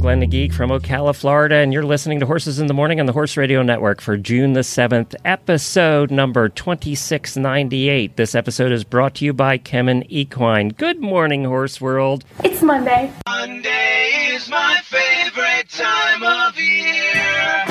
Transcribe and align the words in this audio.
Glenn 0.00 0.20
the 0.20 0.26
Geek 0.26 0.54
from 0.54 0.70
Ocala, 0.70 1.14
Florida, 1.14 1.56
and 1.56 1.74
you're 1.74 1.84
listening 1.84 2.20
to 2.20 2.26
Horses 2.26 2.58
in 2.58 2.68
the 2.68 2.74
Morning 2.74 3.00
on 3.00 3.06
the 3.06 3.12
Horse 3.12 3.36
Radio 3.36 3.62
Network 3.62 4.00
for 4.00 4.16
June 4.16 4.54
the 4.54 4.60
7th, 4.60 5.14
episode 5.26 6.10
number 6.10 6.48
2698. 6.48 8.16
This 8.16 8.34
episode 8.34 8.72
is 8.72 8.82
brought 8.82 9.16
to 9.16 9.26
you 9.26 9.34
by 9.34 9.58
Kemin 9.58 10.06
Equine. 10.08 10.70
Good 10.70 11.00
morning, 11.00 11.44
Horse 11.44 11.82
World. 11.82 12.24
It's 12.42 12.62
Monday. 12.62 13.12
Monday 13.28 14.30
is 14.30 14.48
my 14.48 14.80
favorite 14.84 15.68
time 15.68 16.22
of 16.22 16.58
year. 16.58 17.66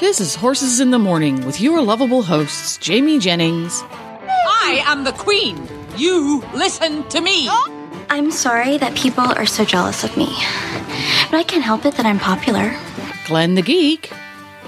This 0.00 0.20
is 0.22 0.34
Horses 0.34 0.80
in 0.80 0.90
the 0.90 0.98
Morning 0.98 1.44
with 1.44 1.60
your 1.60 1.82
lovable 1.82 2.22
hosts, 2.22 2.78
Jamie 2.78 3.18
Jennings. 3.18 3.82
I 3.92 4.82
am 4.86 5.04
the 5.04 5.12
queen. 5.12 5.68
You 5.96 6.42
listen 6.54 7.06
to 7.10 7.20
me. 7.20 7.48
I'm 8.08 8.30
sorry 8.30 8.78
that 8.78 8.96
people 8.96 9.24
are 9.24 9.44
so 9.46 9.64
jealous 9.64 10.04
of 10.04 10.16
me. 10.16 10.26
But 11.30 11.36
I 11.36 11.44
can't 11.46 11.62
help 11.62 11.84
it 11.84 11.94
that 11.96 12.06
I'm 12.06 12.18
popular. 12.18 12.74
Glenn 13.26 13.54
the 13.54 13.62
Geek. 13.62 14.10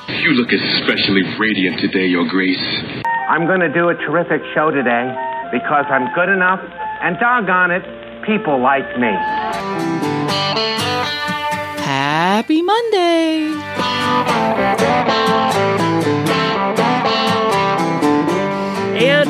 You 0.08 0.33
look 0.33 0.53
especially 0.53 1.22
radiant 1.39 1.81
today, 1.81 2.06
Your 2.06 2.28
Grace. 2.28 2.62
I'm 3.28 3.47
going 3.47 3.61
to 3.61 3.72
do 3.72 3.89
a 3.89 3.94
terrific 3.94 4.42
show 4.55 4.70
today 4.70 5.16
because 5.50 5.86
I'm 5.89 6.12
good 6.14 6.28
enough, 6.28 6.61
and 7.03 7.19
doggone 7.19 7.70
it, 7.70 8.25
people 8.25 8.61
like 8.61 8.98
me. 8.98 9.12
Happy 11.84 12.61
Monday. 12.61 13.50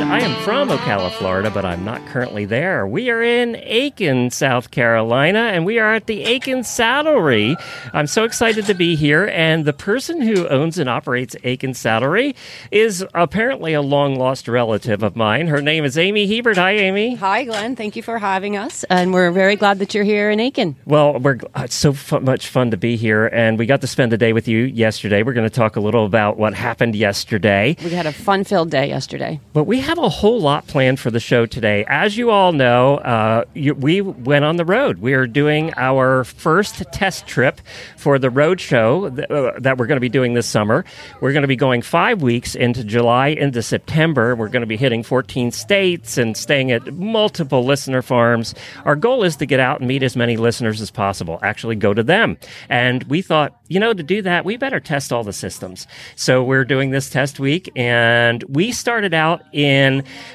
I 0.03 0.21
am 0.21 0.43
from 0.43 0.71
Ocala, 0.71 1.11
Florida, 1.13 1.51
but 1.51 1.65
I'm 1.65 1.85
not 1.85 2.05
currently 2.07 2.45
there. 2.45 2.87
We 2.87 3.11
are 3.11 3.23
in 3.23 3.57
Aiken, 3.57 4.31
South 4.31 4.71
Carolina, 4.71 5.39
and 5.39 5.65
we 5.65 5.79
are 5.79 5.95
at 5.95 6.07
the 6.07 6.25
Aiken 6.25 6.61
Saddlery. 6.61 7.55
I'm 7.93 8.07
so 8.07 8.25
excited 8.25 8.67
to 8.67 8.75
be 8.75 8.97
here, 8.97 9.27
and 9.27 9.65
the 9.65 9.73
person 9.73 10.21
who 10.21 10.49
owns 10.49 10.79
and 10.79 10.89
operates 10.89 11.37
Aiken 11.45 11.73
Saddlery 11.73 12.35
is 12.71 13.05
apparently 13.15 13.73
a 13.73 13.83
long 13.83 14.17
lost 14.17 14.49
relative 14.49 15.03
of 15.03 15.17
mine. 15.17 15.47
Her 15.47 15.63
name 15.63 15.85
is 15.85 15.97
Amy 15.97 16.27
Hebert. 16.27 16.57
Hi, 16.57 16.73
Amy. 16.73 17.15
Hi, 17.17 17.45
Glenn. 17.45 17.77
Thank 17.77 17.95
you 17.95 18.03
for 18.03 18.19
having 18.19 18.57
us. 18.57 18.85
And 18.85 19.13
we're 19.13 19.31
very 19.31 19.55
glad 19.55 19.79
that 19.79 19.95
you're 19.95 20.05
here 20.05 20.31
in 20.31 20.41
Aiken. 20.41 20.77
Well, 20.87 21.19
we're 21.19 21.39
it's 21.57 21.75
so 21.75 21.95
much 22.21 22.49
fun 22.49 22.71
to 22.73 22.77
be 22.77 22.97
here, 22.97 23.27
and 23.27 23.59
we 23.59 23.67
got 23.67 23.81
to 23.83 23.87
spend 23.87 24.13
a 24.13 24.19
day 24.19 24.33
with 24.33 24.49
you 24.49 24.65
yesterday. 24.65 25.23
We're 25.23 25.35
going 25.35 25.49
to 25.49 25.55
talk 25.55 25.77
a 25.77 25.81
little 25.81 26.05
about 26.05 26.37
what 26.37 26.55
happened 26.55 26.97
yesterday. 26.97 27.77
We 27.85 27.91
had 27.91 28.07
a 28.07 28.13
fun 28.13 28.45
filled 28.45 28.71
day 28.71 28.89
yesterday. 28.89 29.41
But 29.53 29.65
we 29.65 29.84
have 29.85 29.99
a 29.99 30.09
whole 30.09 30.41
lot 30.41 30.67
planned 30.67 30.99
for 30.99 31.11
the 31.11 31.21
show 31.21 31.45
today. 31.45 31.85
As 31.89 32.17
you 32.17 32.31
all 32.31 32.53
know, 32.53 32.97
uh, 32.97 33.45
you, 33.53 33.75
we 33.75 34.01
went 34.01 34.45
on 34.45 34.57
the 34.57 34.65
road. 34.65 34.99
We 34.99 35.13
are 35.13 35.27
doing 35.27 35.75
our 35.77 36.25
first 36.25 36.83
test 36.91 37.27
trip 37.27 37.61
for 37.99 38.19
the 38.19 38.31
road 38.31 38.61
show 38.61 39.11
th- 39.11 39.29
uh, 39.31 39.53
that 39.59 39.77
we're 39.77 39.87
going 39.87 39.97
to 39.97 40.01
be 40.01 40.09
doing 40.09 40.33
this 40.33 40.47
summer. 40.47 40.87
We're 41.21 41.33
going 41.33 41.43
to 41.43 41.49
be 41.49 41.57
going 41.57 41.83
five 41.83 42.23
weeks 42.23 42.55
into 42.55 42.83
July 42.83 43.29
into 43.29 43.63
September. 43.63 44.35
We're 44.35 44.49
going 44.49 44.63
to 44.63 44.67
be 44.67 44.79
hitting 44.79 45.03
14 45.03 45.51
states 45.51 46.17
and 46.17 46.35
staying 46.35 46.71
at 46.71 46.95
multiple 46.95 47.65
listener 47.67 48.01
farms. 48.01 48.55
Our 48.87 48.97
goal 48.97 49.23
is 49.23 49.37
to 49.37 49.47
get 49.47 49.61
out 49.61 49.81
and 49.81 49.89
meet 49.89 50.03
as 50.03 50.17
many 50.17 50.39
listeners 50.39 50.81
as 50.81 50.91
possible, 50.91 51.39
actually 51.43 51.77
go 51.77 51.93
to 51.93 52.03
them. 52.03 52.39
And 52.71 53.05
we 53.05 53.21
thought, 53.21 53.61
you 53.69 53.81
know, 53.81 53.93
to 53.93 54.03
do 54.03 54.23
that, 54.23 54.47
we 54.47 54.57
better 54.57 54.81
test 54.81 55.13
all 55.13 55.25
the 55.25 55.33
systems. 55.33 55.87
So 56.17 56.43
we're 56.43 56.65
doing 56.65 56.91
this 56.91 57.11
test 57.11 57.39
week, 57.39 57.71
and 57.77 58.43
we 58.45 58.73
started 58.73 59.13
out 59.13 59.43
in 59.53 59.74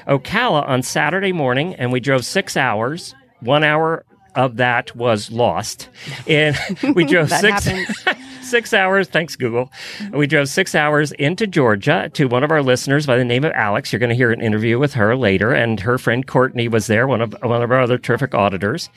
Ocala 0.06 0.66
on 0.68 0.82
Saturday 0.82 1.32
morning, 1.32 1.74
and 1.74 1.92
we 1.92 2.00
drove 2.00 2.24
six 2.24 2.56
hours. 2.56 3.14
One 3.40 3.64
hour 3.64 4.04
of 4.34 4.56
that 4.56 4.94
was 4.94 5.30
lost, 5.30 5.88
and 6.26 6.56
we 6.94 7.04
drove 7.04 7.30
six 7.30 7.68
six 8.42 8.74
hours. 8.74 9.08
Thanks, 9.08 9.36
Google. 9.36 9.70
We 10.10 10.26
drove 10.26 10.48
six 10.48 10.74
hours 10.74 11.12
into 11.12 11.46
Georgia 11.46 12.10
to 12.14 12.26
one 12.26 12.42
of 12.42 12.50
our 12.50 12.62
listeners 12.62 13.06
by 13.06 13.16
the 13.16 13.24
name 13.24 13.44
of 13.44 13.52
Alex. 13.52 13.92
You're 13.92 14.00
going 14.00 14.10
to 14.10 14.16
hear 14.16 14.32
an 14.32 14.40
interview 14.40 14.78
with 14.78 14.94
her 14.94 15.16
later, 15.16 15.52
and 15.52 15.80
her 15.80 15.98
friend 15.98 16.26
Courtney 16.26 16.68
was 16.68 16.86
there, 16.86 17.06
one 17.06 17.20
of 17.20 17.34
one 17.42 17.62
of 17.62 17.70
our 17.70 17.80
other 17.80 17.98
terrific 17.98 18.34
auditors, 18.34 18.90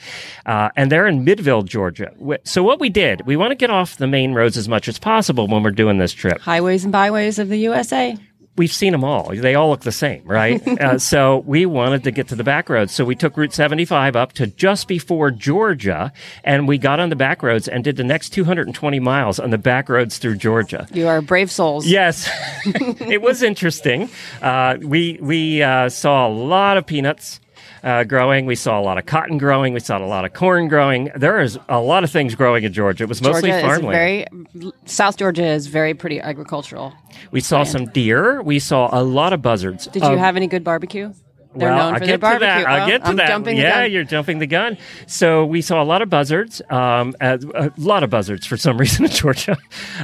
uh, 0.45 0.69
and 0.75 0.91
they're 0.91 1.07
in 1.07 1.25
Midville, 1.25 1.65
Georgia. 1.65 2.11
So 2.43 2.63
what 2.63 2.79
we 2.79 2.89
did, 2.89 3.25
we 3.25 3.35
want 3.37 3.51
to 3.51 3.55
get 3.55 3.69
off 3.69 3.97
the 3.97 4.07
main 4.07 4.33
roads 4.33 4.57
as 4.57 4.67
much 4.67 4.87
as 4.87 4.99
possible 4.99 5.47
when 5.47 5.63
we're 5.63 5.71
doing 5.71 5.97
this 5.97 6.13
trip 6.13 6.41
Highways 6.41 6.83
and 6.83 6.91
byways 6.91 7.39
of 7.39 7.49
the 7.49 7.57
USA. 7.57 8.17
We've 8.55 8.73
seen 8.73 8.91
them 8.91 9.03
all. 9.03 9.29
They 9.33 9.55
all 9.55 9.69
look 9.69 9.81
the 9.81 9.91
same, 9.91 10.23
right? 10.25 10.65
uh, 10.79 10.99
so 10.99 11.39
we 11.39 11.65
wanted 11.65 12.03
to 12.03 12.11
get 12.11 12.27
to 12.29 12.35
the 12.35 12.43
back 12.43 12.69
roads. 12.69 12.93
So 12.93 13.05
we 13.05 13.15
took 13.15 13.37
Route 13.37 13.53
75 13.53 14.15
up 14.15 14.33
to 14.33 14.47
just 14.47 14.87
before 14.87 15.31
Georgia, 15.31 16.11
and 16.43 16.67
we 16.67 16.77
got 16.77 16.99
on 16.99 17.09
the 17.09 17.15
back 17.15 17.43
roads 17.43 17.67
and 17.67 17.83
did 17.83 17.95
the 17.95 18.03
next 18.03 18.29
220 18.29 18.99
miles 18.99 19.39
on 19.39 19.49
the 19.49 19.57
back 19.57 19.89
roads 19.89 20.17
through 20.17 20.35
Georgia. 20.35 20.87
You 20.93 21.07
are 21.07 21.21
brave 21.21 21.51
souls. 21.51 21.85
Yes, 21.87 22.29
it 22.65 23.21
was 23.21 23.43
interesting. 23.43 24.09
Uh, 24.41 24.77
we 24.81 25.17
we 25.21 25.61
uh, 25.61 25.89
saw 25.89 26.27
a 26.27 26.31
lot 26.31 26.77
of 26.77 26.85
peanuts. 26.85 27.39
Uh, 27.83 28.03
growing, 28.05 28.45
we 28.45 28.55
saw 28.55 28.79
a 28.79 28.81
lot 28.81 28.97
of 28.97 29.05
cotton 29.05 29.37
growing. 29.37 29.73
We 29.73 29.81
saw 29.81 29.97
a 29.97 30.05
lot 30.05 30.23
of 30.23 30.33
corn 30.33 30.69
growing. 30.69 31.11
There 31.17 31.41
is 31.41 31.59
a 31.67 31.79
lot 31.81 32.05
of 32.05 32.09
things 32.11 32.33
growing 32.33 32.63
in 32.63 32.71
Georgia. 32.71 33.03
It 33.03 33.09
was 33.09 33.21
mostly 33.21 33.49
Georgia 33.49 33.57
is 33.57 33.63
farmland. 33.65 33.93
very 33.93 34.71
South 34.85 35.17
Georgia 35.17 35.43
is 35.45 35.67
very 35.67 35.93
pretty 35.93 36.21
agricultural. 36.21 36.93
we 37.31 37.41
saw 37.41 37.63
some 37.63 37.85
deer. 37.87 38.41
We 38.41 38.59
saw 38.59 38.87
a 38.91 39.03
lot 39.03 39.33
of 39.33 39.41
buzzards. 39.41 39.87
Did 39.87 40.01
you 40.03 40.09
Um, 40.09 40.17
have 40.17 40.37
any 40.37 40.47
good 40.47 40.63
barbecue? 40.63 41.11
They're 41.55 41.69
well, 41.69 41.77
known 41.77 41.93
I'll 41.93 41.99
for 41.99 42.05
get 42.05 42.05
their 42.07 42.15
to 42.17 42.19
barbecue. 42.19 42.47
that. 42.47 42.67
I'll 42.67 42.83
Oh, 42.83 42.87
get 42.87 43.01
to 43.03 43.07
I'm 43.07 43.15
that. 43.17 43.27
jumping 43.27 43.57
yeah, 43.57 43.83
you're 43.85 44.03
jumping 44.03 44.39
the 44.39 44.47
gun. 44.47 44.77
So 45.07 45.45
we 45.45 45.61
saw 45.61 45.81
a 45.81 45.85
lot 45.85 46.01
of 46.01 46.09
buzzards, 46.09 46.61
um, 46.69 47.15
a, 47.21 47.39
a 47.55 47.71
lot 47.77 48.03
of 48.03 48.09
buzzards 48.09 48.45
for 48.45 48.57
some 48.57 48.77
reason 48.83 49.05
in 49.05 49.11
Georgia, 49.11 49.57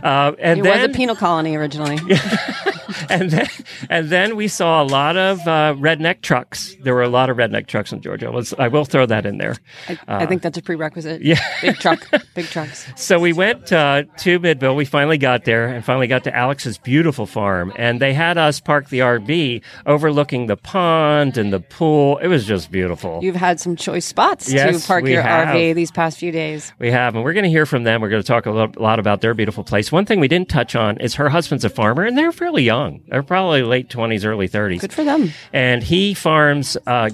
uh, 0.04 0.34
and 0.40 0.60
It 0.60 0.64
then 0.64 0.82
was 0.82 0.90
a 0.90 0.94
penal 0.94 1.16
colony 1.16 1.56
originally. 1.56 1.98
and 3.10 3.32
then 3.32 3.48
and 3.90 4.10
then 4.10 4.36
we 4.36 4.48
saw 4.48 4.82
a 4.82 4.86
lot 4.86 5.18
of 5.18 5.40
uh, 5.48 5.74
redneck 5.78 6.22
trucks. 6.22 6.76
There 6.82 6.94
were 6.94 7.04
a 7.04 7.10
lot 7.10 7.30
of 7.30 7.38
redneck 7.38 7.68
trucks 7.68 7.92
in 7.92 8.02
Georgia. 8.02 8.32
Let's, 8.32 8.54
I 8.60 8.68
will 8.68 8.86
throw 8.86 9.06
that 9.06 9.26
in 9.26 9.38
there. 9.38 9.56
I, 9.88 9.98
I 10.08 10.26
think 10.26 10.42
that's 10.42 10.58
a 10.58 10.62
prerequisite. 10.62 11.22
yeah. 11.22 11.40
Big 11.62 11.78
truck. 11.78 12.08
Big 12.36 12.46
trucks. 12.46 12.86
So 12.96 13.20
we 13.20 13.34
went 13.34 13.72
uh, 13.74 14.04
to 14.20 14.40
Midville. 14.40 14.76
We 14.76 14.86
finally 14.86 15.18
got 15.18 15.46
there 15.46 15.68
and 15.68 15.84
finally 15.84 16.08
got 16.08 16.24
to 16.26 16.36
Alex's 16.36 16.78
beautiful 16.78 17.26
farm. 17.26 17.74
And 17.76 18.00
they 18.00 18.14
had 18.14 18.38
us 18.38 18.60
park 18.60 18.90
the 18.90 19.00
RV 19.00 19.62
overlooking 19.86 20.48
the 20.48 20.58
pond 20.58 21.38
and 21.40 21.52
the 21.52 21.60
pool. 21.60 22.18
It 22.20 22.28
was 22.28 22.46
just 22.46 22.72
beautiful. 22.72 23.20
You've 23.24 23.36
had 23.36 23.60
some 23.60 23.76
choice 23.76 24.06
spots 24.06 24.52
Yes, 24.52 24.82
to 24.82 24.88
park 24.88 25.06
your 25.08 25.22
have. 25.22 25.48
RV 25.48 25.74
these 25.74 25.92
past 25.92 26.18
few 26.20 26.32
days. 26.32 26.72
We 26.78 26.92
have, 26.92 27.16
and 27.16 27.24
we're 27.24 27.34
going 27.34 27.46
to 27.46 27.50
hear 27.50 27.66
from 27.66 27.84
them. 27.84 28.02
We're 28.02 28.10
going 28.10 28.22
to 28.22 28.28
talk 28.28 28.46
a 28.46 28.52
lot 28.52 29.00
about 29.00 29.22
their 29.22 29.34
beautiful 29.34 29.64
place. 29.64 29.92
One 29.92 30.06
thing 30.06 30.20
we 30.20 30.28
didn't 30.28 30.50
touch 30.50 30.76
on 30.76 30.98
is 30.98 31.16
her 31.16 31.30
husband's 31.30 31.66
a 31.66 31.70
farmer, 31.70 32.04
and 32.04 32.18
they're 32.18 32.32
fairly 32.32 32.64
young. 32.64 33.02
They're 33.08 33.24
probably 33.24 33.64
late 33.64 33.90
20s, 33.90 34.26
early 34.26 34.48
30s. 34.48 34.82
Good 34.82 34.94
for 34.94 35.04
them. 35.04 35.32
And 35.54 35.82
he 35.82 36.14
farms 36.14 36.78
uh, 36.86 37.10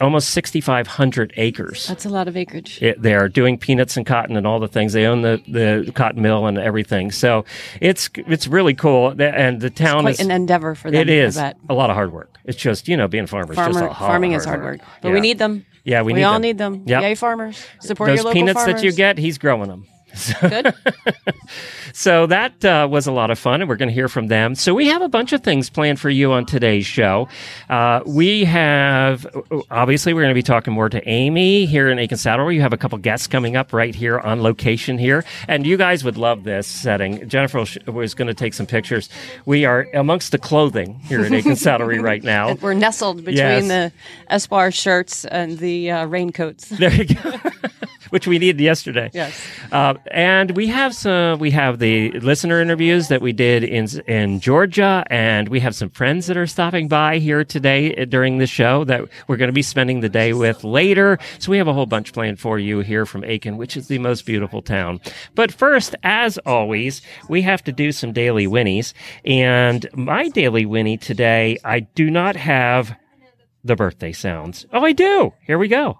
almost 0.00 0.30
6,500 0.30 1.32
acres. 1.36 1.86
That's 1.86 2.04
a 2.04 2.08
lot 2.08 2.28
of 2.28 2.36
acreage. 2.36 2.80
It, 2.82 3.00
they 3.02 3.14
are 3.14 3.28
doing 3.28 3.58
peanuts 3.58 3.96
and 3.96 4.06
cotton 4.06 4.36
and 4.36 4.46
all 4.46 4.60
the 4.60 4.68
things. 4.68 4.92
They 4.92 5.06
own 5.06 5.22
the, 5.22 5.42
the 5.48 5.92
cotton 5.92 6.22
mill 6.22 6.46
and 6.46 6.58
everything. 6.58 7.10
So 7.10 7.44
it's 7.80 8.08
it's 8.14 8.46
really 8.46 8.74
cool. 8.74 9.14
And 9.20 9.60
the 9.60 9.70
town 9.70 10.02
Quite 10.02 10.14
is 10.14 10.20
an 10.20 10.30
endeavor 10.30 10.74
for 10.74 10.90
them. 10.90 11.00
it 11.00 11.08
is 11.08 11.36
a 11.36 11.54
lot 11.70 11.90
of 11.90 11.96
hard 11.96 12.12
work. 12.12 12.36
It's 12.44 12.58
just 12.58 12.88
you 12.88 12.96
know 12.96 13.08
being 13.08 13.26
farmers. 13.26 13.56
farmer. 13.56 13.86
a 13.86 13.92
hard, 13.92 14.10
farming 14.12 14.32
is 14.32 14.44
hard 14.44 14.62
work, 14.62 14.80
but 15.02 15.12
we 15.12 15.20
need 15.20 15.38
them. 15.38 15.66
Yeah, 15.84 16.02
we 16.02 16.12
we 16.12 16.18
need 16.18 16.24
all 16.24 16.34
them. 16.34 16.42
need 16.42 16.58
them. 16.58 16.82
Yep. 16.86 17.02
Yay, 17.02 17.14
farmers! 17.14 17.64
Support 17.80 18.08
Those 18.08 18.16
your 18.18 18.24
local 18.24 18.40
peanuts 18.40 18.58
farmers. 18.58 18.82
that 18.82 18.84
you 18.84 18.92
get, 18.92 19.16
he's 19.18 19.38
growing 19.38 19.68
them. 19.68 19.86
Good. 20.40 20.74
So 21.94 22.26
that 22.26 22.64
uh, 22.64 22.86
was 22.88 23.06
a 23.06 23.12
lot 23.12 23.30
of 23.30 23.38
fun, 23.40 23.60
and 23.60 23.68
we're 23.68 23.74
going 23.76 23.88
to 23.88 23.94
hear 23.94 24.08
from 24.08 24.28
them. 24.28 24.54
So 24.54 24.72
we 24.72 24.86
have 24.86 25.02
a 25.02 25.08
bunch 25.08 25.32
of 25.32 25.42
things 25.42 25.68
planned 25.68 25.98
for 25.98 26.10
you 26.10 26.32
on 26.32 26.46
today's 26.46 26.86
show. 26.86 27.28
Uh, 27.68 28.02
we 28.06 28.44
have, 28.44 29.26
obviously, 29.70 30.12
we're 30.14 30.20
going 30.20 30.30
to 30.30 30.34
be 30.38 30.42
talking 30.42 30.72
more 30.72 30.88
to 30.90 31.08
Amy 31.08 31.66
here 31.66 31.88
in 31.88 31.98
Aiken 31.98 32.18
Saddle. 32.18 32.52
You 32.52 32.60
have 32.60 32.72
a 32.72 32.76
couple 32.76 32.98
guests 32.98 33.26
coming 33.26 33.56
up 33.56 33.72
right 33.72 33.94
here 33.94 34.20
on 34.20 34.42
location 34.42 34.96
here, 34.98 35.24
and 35.48 35.66
you 35.66 35.76
guys 35.76 36.04
would 36.04 36.16
love 36.16 36.44
this 36.44 36.68
setting. 36.68 37.26
Jennifer 37.28 37.58
was- 37.58 38.14
going 38.14 38.28
to 38.28 38.34
take 38.34 38.54
some 38.54 38.66
pictures. 38.66 39.08
We 39.44 39.64
are 39.64 39.88
amongst 39.94 40.30
the 40.32 40.38
clothing 40.38 41.00
here 41.00 41.24
in 41.24 41.34
Aiken 41.34 41.52
Saddlery 41.52 42.00
right 42.02 42.22
now. 42.22 42.54
We're 42.60 42.74
nestled 42.74 43.18
between 43.18 43.36
Yes. 43.38 43.66
the 43.68 43.92
Espoir 44.34 44.70
shirts 44.70 45.24
and 45.24 45.58
the 45.58 45.90
uh, 45.90 46.06
raincoats. 46.06 46.68
There 46.68 46.92
you 46.92 47.06
go. 47.14 47.40
which 48.10 48.26
we 48.26 48.38
needed 48.38 48.60
yesterday. 48.60 49.10
Yes. 49.12 49.40
Uh, 49.70 49.94
and 50.10 50.52
we 50.52 50.66
have 50.68 50.94
some. 50.94 51.38
We 51.38 51.50
have 51.50 51.78
the 51.78 52.12
listener 52.20 52.60
interviews 52.60 53.08
that 53.08 53.20
we 53.20 53.32
did 53.32 53.64
in 53.64 53.86
in 54.06 54.40
Georgia, 54.40 55.04
and 55.10 55.48
we 55.48 55.60
have 55.60 55.74
some 55.74 55.90
friends 55.90 56.26
that 56.26 56.36
are 56.36 56.46
stopping 56.46 56.88
by 56.88 57.18
here 57.18 57.44
today 57.44 57.94
uh, 57.94 58.04
during 58.04 58.38
the 58.38 58.46
show 58.46 58.84
that 58.84 59.02
we're 59.26 59.36
going 59.36 59.48
to 59.48 59.52
be 59.52 59.62
spending 59.62 60.00
the 60.00 60.08
day 60.08 60.32
with 60.32 60.64
later. 60.64 61.18
So 61.38 61.50
we 61.50 61.58
have 61.58 61.68
a 61.68 61.72
whole 61.72 61.86
bunch 61.86 62.12
planned 62.12 62.40
for 62.40 62.58
you 62.58 62.80
here 62.80 63.06
from 63.06 63.24
Aiken, 63.24 63.56
which 63.56 63.76
is 63.76 63.88
the 63.88 63.98
most 63.98 64.26
beautiful 64.26 64.62
town. 64.62 65.00
But 65.34 65.52
first, 65.52 65.94
as 66.02 66.38
always, 66.38 67.02
we 67.28 67.42
have 67.42 67.62
to 67.64 67.72
do 67.72 67.92
some 67.92 68.12
daily 68.12 68.46
winnies, 68.46 68.94
and 69.24 69.86
my 69.94 70.28
daily 70.28 70.66
winnie 70.66 70.96
today, 70.96 71.58
I 71.64 71.80
do 71.80 72.10
not 72.10 72.36
have 72.36 72.96
the 73.64 73.76
birthday 73.76 74.12
sounds. 74.12 74.66
Oh, 74.72 74.84
I 74.84 74.92
do. 74.92 75.32
Here 75.46 75.58
we 75.58 75.68
go. 75.68 75.98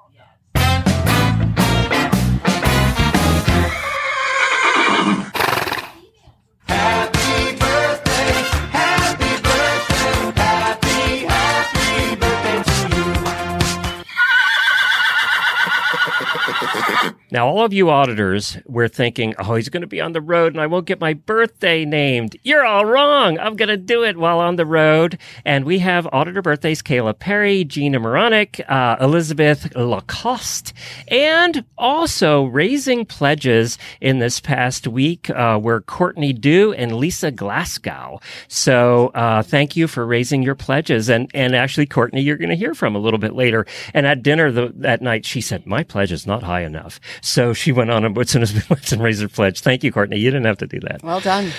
Now, 17.31 17.47
all 17.47 17.63
of 17.63 17.75
you 17.75 17.91
auditors 17.91 18.57
were 18.65 18.89
thinking, 18.89 19.35
oh, 19.39 19.55
he's 19.55 19.69
going 19.69 19.83
to 19.83 19.87
be 19.87 20.01
on 20.01 20.13
the 20.13 20.21
road 20.21 20.55
and 20.55 20.61
I 20.63 20.67
won't 20.67 20.87
get 20.87 21.01
my 21.01 21.13
birthday 21.13 21.85
named. 21.85 22.37
You're 22.43 22.65
all 22.65 22.87
wrong. 22.87 23.39
I'm 23.39 23.55
going 23.55 23.69
to 23.69 23.77
do 23.77 24.03
it 24.03 24.17
while 24.17 24.41
on 24.41 24.57
the 24.57 24.65
road. 24.65 25.19
And 25.45 25.67
we 25.67 25.81
have 25.81 26.09
auditor 26.11 26.41
birthdays 26.41 26.83
Kayla 26.83 27.19
Perry, 27.19 27.65
Gina 27.65 27.99
Moronic, 27.99 28.65
uh, 28.69 28.97
Elizabeth 29.01 29.75
Lacoste, 29.77 30.73
and 31.09 31.65
also 31.77 32.45
raising 32.45 33.05
pledges 33.05 33.77
in 34.01 34.21
this 34.21 34.41
past 34.41 34.87
week 34.87 35.29
uh, 35.31 35.59
were 35.63 35.83
Courtney 35.83 36.33
Due 36.33 36.73
and 36.73 36.97
Lisa 36.97 37.31
Glasgow. 37.31 38.21
So 38.49 39.09
uh, 39.09 39.43
thank 39.43 39.77
you 39.77 39.87
for 39.87 40.07
raising 40.07 40.43
your 40.43 40.55
pledges. 40.55 41.11
And, 41.11 41.31
and 41.35 41.55
actually, 41.55 41.87
Courtney, 41.87 42.23
you're 42.23 42.37
going 42.37 42.49
to 42.49 42.57
hear 42.57 42.75
from 42.75 42.97
a 42.97 42.99
little 42.99 43.19
bit 43.19 43.35
later. 43.35 43.67
And 43.93 44.07
at 44.07 44.23
dinner 44.23 44.51
the, 44.51 44.73
that 44.77 45.03
night, 45.03 45.27
she 45.27 45.43
said, 45.43 45.67
my 45.67 45.83
pledge 45.83 46.11
is 46.11 46.27
not 46.27 46.43
high 46.43 46.63
enough. 46.63 46.99
So 47.20 47.53
she 47.53 47.73
went 47.73 47.91
on 47.91 48.05
and 48.05 48.15
Boots 48.15 48.35
and 48.35 48.43
His 48.43 48.93
and 48.93 49.03
raised 49.03 49.23
her 49.23 49.29
pledge. 49.29 49.61
Thank 49.61 49.85
you, 49.85 49.93
Courtney. 49.93 50.19
You 50.19 50.31
didn't 50.31 50.47
have 50.47 50.59
to 50.59 50.67
do 50.67 50.81
that. 50.81 51.03
Well 51.03 51.20
done. 51.20 51.50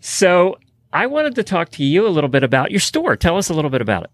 So 0.00 0.58
I 0.92 1.06
wanted 1.06 1.34
to 1.36 1.42
talk 1.42 1.70
to 1.72 1.84
you 1.84 2.06
a 2.06 2.10
little 2.10 2.28
bit 2.30 2.42
about 2.42 2.70
your 2.70 2.80
store. 2.80 3.16
Tell 3.16 3.36
us 3.36 3.48
a 3.48 3.54
little 3.54 3.70
bit 3.70 3.80
about 3.80 4.04
it. 4.04 4.10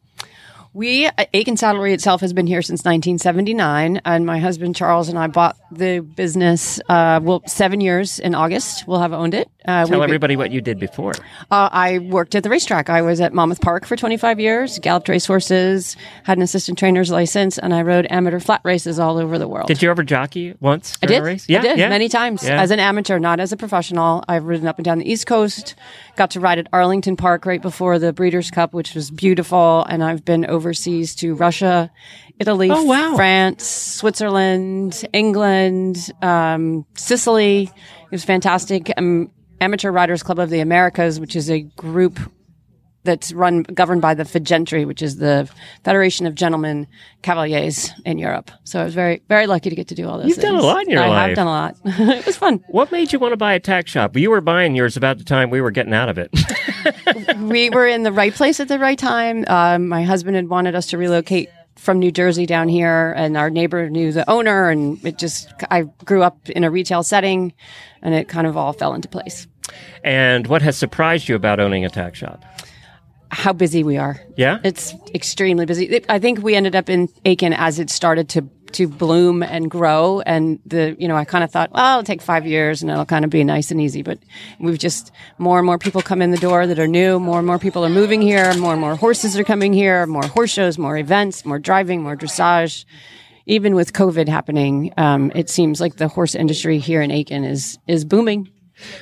We, 0.74 1.08
Aiken 1.32 1.56
Saddlery 1.56 1.92
itself 1.92 2.20
has 2.20 2.32
been 2.32 2.46
here 2.46 2.60
since 2.60 2.80
1979, 2.80 4.02
and 4.04 4.26
my 4.26 4.38
husband 4.38 4.76
Charles 4.76 5.08
and 5.08 5.18
I 5.18 5.26
bought 5.26 5.56
the 5.72 6.00
business, 6.00 6.78
uh, 6.88 7.20
well, 7.22 7.42
seven 7.46 7.80
years 7.80 8.18
in 8.18 8.34
August. 8.34 8.86
We'll 8.86 9.00
have 9.00 9.14
owned 9.14 9.34
it. 9.34 9.50
Uh, 9.68 9.84
Tell 9.84 10.02
everybody 10.02 10.34
what 10.34 10.50
you 10.50 10.62
did 10.62 10.78
before. 10.78 11.12
Uh, 11.50 11.68
I 11.70 11.98
worked 11.98 12.34
at 12.34 12.42
the 12.42 12.48
racetrack. 12.48 12.88
I 12.88 13.02
was 13.02 13.20
at 13.20 13.34
Monmouth 13.34 13.60
Park 13.60 13.84
for 13.84 13.96
25 13.96 14.40
years, 14.40 14.78
galloped 14.78 15.10
racehorses, 15.10 15.94
had 16.24 16.38
an 16.38 16.42
assistant 16.42 16.78
trainer's 16.78 17.10
license, 17.10 17.58
and 17.58 17.74
I 17.74 17.82
rode 17.82 18.06
amateur 18.08 18.40
flat 18.40 18.62
races 18.64 18.98
all 18.98 19.18
over 19.18 19.38
the 19.38 19.46
world. 19.46 19.68
Did 19.68 19.82
you 19.82 19.90
ever 19.90 20.02
jockey 20.02 20.54
once? 20.60 20.96
I 21.02 21.06
did. 21.06 21.20
A 21.20 21.22
race? 21.22 21.46
Yeah, 21.48 21.58
I 21.58 21.62
did 21.62 21.78
yeah. 21.78 21.88
many 21.90 22.08
times 22.08 22.42
Yeah. 22.42 22.60
as 22.62 22.70
an 22.70 22.80
amateur, 22.80 23.18
not 23.18 23.40
as 23.40 23.52
a 23.52 23.58
professional. 23.58 24.24
I've 24.26 24.44
ridden 24.44 24.66
up 24.66 24.78
and 24.78 24.84
down 24.86 24.98
the 24.98 25.10
East 25.10 25.26
Coast. 25.26 25.74
Got 26.16 26.30
to 26.30 26.40
ride 26.40 26.58
at 26.58 26.66
Arlington 26.72 27.16
Park 27.16 27.44
right 27.44 27.60
before 27.60 27.98
the 27.98 28.14
Breeders' 28.14 28.50
Cup, 28.50 28.72
which 28.72 28.94
was 28.94 29.10
beautiful. 29.10 29.84
And 29.88 30.02
I've 30.02 30.24
been 30.24 30.46
overseas 30.46 31.14
to 31.16 31.34
Russia, 31.34 31.90
Italy, 32.38 32.70
Oh, 32.70 32.84
wow. 32.84 33.16
France, 33.16 33.66
Switzerland, 33.66 35.04
England, 35.12 36.10
um, 36.22 36.86
Sicily. 36.94 37.64
It 37.64 38.10
was 38.10 38.24
fantastic. 38.24 38.90
Um, 38.96 39.30
Amateur 39.60 39.90
Riders 39.90 40.22
Club 40.22 40.38
of 40.38 40.50
the 40.50 40.60
Americas, 40.60 41.20
which 41.20 41.34
is 41.36 41.50
a 41.50 41.60
group 41.60 42.18
that's 43.04 43.32
run 43.32 43.62
governed 43.62 44.02
by 44.02 44.12
the 44.12 44.24
FEGENTRI, 44.24 44.86
which 44.86 45.00
is 45.00 45.16
the 45.16 45.48
Federation 45.82 46.26
of 46.26 46.34
Gentlemen 46.34 46.86
Cavaliers 47.22 47.90
in 48.04 48.18
Europe. 48.18 48.50
So 48.64 48.80
I 48.80 48.84
was 48.84 48.94
very 48.94 49.22
very 49.28 49.46
lucky 49.46 49.70
to 49.70 49.76
get 49.76 49.88
to 49.88 49.94
do 49.94 50.06
all 50.06 50.18
those. 50.18 50.28
You've 50.28 50.38
done 50.38 50.56
a 50.56 50.60
lot 50.60 50.82
in 50.82 50.90
your 50.90 51.02
I 51.02 51.08
life. 51.08 51.28
have 51.28 51.36
done 51.36 51.46
a 51.46 51.50
lot. 51.50 51.76
it 51.84 52.26
was 52.26 52.36
fun. 52.36 52.62
What 52.68 52.92
made 52.92 53.12
you 53.12 53.18
want 53.18 53.32
to 53.32 53.36
buy 53.36 53.54
a 53.54 53.60
tack 53.60 53.88
shop? 53.88 54.16
You 54.16 54.30
were 54.30 54.40
buying 54.40 54.74
yours 54.74 54.96
about 54.96 55.18
the 55.18 55.24
time 55.24 55.50
we 55.50 55.60
were 55.60 55.70
getting 55.70 55.94
out 55.94 56.08
of 56.08 56.18
it. 56.18 56.30
we 57.38 57.70
were 57.70 57.86
in 57.86 58.02
the 58.02 58.12
right 58.12 58.34
place 58.34 58.60
at 58.60 58.68
the 58.68 58.78
right 58.78 58.98
time. 58.98 59.44
Um, 59.48 59.88
my 59.88 60.02
husband 60.02 60.36
had 60.36 60.48
wanted 60.48 60.74
us 60.74 60.86
to 60.88 60.98
relocate 60.98 61.48
from 61.78 61.98
New 61.98 62.10
Jersey 62.10 62.44
down 62.44 62.68
here, 62.68 63.14
and 63.16 63.36
our 63.36 63.50
neighbor 63.50 63.88
knew 63.88 64.12
the 64.12 64.28
owner, 64.28 64.68
and 64.68 65.02
it 65.04 65.18
just 65.18 65.50
I 65.70 65.82
grew 66.04 66.22
up 66.22 66.48
in 66.50 66.64
a 66.64 66.70
retail 66.70 67.02
setting, 67.02 67.52
and 68.02 68.14
it 68.14 68.28
kind 68.28 68.46
of 68.46 68.56
all 68.56 68.72
fell 68.72 68.94
into 68.94 69.08
place. 69.08 69.46
and 70.04 70.46
what 70.46 70.62
has 70.62 70.76
surprised 70.76 71.28
you 71.28 71.36
about 71.36 71.60
owning 71.60 71.84
a 71.84 71.90
tack 71.90 72.14
shop? 72.14 72.44
How 73.30 73.52
busy 73.52 73.84
we 73.84 73.98
are. 73.98 74.18
Yeah? 74.36 74.58
It's 74.64 74.94
extremely 75.14 75.66
busy. 75.66 76.02
I 76.08 76.18
think 76.18 76.42
we 76.42 76.54
ended 76.54 76.74
up 76.74 76.88
in 76.88 77.08
Aiken 77.26 77.52
as 77.52 77.78
it 77.78 77.90
started 77.90 78.30
to 78.30 78.48
to 78.72 78.88
bloom 78.88 79.42
and 79.42 79.70
grow. 79.70 80.20
And 80.20 80.60
the 80.66 80.96
you 80.98 81.08
know 81.08 81.16
I 81.16 81.24
kind 81.24 81.44
of 81.44 81.50
thought, 81.50 81.72
well, 81.72 81.98
it'll 81.98 82.06
take 82.06 82.22
five 82.22 82.46
years 82.46 82.82
and 82.82 82.90
it'll 82.90 83.04
kind 83.04 83.24
of 83.24 83.30
be 83.30 83.44
nice 83.44 83.70
and 83.70 83.80
easy. 83.80 84.02
But 84.02 84.18
we've 84.60 84.78
just 84.78 85.12
more 85.38 85.58
and 85.58 85.66
more 85.66 85.78
people 85.78 86.02
come 86.02 86.22
in 86.22 86.30
the 86.30 86.38
door 86.38 86.66
that 86.66 86.78
are 86.78 86.86
new. 86.86 87.18
More 87.18 87.38
and 87.38 87.46
more 87.46 87.58
people 87.58 87.84
are 87.84 87.90
moving 87.90 88.22
here. 88.22 88.54
More 88.54 88.72
and 88.72 88.80
more 88.80 88.96
horses 88.96 89.38
are 89.38 89.44
coming 89.44 89.72
here. 89.72 90.06
More 90.06 90.26
horse 90.26 90.50
shows, 90.50 90.78
more 90.78 90.96
events, 90.96 91.44
more 91.44 91.58
driving, 91.58 92.02
more 92.02 92.16
dressage. 92.16 92.84
Even 93.46 93.74
with 93.74 93.94
COVID 93.94 94.28
happening, 94.28 94.92
um, 94.98 95.32
it 95.34 95.48
seems 95.48 95.80
like 95.80 95.96
the 95.96 96.08
horse 96.08 96.34
industry 96.34 96.78
here 96.78 97.00
in 97.00 97.10
Aiken 97.10 97.44
is 97.44 97.78
is 97.86 98.04
booming. 98.04 98.50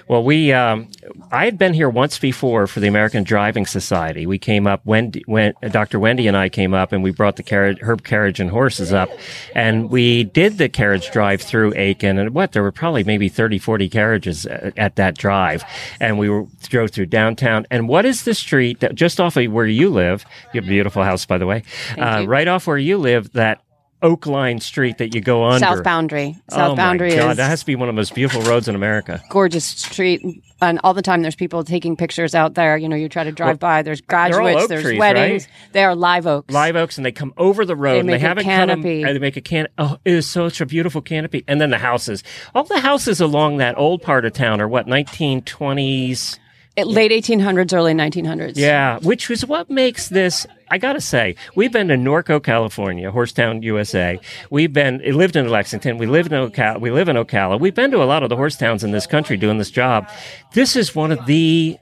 Well, 0.08 0.22
we, 0.22 0.52
um, 0.52 0.88
I 1.30 1.44
had 1.44 1.58
been 1.58 1.74
here 1.74 1.88
once 1.88 2.18
before 2.18 2.66
for 2.66 2.80
the 2.80 2.86
American 2.86 3.24
Driving 3.24 3.66
Society. 3.66 4.26
We 4.26 4.38
came 4.38 4.66
up, 4.66 4.84
Wendy, 4.84 5.22
when, 5.26 5.54
Dr. 5.70 5.98
Wendy 5.98 6.26
and 6.28 6.36
I 6.36 6.48
came 6.48 6.74
up 6.74 6.92
and 6.92 7.02
we 7.02 7.10
brought 7.10 7.36
the 7.36 7.42
carriage, 7.42 7.78
Herb 7.80 8.04
Carriage 8.04 8.40
and 8.40 8.50
Horses 8.50 8.92
up 8.92 9.10
and 9.54 9.90
we 9.90 10.24
did 10.24 10.58
the 10.58 10.68
carriage 10.68 11.10
drive 11.10 11.40
through 11.40 11.72
Aiken 11.76 12.18
and 12.18 12.34
what, 12.34 12.52
there 12.52 12.62
were 12.62 12.72
probably 12.72 13.04
maybe 13.04 13.28
30, 13.28 13.58
40 13.58 13.88
carriages 13.88 14.46
at, 14.46 14.76
at 14.78 14.96
that 14.96 15.16
drive. 15.16 15.64
And 16.00 16.18
we 16.18 16.28
were, 16.28 16.46
drove 16.68 16.90
through 16.90 17.06
downtown. 17.06 17.66
And 17.70 17.88
what 17.88 18.04
is 18.04 18.24
the 18.24 18.34
street 18.34 18.80
that 18.80 18.94
just 18.94 19.20
off 19.20 19.36
of 19.36 19.52
where 19.52 19.66
you 19.66 19.90
live? 19.90 20.24
You 20.52 20.60
have 20.60 20.68
a 20.68 20.68
beautiful 20.68 21.02
house, 21.02 21.26
by 21.26 21.38
the 21.38 21.46
way. 21.46 21.62
Uh, 21.96 22.24
right 22.26 22.48
off 22.48 22.66
where 22.66 22.78
you 22.78 22.98
live, 22.98 23.32
that 23.32 23.62
Oak 24.02 24.26
Line 24.26 24.60
Street 24.60 24.98
that 24.98 25.14
you 25.14 25.20
go 25.20 25.42
on 25.42 25.60
South 25.60 25.82
Boundary. 25.82 26.36
Oh 26.50 26.56
South 26.56 26.72
oh 26.72 26.76
Boundary 26.76 27.10
my 27.10 27.16
God, 27.16 27.30
is 27.32 27.36
that 27.38 27.48
has 27.48 27.60
to 27.60 27.66
be 27.66 27.76
one 27.76 27.88
of 27.88 27.94
the 27.94 27.98
most 27.98 28.14
beautiful 28.14 28.42
roads 28.42 28.68
in 28.68 28.74
America. 28.74 29.22
gorgeous 29.30 29.64
street 29.64 30.42
and 30.60 30.80
all 30.84 30.94
the 30.94 31.02
time 31.02 31.22
there's 31.22 31.34
people 31.36 31.62
taking 31.64 31.96
pictures 31.96 32.34
out 32.34 32.54
there 32.54 32.76
you 32.78 32.88
know 32.88 32.96
you 32.96 33.08
try 33.08 33.24
to 33.24 33.32
drive 33.32 33.58
by 33.58 33.82
there's 33.82 34.00
graduates 34.00 34.68
there's 34.68 34.82
trees, 34.82 34.98
weddings 34.98 35.44
right? 35.44 35.72
they 35.72 35.84
are 35.84 35.94
live 35.94 36.26
oaks 36.26 36.52
live 36.54 36.76
oaks 36.76 36.96
and 36.96 37.04
they 37.04 37.12
come 37.12 37.34
over 37.36 37.64
the 37.66 37.76
road 37.76 37.94
They 37.94 38.00
and 38.00 38.08
they 38.08 38.12
make 38.14 38.22
a 38.22 38.26
cut 38.26 38.38
'em- 38.38 38.44
canopy. 38.44 39.02
and 39.02 39.14
they 39.14 39.18
make 39.18 39.36
a 39.36 39.42
can 39.42 39.68
oh 39.76 39.98
it 40.04 40.12
is 40.14 40.26
such 40.28 40.60
a 40.62 40.66
beautiful 40.66 41.02
canopy 41.02 41.44
and 41.46 41.60
then 41.60 41.68
the 41.70 41.78
houses 41.78 42.22
all 42.54 42.64
the 42.64 42.80
houses 42.80 43.20
along 43.20 43.58
that 43.58 43.76
old 43.76 44.00
part 44.00 44.24
of 44.24 44.32
town 44.32 44.60
are 44.62 44.68
what 44.68 44.86
1920s 44.86 46.34
It- 46.34 46.38
late 46.84 47.10
1800s 47.10 47.72
early 47.72 47.94
1900s 47.94 48.56
yeah 48.56 48.98
which 49.00 49.30
is 49.30 49.46
what 49.46 49.70
makes 49.70 50.08
this 50.08 50.46
I 50.68 50.78
gotta 50.78 51.00
say, 51.00 51.36
we've 51.54 51.70
been 51.70 51.86
to 51.88 51.94
Norco, 51.94 52.42
California, 52.42 53.12
Horsetown, 53.12 53.62
USA. 53.62 54.18
We've 54.50 54.72
been 54.72 55.00
lived 55.16 55.36
in 55.36 55.48
Lexington. 55.48 55.96
We 55.96 56.06
live 56.06 56.26
in 56.26 56.32
Ocala. 56.32 56.80
We 56.80 56.90
live 56.90 57.08
in 57.08 57.14
Ocala. 57.14 57.60
We've 57.60 57.74
been 57.74 57.92
to 57.92 58.02
a 58.02 58.04
lot 58.04 58.24
of 58.24 58.30
the 58.30 58.36
horse 58.36 58.56
towns 58.56 58.82
in 58.82 58.90
this 58.90 59.06
country 59.06 59.36
doing 59.36 59.58
this 59.58 59.70
job. 59.70 60.10
This 60.54 60.74
is 60.74 60.92
one 60.92 61.12
of 61.12 61.24
the 61.26 61.78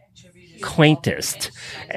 quaintest 0.64 1.50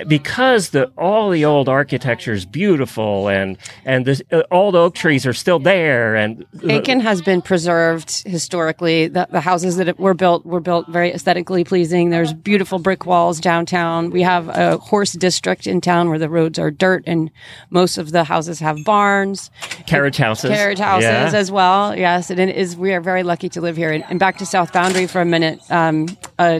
because 0.07 0.71
the 0.71 0.87
all 0.97 1.29
the 1.29 1.45
old 1.45 1.69
architecture 1.69 2.33
is 2.33 2.45
beautiful 2.45 3.29
and 3.29 3.57
and 3.85 4.05
the, 4.05 4.21
uh, 4.31 4.41
all 4.51 4.71
the 4.73 4.77
oak 4.79 4.93
trees 4.93 5.25
are 5.25 5.33
still 5.33 5.57
there 5.59 6.15
and 6.15 6.45
Aiken 6.67 6.99
has 6.99 7.21
been 7.21 7.41
preserved 7.41 8.27
historically. 8.27 9.07
The, 9.07 9.27
the 9.31 9.39
houses 9.39 9.77
that 9.77 9.97
were 9.97 10.13
built 10.13 10.45
were 10.45 10.59
built 10.59 10.87
very 10.89 11.11
aesthetically 11.13 11.63
pleasing. 11.63 12.09
There's 12.09 12.33
beautiful 12.33 12.77
brick 12.79 13.05
walls 13.05 13.39
downtown. 13.39 14.09
We 14.09 14.21
have 14.23 14.49
a 14.49 14.77
horse 14.77 15.13
district 15.13 15.65
in 15.65 15.79
town 15.79 16.09
where 16.09 16.19
the 16.19 16.29
roads 16.29 16.59
are 16.59 16.69
dirt, 16.71 17.03
and 17.07 17.31
most 17.69 17.97
of 17.97 18.11
the 18.11 18.23
houses 18.25 18.59
have 18.59 18.83
barns. 18.83 19.49
carriage 19.85 20.17
houses 20.17 20.51
carriage 20.51 20.79
houses 20.79 21.05
Yeah. 21.09 21.31
as 21.33 21.51
well. 21.51 21.95
Yes, 21.95 22.29
and 22.29 22.39
it 22.39 22.55
is. 22.55 22.75
We 22.75 22.93
are 22.93 23.01
very 23.01 23.23
lucky 23.23 23.47
to 23.49 23.61
live 23.61 23.77
here. 23.77 23.91
And, 23.91 24.03
and 24.09 24.19
back 24.19 24.37
to 24.39 24.45
South 24.45 24.73
Boundary 24.73 25.07
for 25.07 25.21
a 25.21 25.25
minute. 25.25 25.59
Um, 25.69 26.07
uh, 26.37 26.59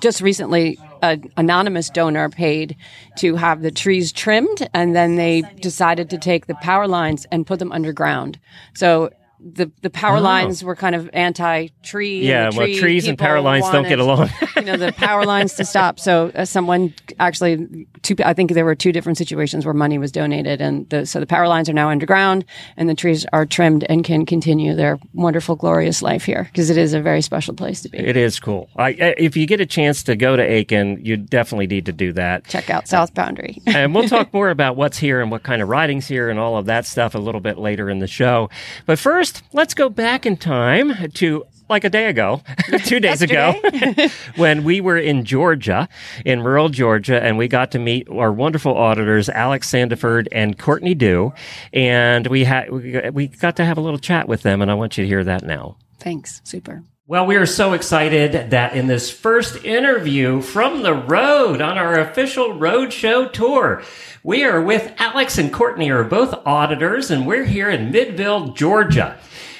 just 0.00 0.20
recently, 0.20 0.78
an 1.02 1.30
anonymous 1.36 1.90
donor 1.90 2.28
paid 2.28 2.76
to 3.18 3.36
have 3.36 3.62
the 3.62 3.70
trees 3.70 4.12
trimmed, 4.12 4.68
and 4.74 4.94
then 4.96 5.16
they 5.16 5.42
decided 5.60 6.10
to 6.10 6.18
take 6.18 6.46
the 6.46 6.54
power 6.56 6.86
lines 6.88 7.26
and 7.32 7.46
put 7.46 7.58
them 7.58 7.72
underground. 7.72 8.38
So 8.74 9.10
the 9.38 9.70
the 9.82 9.90
power 9.90 10.16
Oh. 10.16 10.20
lines 10.22 10.64
were 10.64 10.74
kind 10.74 10.94
of 10.94 11.10
anti-tree. 11.12 12.26
Yeah, 12.26 12.50
the 12.50 12.56
well, 12.56 12.74
trees 12.74 13.06
and 13.06 13.18
power 13.18 13.40
lines 13.40 13.68
don't 13.70 13.86
get 13.86 13.98
along. 13.98 14.30
you 14.56 14.62
know, 14.62 14.76
the 14.76 14.92
power 14.92 15.24
lines 15.26 15.54
to 15.54 15.64
stop. 15.64 15.98
So 16.00 16.30
uh, 16.34 16.44
someone 16.46 16.94
actually, 17.18 17.86
two, 18.02 18.16
I 18.24 18.34
think 18.34 18.52
there 18.52 18.64
were 18.64 18.74
two 18.74 18.92
different 18.92 19.18
situations 19.18 19.64
where 19.64 19.74
money 19.74 19.98
was 19.98 20.12
donated, 20.12 20.60
and 20.60 20.88
the, 20.90 21.06
so 21.06 21.20
the 21.20 21.26
power 21.26 21.48
lines 21.48 21.68
are 21.68 21.72
now 21.72 21.88
underground, 21.88 22.44
and 22.76 22.88
the 22.88 22.94
trees 22.94 23.26
are 23.32 23.46
trimmed 23.46 23.84
and 23.84 24.04
can 24.04 24.26
continue 24.26 24.74
their 24.74 24.98
wonderful, 25.14 25.56
glorious 25.56 26.02
life 26.02 26.24
here 26.24 26.44
because 26.44 26.70
it 26.70 26.76
is 26.76 26.94
a 26.94 27.00
very 27.00 27.22
special 27.22 27.54
place 27.54 27.82
to 27.82 27.88
be. 27.88 27.98
It 27.98 28.16
is 28.16 28.38
cool. 28.40 28.68
I, 28.76 28.90
if 29.18 29.36
you 29.36 29.46
get 29.46 29.60
a 29.60 29.66
chance 29.66 30.02
to 30.04 30.16
go 30.16 30.36
to 30.36 30.42
Aiken, 30.42 31.04
you 31.04 31.16
definitely 31.16 31.66
need 31.66 31.86
to 31.86 31.92
do 31.92 32.12
that. 32.14 32.46
Check 32.46 32.70
out 32.70 32.88
South 32.88 33.14
Boundary. 33.14 33.60
and 33.66 33.94
we'll 33.94 34.08
talk 34.08 34.32
more 34.32 34.50
about 34.50 34.76
what's 34.76 34.98
here 34.98 35.20
and 35.20 35.30
what 35.30 35.42
kind 35.42 35.62
of 35.62 35.68
writing's 35.68 36.06
here 36.06 36.30
and 36.30 36.38
all 36.38 36.56
of 36.56 36.66
that 36.66 36.86
stuff 36.86 37.14
a 37.14 37.18
little 37.18 37.40
bit 37.40 37.58
later 37.58 37.90
in 37.90 37.98
the 37.98 38.06
show. 38.06 38.50
But 38.84 38.98
first, 38.98 39.42
let's 39.52 39.74
go 39.74 39.88
back 39.88 40.26
in 40.26 40.36
time 40.36 41.10
to 41.12 41.44
like 41.68 41.84
a 41.84 41.90
day 41.90 42.08
ago, 42.08 42.42
two 42.84 43.00
days 43.00 43.22
ago, 43.22 43.54
when 44.36 44.64
we 44.64 44.80
were 44.80 44.98
in 44.98 45.24
Georgia, 45.24 45.88
in 46.24 46.42
rural 46.42 46.68
Georgia, 46.68 47.22
and 47.22 47.38
we 47.38 47.48
got 47.48 47.72
to 47.72 47.78
meet 47.78 48.08
our 48.08 48.32
wonderful 48.32 48.76
auditors, 48.76 49.28
Alex 49.28 49.70
Sandeford 49.70 50.28
and 50.32 50.58
Courtney 50.58 50.94
Due. 50.94 51.32
And 51.72 52.26
we 52.28 52.44
had, 52.44 52.70
we 52.70 53.28
got 53.28 53.56
to 53.56 53.64
have 53.64 53.78
a 53.78 53.80
little 53.80 53.98
chat 53.98 54.28
with 54.28 54.42
them, 54.42 54.62
and 54.62 54.70
I 54.70 54.74
want 54.74 54.96
you 54.96 55.04
to 55.04 55.08
hear 55.08 55.24
that 55.24 55.42
now. 55.44 55.76
Thanks. 55.98 56.40
Super. 56.44 56.84
Well, 57.08 57.24
we 57.24 57.36
are 57.36 57.46
so 57.46 57.72
excited 57.72 58.50
that 58.50 58.74
in 58.74 58.88
this 58.88 59.12
first 59.12 59.64
interview 59.64 60.40
from 60.40 60.82
the 60.82 60.92
road 60.92 61.60
on 61.60 61.78
our 61.78 62.00
official 62.00 62.48
roadshow 62.48 63.32
tour, 63.32 63.84
we 64.24 64.42
are 64.42 64.60
with 64.60 64.92
Alex 64.98 65.38
and 65.38 65.52
Courtney, 65.52 65.86
who 65.86 65.94
are 65.94 66.02
both 66.02 66.34
auditors, 66.44 67.12
and 67.12 67.24
we're 67.24 67.44
here 67.44 67.70
in 67.70 67.92
Midville, 67.92 68.56
Georgia. 68.56 69.16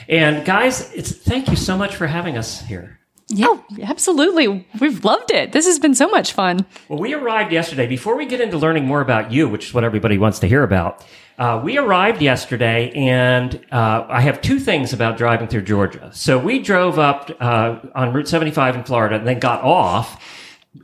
And 0.09 0.45
guys, 0.45 0.93
it's 0.93 1.13
thank 1.13 1.49
you 1.49 1.57
so 1.57 1.77
much 1.77 1.97
for 1.97 2.07
having 2.07 2.39
us 2.39 2.61
here. 2.63 2.97
Yeah, 3.29 3.47
oh, 3.49 3.65
absolutely. 3.83 4.69
We've 4.81 5.05
loved 5.05 5.33
it. 5.33 5.51
This 5.51 5.67
has 5.67 5.81
been 5.81 5.97
so 5.97 6.09
much 6.09 6.33
fun. 6.33 6.65
Well, 6.89 7.01
we 7.01 7.13
arrived 7.13 7.53
yesterday. 7.53 7.89
Before 7.89 8.17
we 8.17 8.25
get 8.25 8.41
into 8.41 8.57
learning 8.57 8.85
more 8.87 9.01
about 9.01 9.33
you, 9.33 9.49
which 9.49 9.67
is 9.67 9.75
what 9.75 9.83
everybody 9.83 10.17
wants 10.17 10.39
to 10.41 10.47
hear 10.47 10.63
about, 10.63 11.05
uh, 11.37 11.61
we 11.63 11.77
arrived 11.77 12.23
yesterday, 12.23 12.93
and 12.93 13.61
uh, 13.73 14.07
I 14.09 14.21
have 14.21 14.41
two 14.41 14.61
things 14.61 14.93
about 14.93 15.19
driving 15.19 15.49
through 15.49 15.63
Georgia. 15.63 16.11
So 16.15 16.39
we 16.39 16.61
drove 16.61 17.01
up 17.01 17.31
uh, 17.41 17.81
on 17.97 18.13
Route 18.13 18.29
75 18.29 18.77
in 18.77 18.85
Florida, 18.85 19.17
and 19.17 19.27
then 19.27 19.41
got 19.41 19.63
off 19.63 20.23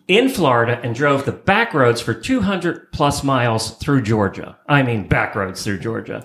in 0.09 0.29
Florida 0.29 0.81
and 0.83 0.97
drove 0.97 1.25
the 1.25 1.33
back 1.33 1.73
roads 1.75 2.01
for 2.01 2.13
200 2.13 2.91
plus 2.91 3.23
miles 3.23 3.77
through 3.77 4.03
Georgia. 4.03 4.59
I 4.69 4.83
mean, 4.83 5.07
back 5.07 5.37
roads 5.37 5.63
through 5.63 5.79
Georgia. 5.79 6.25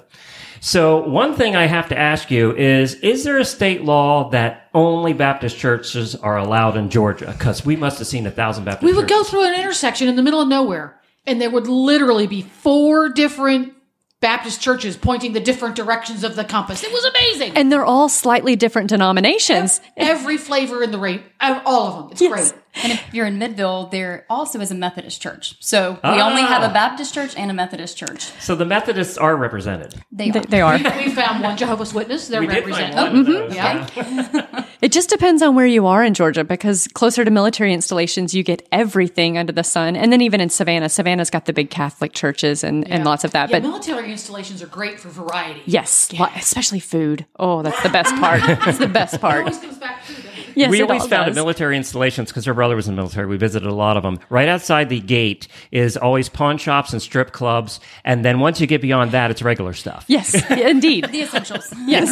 So 0.59 1.07
one 1.07 1.35
thing 1.35 1.55
I 1.55 1.65
have 1.65 1.89
to 1.89 1.97
ask 1.97 2.31
you 2.31 2.55
is, 2.55 2.95
is 2.95 3.23
there 3.23 3.37
a 3.37 3.45
state 3.45 3.83
law 3.83 4.29
that 4.29 4.69
only 4.73 5.13
Baptist 5.13 5.57
churches 5.57 6.15
are 6.15 6.37
allowed 6.37 6.77
in 6.77 6.89
Georgia? 6.89 7.33
Because 7.37 7.65
we 7.65 7.75
must 7.75 7.99
have 7.99 8.07
seen 8.07 8.25
a 8.25 8.31
thousand 8.31 8.65
Baptist 8.65 8.83
We 8.83 8.93
would 8.93 9.07
go 9.07 9.23
through 9.23 9.45
an 9.45 9.59
intersection 9.59 10.07
in 10.07 10.15
the 10.15 10.23
middle 10.23 10.41
of 10.41 10.47
nowhere, 10.47 10.99
and 11.25 11.41
there 11.41 11.49
would 11.49 11.67
literally 11.67 12.27
be 12.27 12.41
four 12.41 13.09
different 13.09 13.73
Baptist 14.19 14.61
churches 14.61 14.97
pointing 14.97 15.33
the 15.33 15.39
different 15.39 15.75
directions 15.75 16.23
of 16.23 16.35
the 16.35 16.43
compass. 16.43 16.83
It 16.83 16.91
was 16.91 17.05
amazing. 17.05 17.55
And 17.55 17.71
they're 17.71 17.85
all 17.85 18.09
slightly 18.09 18.55
different 18.55 18.89
denominations. 18.89 19.79
Every 19.95 20.37
flavor 20.37 20.81
in 20.81 20.89
the 20.89 20.97
rain, 20.97 21.21
all 21.39 21.87
of 21.87 21.95
them. 21.97 22.11
It's 22.13 22.21
Yes. 22.21 22.51
great. 22.51 22.61
And 22.83 22.93
if 22.93 23.13
you're 23.13 23.25
in 23.25 23.39
Midville, 23.39 23.89
there 23.91 24.25
also 24.29 24.59
is 24.59 24.71
a 24.71 24.75
Methodist 24.75 25.21
church. 25.21 25.55
So 25.59 25.93
we 25.93 25.99
Ah. 26.03 26.29
only 26.29 26.41
have 26.43 26.63
a 26.63 26.73
Baptist 26.73 27.13
church 27.13 27.33
and 27.37 27.49
a 27.49 27.53
Methodist 27.53 27.97
church. 27.97 28.31
So 28.39 28.55
the 28.55 28.65
Methodists 28.65 29.17
are 29.17 29.35
represented. 29.35 29.95
They 30.11 30.29
are. 30.31 30.41
They 30.41 30.61
are. 30.61 30.77
We 30.97 31.09
found 31.11 31.43
one 31.43 31.57
Jehovah's 31.57 31.93
Witness. 31.93 32.27
They're 32.27 32.41
We 32.41 32.47
did 32.47 32.63
find 32.67 32.93
represented. 32.95 33.27
one. 33.27 33.51
Yeah. 33.53 34.63
It 34.79 34.91
just 34.91 35.09
depends 35.09 35.41
on 35.41 35.55
where 35.55 35.65
you 35.65 35.87
are 35.87 36.03
in 36.03 36.13
Georgia 36.13 36.43
because 36.43 36.87
closer 36.89 37.25
to 37.25 37.31
military 37.31 37.73
installations, 37.73 38.35
you 38.35 38.43
get 38.43 38.67
everything 38.71 39.35
under 39.35 39.51
the 39.51 39.63
sun. 39.63 39.95
And 39.95 40.13
then 40.13 40.21
even 40.21 40.39
in 40.39 40.49
Savannah, 40.49 40.87
Savannah's 40.87 41.31
got 41.31 41.45
the 41.45 41.51
big 41.51 41.71
Catholic 41.71 42.13
churches 42.13 42.63
and, 42.63 42.87
and 42.87 43.03
lots 43.03 43.23
of 43.23 43.31
that. 43.31 43.49
Yeah, 43.49 43.55
but 43.59 43.63
military 43.63 44.11
installations 44.11 44.61
are 44.61 44.67
great 44.67 44.99
for 44.99 45.09
variety. 45.09 45.63
yes, 45.65 46.13
lo- 46.13 46.29
especially 46.35 46.79
food. 46.79 47.25
Oh, 47.39 47.63
that's 47.63 47.81
the 47.81 47.89
best 47.89 48.15
part. 48.17 48.41
That's 48.65 48.77
the 48.77 48.87
best 48.87 49.15
It 49.15 49.21
part. 49.21 49.39
always 49.39 49.57
comes 49.57 49.77
back 49.79 50.05
to 50.05 50.13
them. 50.21 50.26
Yes, 50.61 50.71
we 50.71 50.79
it 50.79 50.83
always 50.83 51.03
all 51.03 51.07
found 51.07 51.21
at 51.23 51.27
does. 51.27 51.35
military 51.35 51.77
installations 51.77 52.29
because 52.29 52.45
her 52.45 52.53
brother 52.53 52.75
was 52.75 52.87
in 52.87 52.95
the 52.95 53.01
military. 53.01 53.27
We 53.27 53.37
visited 53.37 53.67
a 53.67 53.73
lot 53.75 53.95
of 53.95 54.01
them. 54.03 54.19
Right 54.29 54.47
outside 54.49 54.89
the 54.89 54.99
gate 54.99 55.47
is 55.71 55.95
always 55.95 56.29
pawn 56.29 56.57
shops 56.57 56.93
and 56.93 57.01
strip 57.01 57.31
clubs, 57.31 57.79
and 58.03 58.25
then 58.25 58.39
once 58.39 58.59
you 58.59 58.65
get 58.67 58.81
beyond 58.81 59.11
that, 59.11 59.29
it's 59.29 59.41
regular 59.43 59.73
stuff. 59.73 60.05
Yes, 60.07 60.33
indeed. 60.49 61.05
The 61.11 61.21
essentials. 61.21 61.71
Yes. 61.87 62.11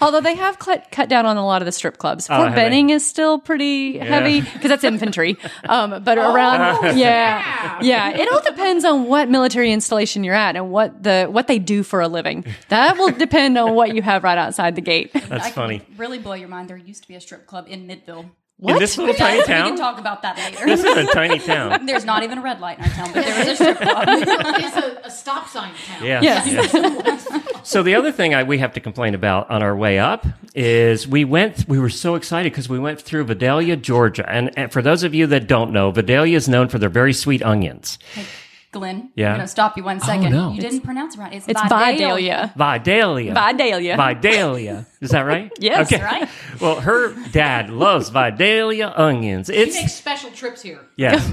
Although 0.00 0.20
they 0.20 0.34
have 0.34 0.58
cut, 0.58 0.88
cut 0.92 1.08
down 1.08 1.26
on 1.26 1.36
a 1.36 1.44
lot 1.44 1.60
of 1.62 1.66
the 1.66 1.72
strip 1.72 1.98
clubs. 1.98 2.28
Oh, 2.30 2.36
Fort 2.36 2.48
have 2.48 2.54
they? 2.56 2.62
Benning 2.64 2.90
is 2.90 3.06
still 3.06 3.38
pretty 3.38 3.98
heavy 3.98 4.40
because 4.40 4.68
that's 4.68 4.84
infantry. 4.84 5.36
Um, 5.68 6.02
but 6.04 6.18
Oh, 6.18 6.34
around, 6.34 6.96
yeah, 6.98 7.78
yeah, 7.82 8.10
it 8.10 8.30
all 8.32 8.40
depends 8.42 8.84
on 8.84 9.06
what 9.06 9.28
military 9.28 9.72
installation 9.72 10.24
you're 10.24 10.34
at 10.34 10.56
and 10.56 10.70
what 10.70 11.02
the 11.02 11.26
what 11.30 11.46
they 11.46 11.58
do 11.58 11.82
for 11.82 12.00
a 12.00 12.08
living. 12.08 12.44
That 12.68 12.96
will 12.96 13.10
depend 13.12 13.56
on 13.58 13.74
what 13.74 13.94
you 13.94 14.02
have 14.02 14.22
right 14.24 14.38
outside 14.38 14.74
the 14.76 14.80
gate. 14.82 15.12
That's 15.12 15.46
I 15.46 15.50
funny. 15.50 15.82
really 15.96 16.18
blow 16.18 16.34
your 16.34 16.48
mind. 16.48 16.68
There 16.68 16.76
used 16.76 17.02
to 17.02 17.08
be 17.08 17.11
a 17.14 17.20
strip 17.20 17.46
club 17.46 17.66
in 17.68 17.86
Midville. 17.86 18.30
In 18.64 18.78
this 18.78 18.96
little 18.96 19.14
tiny 19.14 19.38
We 19.38 19.44
town? 19.44 19.70
can 19.70 19.76
talk 19.76 19.98
about 19.98 20.22
that 20.22 20.36
later. 20.36 20.64
This 20.64 20.84
is 20.84 20.96
a 20.96 21.12
tiny 21.12 21.40
town. 21.40 21.84
There's 21.86 22.04
not 22.04 22.22
even 22.22 22.38
a 22.38 22.42
red 22.42 22.60
light 22.60 22.78
in 22.78 22.84
our 22.84 22.90
town, 22.90 23.10
but 23.12 23.24
there 23.24 23.40
is 23.40 23.48
a 23.48 23.56
strip 23.56 23.78
club. 23.78 24.04
it's 24.08 24.76
a, 24.76 25.00
a 25.06 25.10
stop 25.10 25.48
sign 25.48 25.72
town. 25.84 26.04
Yeah. 26.04 26.20
Yes. 26.22 26.72
Yeah. 26.72 27.38
So 27.64 27.84
the 27.84 27.94
other 27.94 28.10
thing 28.10 28.34
I, 28.34 28.42
we 28.42 28.58
have 28.58 28.72
to 28.72 28.80
complain 28.80 29.14
about 29.14 29.48
on 29.48 29.62
our 29.62 29.76
way 29.76 29.96
up 29.96 30.26
is 30.52 31.06
we 31.06 31.24
went. 31.24 31.64
We 31.68 31.78
were 31.78 31.90
so 31.90 32.16
excited 32.16 32.50
because 32.50 32.68
we 32.68 32.80
went 32.80 33.00
through 33.00 33.22
Vidalia, 33.24 33.76
Georgia, 33.76 34.28
and, 34.28 34.50
and 34.58 34.72
for 34.72 34.82
those 34.82 35.04
of 35.04 35.14
you 35.14 35.28
that 35.28 35.46
don't 35.46 35.72
know, 35.72 35.92
Vidalia 35.92 36.36
is 36.36 36.48
known 36.48 36.68
for 36.68 36.78
their 36.80 36.88
very 36.88 37.12
sweet 37.12 37.40
onions. 37.40 38.00
Glenn, 38.72 39.10
Yeah. 39.14 39.28
I'm 39.28 39.36
going 39.36 39.44
to 39.44 39.48
stop 39.48 39.76
you 39.76 39.84
one 39.84 39.98
oh, 40.02 40.06
second. 40.06 40.32
no. 40.32 40.52
You 40.52 40.60
didn't 40.60 40.80
pronounce 40.80 41.14
it 41.14 41.20
right. 41.20 41.32
It's, 41.34 41.46
It's 41.46 41.60
Vidalia. 41.62 42.52
Vidalia. 42.56 43.34
Vidalia. 43.34 43.34
Vidalia. 43.34 43.96
Vidalia. 43.96 44.86
Is 45.00 45.10
that 45.10 45.20
right? 45.22 45.52
Yes. 45.60 45.92
Okay. 45.92 46.02
right. 46.02 46.28
Well, 46.60 46.80
her 46.80 47.14
dad 47.30 47.70
loves 47.70 48.08
Vidalia 48.08 48.92
onions. 48.96 49.48
He 49.48 49.54
It's 49.56 49.74
makes 49.76 49.92
special 49.92 50.30
trips 50.30 50.62
here. 50.62 50.80
yes. 50.96 51.30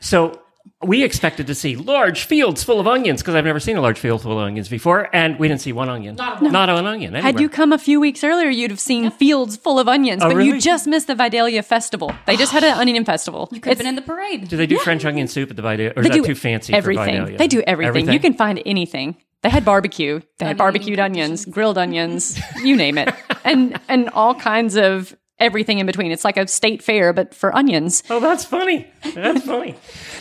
So 0.00 0.41
we 0.84 1.04
expected 1.04 1.46
to 1.46 1.54
see 1.54 1.76
large 1.76 2.24
fields 2.24 2.62
full 2.64 2.80
of 2.80 2.86
onions 2.88 3.22
because 3.22 3.34
I've 3.34 3.44
never 3.44 3.60
seen 3.60 3.76
a 3.76 3.80
large 3.80 3.98
field 3.98 4.22
full 4.22 4.32
of 4.32 4.38
onions 4.38 4.68
before, 4.68 5.08
and 5.14 5.38
we 5.38 5.46
didn't 5.48 5.60
see 5.60 5.72
one 5.72 5.88
onion. 5.88 6.16
Not 6.16 6.40
a 6.40 6.44
one. 6.44 6.52
Not 6.52 6.68
an 6.70 6.86
onion. 6.86 7.14
Had 7.14 7.40
you 7.40 7.48
come 7.48 7.72
a 7.72 7.78
few 7.78 8.00
weeks 8.00 8.24
earlier, 8.24 8.48
you'd 8.50 8.70
have 8.70 8.80
seen 8.80 9.10
fields 9.10 9.56
full 9.56 9.78
of 9.78 9.88
onions, 9.88 10.22
Oh, 10.24 10.28
but 10.28 10.36
really? 10.36 10.48
you 10.50 10.60
just 10.60 10.86
missed 10.86 11.06
the 11.06 11.14
Vidalia 11.14 11.62
festival. 11.62 12.12
They 12.26 12.36
just 12.36 12.52
had 12.52 12.64
an 12.64 12.76
onion 12.78 13.04
festival. 13.12 13.48
You 13.52 13.60
could 13.60 13.70
have 13.70 13.78
been 13.78 13.86
in 13.86 13.94
the 13.96 14.02
parade. 14.02 14.48
Do 14.48 14.56
they 14.56 14.66
do 14.66 14.78
French 14.78 15.04
onion 15.04 15.28
soup 15.28 15.50
at 15.50 15.56
the 15.56 15.62
Vidalia, 15.62 15.92
or 15.96 16.02
is 16.02 16.08
They 16.08 16.16
that 16.16 16.22
do 16.22 16.24
too 16.24 16.34
fancy 16.34 16.72
everything. 16.74 17.04
for 17.04 17.10
Vidalia? 17.12 17.38
They 17.38 17.48
do 17.48 17.62
everything. 17.66 18.12
You 18.12 18.20
can 18.20 18.34
find 18.34 18.60
anything. 18.66 19.16
They 19.42 19.50
had 19.50 19.64
barbecue. 19.64 20.20
They 20.38 20.46
had 20.46 20.56
barbecued 20.56 21.00
onions, 21.00 21.44
grilled 21.44 21.76
onions, 21.76 22.38
you 22.62 22.76
name 22.76 22.96
it, 22.96 23.12
and 23.44 23.80
and 23.88 24.08
all 24.10 24.34
kinds 24.36 24.76
of 24.76 25.16
everything 25.38 25.78
in 25.78 25.86
between. 25.86 26.12
It's 26.12 26.24
like 26.24 26.36
a 26.36 26.46
state 26.46 26.82
fair, 26.82 27.12
but 27.12 27.34
for 27.34 27.54
onions. 27.54 28.02
Oh, 28.10 28.20
that's 28.20 28.44
funny. 28.44 28.86
That's 29.14 29.44
funny. 29.44 29.74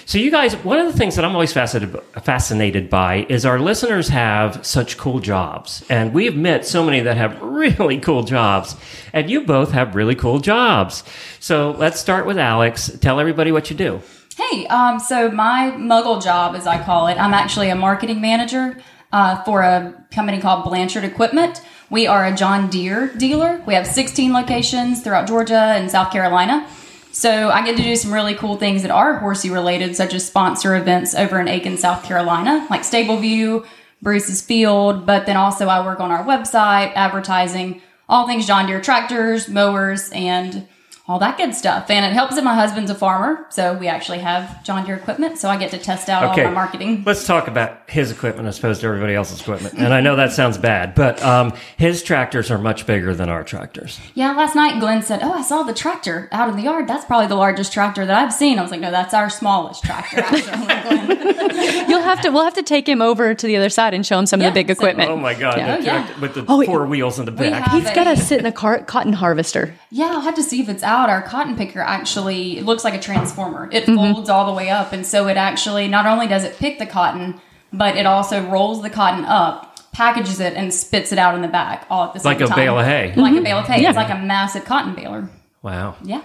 So, 0.05 0.17
you 0.17 0.31
guys, 0.31 0.55
one 0.57 0.79
of 0.79 0.91
the 0.91 0.97
things 0.97 1.15
that 1.15 1.23
I'm 1.25 1.33
always 1.33 1.53
fascinated 1.53 2.01
fascinated 2.23 2.89
by 2.89 3.25
is 3.29 3.45
our 3.45 3.59
listeners 3.59 4.07
have 4.09 4.65
such 4.65 4.97
cool 4.97 5.19
jobs, 5.19 5.85
and 5.89 6.13
we've 6.13 6.35
met 6.35 6.65
so 6.65 6.83
many 6.83 7.01
that 7.01 7.17
have 7.17 7.41
really 7.61 7.99
cool 7.99 8.23
jobs, 8.23 8.75
and 9.13 9.29
you 9.29 9.41
both 9.41 9.71
have 9.71 9.95
really 9.95 10.15
cool 10.15 10.39
jobs. 10.39 11.03
So, 11.39 11.71
let's 11.71 11.99
start 11.99 12.25
with 12.25 12.37
Alex. 12.37 12.89
Tell 12.99 13.19
everybody 13.19 13.51
what 13.51 13.69
you 13.69 13.77
do. 13.77 14.01
Hey, 14.37 14.65
um, 14.67 14.99
so 14.99 15.29
my 15.29 15.71
muggle 15.75 16.23
job, 16.23 16.55
as 16.55 16.65
I 16.65 16.81
call 16.83 17.07
it, 17.07 17.15
I'm 17.15 17.33
actually 17.33 17.69
a 17.69 17.75
marketing 17.75 18.21
manager 18.21 18.81
uh, 19.11 19.43
for 19.43 19.61
a 19.61 20.05
company 20.11 20.39
called 20.39 20.63
Blanchard 20.63 21.03
Equipment. 21.03 21.61
We 21.91 22.07
are 22.07 22.25
a 22.25 22.33
John 22.33 22.69
Deere 22.69 23.07
dealer. 23.17 23.61
We 23.67 23.73
have 23.73 23.85
16 23.85 24.31
locations 24.31 25.01
throughout 25.01 25.27
Georgia 25.27 25.59
and 25.59 25.91
South 25.91 26.09
Carolina. 26.09 26.65
So 27.11 27.49
I 27.49 27.65
get 27.65 27.75
to 27.75 27.83
do 27.83 27.97
some 27.97 28.13
really 28.13 28.33
cool 28.33 28.55
things 28.55 28.83
that 28.83 28.91
are 28.91 29.19
horsey 29.19 29.49
related, 29.49 29.97
such 29.97 30.13
as 30.13 30.25
sponsor 30.25 30.77
events 30.77 31.13
over 31.13 31.37
in 31.37 31.49
Aiken, 31.49 31.77
South 31.77 32.05
Carolina, 32.05 32.65
like 32.69 32.85
Stable 32.85 33.17
View, 33.17 33.65
Bruce's 34.01 34.41
Field. 34.41 35.05
But 35.05 35.25
then 35.25 35.35
also 35.35 35.67
I 35.67 35.85
work 35.85 35.99
on 35.99 36.11
our 36.11 36.23
website, 36.23 36.93
advertising, 36.95 37.81
all 38.07 38.25
things 38.25 38.47
John 38.47 38.67
Deere 38.67 38.79
tractors, 38.79 39.49
mowers, 39.49 40.09
and 40.13 40.69
all 41.11 41.19
that 41.19 41.37
good 41.37 41.53
stuff. 41.53 41.89
And 41.89 42.05
it 42.05 42.13
helps 42.13 42.35
that 42.35 42.43
my 42.45 42.55
husband's 42.55 42.89
a 42.89 42.95
farmer, 42.95 43.45
so 43.49 43.73
we 43.73 43.89
actually 43.89 44.19
have 44.19 44.63
John 44.63 44.85
Deere 44.85 44.95
equipment, 44.95 45.37
so 45.37 45.49
I 45.49 45.57
get 45.57 45.71
to 45.71 45.77
test 45.77 46.07
out 46.07 46.23
all 46.23 46.37
my 46.37 46.49
marketing. 46.49 47.03
Let's 47.05 47.27
talk 47.27 47.49
about 47.49 47.89
his 47.89 48.11
equipment 48.11 48.47
as 48.47 48.57
opposed 48.59 48.79
to 48.81 48.87
everybody 48.87 49.13
else's 49.13 49.41
equipment. 49.41 49.75
And 49.77 49.93
I 49.93 49.99
know 49.99 50.15
that 50.15 50.31
sounds 50.31 50.57
bad, 50.57 50.95
but 50.95 51.21
um, 51.21 51.53
his 51.75 52.01
tractors 52.01 52.49
are 52.49 52.57
much 52.57 52.85
bigger 52.87 53.13
than 53.13 53.27
our 53.27 53.43
tractors. 53.43 53.99
Yeah, 54.13 54.31
last 54.31 54.55
night 54.55 54.79
Glenn 54.79 55.01
said, 55.01 55.19
"Oh, 55.21 55.33
I 55.33 55.41
saw 55.41 55.63
the 55.63 55.73
tractor 55.73 56.29
out 56.31 56.47
in 56.47 56.55
the 56.55 56.63
yard. 56.63 56.87
That's 56.87 57.03
probably 57.03 57.27
the 57.27 57.35
largest 57.35 57.73
tractor 57.73 58.05
that 58.05 58.17
I've 58.17 58.33
seen." 58.33 58.57
I 58.57 58.61
was 58.61 58.71
like, 58.71 58.79
"No, 58.79 58.89
that's 58.89 59.13
our 59.13 59.29
smallest 59.29 59.83
tractor." 59.83 60.21
Actually. 60.25 61.11
You'll 61.89 62.01
have 62.01 62.21
to 62.21 62.29
we'll 62.29 62.45
have 62.45 62.53
to 62.53 62.63
take 62.63 62.87
him 62.87 63.01
over 63.01 63.33
to 63.35 63.47
the 63.47 63.57
other 63.57 63.69
side 63.69 63.93
and 63.93 64.05
show 64.05 64.17
him 64.17 64.25
some 64.25 64.39
of 64.39 64.45
the 64.45 64.51
big 64.51 64.69
equipment. 64.69 65.09
Oh 65.09 65.17
my 65.17 65.33
God! 65.33 65.57
Yeah. 65.57 65.77
the 65.77 65.83
tractor 65.83 66.21
With 66.21 66.33
the 66.35 66.45
Oh, 66.47 66.63
four 66.63 66.85
wheels 66.87 67.19
in 67.19 67.25
the 67.25 67.31
back. 67.31 67.69
He's 67.71 67.89
got 67.91 68.05
to 68.05 68.15
sit 68.15 68.39
in 68.39 68.45
a 68.45 68.51
car- 68.51 68.83
cotton 68.83 69.13
harvester. 69.13 69.73
Yeah, 69.89 70.05
I'll 70.05 70.21
have 70.21 70.35
to 70.35 70.43
see 70.43 70.61
if 70.61 70.69
it's 70.69 70.83
out. 70.83 71.00
Our 71.09 71.21
cotton 71.21 71.55
picker 71.55 71.81
actually 71.81 72.57
it 72.59 72.65
looks 72.65 72.83
like 72.83 72.93
a 72.93 72.99
transformer. 72.99 73.69
It 73.71 73.85
Mhm. 73.85 73.95
folds 74.13 74.29
all 74.29 74.45
the 74.45 74.53
way 74.53 74.69
up, 74.69 74.93
and 74.93 75.05
so 75.05 75.27
it 75.27 75.37
actually 75.37 75.87
not 75.87 76.05
only 76.05 76.27
does 76.27 76.43
it 76.43 76.57
pick 76.59 76.79
the 76.79 76.85
cotton, 76.85 77.39
but 77.73 77.95
it 77.97 78.05
also 78.05 78.41
rolls 78.47 78.81
the 78.81 78.89
cotton 78.89 79.25
up, 79.25 79.79
packages 79.93 80.39
it, 80.39 80.53
and 80.55 80.73
spits 80.73 81.11
it 81.11 81.17
out 81.19 81.35
in 81.35 81.41
the 81.41 81.47
back 81.47 81.85
all 81.89 82.05
at 82.05 82.13
the 82.13 82.19
same 82.19 82.33
time. 82.33 82.41
Like 82.41 82.51
a 82.51 82.55
bale 82.55 82.79
of 82.79 82.85
hay. 82.85 83.13
Like 83.15 83.31
Mm-hmm. 83.33 83.37
a 83.37 83.41
bale 83.41 83.57
of 83.59 83.67
hay. 83.67 83.81
Yeah. 83.81 83.89
It's 83.89 83.97
like 83.97 84.09
a 84.09 84.17
massive 84.17 84.65
cotton 84.65 84.93
baler. 84.95 85.29
Wow. 85.61 85.95
Yeah. 86.03 86.21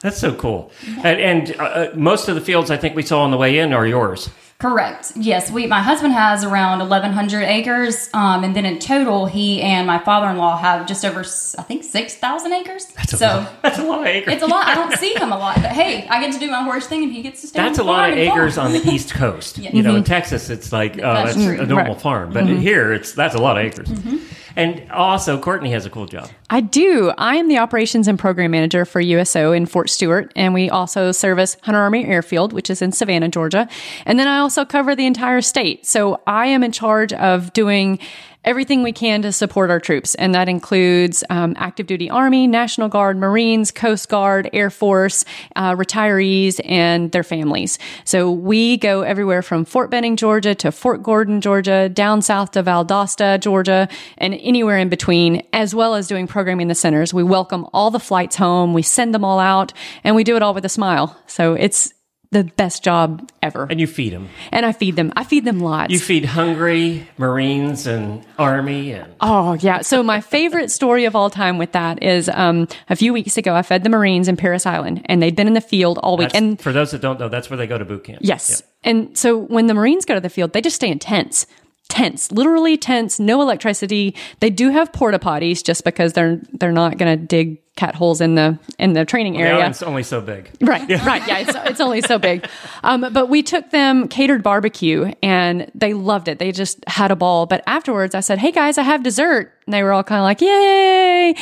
That's 0.00 0.18
so 0.18 0.34
cool. 0.34 0.70
And, 1.02 1.18
and 1.18 1.56
uh, 1.58 1.62
uh, 1.62 1.86
most 1.94 2.28
of 2.28 2.34
the 2.34 2.40
fields 2.42 2.70
I 2.70 2.76
think 2.76 2.94
we 2.94 3.02
saw 3.02 3.22
on 3.22 3.30
the 3.30 3.38
way 3.38 3.58
in 3.58 3.72
are 3.72 3.86
yours. 3.86 4.28
Correct. 4.58 5.12
Yes, 5.16 5.50
we. 5.50 5.66
My 5.66 5.82
husband 5.82 6.14
has 6.14 6.42
around 6.44 6.80
eleven 6.80 7.12
hundred 7.12 7.42
acres, 7.42 8.08
um, 8.14 8.44
and 8.44 8.54
then 8.56 8.64
in 8.64 8.78
total, 8.78 9.26
he 9.26 9.60
and 9.60 9.86
my 9.86 9.98
father-in-law 9.98 10.56
have 10.58 10.86
just 10.86 11.04
over, 11.04 11.20
I 11.20 11.62
think, 11.64 11.82
six 11.84 12.14
thousand 12.14 12.52
acres. 12.52 12.86
That's 12.86 13.12
a 13.14 13.16
so 13.18 13.26
lot. 13.26 13.52
That's 13.62 13.78
a 13.78 13.82
lot 13.84 14.00
of 14.00 14.06
acres. 14.06 14.32
it's 14.34 14.42
a 14.42 14.46
lot. 14.46 14.66
I 14.66 14.74
don't 14.74 14.96
see 14.98 15.12
him 15.14 15.32
a 15.32 15.36
lot, 15.38 15.56
but 15.56 15.72
hey, 15.72 16.06
I 16.08 16.20
get 16.20 16.32
to 16.34 16.38
do 16.38 16.50
my 16.50 16.62
horse 16.62 16.86
thing, 16.86 17.02
and 17.02 17.12
he 17.12 17.20
gets 17.20 17.40
to 17.42 17.48
stay. 17.48 17.58
That's 17.60 17.78
a 17.78 17.82
on 17.82 17.86
the 17.86 17.92
lot 17.92 17.98
farm 17.98 18.12
of 18.12 18.18
and 18.18 18.28
farm. 18.28 18.40
acres 18.40 18.58
on 18.64 18.72
the 18.72 18.90
East 18.90 19.12
Coast. 19.12 19.58
Yeah. 19.58 19.70
You 19.72 19.82
know, 19.82 19.96
in 19.96 20.02
Mhm. 20.02 20.06
Texas, 20.06 20.48
it's 20.48 20.72
like, 20.72 20.94
oh, 20.98 21.02
That's 21.02 21.34
that's, 21.34 21.60
a 21.60 21.66
normal 21.66 21.94
Right. 21.94 22.00
farm. 22.02 22.32
But 22.32 22.44
Mhm. 22.44 22.60
here, 22.60 22.92
it's 22.92 23.12
that's 23.12 23.34
a 23.34 23.38
lot 23.38 23.58
of 23.58 23.64
acres. 23.64 23.88
Mm-hmm. 23.88 24.16
And 24.56 24.90
also, 24.90 25.38
Courtney 25.38 25.70
has 25.72 25.84
a 25.84 25.90
cool 25.90 26.06
job. 26.06 26.30
I 26.48 26.60
do. 26.60 27.12
I 27.18 27.36
am 27.36 27.48
the 27.48 27.58
operations 27.58 28.06
and 28.06 28.18
program 28.18 28.52
manager 28.52 28.84
for 28.84 29.00
USO 29.00 29.52
in 29.52 29.66
Fort 29.66 29.90
Stewart, 29.90 30.32
and 30.36 30.54
we 30.54 30.70
also 30.70 31.10
service 31.12 31.56
Hunter 31.62 31.80
Army 31.80 32.04
Airfield, 32.04 32.52
which 32.52 32.70
is 32.70 32.80
in 32.80 32.92
Savannah, 32.92 33.28
Georgia. 33.28 33.68
And 34.06 34.18
then 34.18 34.28
I 34.28 34.38
also 34.38 34.64
cover 34.64 34.94
the 34.94 35.06
entire 35.06 35.40
state. 35.40 35.86
So 35.86 36.20
I 36.26 36.46
am 36.46 36.62
in 36.62 36.72
charge 36.72 37.12
of 37.12 37.52
doing 37.52 37.98
everything 38.44 38.82
we 38.82 38.92
can 38.92 39.22
to 39.22 39.32
support 39.32 39.70
our 39.70 39.80
troops, 39.80 40.14
and 40.16 40.34
that 40.34 40.48
includes 40.48 41.24
um, 41.30 41.54
active 41.56 41.86
duty 41.86 42.10
Army, 42.10 42.46
National 42.46 42.88
Guard, 42.88 43.16
Marines, 43.16 43.70
Coast 43.70 44.08
Guard, 44.08 44.50
Air 44.52 44.70
Force, 44.70 45.24
uh, 45.56 45.74
retirees, 45.74 46.60
and 46.64 47.10
their 47.12 47.22
families. 47.22 47.78
So 48.04 48.30
we 48.30 48.76
go 48.76 49.00
everywhere 49.00 49.40
from 49.40 49.64
Fort 49.64 49.90
Benning, 49.90 50.16
Georgia, 50.16 50.54
to 50.56 50.70
Fort 50.70 51.02
Gordon, 51.02 51.40
Georgia, 51.40 51.88
down 51.88 52.20
south 52.20 52.50
to 52.52 52.62
Valdosta, 52.62 53.40
Georgia, 53.40 53.88
and 54.18 54.34
anywhere 54.34 54.78
in 54.78 54.90
between, 54.90 55.42
as 55.52 55.74
well 55.74 55.94
as 55.94 56.06
doing 56.06 56.26
programming 56.26 56.64
in 56.64 56.68
the 56.68 56.74
centers. 56.74 57.14
We 57.14 57.22
welcome 57.22 57.66
all 57.72 57.90
the 57.90 58.00
flights 58.00 58.36
home, 58.36 58.74
we 58.74 58.82
send 58.82 59.14
them 59.14 59.24
all 59.24 59.38
out, 59.38 59.72
and 60.04 60.14
we 60.14 60.24
do 60.24 60.36
it 60.36 60.42
all 60.42 60.52
with 60.52 60.66
a 60.66 60.68
smile. 60.68 61.18
So 61.26 61.54
it's 61.54 61.93
the 62.34 62.44
best 62.44 62.84
job 62.84 63.30
ever. 63.42 63.66
And 63.70 63.80
you 63.80 63.86
feed 63.86 64.12
them. 64.12 64.28
And 64.52 64.66
I 64.66 64.72
feed 64.72 64.96
them. 64.96 65.12
I 65.16 65.24
feed 65.24 65.44
them 65.46 65.60
lots. 65.60 65.90
You 65.92 65.98
feed 65.98 66.26
hungry 66.26 67.08
Marines 67.16 67.86
and 67.86 68.22
Army 68.38 68.92
and 68.92 69.14
Oh, 69.22 69.54
yeah. 69.54 69.80
So 69.80 70.02
my 70.02 70.20
favorite 70.20 70.70
story 70.70 71.06
of 71.06 71.16
all 71.16 71.30
time 71.30 71.56
with 71.56 71.72
that 71.72 72.02
is 72.02 72.28
um, 72.28 72.68
a 72.90 72.96
few 72.96 73.12
weeks 73.14 73.38
ago, 73.38 73.54
I 73.54 73.62
fed 73.62 73.82
the 73.84 73.88
Marines 73.88 74.28
in 74.28 74.36
Parris 74.36 74.66
Island, 74.66 75.00
and 75.06 75.22
they'd 75.22 75.34
been 75.34 75.46
in 75.46 75.54
the 75.54 75.60
field 75.62 75.98
all 76.02 76.18
week. 76.18 76.28
that's- 76.28 76.42
And 76.42 76.60
for 76.60 76.72
those 76.72 76.90
that 76.90 77.00
don't 77.00 77.18
know, 77.18 77.28
that's 77.30 77.48
where 77.48 77.56
they 77.56 77.66
go 77.66 77.78
to 77.78 77.84
boot 77.86 78.04
camp. 78.04 78.18
yes. 78.22 78.62
And 78.82 79.16
so 79.16 79.38
when 79.38 79.66
the 79.66 79.72
Marines 79.72 80.04
go 80.04 80.12
to 80.14 80.20
the 80.20 80.28
field, 80.28 80.52
they 80.52 80.60
just 80.60 80.76
stay 80.76 80.90
in 80.90 80.98
tents. 80.98 81.46
Tents, 81.88 82.32
literally 82.32 82.76
tents, 82.76 83.20
no 83.20 83.42
electricity. 83.42 84.16
They 84.40 84.50
do 84.50 84.70
have 84.70 84.92
porta 84.92 85.18
potties 85.18 85.62
just 85.62 85.84
because 85.84 86.14
they're 86.14 86.40
they're 86.52 86.72
not 86.72 86.96
going 86.98 87.18
to 87.18 87.24
dig 87.24 87.60
cat 87.76 87.94
holes 87.94 88.20
in 88.20 88.36
the 88.36 88.58
in 88.78 88.92
the 88.94 89.04
training 89.04 89.36
area. 89.36 89.58
island's 89.58 89.82
only 89.82 90.02
so 90.02 90.20
big. 90.20 90.48
Right, 90.60 90.88
right. 90.88 91.26
Yeah, 91.28 91.38
it's, 91.40 91.52
it's 91.70 91.80
only 91.80 92.00
so 92.00 92.18
big. 92.18 92.48
Um, 92.82 93.06
but 93.12 93.28
we 93.28 93.42
took 93.42 93.70
them 93.70 94.08
catered 94.08 94.42
barbecue 94.42 95.12
and 95.22 95.70
they 95.74 95.92
loved 95.92 96.28
it. 96.28 96.38
They 96.38 96.52
just 96.52 96.82
had 96.88 97.10
a 97.10 97.16
ball. 97.16 97.46
But 97.46 97.62
afterwards, 97.66 98.14
I 98.14 98.20
said, 98.20 98.38
Hey 98.38 98.52
guys, 98.52 98.78
I 98.78 98.82
have 98.82 99.02
dessert. 99.02 99.52
And 99.66 99.74
they 99.74 99.82
were 99.82 99.92
all 99.92 100.04
kind 100.04 100.20
of 100.20 100.24
like, 100.24 100.40
Yay. 100.40 101.34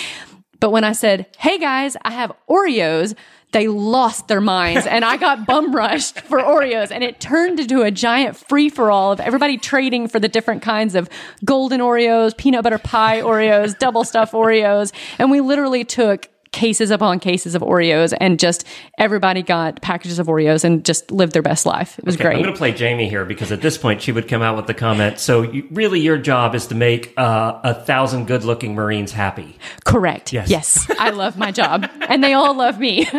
But 0.58 0.70
when 0.70 0.84
I 0.84 0.92
said, 0.92 1.26
Hey 1.38 1.58
guys, 1.58 1.96
I 2.02 2.11
have 2.11 2.32
Oreos, 2.49 3.14
they 3.52 3.68
lost 3.68 4.28
their 4.28 4.40
minds 4.40 4.87
and 4.87 5.04
I 5.04 5.16
got 5.16 5.47
bum 5.47 5.75
rushed 5.76 6.21
for 6.23 6.38
Oreos 6.38 6.90
and 6.90 7.04
it 7.04 7.21
turned 7.21 7.61
into 7.61 7.82
a 7.82 7.90
giant 7.90 8.37
free 8.37 8.68
for 8.68 8.90
all 8.90 9.12
of 9.12 9.21
everybody 9.21 9.56
trading 9.56 10.09
for 10.09 10.18
the 10.18 10.28
different 10.28 10.62
kinds 10.62 10.94
of 10.94 11.09
golden 11.44 11.80
Oreos, 11.80 12.37
peanut 12.37 12.64
butter 12.64 12.78
pie 12.78 13.20
Oreos, 13.20 13.79
Double 13.79 14.05
Stuf 14.05 14.31
Oreos. 14.31 14.92
And 15.18 15.31
we 15.31 15.40
literally 15.40 15.85
took 15.85 16.29
cases 16.52 16.90
upon 16.90 17.18
cases 17.18 17.54
of 17.54 17.62
Oreos 17.62 18.12
and 18.20 18.38
just 18.38 18.66
everybody 18.98 19.42
got 19.42 19.80
packages 19.82 20.18
of 20.18 20.26
Oreos 20.26 20.64
and 20.64 20.84
just 20.84 21.10
lived 21.10 21.32
their 21.32 21.42
best 21.42 21.64
life. 21.66 21.98
It 21.98 22.04
was 22.04 22.14
Okay, 22.14 22.24
great. 22.24 22.36
I'm 22.36 22.42
going 22.42 22.54
to 22.54 22.58
play 22.58 22.72
Jamie 22.72 23.08
here 23.08 23.24
because 23.24 23.50
at 23.50 23.62
this 23.62 23.78
point 23.78 24.02
she 24.02 24.12
would 24.12 24.28
come 24.28 24.42
out 24.42 24.54
with 24.56 24.66
the 24.66 24.74
comment. 24.74 25.18
So 25.18 25.42
you, 25.42 25.66
really, 25.70 26.00
your 26.00 26.18
job 26.18 26.54
is 26.54 26.66
to 26.68 26.74
make 26.74 27.14
uh, 27.16 27.58
a 27.64 27.74
thousand 27.74 28.26
good-looking 28.26 28.74
Marines 28.74 29.12
happy. 29.12 29.56
Correct. 29.84 30.32
Yes. 30.32 30.50
Yes. 30.50 30.90
I 30.98 31.10
love 31.10 31.38
my 31.38 31.50
job 31.50 31.88
and 32.02 32.22
they 32.22 32.34
all 32.34 32.54
love 32.54 32.78
me. 32.78 33.08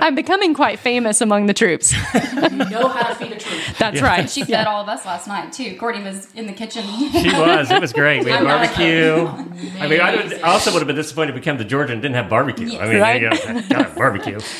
I'm 0.00 0.14
becoming 0.14 0.54
quite 0.54 0.78
famous 0.78 1.20
among 1.20 1.46
the 1.46 1.54
troops. 1.54 1.92
You 1.92 2.50
know 2.50 2.88
how 2.88 3.08
to 3.08 3.14
feed 3.14 3.32
a 3.32 3.38
troop. 3.38 3.60
That's 3.78 4.00
right. 4.02 4.28
She 4.30 4.44
fed 4.44 4.66
all 4.66 4.82
of 4.82 4.88
us 4.88 5.04
last 5.06 5.26
night 5.26 5.52
too. 5.52 5.76
Courtney 5.78 6.02
was 6.02 6.32
in 6.34 6.46
the 6.46 6.52
kitchen. 6.52 6.84
She 6.84 7.30
was. 7.32 7.70
It 7.70 7.80
was 7.80 7.92
great. 7.92 8.24
We 8.24 8.30
had 8.30 8.44
barbecue. 8.44 9.26
I 9.80 9.88
mean, 9.88 10.00
I, 10.00 10.16
would, 10.16 10.34
I 10.40 10.52
also 10.52 10.72
would 10.72 10.80
have 10.80 10.86
been 10.86 10.96
disappointed 10.96 11.30
if 11.30 11.34
we 11.36 11.40
came 11.40 11.58
to 11.58 11.64
Georgia 11.64 11.92
and 11.92 12.02
didn't 12.02 12.14
have 12.16 12.28
barbecue. 12.34 12.78
I 12.78 12.88
mean, 12.88 13.00
Right. 13.00 13.22
you 13.22 13.30
gotta, 13.30 13.64
gotta 13.68 13.94
barbecue. 13.94 14.40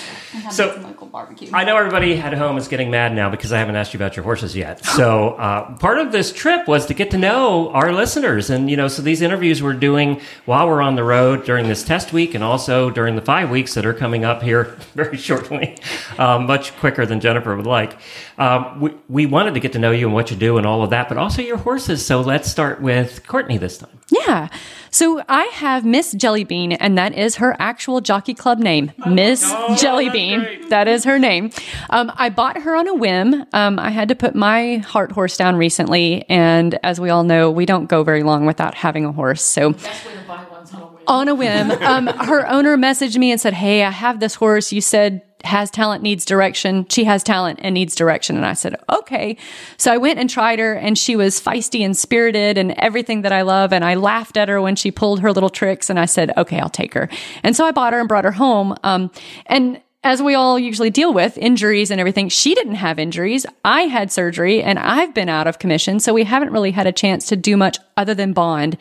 So 0.51 0.73
Some 0.75 0.83
local 0.83 1.07
barbecue. 1.07 1.49
I 1.55 1.63
know 1.63 1.77
everybody 1.77 2.17
at 2.19 2.35
home 2.35 2.57
is 2.59 2.67
getting 2.67 2.91
mad 2.91 3.15
now 3.15 3.31
because 3.31 3.53
I 3.53 3.59
haven't 3.61 3.77
asked 3.77 3.95
you 3.95 3.99
about 3.99 4.17
your 4.17 4.25
horses 4.25 4.55
yet. 4.57 4.85
So 4.97 5.31
uh, 5.47 5.77
part 5.79 5.99
of 5.99 6.11
this 6.11 6.33
trip 6.33 6.67
was 6.67 6.87
to 6.87 6.95
get 6.95 7.13
to 7.13 7.19
know 7.19 7.71
our 7.71 7.93
listeners, 7.93 8.51
and 8.51 8.69
you 8.69 8.77
know, 8.77 8.89
so 8.89 9.01
these 9.01 9.23
interviews 9.23 9.63
we're 9.63 9.75
doing 9.75 10.21
while 10.45 10.67
we're 10.69 10.83
on 10.83 10.97
the 10.97 11.05
road 11.05 11.45
during 11.45 11.69
this 11.69 11.85
test 11.85 12.13
week, 12.13 12.35
and 12.35 12.43
also 12.43 12.91
during 12.91 13.15
the 13.15 13.23
five 13.23 13.49
weeks 13.49 13.75
that 13.75 13.87
are 13.87 13.95
coming 13.95 14.25
up 14.25 14.43
here 14.43 14.77
very 14.95 15.17
shortly, 15.17 15.77
um, 16.19 16.47
much 16.47 16.77
quicker 16.79 17.07
than 17.07 17.21
Jennifer 17.21 17.55
would 17.57 17.67
like. 17.67 17.97
Um, 18.37 18.81
we 18.81 18.91
we 19.09 19.27
wanted 19.27 19.55
to 19.55 19.61
get 19.61 19.73
to 19.75 19.79
know 19.79 19.93
you 19.93 20.07
and 20.07 20.15
what 20.15 20.31
you 20.33 20.37
do 20.37 20.59
and 20.59 20.67
all 20.67 20.83
of 20.83 20.91
that, 20.91 21.09
but 21.09 21.17
also 21.17 21.43
your 21.43 21.59
horses. 21.59 22.05
So 22.05 22.21
let's 22.21 22.51
start 22.51 22.81
with 22.83 23.25
Courtney 23.29 23.57
this 23.59 23.79
time. 23.79 23.99
Yeah. 24.11 24.49
So 24.95 25.21
I 25.29 25.43
have 25.55 25.85
Miss 25.85 26.15
Jellybean, 26.15 26.77
and 26.79 26.97
that 26.97 27.15
is 27.19 27.35
her 27.37 27.57
actual 27.59 28.01
jockey 28.01 28.33
club 28.33 28.61
name, 28.61 28.93
Miss 29.09 29.43
Jellybean. 29.43 30.69
That 30.69 30.87
is 30.87 31.03
her 31.03 31.19
name. 31.19 31.51
Um, 31.91 32.13
I 32.15 32.31
bought 32.31 32.63
her 32.63 32.77
on 32.77 32.87
a 32.87 32.95
whim. 32.95 33.45
Um, 33.53 33.81
I 33.81 33.91
had 33.91 34.07
to 34.11 34.15
put 34.15 34.37
my 34.37 34.77
heart 34.77 35.11
horse 35.11 35.37
down 35.37 35.57
recently, 35.57 36.25
and 36.29 36.79
as 36.85 37.01
we 37.01 37.11
all 37.11 37.25
know, 37.25 37.51
we 37.51 37.67
don't 37.67 37.87
go 37.87 38.05
very 38.05 38.23
long 38.23 38.47
without 38.47 38.77
having 38.77 39.05
a 39.05 39.11
horse. 39.11 39.43
So 39.43 39.73
Best 39.73 40.07
way 40.07 40.13
to 40.15 40.21
buy 40.29 40.45
one's 40.49 40.73
on 40.73 40.83
a 40.83 40.87
whim. 40.87 41.03
on 41.09 41.29
a 41.29 41.35
whim, 41.35 41.71
um, 41.83 42.07
her 42.07 42.49
owner 42.49 42.77
messaged 42.77 43.19
me 43.19 43.33
and 43.33 43.41
said, 43.41 43.55
"Hey, 43.55 43.83
I 43.83 43.91
have 43.91 44.21
this 44.21 44.37
horse. 44.37 44.73
You 44.73 44.81
said." 44.81 45.23
Has 45.45 45.71
talent, 45.71 46.03
needs 46.03 46.25
direction. 46.25 46.87
She 46.89 47.05
has 47.05 47.23
talent 47.23 47.61
and 47.63 47.75
needs 47.75 47.95
direction. 47.95 48.37
And 48.37 48.47
I 48.47 48.55
said, 48.55 48.77
okay. 48.89 49.37
So 49.77 49.93
I 49.93 49.99
went 49.99 50.19
and 50.19 50.29
tried 50.29 50.59
her, 50.59 50.75
and 50.75 50.97
she 50.97 51.17
was 51.17 51.41
feisty 51.41 51.85
and 51.85 51.97
spirited 51.97 52.59
and 52.59 52.73
everything 52.73 53.23
that 53.23 53.33
I 53.33 53.43
love. 53.43 53.73
And 53.73 53.85
I 53.85 53.95
laughed 53.95 54.37
at 54.37 54.49
her 54.49 54.61
when 54.61 54.75
she 54.75 54.91
pulled 54.91 55.21
her 55.21 55.33
little 55.33 55.51
tricks. 55.51 55.91
And 55.91 56.01
I 56.01 56.07
said, 56.07 56.33
okay, 56.37 56.59
I'll 56.59 56.69
take 56.69 56.95
her. 56.95 57.09
And 57.43 57.55
so 57.55 57.67
I 57.67 57.73
bought 57.73 57.93
her 57.93 58.01
and 58.01 58.09
brought 58.09 58.25
her 58.25 58.33
home. 58.33 58.75
Um, 58.83 59.11
and 59.47 59.81
as 60.03 60.23
we 60.23 60.35
all 60.35 60.59
usually 60.59 60.91
deal 60.91 61.15
with 61.15 61.39
injuries 61.39 61.91
and 61.91 61.99
everything, 61.99 62.29
she 62.29 62.55
didn't 62.55 62.75
have 62.75 62.99
injuries. 62.99 63.47
I 63.65 63.83
had 63.83 64.13
surgery 64.13 64.63
and 64.63 64.79
I've 64.79 65.15
been 65.15 65.31
out 65.31 65.47
of 65.47 65.59
commission. 65.59 65.99
So 65.99 66.13
we 66.13 66.25
haven't 66.25 66.53
really 66.53 66.73
had 66.73 66.87
a 66.87 66.93
chance 66.93 67.27
to 67.27 67.37
do 67.37 67.57
much 67.57 67.79
other 67.97 68.15
than 68.15 68.35
bond. 68.35 68.77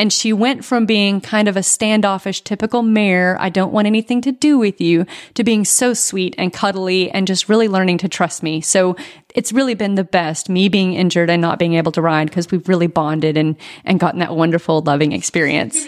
And 0.00 0.12
she 0.12 0.32
went 0.32 0.64
from 0.64 0.86
being 0.86 1.20
kind 1.20 1.48
of 1.48 1.56
a 1.56 1.62
standoffish, 1.62 2.42
typical 2.42 2.82
mare, 2.82 3.36
I 3.40 3.48
don't 3.48 3.72
want 3.72 3.88
anything 3.88 4.20
to 4.22 4.32
do 4.32 4.56
with 4.56 4.80
you, 4.80 5.06
to 5.34 5.42
being 5.42 5.64
so 5.64 5.92
sweet 5.92 6.36
and 6.38 6.52
cuddly 6.52 7.10
and 7.10 7.26
just 7.26 7.48
really 7.48 7.66
learning 7.66 7.98
to 7.98 8.08
trust 8.08 8.42
me. 8.42 8.60
So 8.60 8.96
it's 9.34 9.52
really 9.52 9.74
been 9.74 9.96
the 9.96 10.04
best, 10.04 10.48
me 10.48 10.68
being 10.68 10.94
injured 10.94 11.30
and 11.30 11.42
not 11.42 11.58
being 11.58 11.74
able 11.74 11.90
to 11.92 12.00
ride 12.00 12.28
because 12.28 12.48
we've 12.50 12.68
really 12.68 12.86
bonded 12.86 13.36
and, 13.36 13.56
and 13.84 13.98
gotten 13.98 14.20
that 14.20 14.36
wonderful, 14.36 14.82
loving 14.82 15.10
experience. 15.10 15.86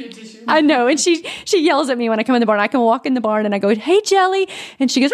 I 0.48 0.60
know. 0.60 0.88
And 0.88 0.98
she, 0.98 1.24
she 1.44 1.64
yells 1.64 1.88
at 1.88 1.96
me 1.96 2.08
when 2.08 2.18
I 2.18 2.24
come 2.24 2.34
in 2.34 2.40
the 2.40 2.46
barn. 2.46 2.58
I 2.58 2.66
can 2.66 2.80
walk 2.80 3.06
in 3.06 3.14
the 3.14 3.20
barn 3.20 3.46
and 3.46 3.54
I 3.54 3.58
go, 3.58 3.74
Hey, 3.74 4.00
Jelly. 4.02 4.48
And 4.80 4.90
she 4.90 5.00
goes, 5.00 5.12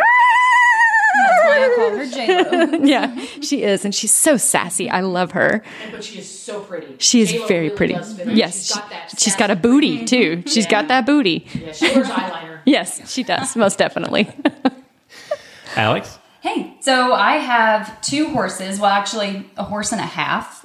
That's 1.18 1.44
why 1.44 1.64
I 1.64 1.74
call 1.76 1.96
her 1.96 2.06
J-Lo. 2.06 2.78
yeah, 2.84 3.24
she 3.42 3.62
is. 3.62 3.84
And 3.84 3.94
she's 3.94 4.12
so 4.12 4.36
sassy. 4.36 4.88
I 4.90 5.00
love 5.00 5.32
her. 5.32 5.62
But 5.90 6.04
she 6.04 6.18
is 6.18 6.28
so 6.40 6.60
pretty. 6.60 6.96
She 6.98 7.20
is 7.20 7.30
J-Lo 7.32 7.46
very 7.46 7.64
really 7.64 7.76
pretty. 7.76 7.94
does 7.94 8.14
fit 8.16 8.26
her. 8.26 8.32
Yes. 8.32 8.66
She's 8.66 8.76
got 8.76 8.90
that. 8.90 9.14
She's 9.20 9.36
got 9.36 9.50
a 9.50 9.56
booty 9.56 10.04
too. 10.12 10.42
She's 10.46 10.64
Yeah. 10.64 10.70
got 10.70 10.88
that 10.88 11.06
booty. 11.06 11.46
Yeah, 11.54 11.72
she 11.72 11.94
wears 11.94 12.08
eyeliner. 12.08 12.60
Yes, 12.66 13.12
she 13.12 13.22
does. 13.22 13.54
Most 13.54 13.78
definitely. 13.78 14.28
Alex? 15.76 16.18
Hey, 16.40 16.74
so 16.80 17.12
I 17.12 17.34
have 17.36 18.00
two 18.00 18.28
horses. 18.30 18.80
Well, 18.80 18.90
actually, 18.90 19.48
a 19.56 19.62
horse 19.64 19.92
and 19.92 20.00
a 20.00 20.04
half. 20.04 20.64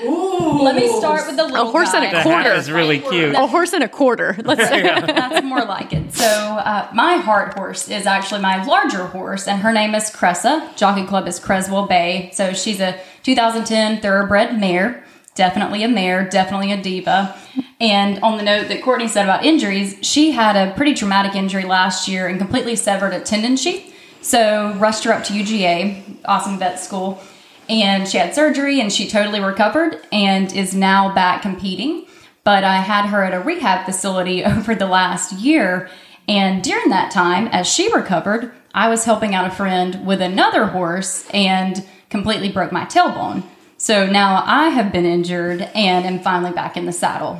Let 0.00 0.76
me 0.76 0.88
start 0.98 1.26
with 1.26 1.36
the 1.36 1.44
A 1.44 1.46
little 1.46 1.70
horse 1.70 1.92
and 1.92 2.04
a 2.04 2.22
quarter. 2.22 2.52
is 2.52 2.70
really 2.70 3.00
cute. 3.00 3.34
A 3.34 3.46
horse 3.46 3.72
and 3.72 3.82
a 3.82 3.88
quarter. 3.88 4.36
Let's 4.44 4.68
say. 4.68 4.82
That's 4.82 5.44
more 5.44 5.64
like 5.64 5.92
it. 5.92 6.12
So, 6.14 6.24
uh, 6.26 6.88
my 6.94 7.16
heart 7.16 7.54
horse 7.54 7.88
is 7.88 8.06
actually 8.06 8.40
my 8.40 8.62
larger 8.64 9.06
horse, 9.06 9.48
and 9.48 9.60
her 9.62 9.72
name 9.72 9.94
is 9.94 10.04
Cressa. 10.10 10.74
Jockey 10.76 11.04
Club 11.04 11.26
is 11.26 11.40
Creswell 11.40 11.86
Bay. 11.86 12.30
So, 12.32 12.52
she's 12.52 12.80
a 12.80 12.98
2010 13.24 14.00
thoroughbred 14.00 14.58
mare. 14.58 15.04
Definitely 15.34 15.82
a 15.84 15.88
mare, 15.88 16.28
definitely 16.28 16.72
a 16.72 16.80
diva. 16.80 17.36
And 17.80 18.18
on 18.22 18.36
the 18.38 18.42
note 18.42 18.68
that 18.68 18.82
Courtney 18.82 19.06
said 19.08 19.22
about 19.24 19.44
injuries, 19.44 19.96
she 20.02 20.32
had 20.32 20.56
a 20.56 20.74
pretty 20.74 20.94
traumatic 20.94 21.36
injury 21.36 21.64
last 21.64 22.08
year 22.08 22.26
and 22.26 22.38
completely 22.38 22.74
severed 22.74 23.14
a 23.14 23.20
tendon 23.20 23.56
sheath. 23.56 23.94
So, 24.20 24.74
rushed 24.74 25.04
her 25.04 25.12
up 25.12 25.24
to 25.24 25.32
UGA, 25.32 26.18
awesome 26.24 26.58
vet 26.58 26.78
school, 26.80 27.20
and 27.68 28.08
she 28.08 28.18
had 28.18 28.34
surgery 28.34 28.80
and 28.80 28.92
she 28.92 29.08
totally 29.08 29.40
recovered 29.40 30.00
and 30.12 30.52
is 30.52 30.74
now 30.74 31.14
back 31.14 31.42
competing 31.42 32.06
but 32.48 32.64
I 32.64 32.76
had 32.76 33.10
her 33.10 33.24
at 33.24 33.34
a 33.34 33.40
rehab 33.40 33.84
facility 33.84 34.42
over 34.56 34.74
the 34.74 34.86
last 34.86 35.32
year. 35.32 35.90
And 36.26 36.64
during 36.64 36.88
that 36.88 37.10
time, 37.10 37.46
as 37.48 37.66
she 37.66 37.92
recovered, 37.92 38.52
I 38.74 38.88
was 38.88 39.04
helping 39.04 39.34
out 39.34 39.46
a 39.46 39.54
friend 39.54 40.06
with 40.06 40.22
another 40.22 40.64
horse 40.64 41.28
and 41.34 41.86
completely 42.08 42.50
broke 42.50 42.72
my 42.72 42.86
tailbone. 42.86 43.42
So 43.76 44.06
now 44.06 44.42
I 44.46 44.70
have 44.70 44.90
been 44.92 45.04
injured 45.04 45.60
and 45.74 46.06
am 46.06 46.20
finally 46.20 46.52
back 46.52 46.78
in 46.78 46.86
the 46.86 46.92
saddle. 46.92 47.38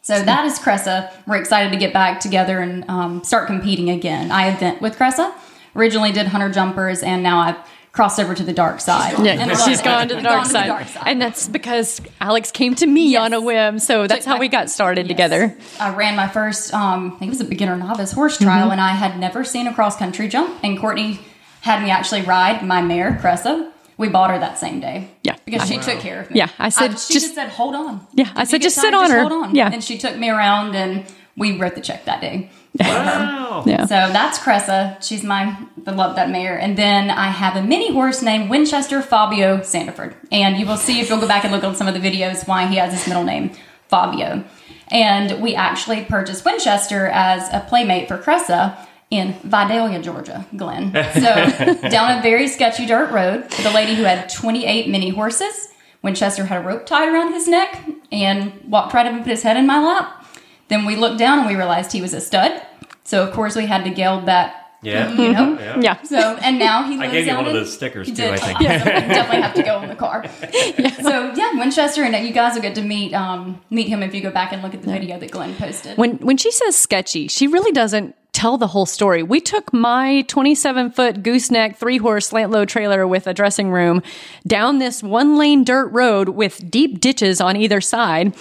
So 0.00 0.22
that 0.22 0.46
is 0.46 0.58
Cressa. 0.58 1.12
We're 1.26 1.36
excited 1.36 1.70
to 1.72 1.78
get 1.78 1.92
back 1.92 2.18
together 2.18 2.60
and 2.60 2.88
um, 2.88 3.22
start 3.22 3.46
competing 3.48 3.90
again. 3.90 4.30
I 4.30 4.48
event 4.48 4.80
with 4.80 4.96
Cressa. 4.96 5.34
Originally 5.74 6.12
did 6.12 6.28
hunter 6.28 6.50
jumpers, 6.50 7.02
and 7.02 7.22
now 7.22 7.40
I've 7.40 7.58
crossed 7.96 8.20
over 8.20 8.34
to 8.34 8.42
the 8.44 8.52
dark 8.52 8.78
side. 8.80 9.14
Yeah, 9.24 9.32
And 9.32 9.50
love 9.50 9.60
she's 9.64 9.80
it. 9.80 9.84
gone 9.84 10.08
to 10.08 10.14
the 10.16 10.20
dark 10.22 10.44
side. 10.44 10.66
dark 10.66 10.86
side. 10.86 11.02
And 11.06 11.20
that's 11.20 11.48
because 11.48 12.00
Alex 12.20 12.50
came 12.52 12.74
to 12.76 12.86
me 12.86 13.16
on 13.16 13.32
a 13.32 13.40
whim. 13.40 13.78
So 13.78 14.06
that's 14.06 14.26
how 14.26 14.38
we 14.38 14.48
got 14.48 14.68
started 14.70 15.08
together. 15.08 15.56
I 15.80 15.94
ran 15.94 16.14
my 16.14 16.28
first, 16.28 16.74
um, 16.74 17.12
I 17.16 17.18
think 17.18 17.30
it 17.30 17.34
was 17.38 17.40
a 17.40 17.44
beginner 17.46 17.74
novice 17.74 18.12
horse 18.12 18.36
trial, 18.38 18.68
Mhm. 18.68 18.72
and 18.72 18.80
I 18.82 18.90
had 18.90 19.18
never 19.18 19.42
seen 19.44 19.66
a 19.66 19.72
cross 19.72 19.96
country 19.96 20.28
jump. 20.28 20.54
And 20.62 20.78
Courtney 20.78 21.20
had 21.62 21.82
me 21.82 21.90
actually 21.90 22.20
ride 22.22 22.62
my 22.62 22.82
mare, 22.82 23.18
Cressa. 23.22 23.70
We 23.96 24.08
bought 24.08 24.30
her 24.30 24.38
that 24.38 24.58
same 24.58 24.78
day. 24.78 25.08
Yeah. 25.24 25.36
Because 25.46 25.66
she 25.66 25.78
Wow. 25.78 25.82
took 25.84 26.00
care 26.00 26.20
of 26.20 26.30
me. 26.30 26.36
Yeah, 26.40 26.48
I 26.58 26.68
said, 26.68 26.90
she 27.00 27.14
just- 27.14 27.26
just 27.28 27.34
said, 27.34 27.48
hold 27.48 27.74
on. 27.74 28.06
Yeah, 28.12 28.26
I 28.36 28.44
said, 28.44 28.56
you 28.56 28.58
get 28.58 28.62
just 28.64 28.76
sit 28.76 28.90
tired, 28.90 29.04
on 29.04 29.10
her. 29.10 29.20
Hold 29.20 29.32
on. 29.32 29.54
Yeah. 29.54 29.70
And 29.72 29.82
she 29.82 29.96
took 29.96 30.16
me 30.18 30.28
around, 30.28 30.76
and 30.76 31.04
we 31.34 31.56
wrote 31.56 31.74
the 31.74 31.80
check 31.80 32.04
that 32.04 32.20
day. 32.20 32.50
Wow. 32.80 33.32
Yeah. 33.66 33.86
So 33.86 33.94
that's 33.94 34.38
Cressa. 34.38 35.02
She's 35.02 35.24
my, 35.24 35.58
I 35.86 35.90
love 35.90 36.14
that 36.16 36.30
mare. 36.30 36.56
And 36.56 36.76
then 36.76 37.10
I 37.10 37.28
have 37.28 37.56
a 37.56 37.62
mini 37.62 37.90
horse 37.92 38.22
named 38.22 38.48
Winchester 38.50 39.00
Fabio 39.02 39.58
Sandeford. 39.60 40.14
And 40.30 40.56
you 40.58 40.66
will 40.66 40.76
see 40.76 41.00
if 41.00 41.08
you'll 41.08 41.20
go 41.20 41.26
back 41.26 41.42
and 41.42 41.52
look 41.52 41.64
on 41.64 41.74
some 41.74 41.88
of 41.88 41.94
the 41.94 42.00
videos 42.00 42.46
why 42.46 42.66
he 42.66 42.76
has 42.76 42.92
his 42.92 43.08
middle 43.08 43.24
name, 43.24 43.52
Fabio. 43.88 44.44
And 44.88 45.42
we 45.42 45.54
actually 45.56 46.04
purchased 46.04 46.44
Winchester 46.44 47.06
as 47.06 47.48
a 47.52 47.60
playmate 47.66 48.06
for 48.08 48.18
Cressa 48.18 48.76
in 49.10 49.32
Vidalia, 49.42 50.00
Georgia, 50.02 50.46
Glenn. 50.56 50.92
So 51.14 51.88
down 51.88 52.18
a 52.18 52.22
very 52.22 52.46
sketchy 52.48 52.86
dirt 52.86 53.10
road 53.10 53.42
with 53.44 53.66
a 53.66 53.70
lady 53.70 53.94
who 53.94 54.04
had 54.04 54.28
28 54.28 54.88
mini 54.88 55.08
horses. 55.08 55.68
Winchester 56.02 56.44
had 56.44 56.62
a 56.62 56.64
rope 56.64 56.86
tied 56.86 57.08
around 57.08 57.32
his 57.32 57.48
neck 57.48 57.84
and 58.12 58.52
walked 58.68 58.92
right 58.94 59.06
up 59.06 59.12
and 59.12 59.22
put 59.22 59.30
his 59.30 59.42
head 59.42 59.56
in 59.56 59.66
my 59.66 59.82
lap. 59.82 60.24
Then 60.68 60.84
we 60.84 60.96
looked 60.96 61.18
down 61.18 61.38
and 61.38 61.46
we 61.46 61.54
realized 61.54 61.92
he 61.92 62.02
was 62.02 62.12
a 62.12 62.20
stud. 62.20 62.62
So 63.04 63.26
of 63.26 63.32
course 63.32 63.56
we 63.56 63.66
had 63.66 63.84
to 63.84 63.90
geld 63.90 64.26
that. 64.26 64.62
Yeah. 64.82 65.10
You 65.10 65.32
know. 65.32 65.58
Yeah. 65.58 65.80
Yeah. 65.80 66.02
So 66.02 66.36
and 66.42 66.58
now 66.58 66.84
he 66.84 66.98
I 67.00 67.10
gave 67.10 67.26
you 67.26 67.34
one 67.34 67.46
of 67.46 67.52
those 67.52 67.72
stickers 67.72 68.08
too, 68.08 68.14
did. 68.14 68.30
I 68.32 68.36
think. 68.36 68.60
Yeah, 68.66 68.78
so 68.78 68.84
definitely 68.84 69.42
have 69.42 69.54
to 69.54 69.62
go 69.62 69.82
in 69.82 69.88
the 69.88 69.96
car. 69.96 70.24
yeah. 70.78 70.90
So 71.00 71.32
yeah, 71.34 71.58
Winchester, 71.58 72.02
and 72.02 72.26
you 72.26 72.32
guys 72.32 72.54
will 72.54 72.62
get 72.62 72.74
to 72.76 72.82
meet 72.82 73.14
um, 73.14 73.60
meet 73.70 73.88
him 73.88 74.02
if 74.02 74.14
you 74.14 74.20
go 74.20 74.30
back 74.30 74.52
and 74.52 74.62
look 74.62 74.74
at 74.74 74.82
the 74.82 74.90
video 74.90 75.18
that 75.18 75.30
Glenn 75.30 75.54
posted. 75.54 75.96
When 75.96 76.16
when 76.18 76.36
she 76.36 76.50
says 76.50 76.76
sketchy, 76.76 77.28
she 77.28 77.46
really 77.46 77.72
doesn't 77.72 78.14
tell 78.36 78.58
the 78.58 78.66
whole 78.66 78.84
story. 78.84 79.22
We 79.22 79.40
took 79.40 79.72
my 79.72 80.20
27 80.28 80.90
foot 80.90 81.22
gooseneck 81.22 81.76
three 81.76 81.96
horse 81.96 82.28
slant 82.28 82.50
load 82.50 82.68
trailer 82.68 83.06
with 83.06 83.26
a 83.26 83.32
dressing 83.32 83.70
room 83.70 84.02
down 84.46 84.78
this 84.78 85.02
one 85.02 85.38
lane 85.38 85.64
dirt 85.64 85.86
road 85.88 86.28
with 86.28 86.70
deep 86.70 87.00
ditches 87.00 87.40
on 87.40 87.56
either 87.56 87.80
side. 87.80 88.34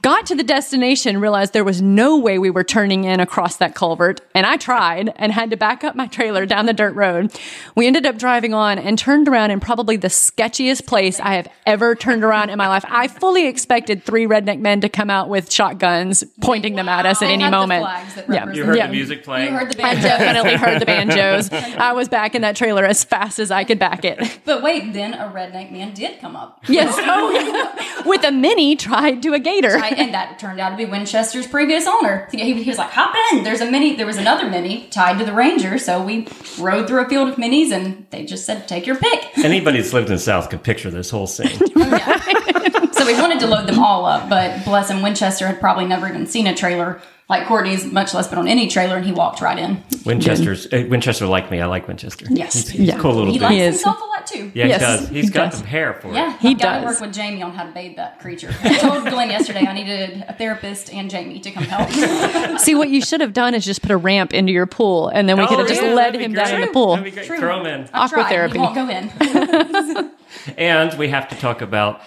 Got 0.00 0.26
to 0.26 0.36
the 0.36 0.44
destination, 0.44 1.20
realized 1.20 1.52
there 1.52 1.64
was 1.64 1.82
no 1.82 2.16
way 2.16 2.38
we 2.38 2.50
were 2.50 2.62
turning 2.62 3.02
in 3.02 3.18
across 3.18 3.56
that 3.56 3.74
culvert, 3.74 4.20
and 4.32 4.46
I 4.46 4.56
tried 4.56 5.12
and 5.16 5.32
had 5.32 5.50
to 5.50 5.56
back 5.56 5.82
up 5.82 5.96
my 5.96 6.06
trailer 6.06 6.46
down 6.46 6.66
the 6.66 6.72
dirt 6.72 6.94
road. 6.94 7.36
We 7.74 7.88
ended 7.88 8.06
up 8.06 8.16
driving 8.16 8.54
on 8.54 8.78
and 8.78 8.96
turned 8.96 9.26
around 9.26 9.50
in 9.50 9.58
probably 9.58 9.96
the 9.96 10.06
sketchiest 10.06 10.86
place 10.86 11.18
I 11.18 11.34
have 11.34 11.48
ever 11.66 11.96
turned 11.96 12.22
around 12.22 12.50
in 12.50 12.58
my 12.58 12.68
life. 12.68 12.84
I 12.88 13.08
fully 13.08 13.48
expected 13.48 14.04
three 14.04 14.24
redneck 14.24 14.60
men 14.60 14.80
to 14.82 14.88
come 14.88 15.10
out 15.10 15.28
with 15.28 15.50
shotguns, 15.50 16.22
pointing 16.40 16.76
them 16.76 16.88
at 16.88 17.04
us 17.04 17.20
at 17.20 17.26
They 17.26 17.32
any 17.32 17.50
moment. 17.50 17.84
Yeah. 18.28 18.52
You 18.52 18.64
heard 18.66 18.76
Yeah. 18.76 18.86
the 18.86 18.92
music 18.92 19.24
playing. 19.24 19.52
You 19.52 19.58
heard 19.58 19.72
the 19.72 19.84
I 19.84 19.94
definitely 19.96 20.54
heard 20.58 20.80
the 20.80 20.86
banjos. 20.86 21.50
I 21.52 21.92
was 21.92 22.08
back 22.08 22.36
in 22.36 22.42
that 22.42 22.54
trailer 22.54 22.84
as 22.84 23.02
fast 23.02 23.40
as 23.40 23.50
I 23.50 23.64
could 23.64 23.80
back 23.80 24.04
it. 24.04 24.38
But 24.44 24.62
wait, 24.62 24.92
then 24.92 25.14
a 25.14 25.28
redneck 25.34 25.72
man 25.72 25.92
did 25.92 26.20
come 26.20 26.36
up. 26.36 26.62
Yes. 26.68 26.96
Oh. 27.10 28.04
With 28.06 28.22
a 28.22 28.30
mini 28.30 28.76
tied 28.76 29.22
to 29.22 29.32
a 29.32 29.38
gator. 29.40 29.76
And 29.96 30.14
that 30.14 30.38
turned 30.38 30.60
out 30.60 30.70
to 30.70 30.76
be 30.76 30.84
Winchester's 30.84 31.46
previous 31.46 31.86
owner. 31.86 32.28
He, 32.30 32.62
he 32.62 32.68
was 32.68 32.78
like, 32.78 32.90
"Hop 32.90 33.14
in." 33.32 33.44
There's 33.44 33.60
a 33.60 33.70
mini. 33.70 33.96
There 33.96 34.06
was 34.06 34.18
another 34.18 34.48
mini 34.48 34.86
tied 34.88 35.18
to 35.18 35.24
the 35.24 35.32
Ranger, 35.32 35.78
so 35.78 36.02
we 36.02 36.26
rode 36.58 36.86
through 36.86 37.04
a 37.04 37.08
field 37.08 37.28
of 37.28 37.36
minis, 37.36 37.72
and 37.72 38.06
they 38.10 38.24
just 38.24 38.44
said, 38.44 38.68
"Take 38.68 38.86
your 38.86 38.96
pick." 38.96 39.38
Anybody 39.38 39.80
that's 39.80 39.92
lived 39.92 40.08
in 40.08 40.14
the 40.14 40.20
South 40.20 40.50
could 40.50 40.62
picture 40.62 40.90
this 40.90 41.10
whole 41.10 41.26
scene. 41.26 41.58
So 42.98 43.06
we 43.06 43.14
wanted 43.14 43.38
to 43.40 43.46
load 43.46 43.68
them 43.68 43.78
all 43.78 44.06
up, 44.06 44.28
but 44.28 44.64
bless 44.64 44.90
him, 44.90 45.02
Winchester 45.02 45.46
had 45.46 45.60
probably 45.60 45.84
never 45.84 46.08
even 46.08 46.26
seen 46.26 46.48
a 46.48 46.54
trailer 46.54 47.00
like 47.28 47.46
Courtney's, 47.46 47.84
much 47.84 48.14
less 48.14 48.26
been 48.28 48.38
on 48.38 48.48
any 48.48 48.68
trailer, 48.68 48.96
and 48.96 49.04
he 49.04 49.12
walked 49.12 49.40
right 49.42 49.58
in. 49.58 49.82
Winchester's 50.06 50.66
uh, 50.72 50.86
Winchester 50.88 51.26
like 51.26 51.50
me. 51.50 51.60
I 51.60 51.66
like 51.66 51.86
Winchester. 51.86 52.24
Yes. 52.30 52.54
he's, 52.54 52.68
he's 52.70 52.88
Yeah. 52.88 52.96
a 52.96 53.00
cool 53.00 53.12
little 53.12 53.26
He 53.26 53.32
dude. 53.34 53.42
likes 53.42 53.54
He 53.54 53.60
is. 53.60 53.74
himself 53.76 54.00
a 54.00 54.04
lot 54.04 54.26
too. 54.26 54.50
Yeah, 54.54 54.66
Yes, 54.66 54.80
he 54.80 54.86
does. 54.86 55.08
He's 55.10 55.24
he 55.26 55.30
got 55.30 55.50
does. 55.50 55.58
some 55.60 55.66
hair 55.68 55.92
for 55.94 56.12
Yeah, 56.14 56.34
it. 56.34 56.40
He 56.40 56.50
I've 56.52 56.58
got 56.58 56.80
to 56.80 56.86
work 56.86 57.00
with 57.00 57.12
Jamie 57.12 57.42
on 57.42 57.52
how 57.52 57.64
to 57.64 57.72
bathe 57.72 57.96
that 57.96 58.18
creature. 58.20 58.54
I 58.62 58.78
told 58.78 59.04
Glenn 59.08 59.28
yesterday 59.28 59.66
I 59.66 59.72
needed 59.74 60.24
a 60.26 60.32
therapist 60.32 60.90
and 60.92 61.10
Jamie 61.10 61.38
to 61.40 61.50
come 61.50 61.64
help. 61.64 61.90
See, 62.60 62.74
what 62.74 62.88
you 62.88 63.02
should 63.02 63.20
have 63.20 63.34
done 63.34 63.54
is 63.54 63.64
just 63.64 63.82
put 63.82 63.90
a 63.90 63.96
ramp 63.98 64.32
into 64.32 64.52
your 64.52 64.66
pool, 64.66 65.08
and 65.08 65.28
then 65.28 65.36
we 65.36 65.44
Oh, 65.44 65.48
could 65.48 65.58
have 65.58 65.68
just 65.68 65.82
led 65.82 66.14
that'd 66.14 66.18
be 66.18 66.24
him 66.24 66.32
down 66.32 66.54
in 66.54 66.60
the 66.62 66.66
pool. 66.68 66.96
That'd 66.96 67.04
be 67.04 67.10
great. 67.10 67.26
Throw 67.38 67.60
him 67.60 67.66
in. 67.66 67.88
Aqua 67.92 68.24
therapy. 68.24 68.54
He 68.54 68.58
won't 68.58 68.74
go 68.74 68.88
in. 68.88 70.10
And 70.56 70.96
we 70.98 71.08
have 71.08 71.28
to 71.28 71.36
talk 71.36 71.60
about 71.62 72.00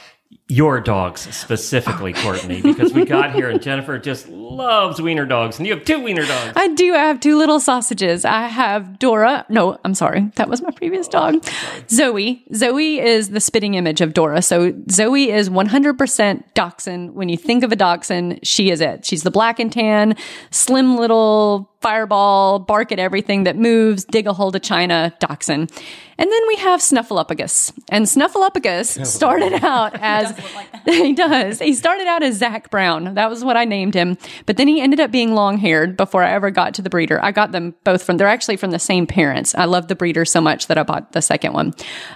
your 0.51 0.81
dogs 0.81 1.33
specifically, 1.33 2.11
Courtney, 2.11 2.61
because 2.61 2.91
we 2.91 3.05
got 3.05 3.33
here 3.33 3.49
and 3.49 3.61
Jennifer 3.71 3.97
just 3.97 4.27
loves 4.27 5.01
wiener 5.01 5.25
dogs, 5.25 5.57
and 5.57 5.65
you 5.65 5.73
have 5.73 5.85
two 5.85 6.01
wiener 6.03 6.25
dogs. 6.25 6.51
I 6.57 6.67
do. 6.67 6.93
I 6.93 7.05
have 7.05 7.21
two 7.21 7.37
little 7.37 7.61
sausages. 7.61 8.25
I 8.25 8.47
have 8.47 8.99
Dora. 8.99 9.45
No, 9.47 9.79
I'm 9.85 9.93
sorry. 9.93 10.29
That 10.35 10.49
was 10.49 10.61
my 10.61 10.71
previous 10.71 11.07
oh, 11.07 11.11
dog. 11.11 11.45
Zoe. 11.89 12.43
Zoe 12.53 12.99
is 12.99 13.29
the 13.29 13.39
spitting 13.39 13.75
image 13.75 14.01
of 14.01 14.13
Dora. 14.13 14.41
So 14.41 14.73
Zoe 14.89 15.31
is 15.31 15.49
100% 15.49 16.43
dachshund. 16.53 17.15
When 17.15 17.29
you 17.29 17.37
think 17.37 17.63
of 17.63 17.71
a 17.71 17.77
dachshund, 17.77 18.41
she 18.43 18.71
is 18.71 18.81
it. 18.81 19.05
She's 19.05 19.23
the 19.23 19.31
black 19.31 19.57
and 19.57 19.71
tan, 19.71 20.17
slim 20.49 20.97
little 20.97 21.71
fireball, 21.81 22.59
bark 22.59 22.91
at 22.91 22.99
everything 22.99 23.43
that 23.43 23.57
moves, 23.57 24.05
dig 24.05 24.27
a 24.27 24.33
hole 24.33 24.51
to 24.51 24.59
China 24.59 25.13
dachshund. 25.19 25.71
And 26.17 26.31
then 26.31 26.47
we 26.47 26.55
have 26.57 26.79
Snuffleupagus. 26.79 27.73
And 27.89 28.05
Snuffleupagus 28.05 29.05
started 29.07 29.63
out 29.63 29.99
as 29.99 30.37
he 30.85 31.13
does. 31.13 31.59
He 31.59 31.73
started 31.73 32.07
out 32.07 32.23
as 32.23 32.37
Zach 32.37 32.69
Brown. 32.69 33.13
That 33.15 33.29
was 33.29 33.43
what 33.43 33.57
I 33.57 33.65
named 33.65 33.93
him. 33.93 34.17
But 34.45 34.57
then 34.57 34.67
he 34.67 34.81
ended 34.81 34.99
up 34.99 35.11
being 35.11 35.33
long 35.33 35.57
haired 35.57 35.97
before 35.97 36.23
I 36.23 36.31
ever 36.31 36.51
got 36.51 36.73
to 36.75 36.81
the 36.81 36.89
breeder. 36.89 37.23
I 37.23 37.31
got 37.31 37.51
them 37.51 37.75
both 37.83 38.03
from, 38.03 38.17
they're 38.17 38.27
actually 38.27 38.57
from 38.57 38.71
the 38.71 38.79
same 38.79 39.05
parents. 39.07 39.53
I 39.55 39.65
love 39.65 39.87
the 39.87 39.95
breeder 39.95 40.25
so 40.25 40.41
much 40.41 40.67
that 40.67 40.77
I 40.77 40.83
bought 40.83 41.11
the 41.11 41.21
second 41.21 41.53
one. 41.53 41.73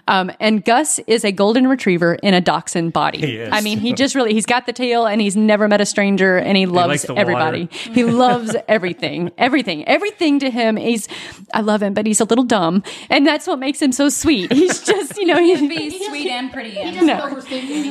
Um, 0.08 0.32
and 0.40 0.64
Gus 0.64 1.00
is 1.08 1.24
a 1.24 1.32
golden 1.32 1.68
retriever 1.68 2.16
in 2.16 2.34
a 2.34 2.42
dachshund 2.42 2.94
body. 2.94 3.20
He 3.20 3.38
is. 3.38 3.50
I 3.52 3.62
mean, 3.62 3.80
he 3.80 3.94
just 3.94 4.16
really, 4.16 4.34
he's 4.34 4.46
got 4.46 4.66
the 4.66 4.74
tail 4.74 5.06
and 5.06 5.22
he's 5.22 5.36
never 5.36 5.68
met 5.68 5.82
a 5.82 5.86
stranger 5.86 6.38
and 6.38 6.58
he 6.58 6.66
loves 6.66 6.88
likes 6.90 7.02
the 7.04 7.16
everybody. 7.16 7.70
He 7.96 8.04
loves 8.04 8.56
everything, 8.68 9.32
everything, 9.38 9.88
everything 9.88 10.40
to 10.40 10.50
him. 10.50 10.76
He's, 10.76 11.08
I 11.54 11.62
love 11.62 11.82
him, 11.82 11.94
but 11.94 12.06
he's 12.06 12.20
a 12.20 12.26
little 12.26 12.44
dumb. 12.44 12.84
And 13.10 13.26
that's 13.26 13.48
what 13.48 13.60
makes 13.60 13.82
him 13.82 13.92
so 13.92 14.10
sweet. 14.10 14.52
He's 14.52 14.84
just, 14.84 15.18
you 15.18 15.26
know, 15.26 15.38
He 15.40 15.52
he's, 15.52 15.60
can 15.60 15.70
be 15.70 16.06
sweet 16.08 16.30
and 16.30 16.52
pretty. 16.52 16.78
And 16.78 17.06
No. 17.08 17.42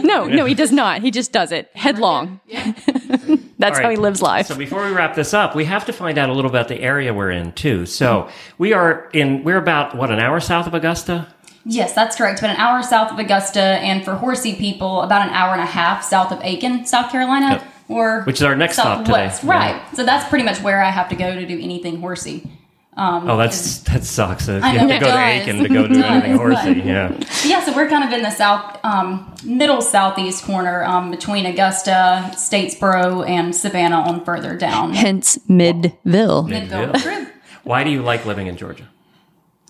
no, 0.02 0.23
no, 0.26 0.44
he 0.44 0.54
does 0.54 0.72
not. 0.72 1.00
He 1.02 1.10
just 1.10 1.32
does 1.32 1.52
it 1.52 1.70
headlong. 1.74 2.40
That's 3.58 3.78
All 3.78 3.84
how 3.84 3.90
he 3.90 3.96
lives 3.96 4.20
life. 4.20 4.46
So 4.46 4.56
before 4.56 4.84
we 4.84 4.92
wrap 4.92 5.14
this 5.14 5.32
up, 5.32 5.54
we 5.54 5.64
have 5.64 5.84
to 5.86 5.92
find 5.92 6.18
out 6.18 6.28
a 6.28 6.32
little 6.32 6.50
about 6.50 6.68
the 6.68 6.80
area 6.80 7.14
we're 7.14 7.30
in 7.30 7.52
too. 7.52 7.86
So 7.86 8.28
we 8.58 8.72
are 8.72 9.08
in. 9.12 9.44
We're 9.44 9.58
about 9.58 9.96
what 9.96 10.10
an 10.10 10.18
hour 10.18 10.40
south 10.40 10.66
of 10.66 10.74
Augusta. 10.74 11.28
Yes, 11.64 11.94
that's 11.94 12.16
correct. 12.16 12.40
But 12.42 12.50
an 12.50 12.56
hour 12.56 12.82
south 12.82 13.12
of 13.12 13.18
Augusta, 13.18 13.60
and 13.60 14.04
for 14.04 14.14
horsey 14.16 14.54
people, 14.54 15.00
about 15.02 15.22
an 15.26 15.32
hour 15.32 15.52
and 15.52 15.62
a 15.62 15.66
half 15.66 16.04
south 16.04 16.30
of 16.30 16.38
Aiken, 16.42 16.84
South 16.84 17.10
Carolina, 17.10 17.66
or 17.88 18.22
Which 18.24 18.36
is 18.36 18.42
our 18.42 18.54
next 18.54 18.74
stop 18.74 18.98
today. 18.98 19.28
southwest. 19.28 19.44
Right. 19.44 19.80
So 19.94 20.04
that's 20.04 20.28
pretty 20.28 20.44
much 20.44 20.60
where 20.60 20.82
I 20.82 20.90
have 20.90 21.08
to 21.08 21.16
go 21.16 21.34
to 21.34 21.46
do 21.46 21.58
anything 21.58 22.00
horsey. 22.00 22.50
Um, 22.96 23.28
Oh, 23.28 23.36
that's 23.36 23.78
that 23.80 24.04
sucks. 24.04 24.46
If 24.48 24.62
you 24.62 24.68
I 24.68 24.72
know, 24.74 24.78
have 24.80 24.88
to 24.88 24.94
it 24.96 25.00
go 25.00 25.06
to. 25.06 25.18
Aiken 25.18 25.58
to 25.58 25.68
go 25.80 25.88
do 25.88 25.94
does, 25.94 26.04
anything 26.04 26.36
horsey. 26.36 26.74
but- 26.74 26.84
Yeah. 26.86 27.18
Yeah, 27.44 27.64
so 27.64 27.74
we're 27.74 27.88
kind 27.88 28.04
of 28.04 28.12
in 28.12 28.22
the 28.22 28.30
south, 28.30 28.78
um, 28.84 29.34
middle 29.44 29.82
southeast 29.82 30.44
corner 30.44 30.84
um, 30.84 31.10
between 31.10 31.44
Augusta, 31.46 32.30
Statesboro, 32.34 33.28
and 33.28 33.54
Savannah 33.54 34.00
on 34.00 34.24
further 34.24 34.56
down. 34.56 34.92
Hence 34.94 35.38
Midville. 35.48 36.48
Midville. 36.48 37.02
True. 37.02 37.26
Why 37.64 37.82
do 37.82 37.90
you 37.90 38.02
like 38.02 38.24
living 38.26 38.46
in 38.46 38.56
Georgia? 38.56 38.88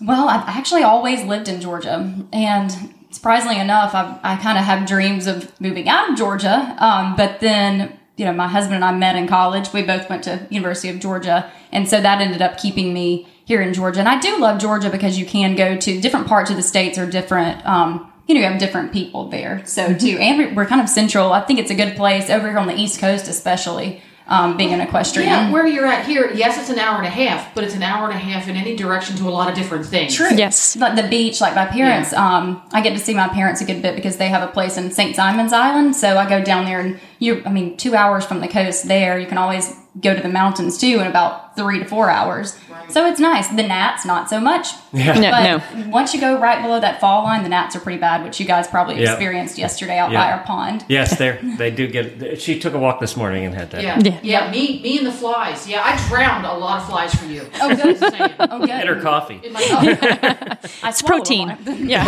Well, 0.01 0.27
I've 0.27 0.47
actually 0.49 0.83
always 0.83 1.23
lived 1.23 1.47
in 1.47 1.61
Georgia, 1.61 2.13
and 2.33 2.71
surprisingly 3.11 3.57
enough, 3.59 3.95
I, 3.95 4.19
I 4.23 4.35
kind 4.35 4.57
of 4.57 4.65
have 4.65 4.85
dreams 4.87 5.25
of 5.25 5.49
moving 5.61 5.87
out 5.87 6.09
of 6.11 6.17
Georgia. 6.17 6.75
Um, 6.79 7.15
but 7.15 7.39
then, 7.39 7.97
you 8.17 8.25
know, 8.25 8.33
my 8.33 8.47
husband 8.47 8.75
and 8.75 8.85
I 8.85 8.91
met 8.93 9.15
in 9.15 9.27
college. 9.27 9.73
We 9.73 9.81
both 9.83 10.09
went 10.09 10.23
to 10.23 10.47
University 10.49 10.89
of 10.89 10.99
Georgia, 10.99 11.51
and 11.71 11.87
so 11.87 11.99
that 12.01 12.21
ended 12.21 12.41
up 12.41 12.57
keeping 12.57 12.93
me 12.93 13.27
here 13.45 13.61
in 13.61 13.73
Georgia. 13.73 13.99
And 13.99 14.09
I 14.09 14.19
do 14.19 14.39
love 14.39 14.59
Georgia 14.59 14.89
because 14.89 15.19
you 15.19 15.25
can 15.25 15.55
go 15.55 15.77
to 15.77 16.01
different 16.01 16.27
parts 16.27 16.49
of 16.49 16.55
the 16.55 16.63
states 16.63 16.97
or 16.97 17.05
different. 17.09 17.65
Um, 17.65 18.11
you 18.27 18.33
know, 18.33 18.41
you 18.41 18.47
have 18.47 18.57
different 18.59 18.91
people 18.91 19.27
there. 19.29 19.61
So 19.65 19.93
too, 19.93 20.17
and 20.19 20.37
we- 20.39 20.47
we're 20.47 20.65
kind 20.65 20.81
of 20.81 20.89
central. 20.89 21.31
I 21.31 21.41
think 21.41 21.59
it's 21.59 21.69
a 21.69 21.75
good 21.75 21.95
place 21.95 22.29
over 22.29 22.47
here 22.47 22.57
on 22.57 22.67
the 22.67 22.75
East 22.75 22.99
Coast, 22.99 23.27
especially 23.27 24.01
um, 24.27 24.57
being 24.57 24.73
an 24.73 24.81
equestrian. 24.81 25.29
Yeah, 25.29 25.51
where 25.51 25.67
you're 25.67 25.85
at 25.85 26.05
here, 26.05 26.31
yes, 26.33 26.57
it's 26.57 26.69
an 26.69 26.79
hour 26.79 26.97
and 26.97 27.05
a 27.05 27.09
half, 27.09 27.53
but 27.53 27.63
it's 27.63 27.75
an 27.75 27.83
hour 27.83 28.09
and 28.09 28.15
a 28.15 28.19
half 28.19 28.47
in 28.47 28.55
any 28.55 28.75
direction 28.75 29.15
to 29.17 29.27
a 29.27 29.29
lot 29.29 29.49
of 29.49 29.55
different 29.55 29.85
things. 29.85 30.15
True. 30.15 30.35
Yes. 30.35 30.75
Like 30.75 30.95
the 30.95 31.07
beach, 31.07 31.41
like 31.41 31.55
my 31.55 31.65
parents, 31.65 32.11
um, 32.13 32.61
I 32.71 32.81
get 32.81 32.93
to 32.93 32.99
see 32.99 33.13
my 33.13 33.27
parents 33.27 33.61
a 33.61 33.65
good 33.65 33.81
bit 33.81 33.95
because 33.95 34.17
they 34.17 34.29
have 34.29 34.47
a 34.47 34.51
place 34.51 34.77
in 34.77 34.91
St. 34.91 35.15
Simon's 35.15 35.53
Island. 35.53 35.95
So 35.95 36.17
I 36.17 36.27
go 36.27 36.43
down 36.43 36.65
there 36.65 36.79
and 36.79 36.99
you, 37.19 37.43
I 37.45 37.51
mean, 37.51 37.77
two 37.77 37.95
hours 37.95 38.25
from 38.25 38.39
the 38.39 38.47
coast 38.47 38.87
there, 38.87 39.19
you 39.19 39.27
can 39.27 39.37
always 39.37 39.75
go 40.01 40.15
to 40.15 40.21
the 40.21 40.29
mountains 40.29 40.77
too 40.77 40.99
in 40.99 41.07
about 41.07 41.55
three 41.55 41.79
to 41.79 41.85
four 41.85 42.09
hours. 42.09 42.57
So 42.89 43.05
it's 43.07 43.19
nice. 43.19 43.47
The 43.47 43.63
gnats, 43.63 44.05
not 44.05 44.29
so 44.29 44.39
much. 44.39 44.67
Yeah. 44.93 45.19
No, 45.19 45.61
but 45.73 45.87
once 45.87 46.13
you 46.13 46.21
go 46.21 46.39
right 46.39 46.61
below 46.61 46.79
that 46.79 47.01
fall 47.01 47.23
line, 47.23 47.43
the 47.43 47.49
gnats 47.49 47.75
are 47.75 47.79
pretty 47.79 47.99
bad, 47.99 48.23
which 48.23 48.39
you 48.39 48.45
guys 48.45 48.67
probably 48.67 49.01
Yeah. 49.01 49.11
experienced 49.11 49.57
yesterday 49.57 49.97
out 49.97 50.11
Yeah. 50.11 50.19
by 50.23 50.31
our 50.31 50.43
pond. 50.43 50.85
Yes, 50.87 51.17
they 51.19 51.37
they 51.57 51.71
do 51.71 51.87
get. 51.87 52.39
She 52.41 52.59
took 52.59 52.73
a 52.73 52.79
walk 52.79 52.99
this 52.99 53.17
morning 53.17 53.45
and 53.45 53.53
had 53.55 53.71
that. 53.71 53.83
Yeah. 53.83 54.19
yeah, 54.23 54.51
Me, 54.51 54.79
me 54.81 54.97
and 54.99 55.07
the 55.07 55.11
flies. 55.11 55.67
Yeah, 55.67 55.81
I 55.83 55.97
drowned 56.07 56.45
a 56.45 56.53
lot 56.53 56.79
of 56.81 56.87
flies 56.87 57.13
for 57.15 57.25
you. 57.25 57.47
Oh, 57.61 57.75
good. 57.75 57.99
Just. 57.99 58.15
Oh, 58.39 58.59
good. 58.59 58.69
And 58.69 58.89
her 58.89 59.01
coffee. 59.01 59.41
In 59.43 59.53
my 59.53 59.61
it's 60.83 61.01
protein. 61.01 61.57
Yeah. 61.65 62.05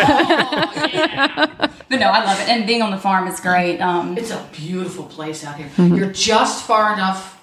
but 1.89 1.99
no, 1.99 2.07
I 2.07 2.23
love 2.23 2.39
it. 2.39 2.49
And 2.49 2.65
being 2.67 2.81
on 2.81 2.91
the 2.91 2.97
farm 2.97 3.27
is 3.27 3.39
great. 3.39 3.79
Um, 3.79 4.17
it's 4.17 4.31
a 4.31 4.43
beautiful 4.53 5.05
place 5.05 5.43
out 5.45 5.55
here. 5.55 5.67
Mhm. 5.77 5.97
You're 5.97 6.11
just 6.11 6.65
far 6.65 6.93
enough 6.93 7.35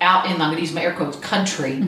out 0.00 0.26
in, 0.26 0.32
I'm 0.32 0.38
going 0.38 0.56
to 0.56 0.60
use 0.60 0.72
my 0.74 0.82
air 0.82 0.92
quotes, 0.94 1.16
country, 1.18 1.82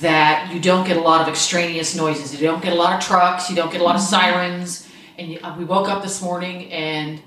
that 0.00 0.50
you 0.52 0.60
don't 0.60 0.86
get 0.86 0.96
a 0.96 1.00
lot 1.00 1.20
of 1.20 1.28
extraneous 1.28 1.94
noises. 1.94 2.32
You 2.40 2.46
don't 2.48 2.62
get 2.62 2.72
a 2.72 2.76
lot 2.76 2.94
of 2.94 3.00
trucks. 3.06 3.48
You 3.50 3.56
don't 3.56 3.70
get 3.70 3.80
a 3.80 3.84
lot 3.84 3.94
of 3.94 4.00
Mhm. 4.02 4.06
sirens. 4.06 4.86
And 5.18 5.30
you, 5.30 5.38
uh, 5.42 5.54
we 5.56 5.64
woke 5.64 5.88
up 5.88 6.02
this 6.02 6.20
morning 6.20 6.70
and 6.72 7.20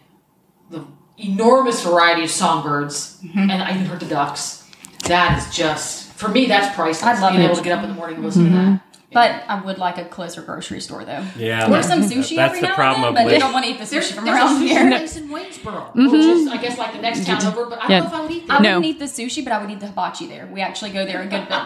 the 0.69 0.83
enormous 1.17 1.81
variety 1.83 2.23
of 2.23 2.29
songbirds, 2.31 3.17
Mm-hmm. 3.25 3.49
and 3.49 3.63
I 3.63 3.69
even 3.71 3.85
heard 3.85 3.99
the 4.01 4.05
ducks. 4.05 4.63
That 5.05 5.37
is 5.37 5.55
just, 5.55 6.11
for 6.13 6.27
me, 6.27 6.45
that's 6.47 6.75
priceless. 6.75 7.03
I 7.03 7.19
love 7.21 7.31
Being 7.31 7.43
it. 7.43 7.45
able 7.45 7.55
to 7.55 7.63
get 7.63 7.77
up 7.77 7.83
in 7.83 7.89
the 7.89 7.95
morning 7.95 8.17
and 8.17 8.25
listen 8.25 8.43
to 8.45 8.49
Mhm. 8.51 8.53
that. 8.73 8.81
But 9.13 9.43
I 9.47 9.61
would 9.61 9.77
like 9.77 9.97
a 9.97 10.03
closer 10.03 10.41
grocery 10.41 10.81
store 10.81 11.05
though. 11.05 11.23
Yeah, 11.37 11.71
Or 11.71 11.81
some 11.81 12.01
sushi 12.01 12.35
that's 12.35 12.49
every 12.55 12.59
the 12.61 12.67
now 12.67 12.75
problem 12.75 13.15
and 13.15 13.15
then, 13.17 13.23
of 13.25 13.29
but 13.29 13.33
you 13.35 13.39
don't 13.39 13.53
want 13.53 13.63
to 13.65 13.71
eat 13.71 13.79
the 13.79 13.85
There's, 13.85 14.11
sushi 14.11 14.15
from 14.15 14.25
there's 14.25 14.37
around 14.37 14.61
a 14.61 14.65
sushi 14.65 14.67
here. 14.67 14.89
place 14.89 15.15
in 15.15 15.29
Waynesboro, 15.29 15.91
Mhm. 15.95 16.11
which 16.11 16.21
is, 16.21 16.47
I 16.49 16.57
guess, 16.57 16.77
like 16.77 16.91
the 16.91 16.99
next 17.01 17.25
town 17.25 17.45
over, 17.45 17.65
but 17.67 17.79
I 17.79 17.81
don't 17.87 17.89
Yeah. 17.91 17.99
know 18.01 18.05
if 18.07 18.13
I 18.13 18.21
would 18.21 18.31
eat 18.31 18.43
I 18.49 18.61
there. 18.61 18.75
wouldn't 18.75 18.85
eat 18.85 18.99
the 18.99 19.05
sushi, 19.05 19.43
but 19.45 19.53
I 19.53 19.61
would 19.61 19.71
eat 19.71 19.79
the 19.79 19.87
hibachi 19.87 20.27
there. 20.27 20.47
We 20.51 20.59
actually 20.59 20.91
go 20.91 21.05
there 21.05 21.21
a 21.21 21.25
good 21.25 21.47
bit. 21.47 21.57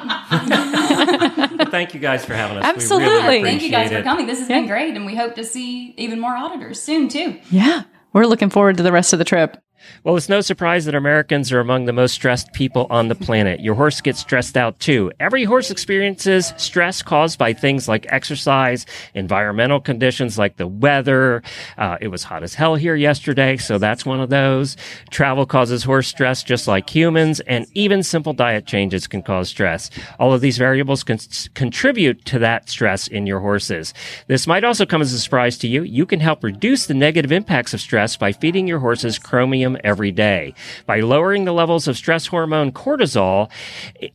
Well, 1.57 1.67
thank 1.71 1.93
you 1.95 1.99
guys 1.99 2.23
for 2.25 2.33
having 2.35 2.57
us. 2.57 2.63
Absolutely. 2.65 3.07
We 3.09 3.23
really 3.23 3.43
Thank 3.43 3.61
you 3.63 3.69
guys 3.71 3.87
appreciate 3.87 3.97
for 3.99 4.03
coming. 4.03 4.27
This 4.27 4.39
has 4.39 4.47
been 4.47 4.67
great, 4.67 4.95
and 4.95 5.05
we 5.05 5.15
hope 5.15 5.35
to 5.35 5.43
see 5.43 5.93
even 5.97 6.19
more 6.19 6.35
auditors 6.35 6.81
soon 6.81 7.07
too. 7.09 7.37
Yeah. 7.49 7.83
We're 8.13 8.25
looking 8.25 8.49
forward 8.49 8.77
to 8.77 8.83
the 8.83 8.91
rest 8.91 9.13
of 9.13 9.19
the 9.19 9.25
trip. 9.25 9.57
Well, 10.03 10.17
it's 10.17 10.29
no 10.29 10.41
surprise 10.41 10.85
that 10.85 10.95
Americans 10.95 11.51
are 11.51 11.59
among 11.59 11.85
the 11.85 11.93
most 11.93 12.13
stressed 12.13 12.53
people 12.53 12.87
on 12.89 13.07
the 13.07 13.15
planet. 13.15 13.59
Your 13.59 13.75
horse 13.75 14.01
gets 14.01 14.19
stressed 14.19 14.57
out 14.57 14.79
too. 14.79 15.11
Every 15.19 15.43
horse 15.43 15.71
experiences 15.71 16.53
stress 16.57 17.01
caused 17.01 17.37
by 17.37 17.53
things 17.53 17.87
like 17.87 18.05
exercise, 18.09 18.85
environmental 19.13 19.79
conditions 19.79 20.37
like 20.37 20.57
the 20.57 20.67
weather. 20.67 21.43
Uh, 21.77 21.97
it 22.01 22.07
was 22.07 22.23
hot 22.23 22.43
as 22.43 22.55
hell 22.55 22.75
here 22.75 22.95
yesterday, 22.95 23.57
so 23.57 23.77
that's 23.77 24.05
one 24.05 24.19
of 24.19 24.29
those. 24.29 24.77
Travel 25.09 25.45
causes 25.45 25.83
horse 25.83 26.07
stress 26.07 26.43
just 26.43 26.67
like 26.67 26.89
humans, 26.89 27.39
and 27.41 27.67
even 27.73 28.03
simple 28.03 28.33
diet 28.33 28.65
changes 28.65 29.07
can 29.07 29.21
cause 29.21 29.49
stress. 29.49 29.89
All 30.19 30.33
of 30.33 30.41
these 30.41 30.57
variables 30.57 31.03
can 31.03 31.19
contribute 31.53 32.25
to 32.25 32.39
that 32.39 32.69
stress 32.69 33.07
in 33.07 33.27
your 33.27 33.39
horses. 33.39 33.93
This 34.27 34.47
might 34.47 34.63
also 34.63 34.85
come 34.85 35.01
as 35.01 35.13
a 35.13 35.19
surprise 35.19 35.57
to 35.59 35.67
you. 35.67 35.83
You 35.83 36.05
can 36.05 36.19
help 36.19 36.43
reduce 36.43 36.85
the 36.85 36.93
negative 36.93 37.31
impacts 37.31 37.73
of 37.73 37.81
stress 37.81 38.17
by 38.17 38.31
feeding 38.31 38.67
your 38.67 38.79
horses 38.79 39.19
chromium 39.19 39.70
every 39.83 40.11
day. 40.11 40.53
By 40.85 40.99
lowering 40.99 41.45
the 41.45 41.53
levels 41.53 41.87
of 41.87 41.97
stress 41.97 42.27
hormone 42.27 42.71
cortisol 42.71 43.49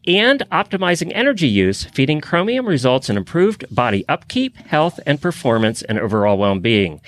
and 0.07 0.41
optimizing 0.51 1.13
energy 1.15 1.49
use, 1.49 1.85
feeding 1.85 2.21
chromium 2.21 2.67
results 2.67 3.09
in 3.09 3.17
improved 3.17 3.65
body 3.75 4.05
upkeep, 4.09 4.57
health, 4.57 5.01
and 5.07 5.21
performance 5.21 5.83
and 5.83 5.99
overall 5.99 6.39
well-being. 6.39 7.01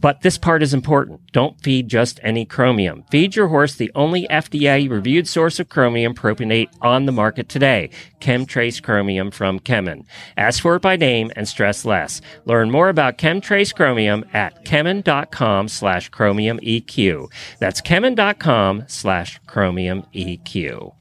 But 0.00 0.20
this 0.20 0.38
part 0.38 0.62
is 0.62 0.72
important. 0.72 1.32
Don't 1.32 1.60
feed 1.60 1.88
just 1.88 2.20
any 2.22 2.44
chromium. 2.44 3.04
Feed 3.10 3.34
your 3.34 3.48
horse 3.48 3.74
the 3.74 3.90
only 3.94 4.28
FDA 4.28 4.88
reviewed 4.88 5.26
source 5.26 5.58
of 5.58 5.68
chromium 5.68 6.14
propionate 6.14 6.68
on 6.80 7.06
the 7.06 7.12
market 7.12 7.48
today, 7.48 7.90
KemTRACE 8.20 8.80
Chromium 8.82 9.32
from 9.32 9.58
Kemin. 9.58 10.04
Ask 10.36 10.62
for 10.62 10.76
it 10.76 10.82
by 10.82 10.96
name 10.96 11.32
and 11.34 11.48
stress 11.48 11.84
less. 11.84 12.20
Learn 12.44 12.70
more 12.70 12.88
about 12.88 13.18
KemTRACE 13.18 13.74
Chromium 13.74 14.24
at 14.32 14.64
kemin.com 14.64 15.66
slash 15.66 16.10
chromium 16.10 16.60
EQ. 16.60 17.30
That's 17.58 17.80
kemin.com 17.80 18.84
slash 18.86 19.40
chromium 19.46 20.04
EQ. 20.14 20.94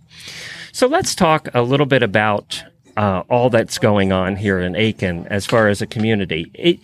So 0.71 0.88
let's 0.88 1.13
talk 1.13 1.49
a 1.53 1.62
little 1.62 1.86
bit 1.86 2.01
about 2.01 2.63
uh, 2.97 3.21
all 3.29 3.51
that's 3.51 3.77
going 3.77 4.12
on 4.12 4.36
here 4.36 4.60
in 4.60 4.75
Aiken 4.75 5.27
as 5.27 5.45
far 5.45 5.67
as 5.67 5.81
a 5.81 5.88
community. 5.88 6.49
It, 6.55 6.79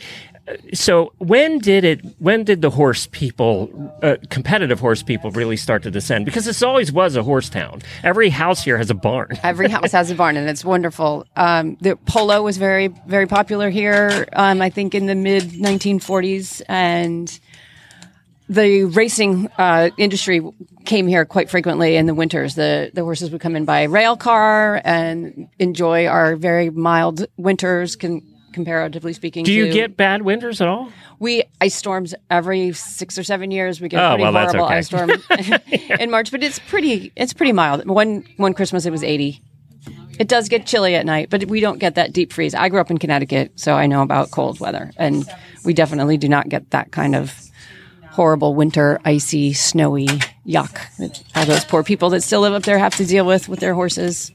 so 0.73 1.13
when 1.19 1.59
did 1.59 1.83
it? 1.83 2.01
When 2.19 2.43
did 2.43 2.61
the 2.61 2.69
horse 2.69 3.07
people, 3.07 3.69
uh, 4.03 4.17
competitive 4.29 4.79
horse 4.79 5.01
people, 5.01 5.31
really 5.31 5.55
start 5.55 5.83
to 5.83 5.91
descend? 5.91 6.25
Because 6.25 6.45
this 6.45 6.61
always 6.61 6.91
was 6.91 7.15
a 7.15 7.23
horse 7.23 7.49
town. 7.49 7.81
Every 8.03 8.29
house 8.29 8.63
here 8.63 8.77
has 8.77 8.89
a 8.89 8.93
barn. 8.95 9.37
Every 9.43 9.69
house 9.69 9.93
has 9.93 10.11
a 10.11 10.15
barn, 10.15 10.35
and 10.35 10.49
it's 10.49 10.65
wonderful. 10.65 11.25
Um, 11.35 11.77
the 11.79 11.95
polo 11.95 12.41
was 12.41 12.57
very, 12.57 12.89
very 13.07 13.27
popular 13.27 13.69
here. 13.69 14.27
Um, 14.33 14.61
I 14.61 14.69
think 14.69 14.93
in 14.93 15.05
the 15.05 15.15
mid 15.15 15.43
1940s, 15.43 16.61
and 16.67 17.39
the 18.49 18.83
racing 18.83 19.47
uh, 19.57 19.91
industry 19.97 20.41
came 20.83 21.07
here 21.07 21.23
quite 21.23 21.49
frequently 21.49 21.95
in 21.95 22.05
the 22.05 22.13
winters. 22.13 22.55
The 22.55 22.91
the 22.93 23.03
horses 23.03 23.31
would 23.31 23.39
come 23.39 23.55
in 23.55 23.63
by 23.63 23.83
rail 23.83 24.17
car 24.17 24.81
and 24.83 25.47
enjoy 25.57 26.07
our 26.07 26.35
very 26.35 26.69
mild 26.69 27.25
winters, 27.37 27.95
con- 27.95 28.21
comparatively 28.53 29.13
speaking. 29.13 29.43
Do 29.43 29.51
you 29.51 29.65
to- 29.67 29.71
get 29.73 29.97
bad 29.97 30.21
winters 30.21 30.61
at 30.61 30.67
all? 30.67 30.89
we 31.19 31.43
ice 31.61 31.75
storms 31.75 32.13
every 32.29 32.73
six 32.73 33.17
or 33.17 33.23
seven 33.23 33.49
years. 33.51 33.79
We 33.81 33.87
get 33.89 33.99
Oh, 34.01 34.07
a 34.07 34.09
pretty 34.15 34.23
well, 34.23 34.33
horrible 34.33 34.65
okay. 34.65 34.75
ice 34.75 34.87
storm 34.87 35.11
in 35.99 36.11
March, 36.11 36.31
but 36.31 36.43
it's 36.43 36.59
pretty. 36.59 37.11
It's 37.15 37.33
pretty 37.33 37.51
mild. 37.53 37.85
One 37.87 38.25
one 38.37 38.53
Christmas 38.53 38.85
it 38.85 38.91
was 38.91 39.03
eighty. 39.03 39.41
It 40.19 40.27
does 40.27 40.47
get 40.47 40.67
chilly 40.67 40.93
at 40.95 41.05
night, 41.07 41.29
but 41.31 41.45
we 41.45 41.59
don't 41.59 41.79
get 41.79 41.95
that 41.95 42.13
deep 42.13 42.31
freeze. 42.31 42.53
I 42.53 42.69
grew 42.69 42.79
up 42.79 42.91
in 42.91 42.99
Connecticut, 42.99 43.53
so 43.59 43.73
I 43.73 43.87
know 43.87 44.03
about 44.03 44.29
cold 44.29 44.59
weather, 44.59 44.91
and 44.97 45.25
we 45.65 45.73
definitely 45.73 46.17
do 46.17 46.29
not 46.29 46.49
get 46.49 46.69
that 46.69 46.91
kind 46.91 47.15
of 47.15 47.33
horrible 48.11 48.53
winter, 48.53 48.99
icy, 49.05 49.53
snowy 49.53 50.05
yuck 50.45 50.77
all 51.35 51.45
those 51.45 51.65
poor 51.65 51.83
people 51.83 52.09
that 52.11 52.21
still 52.21 52.41
live 52.41 52.53
up 52.53 52.61
there 52.63 52.77
have 52.77 52.95
to 52.97 53.05
deal 53.05 53.25
with 53.25 53.49
with 53.49 53.59
their 53.59 53.73
horses. 53.73 54.31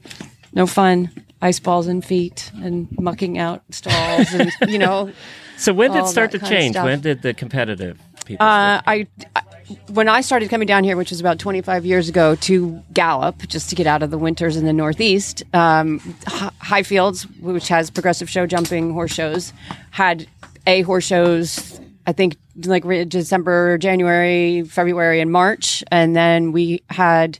No 0.53 0.67
fun. 0.67 1.09
Ice 1.41 1.59
balls 1.59 1.87
in 1.87 2.01
feet 2.01 2.51
and 2.55 2.87
mucking 2.99 3.37
out 3.37 3.63
stalls, 3.71 4.33
and 4.33 4.51
you 4.67 4.77
know. 4.79 5.11
So 5.57 5.73
when 5.73 5.91
did 5.91 6.03
it 6.05 6.07
start 6.07 6.31
to 6.31 6.37
that 6.37 6.45
kind 6.45 6.53
of 6.55 6.59
change? 6.61 6.75
When 6.77 7.01
did 7.01 7.21
the 7.21 7.33
competitive 7.33 7.99
people? 8.23 8.45
Uh, 8.45 8.81
I, 8.87 9.07
I- 9.35 9.41
when 9.89 10.07
I 10.07 10.21
started 10.21 10.49
coming 10.49 10.67
down 10.67 10.85
here, 10.85 10.95
which 10.95 11.09
was 11.09 11.19
about 11.19 11.37
25 11.37 11.85
years 11.85 12.07
ago, 12.07 12.35
to 12.35 12.81
gallop, 12.93 13.39
just 13.49 13.69
to 13.69 13.75
get 13.75 13.85
out 13.85 14.01
of 14.01 14.09
the 14.09 14.17
winters 14.17 14.55
in 14.55 14.63
the 14.65 14.71
Northeast, 14.71 15.43
um, 15.53 15.99
Hi- 16.27 16.51
Highfields, 16.81 17.23
which 17.41 17.67
has 17.67 17.89
progressive 17.89 18.29
show 18.29 18.47
jumping 18.47 18.93
horse 18.93 19.11
shows, 19.11 19.51
had 19.91 20.27
a 20.65 20.81
horse 20.83 21.03
shows. 21.03 21.77
I 22.07 22.13
think 22.13 22.37
like 22.63 22.85
December, 23.09 23.77
January, 23.77 24.63
February, 24.63 25.19
and 25.19 25.29
March, 25.29 25.83
and 25.91 26.15
then 26.15 26.53
we 26.53 26.83
had 26.89 27.37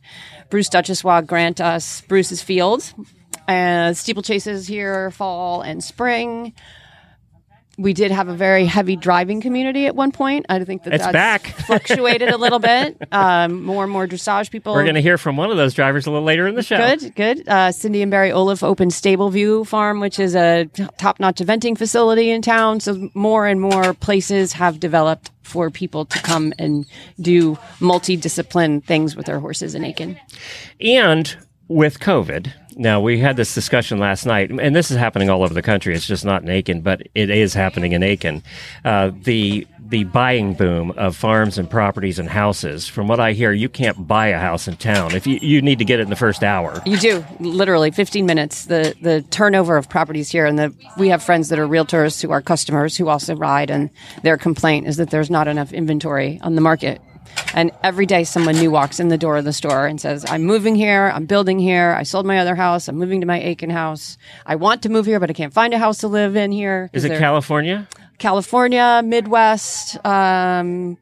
Bruce 0.49 0.67
Duchossois 0.69 1.21
grant 1.25 1.61
us 1.61 2.01
Bruce's 2.01 2.41
Field, 2.43 2.93
uh, 3.49 3.93
steeplechases 3.93 4.67
here 4.67 5.11
fall 5.11 5.61
and 5.61 5.83
spring 5.83 6.53
we 7.79 7.93
did 7.93 8.11
have 8.11 8.27
a 8.27 8.33
very 8.33 8.65
heavy 8.65 8.97
driving 8.97 9.39
community 9.39 9.85
at 9.85 9.95
one 9.95 10.11
point. 10.11 10.45
I 10.49 10.61
think 10.65 10.83
that 10.83 10.93
It's 10.93 11.03
that's 11.05 11.13
back. 11.13 11.43
fluctuated 11.65 12.27
a 12.27 12.35
little 12.37 12.59
bit. 12.59 13.01
Um, 13.13 13.63
more 13.63 13.85
and 13.85 13.91
more 13.91 14.05
dressage 14.05 14.51
people. 14.51 14.73
We're 14.73 14.83
going 14.83 14.95
to 14.95 15.01
hear 15.01 15.17
from 15.17 15.37
one 15.37 15.49
of 15.49 15.55
those 15.55 15.73
drivers 15.73 16.05
a 16.05 16.11
little 16.11 16.25
later 16.25 16.45
in 16.45 16.55
the 16.55 16.61
show. 16.61 16.75
Good, 16.77 17.15
good. 17.15 17.47
Uh, 17.47 17.71
Cindy 17.71 18.01
and 18.01 18.11
Barry 18.11 18.31
Olliff 18.31 18.63
opened 18.63 18.91
Stableview 18.91 19.65
Farm, 19.65 20.01
which 20.01 20.19
is 20.19 20.35
a 20.35 20.65
top-notch 20.97 21.37
eventing 21.37 21.77
facility 21.77 22.29
in 22.31 22.41
town. 22.41 22.81
So 22.81 23.09
more 23.13 23.47
and 23.47 23.61
more 23.61 23.93
places 23.93 24.51
have 24.53 24.81
developed 24.81 25.31
for 25.43 25.69
people 25.69 26.03
to 26.03 26.19
come 26.19 26.53
and 26.59 26.85
do 27.21 27.55
multidiscipline 27.79 28.83
things 28.83 29.15
with 29.15 29.25
their 29.25 29.39
horses 29.39 29.73
in 29.73 29.85
Aiken. 29.85 30.19
And 30.81 31.33
with 31.69 32.01
COVID, 32.01 32.51
now 32.79 33.01
we 33.01 33.19
had 33.19 33.35
this 33.35 33.53
discussion 33.53 33.99
last 33.99 34.25
night, 34.25 34.49
and 34.49 34.75
this 34.75 34.89
is 34.89 34.97
happening 34.97 35.29
all 35.29 35.43
over 35.43 35.53
the 35.53 35.61
country. 35.61 35.93
It's 35.93 36.07
just 36.07 36.23
not 36.23 36.41
in 36.41 36.49
Aiken, 36.49 36.81
but 36.81 37.01
it 37.13 37.29
is 37.29 37.53
happening 37.53 37.91
in 37.91 38.01
Aiken. 38.01 38.41
Uh, 38.85 39.11
the 39.13 39.67
the 39.89 40.03
buying 40.05 40.53
boom 40.53 40.91
of 40.91 41.15
farms 41.15 41.57
and 41.57 41.69
properties 41.69 42.19
and 42.19 42.29
houses. 42.29 42.87
From 42.87 43.07
what 43.07 43.19
I 43.19 43.33
hear, 43.33 43.51
you 43.51 43.67
can't 43.67 44.07
buy 44.07 44.27
a 44.27 44.39
house 44.39 44.67
in 44.67 44.77
town 44.77 45.15
if 45.15 45.27
you 45.27 45.39
you 45.41 45.61
need 45.61 45.79
to 45.79 45.85
get 45.85 45.99
it 45.99 46.03
in 46.03 46.09
the 46.09 46.15
first 46.15 46.43
hour. 46.43 46.81
You 46.85 46.97
do 46.97 47.25
literally 47.39 47.91
15 47.91 48.25
minutes. 48.25 48.65
The 48.65 48.95
the 49.01 49.23
turnover 49.23 49.75
of 49.77 49.89
properties 49.89 50.29
here, 50.29 50.45
and 50.45 50.57
the 50.57 50.73
we 50.97 51.09
have 51.09 51.21
friends 51.21 51.49
that 51.49 51.59
are 51.59 51.67
realtors 51.67 52.21
who 52.21 52.31
are 52.31 52.41
customers 52.41 52.95
who 52.95 53.09
also 53.09 53.35
ride, 53.35 53.69
and 53.69 53.89
their 54.23 54.37
complaint 54.37 54.87
is 54.87 54.97
that 54.97 55.09
there's 55.09 55.29
not 55.29 55.47
enough 55.47 55.73
inventory 55.73 56.39
on 56.41 56.55
the 56.55 56.61
market. 56.61 57.01
And 57.55 57.71
every 57.83 58.05
day, 58.05 58.23
someone 58.23 58.55
new 58.55 58.69
walks 58.69 58.99
in 58.99 59.07
the 59.07 59.17
door 59.17 59.37
of 59.37 59.45
the 59.45 59.53
store 59.53 59.87
and 59.87 59.99
says, 59.99 60.23
"I'm 60.29 60.43
moving 60.43 60.75
here. 60.75 61.11
I'm 61.13 61.25
building 61.25 61.57
here. 61.57 61.95
I 61.97 62.03
sold 62.03 62.25
my 62.25 62.37
other 62.39 62.55
house. 62.55 62.87
I'm 62.87 62.95
moving 62.97 63.21
to 63.21 63.27
my 63.27 63.39
Aiken 63.41 63.69
house. 63.71 64.17
I 64.45 64.55
want 64.55 64.83
to 64.83 64.89
move 64.89 65.05
here, 65.07 65.19
but 65.19 65.29
I 65.29 65.33
can't 65.33 65.53
find 65.53 65.73
a 65.73 65.79
house 65.79 65.97
to 65.99 66.07
live 66.07 66.35
in 66.35 66.51
here." 66.51 66.89
Is 66.93 67.05
it 67.05 67.09
They're- 67.09 67.19
California? 67.19 67.87
California, 68.19 69.01
Midwest, 69.03 69.97
um, 70.05 70.97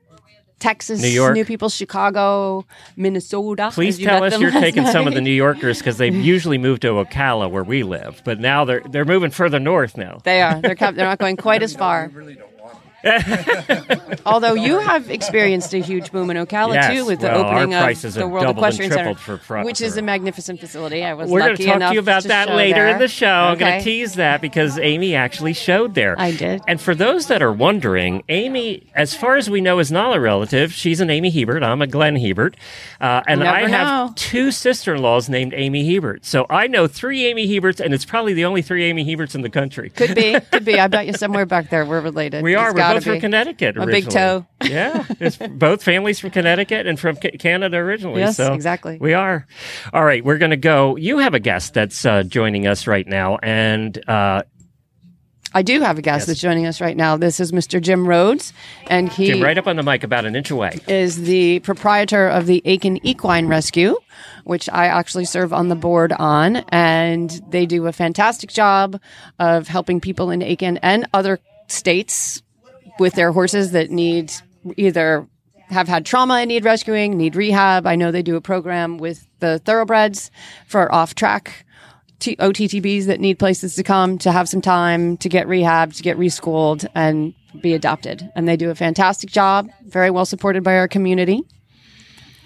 Texas, 0.60 1.02
New 1.02 1.08
York? 1.10 1.34
new 1.34 1.46
people, 1.46 1.68
Chicago, 1.70 2.66
Minnesota. 2.96 3.70
Please 3.74 4.00
tell 4.00 4.24
us 4.24 4.40
you're 4.40 4.52
last 4.52 4.62
taking 4.62 4.86
some 4.88 5.08
of 5.08 5.14
the. 5.14 5.22
New 5.22 5.32
Yorkers 5.32 5.80
because 5.80 5.98
they 5.98 6.10
usually 6.10 6.58
move 6.58 6.80
to 6.82 6.88
Ocala 6.90 7.50
where 7.52 7.64
we 7.64 7.84
live, 7.84 8.22
but 8.24 8.40
now 8.40 8.64
they're 8.66 8.82
they're 8.90 9.04
moving 9.06 9.32
further 9.32 9.60
north 9.60 9.98
now. 9.98 10.20
They 10.24 10.42
are. 10.42 10.62
They're 10.62 10.76
com- 10.76 10.96
they're 10.96 11.06
not 11.08 11.18
going 11.20 11.38
quite 11.38 11.62
as 11.64 11.76
far. 11.76 12.10
Although 14.26 14.54
you 14.54 14.80
have 14.80 15.10
experienced 15.10 15.74
a 15.74 15.80
huge 15.80 16.12
boom 16.12 16.30
in 16.30 16.38
Ocala 16.38 16.74
Yes, 16.76 16.94
too, 16.94 17.06
with 17.06 17.20
the 17.20 17.28
well, 17.28 17.46
opening 17.46 17.74
of 17.74 18.14
the 18.14 18.28
World 18.28 18.58
Equestrian 18.58 18.92
Center, 18.92 19.16
for 19.16 19.64
which 19.64 19.82
is 19.82 19.98
a 19.98 20.02
magnificent 20.02 20.60
facility. 20.60 21.04
I 21.04 21.14
was 21.14 21.30
We're 21.30 21.40
going 21.40 21.58
to 21.58 21.66
talk 21.66 21.80
to 21.80 21.94
you 21.94 22.00
about 22.00 22.24
that 22.24 22.50
later 22.50 22.84
there. 22.84 22.90
in 22.90 23.00
the 23.00 23.08
show. 23.08 23.28
I'm 23.28 23.58
going 23.58 23.80
to 23.80 23.84
tease 23.84 24.16
that 24.16 24.42
because 24.42 24.78
Amy 24.78 25.16
actually 25.16 25.54
showed 25.54 25.96
there. 25.96 26.16
I 26.20 26.32
did. 26.32 26.62
And 26.68 26.80
for 26.80 26.94
those 26.96 27.28
that 27.28 27.42
are 27.42 27.54
wondering, 27.54 28.24
Amy, 28.30 28.88
as 28.94 29.16
far 29.16 29.36
as 29.36 29.50
we 29.50 29.62
know, 29.62 29.80
is 29.80 29.92
not 29.92 30.16
a 30.16 30.20
relative. 30.20 30.74
She's 30.74 31.00
an 31.00 31.10
Amy 31.10 31.30
Hebert. 31.30 31.64
I'm 31.64 31.82
a 31.82 31.88
Glenn 31.88 32.16
Hebert. 32.16 32.56
Uh, 33.00 33.22
and 33.28 33.44
I 33.44 33.68
have 33.68 34.16
two 34.16 34.52
sister 34.52 34.96
in 34.96 35.02
laws 35.02 35.30
named 35.30 35.54
Amy 35.56 35.94
Hebert. 35.94 36.26
So 36.26 36.46
I 36.50 36.68
know 36.68 36.88
three 36.88 37.26
Amy 37.26 37.48
Heberts, 37.48 37.80
and 37.80 37.94
it's 37.94 38.06
probably 38.06 38.34
the 38.34 38.46
only 38.46 38.62
three 38.62 38.84
Amy 38.86 39.06
Heberts 39.06 39.36
in 39.36 39.42
the 39.42 39.50
country. 39.50 39.90
Could 39.90 40.16
be, 40.16 40.40
could 40.52 40.66
be. 40.66 40.80
I 40.80 40.88
bet 40.88 41.08
you 41.08 41.14
somewhere 41.14 41.46
back 41.46 41.70
there 41.70 41.86
we're 41.86 42.02
related. 42.02 42.44
We 42.44 42.56
are. 42.56 42.68
It's 42.68 42.74
We're 42.74 42.80
gotta 42.80 42.97
both 43.06 43.14
from. 43.14 43.20
Connecticut. 43.20 43.78
A 43.78 43.86
big 43.86 44.10
toe. 44.10 44.46
Yeah, 44.64 45.06
it's 45.20 45.38
both 45.52 45.84
families 45.84 46.20
from 46.20 46.32
Connecticut 46.32 46.88
and 46.88 47.00
from 47.00 47.16
Canada 47.18 47.78
originally. 47.78 48.22
Yes, 48.22 48.38
so 48.38 48.54
exactly. 48.54 48.98
We 49.00 49.14
are. 49.14 49.48
All 49.94 50.04
right, 50.04 50.24
we're 50.24 50.38
going 50.38 50.52
to 50.52 50.58
go. 50.58 50.96
You 50.96 51.20
have 51.20 51.34
a 51.34 51.40
guest 51.40 51.74
that's 51.74 52.06
uh, 52.06 52.24
joining 52.24 52.68
us 52.68 52.88
right 52.88 53.08
now, 53.08 53.38
and 53.38 53.98
uh, 54.10 54.44
I 55.54 55.62
do 55.62 55.82
have 55.82 55.98
a 55.98 56.02
guest 56.02 56.28
that's 56.28 56.40
joining 56.40 56.66
us 56.66 56.82
right 56.82 56.96
now. 56.96 57.18
This 57.18 57.40
is 57.40 57.52
Mr. 57.52 57.82
Jim 57.82 58.08
Rhodes, 58.08 58.54
and 58.88 59.10
he 59.10 59.28
Jim, 59.28 59.42
right 59.42 59.58
up 59.58 59.68
on 59.68 59.76
the 59.76 59.84
mic, 59.84 60.04
about 60.04 60.26
an 60.26 60.36
inch 60.36 60.52
away. 60.52 60.80
is 60.88 61.24
the 61.24 61.60
proprietor 61.62 62.28
of 62.28 62.46
the 62.46 62.62
Aiken 62.66 63.06
Equine 63.06 63.48
Rescue, 63.48 63.96
which 64.44 64.70
I 64.70 64.88
actually 64.88 65.26
serve 65.26 65.54
on 65.54 65.70
the 65.70 65.76
board 65.76 66.14
on. 66.14 66.58
And 66.70 67.30
they 67.50 67.66
do 67.66 67.88
a 67.88 67.92
fantastic 67.92 68.50
job 68.50 69.00
of 69.40 69.68
helping 69.68 70.02
people 70.02 70.32
in 70.32 70.42
Aiken 70.42 70.78
and 70.78 71.08
other 71.14 71.40
states 71.68 72.44
with 73.00 73.14
their 73.14 73.32
horses 73.32 73.72
that 73.72 73.90
need 73.92 74.32
either 74.76 75.28
have 75.70 75.88
had 75.88 76.06
trauma 76.06 76.36
and 76.36 76.48
need 76.48 76.64
rescuing, 76.66 77.18
need 77.18 77.36
rehab. 77.36 77.86
I 77.86 77.96
know 77.96 78.12
they 78.12 78.22
do 78.22 78.36
a 78.36 78.42
program 78.42 78.98
with 78.98 79.28
the 79.40 79.60
thoroughbreds 79.60 80.32
for 80.68 80.94
off 80.94 81.14
track 81.16 81.66
T- 82.20 82.36
OTTBs 82.38 83.06
that 83.06 83.20
need 83.20 83.38
places 83.38 83.76
to 83.76 83.84
come 83.84 84.18
to 84.20 84.32
have 84.32 84.50
some 84.50 84.62
time 84.62 85.18
to 85.18 85.30
get 85.30 85.48
rehab, 85.48 85.94
to 85.94 86.02
get 86.02 86.18
reschooled, 86.18 86.88
and 86.96 87.34
be 87.62 87.74
adopted. 87.76 88.28
And 88.36 88.48
they 88.48 88.58
do 88.58 88.72
a 88.72 88.76
fantastic 88.76 89.30
job, 89.30 89.70
very 89.86 90.10
well 90.10 90.26
supported 90.26 90.64
by 90.64 90.78
our 90.78 90.88
community 90.88 91.44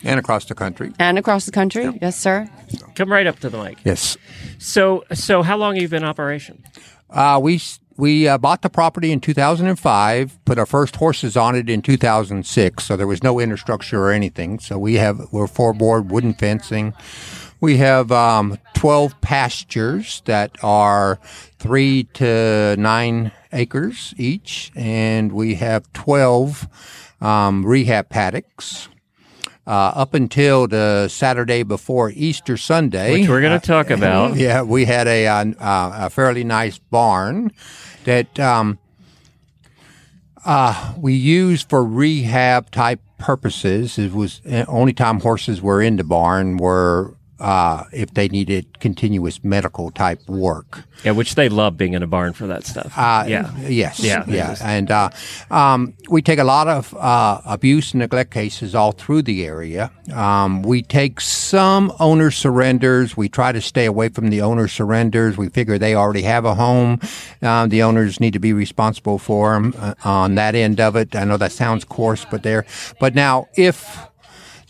and 0.04 0.20
across 0.20 0.46
the 0.46 0.56
country. 0.56 0.92
and 1.00 1.18
across 1.18 1.46
the 1.46 1.52
country. 1.52 1.88
Yes, 2.02 2.18
sir. 2.20 2.50
Come 2.96 3.12
right 3.12 3.28
up 3.28 3.40
to 3.40 3.50
the 3.50 3.64
mic. 3.64 3.78
Yes. 3.86 4.18
So, 4.58 5.04
so 5.14 5.42
how 5.44 5.56
long 5.58 5.76
have 5.76 5.82
you 5.84 5.88
been 5.88 6.04
in 6.04 6.10
operation? 6.10 6.64
Uh, 7.10 7.40
we 7.42 7.56
s- 7.56 7.80
we 7.98 8.28
uh, 8.28 8.38
bought 8.38 8.62
the 8.62 8.70
property 8.70 9.12
in 9.12 9.20
2005, 9.20 10.46
put 10.46 10.58
our 10.58 10.66
first 10.66 10.96
horses 10.96 11.36
on 11.38 11.56
it 11.56 11.70
in 11.70 11.82
2006. 11.82 12.84
So 12.84 12.96
there 12.96 13.08
was 13.08 13.24
no 13.24 13.40
infrastructure 13.40 14.02
or 14.02 14.12
anything. 14.12 14.60
So 14.60 14.78
we 14.78 14.96
have 14.96 15.28
we're 15.32 15.48
four 15.48 15.74
board 15.74 16.10
wooden 16.10 16.34
fencing. 16.34 16.94
We 17.60 17.78
have 17.78 18.12
um, 18.12 18.58
12 18.74 19.22
pastures 19.22 20.24
that 20.26 20.58
are 20.64 21.20
three 21.60 22.06
to 22.16 22.76
nine 22.78 23.32
acres 23.54 24.16
each, 24.18 24.72
and 24.76 25.32
we 25.32 25.56
have 25.56 25.92
12 25.94 26.68
um, 27.22 27.64
rehab 27.64 28.10
paddocks. 28.10 28.90
Uh, 29.68 29.92
up 29.94 30.16
until 30.16 30.68
the 30.68 31.08
Saturday 31.08 31.62
before 31.62 32.12
Easter 32.16 32.58
Sunday, 32.58 33.12
Which 33.12 33.30
we're 33.30 33.42
gonna 33.42 33.56
uh, 33.56 33.60
talk 33.60 33.92
about. 33.92 34.36
Yeah, 34.36 34.64
we 34.64 34.86
had 34.86 35.08
a 35.08 35.28
uh, 35.28 35.46
uh, 35.60 35.92
a 36.06 36.10
fairly 36.10 36.44
nice 36.44 36.80
barn 36.80 37.52
that 38.06 38.40
um, 38.40 38.80
uh, 40.44 40.94
we 40.98 41.14
used 41.14 41.70
for 41.70 41.84
rehab 41.86 42.72
type 42.72 43.02
purposes. 43.20 44.00
It 44.00 44.14
was 44.14 44.40
the 44.40 44.66
only 44.66 44.94
time 44.94 45.20
horses 45.20 45.62
were 45.62 45.82
in 45.82 45.98
the 45.98 46.04
barn 46.04 46.58
were 46.58 47.16
uh, 47.42 47.86
if 47.92 48.14
they 48.14 48.28
needed 48.28 48.80
continuous 48.80 49.44
medical 49.44 49.90
type 49.92 50.22
work. 50.30 50.84
Yeah, 51.04 51.12
which 51.12 51.34
they 51.34 51.50
love 51.50 51.78
being 51.78 51.94
in 51.94 52.04
a 52.04 52.08
barn 52.08 52.34
for 52.34 52.46
that 52.48 52.64
stuff. 52.64 52.96
Uh, 52.96 53.26
yeah. 53.28 53.58
Yes. 53.62 54.00
Yeah. 54.00 54.24
Yeah. 54.28 54.56
And 54.62 54.92
uh, 54.92 55.10
um, 55.50 55.96
we 56.10 56.22
take 56.22 56.38
a 56.38 56.44
lot 56.44 56.68
of 56.68 56.96
uh, 56.96 57.42
abuse 57.46 57.94
and 57.94 58.00
neglect 58.00 58.30
cases 58.32 58.76
all 58.76 58.92
through 58.92 59.24
the 59.24 59.44
area. 59.44 59.92
Um, 60.14 60.62
we 60.62 60.84
take 60.84 61.20
some 61.20 61.92
owner 62.00 62.30
surrenders. 62.30 63.18
We 63.18 63.30
try 63.30 63.52
to 63.52 63.62
stay 63.62 63.86
away 63.86 64.10
from 64.10 64.30
the 64.30 64.42
owner 64.42 64.68
surrenders. 64.68 65.38
We 65.38 65.50
figure 65.50 65.80
they 65.80 65.96
already 65.96 66.22
have 66.22 66.46
a 66.46 66.54
home. 66.54 67.00
Uh, 67.42 67.66
the 67.66 67.82
owners 67.82 68.20
need 68.20 68.34
to 68.34 68.40
be 68.40 68.54
responsible 68.54 69.18
for 69.18 69.54
them 69.54 69.74
uh, 69.80 69.96
on 70.04 70.36
that 70.36 70.54
end 70.54 70.80
of 70.80 70.96
it. 70.96 71.16
I 71.16 71.24
know 71.24 71.38
that 71.38 71.52
sounds 71.52 71.84
coarse, 71.84 72.26
but 72.30 72.44
there. 72.44 72.66
But 73.00 73.16
now, 73.16 73.48
if 73.56 73.98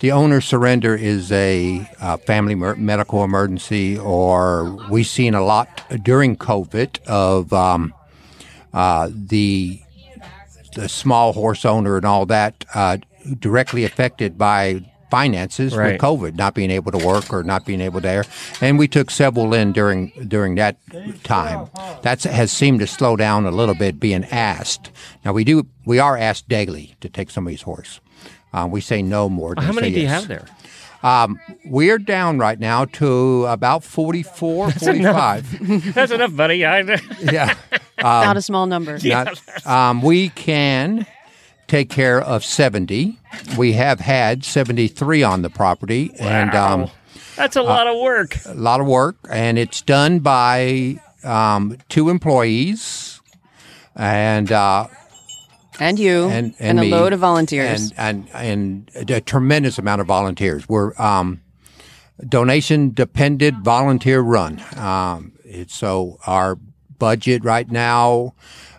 the 0.02 0.12
owner 0.12 0.42
surrender 0.42 0.96
is 0.96 1.32
a 1.32 1.88
uh, 2.02 2.18
family 2.18 2.56
mer- 2.56 2.76
medical 2.76 3.24
emergency, 3.24 3.98
or 3.98 4.76
we've 4.90 5.08
seen 5.08 5.34
a 5.36 5.44
lot 5.44 5.84
during 6.04 6.36
COVID 6.36 7.00
of 7.06 7.54
um, 7.54 7.94
uh, 8.74 9.10
the 9.14 9.80
the 10.76 10.90
small 10.90 11.34
horse 11.34 11.66
owner 11.66 11.98
and 11.98 12.06
all 12.06 12.26
that 12.26 12.66
uh, 12.74 12.98
directly 13.40 13.84
affected 13.84 14.38
by 14.38 14.82
finances 15.12 15.76
Right. 15.76 15.92
with 15.92 16.02
COVID, 16.02 16.36
not 16.36 16.56
being 16.56 16.72
able 16.72 16.94
to 16.94 17.06
work 17.06 17.34
or 17.34 17.44
not 17.44 17.66
being 17.66 17.82
able 17.82 18.00
to 18.02 18.08
air. 18.10 18.26
And 18.62 18.80
we 18.80 18.88
took 18.88 19.12
several 19.12 19.54
in 19.54 19.74
during 19.74 20.14
during 20.28 20.56
that 20.56 20.78
time. 21.24 21.70
That 22.02 22.24
has 22.24 22.52
seemed 22.52 22.80
to 22.80 22.88
slow 22.88 23.16
down 23.18 23.46
a 23.46 23.52
little 23.52 23.76
bit 23.76 24.00
being 24.00 24.24
asked. 24.26 24.90
Now 25.24 25.34
we 25.34 25.44
do 25.44 25.68
we 25.86 26.00
are 26.00 26.18
asked 26.18 26.48
daily 26.50 26.96
to 27.02 27.10
take 27.10 27.30
somebody's 27.30 27.64
horse. 27.64 28.00
Uh, 28.54 28.68
we 28.70 28.82
say 28.82 29.02
no 29.02 29.30
more. 29.30 29.54
How 29.58 29.72
many 29.72 29.88
say 29.88 29.94
do 29.94 30.00
you 30.02 30.08
yes. 30.08 30.22
have 30.22 30.28
there? 30.28 30.46
Um, 31.04 31.40
we're 31.66 31.98
down 31.98 32.38
right 32.38 32.60
now 32.60 32.86
to 32.86 33.46
about 33.46 33.84
44, 33.84 34.72
45. 34.72 35.94
That's 35.94 36.12
enough, 36.12 36.36
buddy. 36.36 36.64
I, 36.66 36.80
yeah. 37.22 37.56
Not 38.02 38.38
a 38.38 38.42
small 38.42 38.68
number. 38.68 39.00
Not, 39.04 39.66
um, 39.66 40.02
we 40.02 40.30
can 40.30 41.06
take 41.68 41.90
care 41.90 42.22
of 42.22 42.44
70. 42.44 43.18
We 43.58 43.74
have 43.74 44.00
had 44.00 44.44
73 44.44 45.24
on 45.24 45.42
the 45.42 45.50
property. 45.50 46.12
And 46.20 46.54
um, 46.54 46.92
That's 47.36 47.56
a 47.56 47.62
lot 47.62 47.88
of 47.88 48.00
work. 48.00 48.38
a 48.46 48.54
lot 48.54 48.82
of 48.82 48.88
work. 48.88 49.16
And 49.30 49.58
it's 49.58 49.82
done 49.82 50.20
by 50.20 51.00
um, 51.24 51.78
two 51.90 52.10
employees 52.10 53.22
and 53.96 54.52
uh, 54.52 54.88
And 55.82 56.00
you. 56.00 56.30
and, 56.30 56.54
and, 56.60 56.80
a 56.80 56.82
me. 56.84 56.92
load 56.92 57.12
of 57.14 57.20
volunteers. 57.20 57.92
and 57.98 58.30
and, 58.34 58.90
and 58.96 59.10
a 59.12 59.20
tremendous 59.22 59.78
amount 59.78 60.00
of 60.02 60.08
volunteers. 60.08 60.70
We're 60.70 60.94
um, 61.02 61.42
donation 62.28 62.92
dependent, 62.94 63.64
volunteer 63.64 64.22
run. 64.22 64.62
Um, 64.78 65.34
it's, 65.44 65.76
so 65.76 66.20
our 66.28 66.58
budget 67.00 67.44
right 67.44 67.70
now 67.70 68.34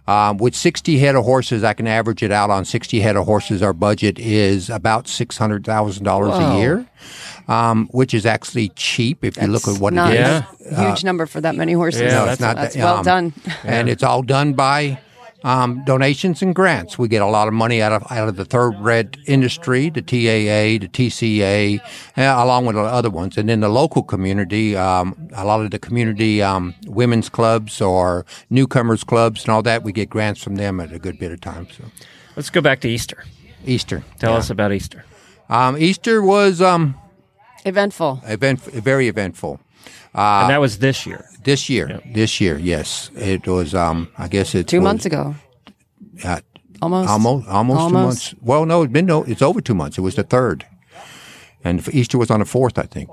Um, 0.06 0.36
with 0.38 0.54
60 0.56 0.98
head 0.98 1.14
of 1.14 1.24
horses, 1.24 1.62
I 1.62 1.74
can 1.74 1.86
average 1.86 2.22
it 2.24 2.32
out 2.32 2.50
on 2.50 2.64
60 2.64 3.00
head 3.00 3.16
of 3.16 3.24
horses. 3.24 3.62
Our 3.62 3.72
budget 3.72 4.18
is 4.18 4.68
about 4.68 5.06
$600,000 5.06 6.54
a 6.56 6.58
year, 6.58 6.86
um, 7.46 7.88
which 7.92 8.12
is 8.12 8.26
actually 8.26 8.70
cheap 8.74 9.24
if 9.24 9.36
you 9.40 9.46
look 9.46 9.68
at 9.68 9.78
what 9.80 9.92
not 9.92 10.12
it 10.12 10.20
is. 10.20 10.72
a 10.72 10.88
huge 10.88 11.04
number 11.04 11.24
for 11.26 11.40
that 11.40 11.54
many 11.54 11.72
horses. 11.72 12.12
No, 12.12 12.24
it's 12.26 12.40
not 12.40 12.56
That's 12.56 12.74
that- 12.74 12.82
well 12.84 12.96
um, 12.98 13.04
done. 13.04 13.32
and 13.64 13.88
it's 13.88 14.02
all 14.02 14.22
done 14.22 14.54
by 14.54 14.98
um, 15.44 15.84
donations 15.84 16.42
and 16.42 16.54
grants. 16.54 16.98
We 16.98 17.08
get 17.08 17.22
a 17.22 17.26
lot 17.26 17.48
of 17.48 17.54
money 17.54 17.82
out 17.82 17.92
of 17.92 18.10
out 18.10 18.28
of 18.28 18.36
the 18.36 18.44
thoroughbred 18.44 19.18
industry, 19.26 19.90
the 19.90 20.02
TAA, 20.02 20.78
the 20.80 20.88
TCA, 20.88 21.80
uh, 22.16 22.44
along 22.44 22.66
with 22.66 22.76
the 22.76 22.82
other 22.82 23.10
ones, 23.10 23.36
and 23.36 23.48
then 23.48 23.60
the 23.60 23.68
local 23.68 24.02
community. 24.02 24.76
Um, 24.76 25.28
a 25.34 25.44
lot 25.44 25.60
of 25.60 25.70
the 25.70 25.78
community 25.78 26.42
um, 26.42 26.74
women's 26.86 27.28
clubs 27.28 27.80
or 27.80 28.24
newcomers 28.50 29.04
clubs 29.04 29.44
and 29.44 29.50
all 29.50 29.62
that. 29.62 29.82
We 29.82 29.92
get 29.92 30.10
grants 30.10 30.42
from 30.42 30.56
them 30.56 30.80
at 30.80 30.92
a 30.92 30.98
good 30.98 31.18
bit 31.18 31.32
of 31.32 31.40
time. 31.40 31.68
So 31.70 31.84
Let's 32.36 32.50
go 32.50 32.60
back 32.60 32.80
to 32.80 32.88
Easter. 32.88 33.24
Easter. 33.66 34.02
Tell 34.18 34.32
yeah. 34.32 34.38
us 34.38 34.50
about 34.50 34.72
Easter. 34.72 35.04
Um, 35.48 35.76
Easter 35.76 36.22
was 36.22 36.62
um, 36.62 36.94
Eventful. 37.64 38.22
event 38.26 38.60
very 38.60 39.06
eventful. 39.08 39.60
Uh, 40.14 40.42
and 40.42 40.50
that 40.50 40.60
was 40.60 40.78
this 40.78 41.06
year. 41.06 41.24
This 41.44 41.68
year, 41.68 42.00
this 42.14 42.40
year, 42.40 42.58
yes, 42.58 43.10
it 43.16 43.46
was. 43.46 43.74
Um, 43.74 44.08
I 44.18 44.28
guess 44.28 44.54
it 44.54 44.68
Two 44.68 44.78
was, 44.78 44.84
months 44.84 45.06
ago. 45.06 45.34
Uh, 46.22 46.40
Almost. 46.80 47.08
almost, 47.10 47.48
almost, 47.48 47.78
two 47.78 47.82
Almost. 47.82 47.94
months. 48.32 48.34
Well, 48.42 48.66
no, 48.66 48.82
it's 48.82 48.92
been 48.92 49.06
no, 49.06 49.22
it's 49.22 49.40
over 49.42 49.60
two 49.60 49.74
months. 49.74 49.98
It 49.98 50.00
was 50.00 50.16
the 50.16 50.24
third, 50.24 50.66
and 51.62 51.86
Easter 51.94 52.18
was 52.18 52.28
on 52.30 52.40
the 52.40 52.44
fourth, 52.46 52.76
I 52.76 52.82
think. 52.82 53.08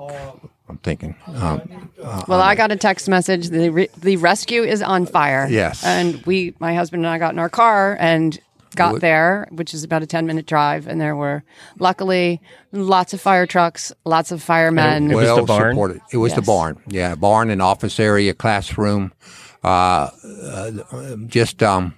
I'm 0.68 0.78
thinking. 0.80 1.16
Um, 1.28 1.92
uh, 2.02 2.24
Well, 2.28 2.42
I 2.42 2.56
got 2.56 2.72
a 2.72 2.76
text 2.76 3.08
message. 3.10 3.50
The 3.50 3.70
re- 3.70 3.90
the 3.98 4.18
rescue 4.18 4.64
is 4.64 4.82
on 4.82 5.06
fire. 5.06 5.48
Yes. 5.50 5.84
And 5.84 6.24
we, 6.26 6.54
my 6.60 6.74
husband 6.76 7.06
and 7.06 7.14
I, 7.14 7.18
got 7.20 7.34
in 7.34 7.40
our 7.40 7.50
car 7.50 7.96
and 8.00 8.40
got 8.76 8.94
Would- 8.94 9.02
there, 9.02 9.48
which 9.52 9.74
is 9.74 9.84
about 9.84 10.04
a 10.04 10.08
ten 10.08 10.26
minute 10.26 10.46
drive, 10.46 10.88
and 10.88 11.00
there 11.00 11.16
were 11.16 11.44
luckily 11.80 12.42
lots 12.72 13.14
of 13.14 13.22
fire 13.22 13.46
trucks, 13.46 13.92
lots 14.06 14.32
of 14.32 14.42
firemen. 14.42 15.10
well 15.10 15.46
supported. 15.46 16.02
It 16.12 16.18
was 16.18 16.34
the 16.34 16.42
barn. 16.42 16.82
Yeah, 16.88 17.16
barn 17.16 17.50
and 17.50 17.62
office 17.62 18.00
area, 18.00 18.34
classroom, 18.34 19.14
uh, 19.64 20.10
uh, 20.24 20.72
just 21.28 21.62
um, 21.64 21.96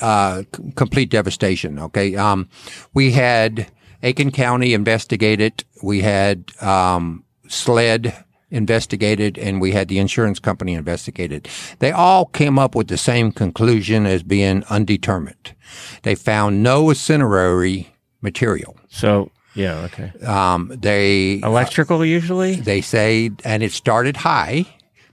uh, 0.00 0.42
complete 0.74 1.10
devastation. 1.10 1.78
Okay, 1.78 2.16
um, 2.16 2.48
we 2.94 3.12
had 3.12 3.70
Aiken 4.02 4.30
County 4.30 4.74
investigated. 4.74 5.64
We 5.82 6.02
had 6.02 6.50
um, 6.60 7.24
SLED 7.48 8.24
investigated, 8.50 9.38
and 9.38 9.60
we 9.60 9.72
had 9.72 9.88
the 9.88 9.98
insurance 9.98 10.38
company 10.38 10.74
investigated. 10.74 11.48
They 11.78 11.90
all 11.90 12.26
came 12.26 12.58
up 12.58 12.74
with 12.74 12.88
the 12.88 12.96
same 12.96 13.32
conclusion 13.32 14.06
as 14.06 14.22
being 14.22 14.64
undetermined. 14.70 15.54
They 16.02 16.14
found 16.14 16.62
no 16.62 16.90
incendiary 16.90 17.94
material. 18.22 18.76
So 18.88 19.30
yeah, 19.54 19.86
okay. 19.86 20.12
Um, 20.24 20.70
they 20.74 21.40
electrical 21.42 22.04
usually. 22.04 22.56
They 22.56 22.82
say, 22.82 23.30
and 23.44 23.62
it 23.62 23.72
started 23.72 24.18
high, 24.18 24.66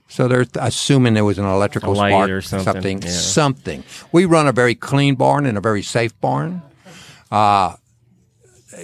so 0.06 0.28
they're 0.28 0.46
assuming 0.60 1.14
there 1.14 1.24
was 1.24 1.38
an 1.38 1.46
electrical 1.46 1.94
spark 1.94 2.30
or 2.30 2.40
something, 2.42 2.72
something. 2.72 3.02
yeah. 3.02 3.08
something. 3.10 3.84
We 4.12 4.26
run 4.26 4.46
a 4.46 4.52
very 4.52 4.74
clean 4.74 5.14
barn 5.16 5.46
and 5.46 5.58
a 5.58 5.60
very 5.60 5.82
safe 5.82 6.18
barn. 6.20 6.62
Uh, 7.32 7.76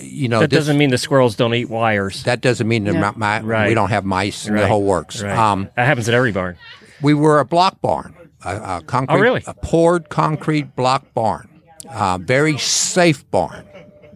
you 0.01 0.29
know, 0.29 0.41
that 0.41 0.51
this- 0.51 0.59
doesn't 0.61 0.79
mean 0.79 0.91
the 0.91 0.99
squirrels 0.99 1.35
don't 1.37 1.55
eat 1.55 1.69
wires. 1.71 2.23
that 2.25 2.41
doesn't 2.41 2.69
mean 2.69 2.87
Yeah. 2.87 2.93
mi- 2.93 3.17
mi- 3.17 3.41
Right. 3.47 3.69
we 3.69 3.75
don't 3.75 3.91
have 3.91 4.05
mice 4.05 4.47
and 4.47 4.59
the 4.59 4.67
whole 4.67 4.83
works. 4.83 5.23
Right. 5.23 5.37
Um, 5.37 5.69
that 5.77 5.87
happens 5.87 6.09
at 6.09 6.15
every 6.15 6.33
barn. 6.33 6.57
we 7.03 7.15
were 7.15 7.41
a 7.41 7.45
block 7.45 7.81
barn, 7.81 8.15
a, 8.45 8.57
a 8.57 8.83
concrete, 8.87 9.17
Oh, 9.17 9.21
really? 9.21 9.43
a 9.47 9.55
poured 9.55 10.09
concrete 10.09 10.77
block 10.77 11.05
barn, 11.15 11.49
uh, 11.89 12.19
very 12.19 12.59
safe 12.59 13.29
barn. 13.31 13.65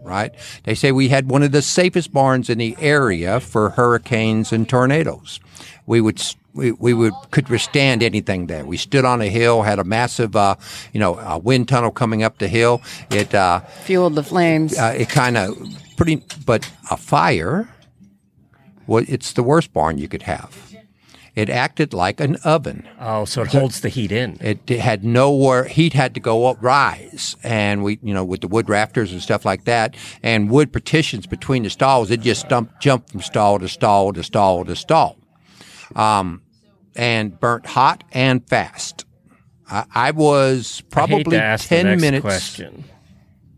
Right? 0.02 0.32
They 0.64 0.74
say 0.74 0.92
we 0.92 1.08
had 1.08 1.30
one 1.30 1.42
of 1.42 1.52
the 1.52 1.62
safest 1.62 2.12
barns 2.12 2.50
in 2.50 2.58
the 2.58 2.76
area 2.78 3.40
for 3.40 3.70
hurricanes 3.70 4.52
and 4.52 4.68
tornadoes. 4.68 5.40
We 5.86 6.00
would 6.00 6.22
we, 6.54 6.72
we 6.72 6.94
would 6.94 7.12
could 7.30 7.48
withstand 7.48 8.02
anything 8.02 8.46
there. 8.46 8.64
We 8.64 8.76
stood 8.76 9.04
on 9.04 9.20
a 9.20 9.28
hill, 9.28 9.62
had 9.62 9.78
a 9.78 9.84
massive, 9.84 10.34
uh, 10.36 10.56
you 10.92 11.00
know, 11.00 11.18
a 11.18 11.38
wind 11.38 11.68
tunnel 11.68 11.90
coming 11.90 12.22
up 12.22 12.38
the 12.38 12.48
hill. 12.48 12.80
It 13.10 13.34
uh, 13.34 13.60
Fueled 13.84 14.14
the 14.14 14.22
flames. 14.22 14.78
uh, 14.78 14.94
it 14.96 15.08
kind 15.08 15.36
of 15.36 15.56
pretty, 15.96 16.22
but 16.46 16.70
a 16.90 16.96
fire. 16.96 17.68
Well, 18.86 19.04
it's 19.08 19.32
the 19.32 19.42
worst 19.42 19.72
barn 19.72 19.98
you 19.98 20.08
could 20.08 20.22
have. 20.22 20.60
It 21.34 21.50
acted 21.50 21.92
like 21.92 22.20
an 22.20 22.36
oven. 22.44 22.86
Oh, 23.00 23.24
so 23.24 23.42
it 23.42 23.48
holds 23.48 23.80
the 23.80 23.88
heat 23.88 24.12
in. 24.12 24.38
It 24.40 24.68
had 24.68 25.02
nowhere. 25.04 25.64
Heat 25.64 25.92
had 25.92 26.14
to 26.14 26.20
go 26.20 26.46
up, 26.46 26.58
rise, 26.60 27.34
and 27.42 27.82
we, 27.82 27.98
you 28.04 28.14
know, 28.14 28.24
with 28.24 28.40
the 28.40 28.46
wood 28.46 28.68
rafters 28.68 29.10
and 29.10 29.20
stuff 29.20 29.44
like 29.44 29.64
that, 29.64 29.96
and 30.22 30.48
wood 30.48 30.72
partitions 30.72 31.26
between 31.26 31.64
the 31.64 31.70
stalls. 31.70 32.12
It 32.12 32.20
just 32.20 32.42
stumped, 32.42 32.80
jumped 32.80 33.10
from 33.10 33.20
stall 33.20 33.58
to 33.58 33.68
stall 33.68 34.12
to 34.12 34.22
stall 34.22 34.64
to 34.64 34.76
stall, 34.76 35.16
um, 35.94 36.42
and 36.94 37.38
burnt 37.38 37.66
hot 37.66 38.04
and 38.12 38.46
fast. 38.48 39.04
I, 39.70 39.84
I 39.94 40.10
was 40.10 40.82
I 40.86 40.88
probably 40.90 41.22
the 41.24 41.58
ten 41.60 41.86
next 41.86 42.00
minutes. 42.00 42.22
Question: 42.22 42.84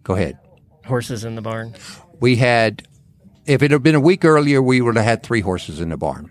Go 0.02 0.14
ahead. 0.14 0.38
Horses 0.86 1.24
in 1.24 1.34
the 1.34 1.42
barn. 1.42 1.74
We 2.20 2.36
had, 2.36 2.86
if 3.44 3.62
it 3.62 3.70
had 3.72 3.82
been 3.82 3.96
a 3.96 4.00
week 4.00 4.24
earlier, 4.24 4.62
we 4.62 4.80
would 4.80 4.96
have 4.96 5.04
had 5.04 5.22
three 5.22 5.40
horses 5.40 5.80
in 5.80 5.88
the 5.88 5.96
barn. 5.96 6.30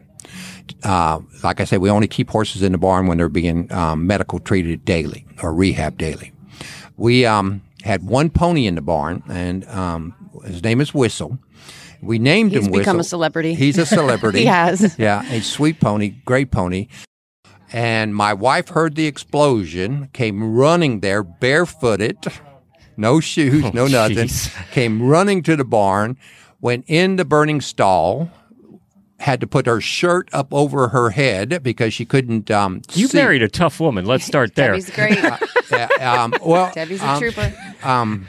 Uh, 0.83 1.19
like 1.43 1.59
I 1.59 1.65
said, 1.65 1.79
we 1.79 1.89
only 1.89 2.07
keep 2.07 2.29
horses 2.29 2.63
in 2.63 2.71
the 2.71 2.77
barn 2.77 3.05
when 3.07 3.17
they're 3.17 3.29
being 3.29 3.71
um, 3.71 4.07
medical 4.07 4.39
treated 4.39 4.85
daily 4.85 5.25
or 5.43 5.53
rehab 5.53 5.97
daily. 5.97 6.31
We 6.97 7.25
um, 7.25 7.61
had 7.83 8.03
one 8.03 8.29
pony 8.29 8.65
in 8.65 8.75
the 8.75 8.81
barn, 8.81 9.21
and 9.29 9.67
um, 9.67 10.15
his 10.45 10.63
name 10.63 10.81
is 10.81 10.93
Whistle. 10.93 11.37
We 12.01 12.19
named 12.19 12.51
He's 12.51 12.65
him 12.65 12.71
Whistle. 12.71 12.79
become 12.79 12.99
a 12.99 13.03
celebrity. 13.03 13.53
He's 13.53 13.77
a 13.77 13.85
celebrity. 13.97 14.39
He 14.39 14.45
has. 14.45 14.97
Yeah, 14.97 15.23
a 15.31 15.41
sweet 15.41 15.79
pony, 15.79 16.15
great 16.25 16.51
pony. 16.51 16.87
And 17.73 18.15
my 18.15 18.33
wife 18.33 18.69
heard 18.69 18.95
the 18.95 19.07
explosion, 19.07 20.09
came 20.13 20.55
running 20.55 20.99
there 21.01 21.23
barefooted, 21.23 22.17
no 22.95 23.19
shoes, 23.19 23.73
no 23.73 23.87
nothing, 23.87 24.17
jeez. 24.27 24.71
came 24.71 25.01
running 25.01 25.41
to 25.43 25.55
the 25.55 25.65
barn, 25.65 26.17
went 26.61 26.85
in 26.87 27.15
the 27.17 27.25
burning 27.25 27.59
stall, 27.61 28.29
had 29.19 29.41
to 29.41 29.47
put 29.47 29.65
her 29.65 29.81
shirt 29.81 30.29
up 30.31 30.53
over 30.53 30.89
her 30.89 31.09
head 31.09 31.61
because 31.63 31.93
she 31.93 32.05
couldn't 32.05 32.51
um, 32.51 32.81
You 32.93 33.07
see. 33.07 33.17
married 33.17 33.41
a 33.41 33.49
tough 33.49 33.79
woman. 33.79 34.05
Let's 34.05 34.25
start 34.25 34.55
there. 34.55 34.71
Debbie's 34.71 34.89
great. 34.91 35.17
Yeah, 35.71 35.87
um, 36.23 36.33
well, 36.45 36.71
Debbie's 36.73 37.01
a 37.01 37.09
um, 37.09 37.19
trooper. 37.19 37.53
Um, 37.83 38.27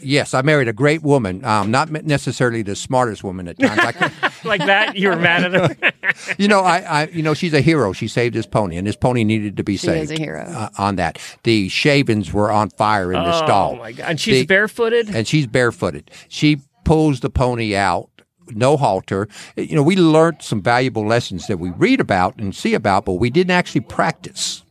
yes, 0.00 0.34
I 0.34 0.42
married 0.42 0.68
a 0.68 0.72
great 0.72 1.02
woman, 1.02 1.44
um, 1.44 1.70
not 1.70 1.90
necessarily 1.90 2.62
the 2.62 2.74
smartest 2.76 3.22
woman 3.24 3.48
at 3.48 3.58
times. 3.58 3.76
Like, 3.78 4.44
like 4.44 4.66
that, 4.66 4.96
you 4.96 5.08
were 5.08 5.16
mad 5.16 5.54
at 5.54 5.78
her. 5.80 5.92
you 6.38 6.48
know, 6.48 6.60
I, 6.60 6.78
I, 6.78 7.06
you 7.08 7.22
know, 7.22 7.34
she's 7.34 7.54
a 7.54 7.60
hero. 7.60 7.92
She 7.92 8.08
saved 8.08 8.34
his 8.34 8.46
pony, 8.46 8.76
and 8.76 8.86
his 8.86 8.96
pony 8.96 9.24
needed 9.24 9.56
to 9.56 9.64
be 9.64 9.76
She 9.76 9.86
saved. 9.86 10.10
is 10.12 10.18
a 10.18 10.22
hero. 10.22 10.42
uh, 10.44 10.68
on 10.78 10.96
that. 10.96 11.18
The 11.44 11.68
shavings 11.68 12.32
were 12.32 12.50
on 12.50 12.70
fire 12.70 13.12
in 13.12 13.22
the 13.22 13.36
stall. 13.44 13.72
Oh, 13.72 13.76
my 13.76 13.92
God. 13.92 14.06
And 14.08 14.20
she's 14.20 14.40
The- 14.42 14.46
barefooted? 14.46 15.14
And 15.14 15.26
she's 15.26 15.46
barefooted. 15.46 16.10
She 16.28 16.58
pulls 16.84 17.20
the 17.20 17.30
pony 17.30 17.74
out. 17.76 18.08
No 18.50 18.78
halter. 18.78 19.28
You 19.56 19.76
know, 19.76 19.82
we 19.82 19.94
learned 19.96 20.40
some 20.40 20.62
valuable 20.62 21.06
lessons 21.06 21.46
that 21.48 21.58
we 21.58 21.68
read 21.70 22.00
about 22.00 22.36
and 22.38 22.54
see 22.54 22.72
about, 22.72 23.04
but 23.04 23.14
we 23.14 23.28
didn't 23.28 23.50
actually 23.50 23.82
practice. 23.82 24.62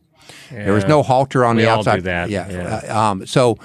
There 0.50 0.72
was 0.72 0.84
no 0.86 1.02
halter 1.04 1.44
on 1.44 1.54
We 1.56 1.62
the 1.62 1.68
all 1.68 1.78
outside. 1.78 1.96
do 1.96 2.02
that, 2.02 2.28
Yeah. 2.30 2.50
yeah. 2.50 2.80
Uh, 2.92 2.98
um, 3.12 3.26
so, 3.26 3.56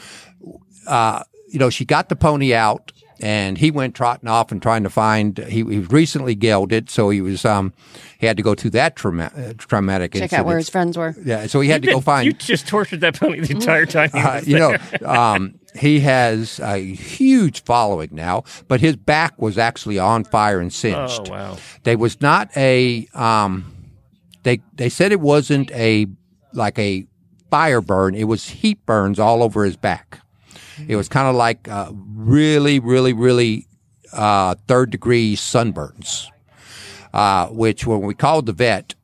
uh, 0.85 1.23
you 1.53 1.59
know, 1.59 1.69
she 1.69 1.85
got 1.85 2.09
the 2.09 2.15
pony 2.15 2.53
out, 2.53 2.91
and 3.21 3.57
he 3.57 3.71
went 3.71 3.95
trotting 3.95 4.27
off 4.27 4.51
and 4.51 4.61
trying 4.61 4.83
to 4.83 4.89
find. 4.89 5.37
He, 5.37 5.57
he 5.57 5.63
was 5.63 5.89
recently 5.89 6.35
gelded, 6.35 6.89
so 6.89 7.09
he 7.09 7.21
was 7.21 7.45
um, 7.45 7.71
he 8.19 8.25
had 8.25 8.35
to 8.37 8.43
go 8.43 8.55
through 8.55 8.71
that 8.71 8.95
trauma, 8.95 9.31
uh, 9.37 9.53
traumatic 9.57 10.13
Check 10.13 10.23
incident. 10.23 10.39
out 10.41 10.45
where 10.47 10.57
his 10.57 10.69
friends 10.69 10.97
were. 10.97 11.15
Yeah, 11.23 11.47
so 11.47 11.61
he 11.61 11.69
had 11.69 11.83
to 11.83 11.91
go 11.91 12.01
find. 12.01 12.25
You 12.25 12.33
just 12.33 12.67
tortured 12.67 13.01
that 13.01 13.19
pony 13.19 13.39
the 13.39 13.53
entire 13.53 13.85
time. 13.85 14.09
he 14.11 14.19
Uh, 14.19 14.33
was 14.35 14.47
you 14.47 14.57
know, 14.59 14.75
um, 15.05 15.59
he 15.79 15.99
has 16.01 16.59
a 16.59 16.77
huge 16.77 17.63
following 17.63 18.09
now, 18.11 18.43
but 18.67 18.81
his 18.81 18.95
back 18.95 19.39
was 19.41 19.57
actually 19.57 19.99
on 19.99 20.23
fire 20.23 20.59
and 20.59 20.73
singed. 20.73 21.27
Oh, 21.27 21.31
wow. 21.31 21.57
There 21.83 21.97
was 21.97 22.19
not 22.19 22.49
a. 22.57 23.07
Um, 23.13 23.71
they 24.43 24.59
they 24.73 24.89
said 24.89 25.11
it 25.11 25.21
wasn't 25.21 25.71
a 25.71 26.07
like 26.51 26.77
a 26.79 27.05
fire 27.49 27.81
burn. 27.81 28.15
It 28.15 28.23
was 28.25 28.49
heat 28.49 28.83
burns 28.85 29.19
all 29.19 29.43
over 29.43 29.63
his 29.63 29.77
back. 29.77 30.19
It 30.87 30.95
was 30.95 31.09
kind 31.09 31.27
of 31.27 31.35
like 31.35 31.67
uh, 31.67 31.91
really, 31.93 32.79
really, 32.79 33.13
really 33.13 33.67
uh, 34.11 34.55
third 34.67 34.91
degree 34.91 35.35
sunburns. 35.35 36.27
Uh, 37.13 37.47
which 37.49 37.85
when 37.85 38.01
we 38.01 38.15
called 38.15 38.47
the 38.47 38.53
vet, 38.53 38.95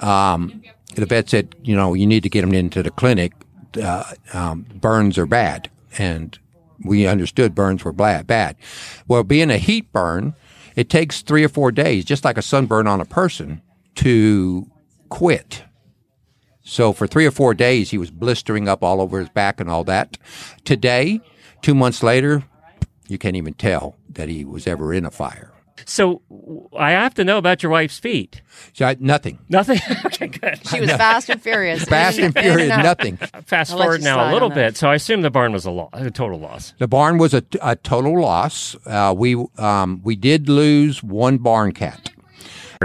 um, 0.00 0.62
the 0.94 1.04
vet 1.04 1.28
said, 1.28 1.54
you 1.62 1.74
know, 1.74 1.94
you 1.94 2.06
need 2.06 2.22
to 2.22 2.28
get 2.28 2.44
him 2.44 2.54
into 2.54 2.80
the 2.80 2.92
clinic. 2.92 3.32
Uh, 3.82 4.04
um, 4.32 4.64
burns 4.74 5.18
are 5.18 5.26
bad, 5.26 5.68
and 5.98 6.38
we 6.84 7.08
understood 7.08 7.54
burns 7.54 7.84
were 7.84 7.92
bad. 7.92 8.26
Bad. 8.26 8.56
Well, 9.08 9.24
being 9.24 9.50
a 9.50 9.58
heat 9.58 9.92
burn, 9.92 10.34
it 10.76 10.88
takes 10.88 11.22
three 11.22 11.42
or 11.42 11.48
four 11.48 11.72
days, 11.72 12.04
just 12.04 12.24
like 12.24 12.38
a 12.38 12.42
sunburn 12.42 12.86
on 12.86 13.00
a 13.00 13.04
person, 13.04 13.62
to 13.96 14.70
quit. 15.08 15.64
So 16.66 16.92
for 16.92 17.06
three 17.06 17.24
or 17.24 17.30
four 17.30 17.54
days, 17.54 17.90
he 17.90 17.96
was 17.98 18.10
blistering 18.10 18.68
up 18.68 18.82
all 18.82 19.00
over 19.00 19.20
his 19.20 19.28
back 19.28 19.60
and 19.60 19.70
all 19.70 19.84
that. 19.84 20.18
Today, 20.64 21.20
two 21.62 21.74
months 21.74 22.02
later, 22.02 22.42
you 23.06 23.18
can't 23.18 23.36
even 23.36 23.54
tell 23.54 23.96
that 24.10 24.28
he 24.28 24.44
was 24.44 24.66
ever 24.66 24.92
in 24.92 25.06
a 25.06 25.12
fire. 25.12 25.52
So 25.84 26.22
I 26.76 26.90
have 26.90 27.14
to 27.14 27.24
know 27.24 27.38
about 27.38 27.62
your 27.62 27.70
wife's 27.70 28.00
feet. 28.00 28.42
So 28.72 28.84
I, 28.84 28.96
nothing. 28.98 29.38
Nothing. 29.48 29.78
okay, 30.06 30.26
good. 30.26 30.58
She 30.66 30.80
was 30.80 30.90
fast 30.90 31.28
and 31.28 31.40
furious. 31.40 31.84
Fast 31.96 32.18
and 32.18 32.34
furious, 32.38 32.68
nothing. 32.68 33.18
Fast 33.44 33.70
I'll 33.70 33.78
forward 33.78 34.02
now 34.02 34.28
a 34.28 34.32
little 34.32 34.50
on 34.50 34.56
that. 34.56 34.72
bit. 34.72 34.76
So 34.76 34.90
I 34.90 34.96
assume 34.96 35.22
the 35.22 35.30
barn 35.30 35.52
was 35.52 35.66
a, 35.66 35.70
lo- 35.70 35.90
a 35.92 36.10
total 36.10 36.40
loss. 36.40 36.74
The 36.78 36.88
barn 36.88 37.18
was 37.18 37.32
a, 37.32 37.44
a 37.62 37.76
total 37.76 38.20
loss. 38.20 38.74
Uh, 38.84 39.14
we 39.16 39.36
um, 39.58 40.00
we 40.02 40.16
did 40.16 40.48
lose 40.48 41.00
one 41.04 41.38
barn 41.38 41.70
cat. 41.70 42.10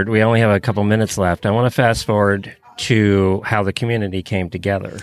We 0.06 0.22
only 0.22 0.38
have 0.38 0.50
a 0.50 0.60
couple 0.60 0.84
minutes 0.84 1.18
left. 1.18 1.44
I 1.44 1.50
want 1.50 1.66
to 1.66 1.70
fast 1.70 2.04
forward 2.06 2.56
to 2.82 3.42
how 3.44 3.62
the 3.62 3.72
community 3.72 4.22
came 4.22 4.50
together. 4.50 4.98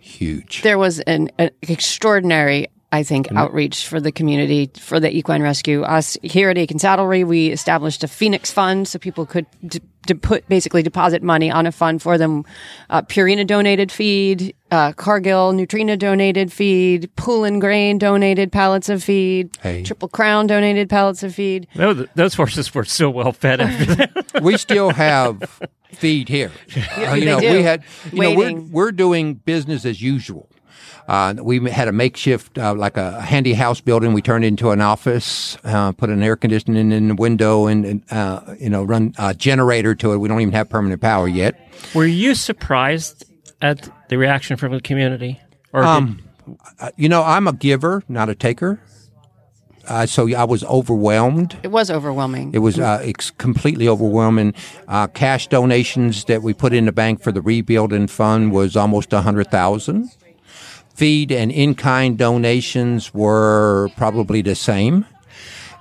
Huge. 0.00 0.62
There 0.62 0.78
was 0.78 1.00
an, 1.00 1.30
an 1.38 1.50
extraordinary, 1.62 2.68
I 2.92 3.02
think, 3.02 3.32
outreach 3.32 3.86
for 3.86 4.00
the 4.00 4.12
community 4.12 4.70
for 4.78 5.00
the 5.00 5.10
equine 5.14 5.42
rescue. 5.42 5.82
Us 5.82 6.16
here 6.22 6.50
at 6.50 6.58
Aiken 6.58 6.78
Saddlery, 6.78 7.24
we 7.26 7.48
established 7.48 8.04
a 8.04 8.08
Phoenix 8.08 8.50
Fund 8.50 8.86
so 8.88 8.98
people 8.98 9.26
could 9.26 9.46
d- 9.66 9.80
to 10.08 10.14
put 10.16 10.46
basically 10.48 10.82
deposit 10.82 11.22
money 11.22 11.50
on 11.50 11.64
a 11.66 11.72
fund 11.72 12.02
for 12.02 12.18
them. 12.18 12.44
Uh, 12.90 13.02
Purina 13.02 13.46
donated 13.46 13.92
feed, 13.92 14.54
uh, 14.72 14.92
Cargill 14.92 15.52
Nutrena 15.52 15.96
donated 15.98 16.52
feed, 16.52 17.08
Pool 17.16 17.44
and 17.44 17.60
Grain 17.60 17.98
donated 17.98 18.50
pallets 18.50 18.88
of 18.88 19.02
feed, 19.02 19.56
Hey. 19.62 19.84
Triple 19.84 20.08
Crown 20.08 20.46
donated 20.48 20.90
pallets 20.90 21.22
of 21.22 21.34
feed. 21.34 21.68
No, 21.76 21.94
those 21.94 22.34
horses 22.34 22.74
were 22.74 22.84
so 22.84 23.08
well 23.10 23.32
fed 23.32 23.60
after 23.60 23.84
that. 23.94 24.40
we 24.42 24.56
still 24.56 24.90
have 24.90 25.60
feed 25.94 26.28
here. 26.28 26.50
Uh, 26.96 27.14
you 27.14 27.24
know, 27.24 27.40
do. 27.40 27.50
we 27.52 27.62
had 27.62 27.82
you 28.12 28.20
know 28.20 28.30
we're 28.30 28.36
Waiting. 28.46 28.72
we're 28.72 28.92
doing 28.92 29.34
business 29.34 29.84
as 29.84 30.00
usual. 30.02 30.48
Uh, 31.08 31.34
we 31.42 31.68
had 31.68 31.88
a 31.88 31.92
makeshift, 31.92 32.58
uh, 32.58 32.74
like 32.74 32.96
a 32.96 33.20
handy 33.20 33.54
house 33.54 33.80
building. 33.80 34.12
We 34.12 34.22
turned 34.22 34.44
into 34.44 34.70
an 34.70 34.80
office, 34.80 35.56
uh, 35.64 35.92
put 35.92 36.10
an 36.10 36.22
air 36.22 36.36
conditioning 36.36 36.92
in 36.92 37.08
the 37.08 37.14
window, 37.14 37.66
and, 37.66 37.84
and 37.84 38.12
uh, 38.12 38.54
you 38.58 38.70
know, 38.70 38.84
run 38.84 39.12
a 39.18 39.34
generator 39.34 39.94
to 39.96 40.12
it. 40.12 40.18
We 40.18 40.28
don't 40.28 40.40
even 40.40 40.54
have 40.54 40.68
permanent 40.68 41.00
power 41.00 41.26
yet. 41.26 41.58
Were 41.94 42.06
you 42.06 42.34
surprised 42.36 43.24
at 43.60 43.88
the 44.08 44.16
reaction 44.18 44.56
from 44.56 44.72
the 44.72 44.80
community? 44.80 45.40
Or 45.72 45.82
Um, 45.82 46.22
uh, 46.78 46.90
you 46.96 47.08
know, 47.08 47.22
I'm 47.24 47.48
a 47.48 47.52
giver, 47.52 48.04
not 48.08 48.28
a 48.28 48.34
taker. 48.36 48.80
Uh, 49.88 50.06
so 50.06 50.32
I 50.34 50.44
was 50.44 50.62
overwhelmed. 50.64 51.56
It 51.62 51.70
was 51.72 51.90
overwhelming. 51.90 52.52
It 52.54 52.60
was 52.60 52.78
uh, 52.78 53.00
ex- 53.02 53.30
completely 53.32 53.88
overwhelming. 53.88 54.54
Uh, 54.88 55.06
cash 55.08 55.48
donations 55.48 56.24
that 56.26 56.42
we 56.42 56.54
put 56.54 56.72
in 56.72 56.84
the 56.86 56.92
bank 56.92 57.22
for 57.22 57.32
the 57.32 57.40
rebuilding 57.42 58.06
fund 58.06 58.52
was 58.52 58.76
almost 58.76 59.12
a 59.12 59.22
hundred 59.22 59.50
thousand. 59.50 60.10
Feed 60.94 61.32
and 61.32 61.50
in-kind 61.50 62.18
donations 62.18 63.14
were 63.14 63.88
probably 63.96 64.42
the 64.42 64.54
same. 64.54 65.06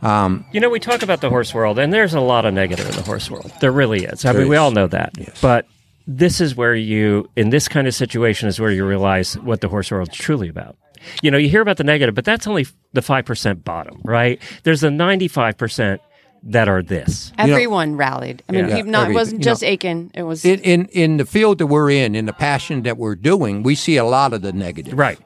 Um, 0.01 0.45
You 0.51 0.59
know, 0.59 0.69
we 0.69 0.79
talk 0.79 1.03
about 1.03 1.21
the 1.21 1.29
horse 1.29 1.53
world, 1.53 1.77
and 1.77 1.93
there's 1.93 2.13
a 2.13 2.21
lot 2.21 2.45
of 2.45 2.53
negative 2.53 2.87
in 2.89 2.95
the 2.95 3.03
horse 3.03 3.29
world. 3.29 3.51
There 3.61 3.71
really 3.71 4.05
is. 4.05 4.25
I 4.25 4.31
There 4.31 4.41
mean, 4.41 4.49
we 4.49 4.55
all 4.55 4.71
know 4.71 4.87
that. 4.87 5.11
But 5.41 5.67
this 6.07 6.41
is 6.41 6.55
where 6.55 6.73
you, 6.73 7.29
in 7.35 7.49
this 7.51 7.67
kind 7.67 7.87
of 7.87 7.93
situation, 7.93 8.47
is 8.49 8.59
where 8.59 8.71
you 8.71 8.85
realize 8.87 9.37
what 9.39 9.61
the 9.61 9.67
horse 9.67 9.91
world 9.91 10.09
is 10.09 10.17
truly 10.17 10.49
about. 10.49 10.75
You 11.21 11.31
know, 11.31 11.37
you 11.37 11.49
hear 11.49 11.61
about 11.61 11.77
the 11.77 11.83
negative, 11.83 12.15
but 12.15 12.25
that's 12.25 12.47
only 12.47 12.67
the 12.93 13.01
5% 13.01 13.63
bottom, 13.63 14.01
right? 14.03 14.41
There's 14.63 14.81
the 14.81 14.89
95% 14.89 15.99
that 16.43 16.67
are 16.67 16.81
this. 16.81 17.31
Everyone 17.37 17.95
rallied. 17.97 18.43
I 18.49 18.51
mean, 18.53 18.67
Yeah. 18.67 18.75
he 18.77 18.81
not, 18.83 19.11
it 19.11 19.13
wasn't 19.13 19.41
you 19.41 19.45
know, 19.45 19.51
just 19.51 19.63
Aiken. 19.63 20.11
It 20.15 20.23
was 20.23 20.43
in, 20.43 20.59
in 20.61 20.85
in 20.87 21.17
the 21.17 21.25
field 21.25 21.59
that 21.59 21.67
we're 21.67 21.91
in, 21.91 22.15
in 22.15 22.25
the 22.25 22.33
passion 22.33 22.81
that 22.83 22.97
we're 22.97 23.15
doing, 23.15 23.61
we 23.63 23.75
see 23.75 23.97
a 23.97 24.03
lot 24.03 24.33
of 24.33 24.41
the 24.41 24.51
negative. 24.51 24.97
Right. 24.97 25.19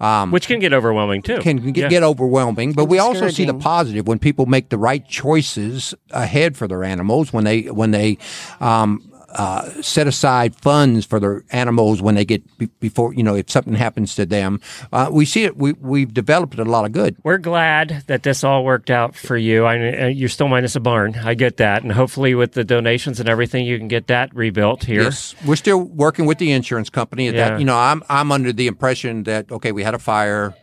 Um, 0.00 0.32
Which 0.32 0.48
can 0.48 0.58
get 0.58 0.72
overwhelming, 0.72 1.22
too. 1.22 1.38
can 1.38 1.58
get, 1.72 1.76
Yeah. 1.82 1.88
get 1.88 2.02
overwhelming, 2.02 2.72
but 2.72 2.86
we 2.86 2.98
also 2.98 3.28
see 3.28 3.44
the 3.44 3.54
positive 3.54 4.08
when 4.08 4.18
people 4.18 4.44
make 4.46 4.68
the 4.70 4.78
right 4.78 5.06
choices 5.06 5.94
ahead 6.10 6.56
for 6.56 6.66
their 6.66 6.82
animals. 6.82 7.32
When 7.32 7.44
they 7.44 7.62
when 7.70 7.90
they 7.92 8.18
um, 8.60 9.02
uh, 9.34 9.70
set 9.82 10.06
aside 10.06 10.54
funds 10.56 11.04
for 11.04 11.18
their 11.20 11.44
animals 11.50 12.00
when 12.00 12.14
they 12.14 12.24
get 12.24 12.58
be- 12.58 12.70
before 12.80 13.12
you 13.14 13.22
know 13.22 13.34
if 13.34 13.50
something 13.50 13.74
happens 13.74 14.14
to 14.14 14.26
them, 14.26 14.60
uh, 14.92 15.08
we 15.10 15.24
see 15.24 15.44
it. 15.44 15.56
We 15.56 15.72
we've 15.74 16.12
developed 16.12 16.58
a 16.58 16.64
lot 16.64 16.84
of 16.84 16.92
good. 16.92 17.16
We're 17.22 17.38
glad 17.38 18.04
that 18.06 18.22
this 18.22 18.44
all 18.44 18.64
worked 18.64 18.90
out 18.90 19.14
for 19.14 19.36
you. 19.36 19.64
I 19.64 20.04
uh, 20.04 20.06
you're 20.06 20.28
still 20.28 20.48
minus 20.48 20.76
a 20.76 20.80
barn. 20.80 21.16
I 21.16 21.34
get 21.34 21.56
that, 21.58 21.82
and 21.82 21.92
hopefully 21.92 22.34
with 22.34 22.52
the 22.52 22.64
donations 22.64 23.20
and 23.20 23.28
everything, 23.28 23.66
you 23.66 23.78
can 23.78 23.88
get 23.88 24.06
that 24.08 24.34
rebuilt 24.34 24.84
here. 24.84 25.02
Yes, 25.02 25.34
we're 25.46 25.56
still 25.56 25.82
working 25.82 26.26
with 26.26 26.38
the 26.38 26.52
insurance 26.52 26.90
company. 26.90 27.26
Yeah. 27.26 27.50
That 27.50 27.58
you 27.58 27.64
know, 27.64 27.76
I'm 27.76 28.02
I'm 28.08 28.32
under 28.32 28.52
the 28.52 28.66
impression 28.66 29.24
that 29.24 29.50
okay, 29.50 29.72
we 29.72 29.82
had 29.82 29.94
a 29.94 29.98
fire, 29.98 30.54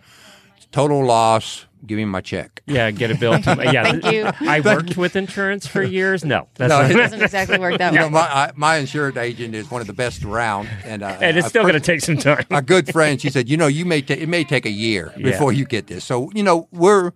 total 0.72 1.05
loss. 1.05 1.65
Give 1.86 1.97
me 1.97 2.05
my 2.05 2.21
check. 2.21 2.61
Yeah, 2.67 2.91
get 2.91 3.09
a 3.09 3.15
bill. 3.15 3.41
To, 3.41 3.69
yeah, 3.71 3.84
Thank 3.99 4.05
you. 4.11 4.29
I 4.47 4.59
worked 4.59 4.97
with 4.97 5.15
insurance 5.15 5.65
for 5.65 5.82
years. 5.97 6.23
No, 6.23 6.47
that's 6.55 6.69
No, 6.69 6.82
not, 6.82 6.91
it 6.91 6.93
doesn't 6.93 7.21
exactly 7.21 7.57
work 7.57 7.79
that 7.79 7.93
You 7.93 7.99
know, 7.99 8.05
way. 8.05 8.11
my 8.11 8.19
I, 8.21 8.51
my 8.55 8.77
insurance 8.77 9.17
agent 9.17 9.55
is 9.55 9.69
one 9.71 9.82
of 9.82 9.88
the 9.88 9.93
best 9.93 10.23
around, 10.23 10.69
and 10.86 11.01
uh, 11.01 11.17
and 11.19 11.38
it's 11.38 11.47
still 11.47 11.63
going 11.63 11.73
to 11.73 11.79
take 11.79 12.01
some 12.01 12.17
time. 12.17 12.45
a 12.51 12.61
good 12.61 12.88
friend. 12.91 13.19
She 13.19 13.29
said, 13.32 13.49
"You 13.49 13.57
know, 13.57 13.67
you 13.67 13.86
may 13.86 14.01
ta- 14.01 14.13
it 14.13 14.29
may 14.29 14.43
take 14.43 14.65
a 14.67 14.71
year 14.71 15.11
Yeah. 15.17 15.32
before 15.32 15.53
you 15.53 15.65
get 15.65 15.88
this." 15.88 16.03
So 16.05 16.29
you 16.36 16.43
know, 16.43 16.67
we're 16.71 17.13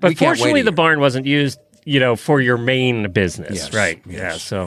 But 0.00 0.08
we 0.10 0.14
fortunately, 0.14 0.62
the 0.62 0.72
barn 0.72 0.98
wasn't 1.00 1.26
used, 1.26 1.58
you 1.84 2.00
know, 2.00 2.16
for 2.16 2.40
your 2.40 2.56
main 2.56 3.10
business, 3.12 3.54
Yes, 3.54 3.74
right? 3.74 4.00
yes, 4.06 4.18
yeah. 4.20 4.32
So, 4.36 4.66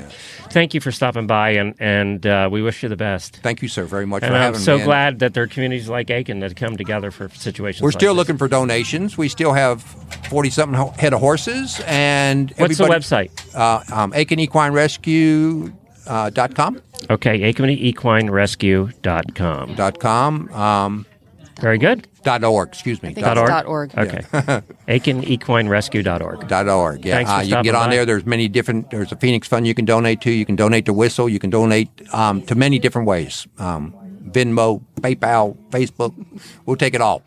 thank 0.51 0.74
you 0.74 0.82
for 0.82 0.91
stopping 0.91 1.28
by, 1.28 1.51
and 1.51 1.76
and 1.80 2.26
uh, 2.26 2.49
we 2.51 2.61
wish 2.61 2.84
you 2.84 2.89
the 2.89 2.95
best. 2.95 3.38
Thank 3.43 3.61
you, 3.61 3.68
sir, 3.68 3.86
very 3.86 4.05
much 4.05 4.24
And 4.24 4.32
for 4.32 4.36
I'm 4.36 4.41
having 4.41 4.59
so 4.59 4.78
me. 4.78 4.84
glad 4.84 5.20
that 5.20 5.34
there 5.34 5.43
are 5.43 5.47
communities 5.47 5.89
like 5.89 6.09
Aiken 6.09 6.39
that 6.39 6.55
come 6.55 6.78
together 6.78 7.11
for 7.11 7.30
situations. 7.30 7.82
We're 7.82 7.89
like 7.89 7.99
still 7.99 8.13
this. 8.13 8.18
looking 8.20 8.38
for 8.38 8.47
donations. 8.47 9.18
We 9.18 9.30
still 9.30 9.53
have 9.53 9.82
forty 10.30 10.49
something 10.49 10.80
head 10.99 11.13
of 11.13 11.20
horses, 11.20 11.82
and 11.88 12.51
What's 12.57 12.78
the 12.78 12.86
website? 12.86 13.32
Uh, 13.55 13.82
um, 13.93 14.13
Aiken 14.13 14.39
Equine 14.39 14.72
Rescue. 14.74 15.74
Uh, 16.05 16.30
dot 16.30 16.55
com 16.55 16.82
Okay, 17.09 17.39
AikenEquineRescue.com. 17.51 19.76
dot 19.76 19.99
com 19.99 20.49
um, 20.53 21.05
Very 21.60 21.78
good. 21.78 22.08
dot 22.24 22.43
org 22.43 22.70
excuse 22.70 23.01
me 23.01 23.14
think 23.14 23.26
dot, 23.26 23.38
it's 23.38 23.41
org? 23.41 23.49
dot 23.49 23.66
org. 23.66 23.97
Okay. 23.97 24.22
AikenEquineRescue.org. 24.88 26.47
dot 26.47 26.68
org 26.68 27.05
yeah 27.05 27.16
Thanks 27.16 27.32
for 27.32 27.38
uh, 27.38 27.41
you 27.41 27.53
can 27.55 27.64
get 27.64 27.76
on 27.76 27.89
by. 27.89 27.95
there 27.95 28.05
there's 28.05 28.26
many 28.26 28.47
different 28.47 28.89
there's 28.91 29.12
a 29.12 29.16
Phoenix 29.16 29.47
Fund 29.47 29.66
you 29.68 29.74
can 29.74 29.86
donate 29.86 30.22
to 30.22 30.32
you 30.32 30.45
can 30.45 30.55
donate 30.55 30.86
to 30.86 30.93
Whistle 30.93 31.28
you 31.30 31.39
can 31.39 31.49
donate 31.49 31.89
um, 32.14 32.41
to 32.43 32.55
many 32.55 32.80
different 32.80 33.08
ways 33.08 33.47
um, 33.60 33.93
Venmo 34.30 34.84
PayPal 35.01 35.58
Facebook 35.70 36.14
we'll 36.66 36.78
take 36.78 36.93
it 36.93 37.01
all 37.01 37.24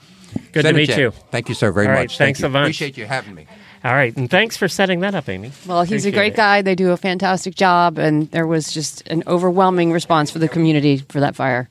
Good 0.52 0.62
Send 0.62 0.74
to 0.76 0.80
meet 0.80 0.86
check. 0.86 0.98
you. 0.98 1.10
Thank 1.32 1.48
you, 1.48 1.56
sir, 1.56 1.72
very 1.72 1.86
All 1.86 1.92
right, 1.92 2.02
much. 2.02 2.16
Thank 2.18 2.36
thanks 2.36 2.40
you. 2.40 2.46
a 2.46 2.50
bunch. 2.50 2.66
Appreciate 2.66 2.96
you 2.96 3.06
having 3.06 3.34
me. 3.34 3.46
All 3.82 3.92
right, 3.94 4.16
and 4.16 4.30
thanks 4.30 4.56
for 4.56 4.68
setting 4.68 5.00
that 5.00 5.14
up, 5.14 5.28
Amy. 5.28 5.50
Well, 5.66 5.82
he's 5.82 6.06
a 6.06 6.12
great 6.12 6.34
it. 6.34 6.36
guy. 6.36 6.62
They 6.62 6.74
do 6.76 6.90
a 6.90 6.96
fantastic 6.96 7.54
job, 7.56 7.98
and 7.98 8.30
there 8.30 8.46
was 8.46 8.70
just 8.72 9.04
an 9.08 9.24
overwhelming 9.26 9.90
response 9.90 10.30
for 10.30 10.38
the 10.38 10.48
community 10.48 10.98
for 11.08 11.18
that 11.18 11.34
fire. 11.34 11.68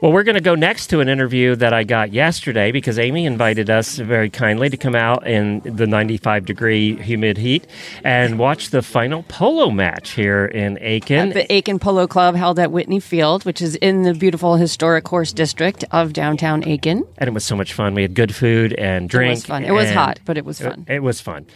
Well, 0.00 0.12
we're 0.12 0.22
going 0.22 0.34
to 0.36 0.40
go 0.40 0.54
next 0.54 0.88
to 0.88 1.00
an 1.00 1.08
interview 1.08 1.54
that 1.56 1.72
I 1.72 1.84
got 1.84 2.12
yesterday 2.12 2.72
because 2.72 2.98
Amy 2.98 3.26
invited 3.26 3.70
us 3.70 3.96
very 3.98 4.30
kindly 4.30 4.68
to 4.70 4.76
come 4.76 4.94
out 4.94 5.26
in 5.26 5.60
the 5.64 5.86
95 5.86 6.44
degree 6.46 6.96
humid 6.96 7.38
heat 7.38 7.66
and 8.04 8.38
watch 8.38 8.70
the 8.70 8.82
final 8.82 9.22
polo 9.24 9.70
match 9.70 10.10
here 10.10 10.44
in 10.46 10.78
Aiken. 10.80 11.28
At 11.28 11.34
the 11.34 11.52
Aiken 11.52 11.78
Polo 11.78 12.06
Club 12.06 12.34
held 12.34 12.58
at 12.58 12.70
Whitney 12.72 13.00
Field, 13.00 13.44
which 13.44 13.60
is 13.62 13.76
in 13.76 14.02
the 14.02 14.14
beautiful 14.14 14.56
historic 14.56 15.06
horse 15.08 15.32
district 15.32 15.84
of 15.90 16.12
downtown 16.12 16.66
Aiken. 16.66 17.04
and 17.18 17.28
it 17.28 17.32
was 17.32 17.44
so 17.44 17.56
much 17.56 17.72
fun. 17.72 17.94
We 17.94 18.02
had 18.02 18.14
good 18.14 18.34
food 18.34 18.72
and 18.74 19.08
drink. 19.08 19.36
was 19.36 19.46
fun. 19.46 19.64
It 19.64 19.72
was 19.72 19.90
hot, 19.90 20.20
but 20.24 20.36
it 20.38 20.44
was 20.44 20.60
fun. 20.60 20.84
It, 20.88 20.96
it 20.96 21.02
was 21.02 21.20
fun. 21.20 21.46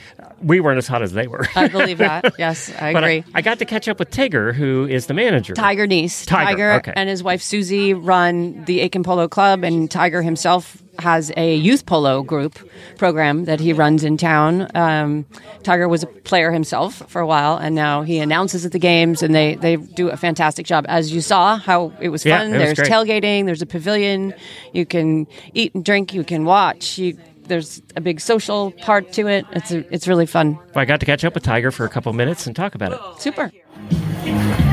We 0.43 0.61
weren't 0.61 0.79
as 0.79 0.87
hot 0.87 1.03
as 1.03 1.13
they 1.13 1.27
were. 1.27 1.47
I 1.55 1.69
believe 1.69 1.99
that. 2.09 2.35
Yes, 2.39 2.73
I 2.81 2.93
but 2.93 3.05
agree. 3.05 3.25
I, 3.35 3.39
I 3.39 3.43
got 3.43 3.59
to 3.59 3.65
catch 3.65 3.89
up 3.89 3.99
with 3.99 4.11
Tigger, 4.11 4.55
who 4.55 4.87
is 4.87 5.07
the 5.07 5.15
manager. 5.15 5.55
Tiger 5.55 5.87
Kneece. 5.87 6.27
Tiger, 6.27 6.73
okay. 6.75 6.93
and 6.97 7.09
his 7.09 7.23
wife 7.23 7.43
Susie 7.43 7.93
run 7.95 8.65
the 8.65 8.81
Aiken 8.81 9.03
Polo 9.03 9.29
Club, 9.29 9.65
and 9.65 9.91
Tiger 9.91 10.23
himself 10.23 10.83
has 10.99 11.33
a 11.37 11.55
youth 11.57 11.87
polo 11.87 12.23
group 12.23 12.59
program 12.99 13.47
that 13.47 13.59
he 13.59 13.73
runs 13.73 14.05
in 14.05 14.19
town. 14.19 14.69
Um, 14.75 15.25
Tiger 15.63 15.89
was 15.89 16.03
a 16.03 16.07
player 16.07 16.51
himself 16.53 16.97
for 17.11 17.21
a 17.21 17.27
while, 17.27 17.57
and 17.57 17.75
now 17.75 18.03
he 18.03 18.19
announces 18.19 18.67
at 18.67 18.73
the 18.73 18.79
games, 18.79 19.23
and 19.23 19.35
they, 19.35 19.55
they 19.55 19.77
do 19.77 20.11
a 20.11 20.17
fantastic 20.19 20.67
job. 20.67 20.85
As 20.89 21.11
you 21.13 21.23
saw, 21.23 21.57
how 21.57 21.93
it 22.01 22.11
was 22.11 22.27
Yeah, 22.27 22.39
fun. 22.41 22.55
it 22.55 22.59
was 22.69 22.77
there's 22.77 22.89
tailgating, 22.89 23.47
there's 23.47 23.63
a 23.63 23.67
pavilion, 23.67 24.35
you 24.75 24.85
can 24.85 25.27
eat 25.55 25.75
and 25.75 25.83
drink, 25.85 26.13
you 26.13 26.23
can 26.25 26.45
watch. 26.45 26.99
You, 26.99 27.17
there's 27.51 27.83
a 27.97 28.01
big 28.01 28.21
social 28.21 28.71
part 28.71 29.13
to 29.13 29.27
it. 29.27 29.45
It's 29.53 29.71
a, 29.71 29.85
it's 29.93 30.09
really 30.09 30.25
fun. 30.25 30.59
I 30.75 30.87
got 30.87 31.01
to 31.01 31.07
catch 31.07 31.25
up 31.25 31.35
with 31.35 31.43
Tiger 31.43 31.71
for 31.71 31.85
a 31.85 31.91
couple 31.91 32.11
minutes 32.15 32.47
and 32.47 32.57
talk 32.57 32.75
about 32.75 32.93
it. 32.93 33.21
Super. 33.21 33.53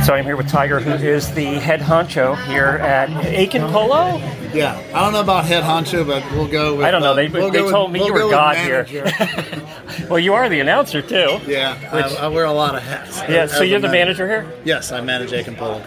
So 0.05 0.13
I'm 0.13 0.25
here 0.25 0.35
with 0.35 0.49
Tiger, 0.49 0.79
who 0.81 0.91
is 0.91 1.33
the 1.33 1.45
head 1.45 1.79
honcho 1.79 2.35
here 2.47 2.65
at 2.65 3.09
Aiken 3.25 3.61
Polo. 3.71 4.17
Yeah, 4.53 4.77
I 4.93 5.01
don't 5.01 5.13
know 5.13 5.21
about 5.21 5.45
head 5.45 5.63
honcho, 5.63 6.05
but 6.05 6.21
we'll 6.33 6.47
go 6.47 6.75
with. 6.75 6.85
I 6.85 6.91
don't 6.91 7.01
know. 7.01 7.11
uh, 7.11 7.15
They, 7.15 7.27
we'll 7.29 7.49
they 7.49 7.59
go 7.59 7.63
with- 7.65 7.73
told 7.73 7.91
me 7.93 7.99
we'll 7.99 8.07
you 8.07 8.13
were 8.13 8.29
God 8.29 8.57
here. 8.57 8.85
well, 10.09 10.19
you 10.19 10.33
are 10.33 10.49
the 10.49 10.59
announcer 10.59 11.01
too. 11.01 11.39
yeah, 11.47 11.75
Which- 11.93 12.17
I, 12.19 12.25
I 12.25 12.27
wear 12.27 12.45
a 12.45 12.51
lot 12.51 12.75
of 12.75 12.83
hats. 12.83 13.19
Yeah. 13.19 13.43
as 13.43 13.53
So 13.53 13.63
you're 13.63 13.79
the 13.79 13.87
manager 13.89 14.27
here. 14.27 14.51
Yes, 14.65 14.91
I 14.91 14.99
manage 14.99 15.31
Aiken 15.31 15.55
Polo 15.55 15.81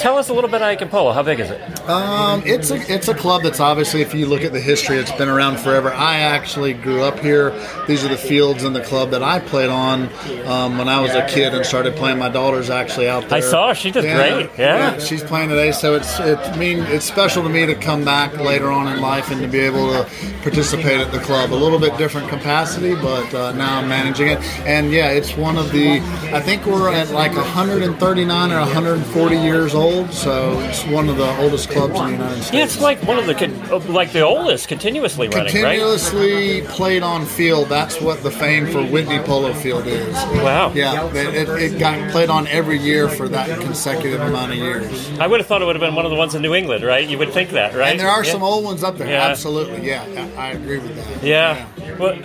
tell 0.00 0.16
us 0.16 0.30
a 0.30 0.32
little 0.34 0.48
bit 0.48 0.56
about 0.56 0.70
Aiken 0.72 0.88
Polo. 0.88 1.12
How 1.12 1.22
big 1.22 1.40
is 1.40 1.50
it? 1.50 1.60
Um, 1.88 2.42
it's 2.46 2.70
a 2.70 2.76
it's 2.92 3.08
a 3.08 3.14
club 3.14 3.42
that's 3.42 3.60
obviously, 3.60 4.00
if 4.00 4.14
you 4.14 4.26
look 4.26 4.42
at 4.42 4.52
the 4.52 4.60
history, 4.60 4.96
it's 4.96 5.12
been 5.12 5.28
around 5.28 5.58
forever. 5.58 5.92
I 5.92 6.20
actually 6.20 6.72
grew 6.72 7.02
up 7.02 7.18
here. 7.20 7.50
These 7.86 8.04
are 8.04 8.08
the 8.08 8.16
fields 8.16 8.64
in 8.64 8.72
the 8.72 8.80
club 8.82 9.10
that 9.10 9.22
I 9.22 9.38
played 9.38 9.68
on 9.68 10.08
um, 10.46 10.78
when 10.78 10.88
I 10.88 11.00
was 11.00 11.14
a 11.14 11.26
kid 11.28 11.54
and 11.54 11.64
started 11.64 11.94
playing. 11.96 12.18
My 12.18 12.28
daughter's 12.30 12.70
actually 12.70 12.99
out 13.08 13.28
there. 13.28 13.38
I 13.38 13.40
saw 13.40 13.72
she 13.72 13.90
did 13.90 14.02
great. 14.02 14.50
Yeah. 14.58 14.98
she's 14.98 15.22
playing 15.22 15.48
today, 15.48 15.72
so 15.72 15.94
it's 15.94 16.18
it 16.20 16.38
I 16.38 16.56
mean 16.56 16.80
it's 16.84 17.04
special 17.04 17.42
to 17.42 17.48
me 17.48 17.66
to 17.66 17.74
come 17.74 18.04
back 18.04 18.36
later 18.38 18.70
on 18.70 18.92
in 18.92 19.00
life 19.00 19.30
and 19.30 19.40
to 19.42 19.48
be 19.48 19.60
able 19.60 19.88
to 19.92 20.08
participate 20.42 21.00
at 21.00 21.12
the 21.12 21.18
club. 21.20 21.52
A 21.52 21.54
little 21.54 21.78
bit 21.78 21.96
different 21.98 22.28
capacity, 22.28 22.94
but 22.94 23.32
uh, 23.34 23.52
now 23.52 23.78
I'm 23.78 23.88
managing 23.88 24.28
it. 24.28 24.38
And 24.66 24.92
yeah, 24.92 25.10
it's 25.10 25.36
one 25.36 25.56
of 25.56 25.72
the. 25.72 26.00
I 26.32 26.40
think 26.40 26.66
we're 26.66 26.92
at 26.92 27.10
like 27.10 27.34
139 27.34 28.52
or 28.52 28.58
140 28.60 29.36
years 29.36 29.74
old, 29.74 30.12
so 30.12 30.58
it's 30.60 30.84
one 30.86 31.08
of 31.08 31.16
the 31.16 31.36
oldest 31.38 31.70
clubs 31.70 31.98
in 31.98 32.06
the 32.06 32.12
United 32.12 32.42
States. 32.42 32.52
Yeah, 32.54 32.64
it's 32.64 32.80
like 32.80 33.02
one 33.04 33.18
of 33.18 33.26
the 33.26 33.34
con- 33.34 33.92
like 33.92 34.12
the 34.12 34.22
oldest 34.24 34.68
continuously 34.68 35.28
running, 35.28 35.44
right? 35.62 35.78
Continuously 35.78 36.62
played 36.62 37.02
on 37.02 37.26
field. 37.26 37.68
That's 37.68 38.00
what 38.00 38.22
the 38.22 38.30
fame 38.30 38.66
for 38.66 38.82
Whitney 38.84 39.18
Polo 39.20 39.52
Field 39.54 39.86
is. 39.86 40.14
Wow. 40.14 40.72
Yeah, 40.74 41.08
it, 41.14 41.48
it, 41.48 41.48
it 41.74 41.78
got 41.78 42.10
played 42.10 42.30
on 42.30 42.46
every 42.48 42.78
year 42.78 42.89
for 43.08 43.28
that 43.28 43.60
consecutive 43.60 44.20
amount 44.20 44.52
of 44.52 44.58
years. 44.58 45.10
I 45.18 45.26
would 45.26 45.40
have 45.40 45.46
thought 45.46 45.62
it 45.62 45.64
would 45.64 45.76
have 45.76 45.80
been 45.80 45.94
one 45.94 46.04
of 46.04 46.10
the 46.10 46.16
ones 46.16 46.34
in 46.34 46.42
New 46.42 46.54
England, 46.54 46.84
right? 46.84 47.06
You 47.08 47.18
would 47.18 47.32
think 47.32 47.50
that, 47.50 47.74
right? 47.74 47.90
And 47.90 48.00
there 48.00 48.08
are 48.08 48.24
Yeah. 48.24 48.32
some 48.32 48.42
old 48.42 48.64
ones 48.64 48.82
up 48.84 48.98
there. 48.98 49.08
Yeah. 49.08 49.26
Absolutely. 49.28 49.86
Yeah, 49.86 50.04
I 50.36 50.48
agree 50.52 50.78
with 50.78 50.94
that. 50.96 51.24
Yeah. 51.26 51.66
Well, 51.98 52.16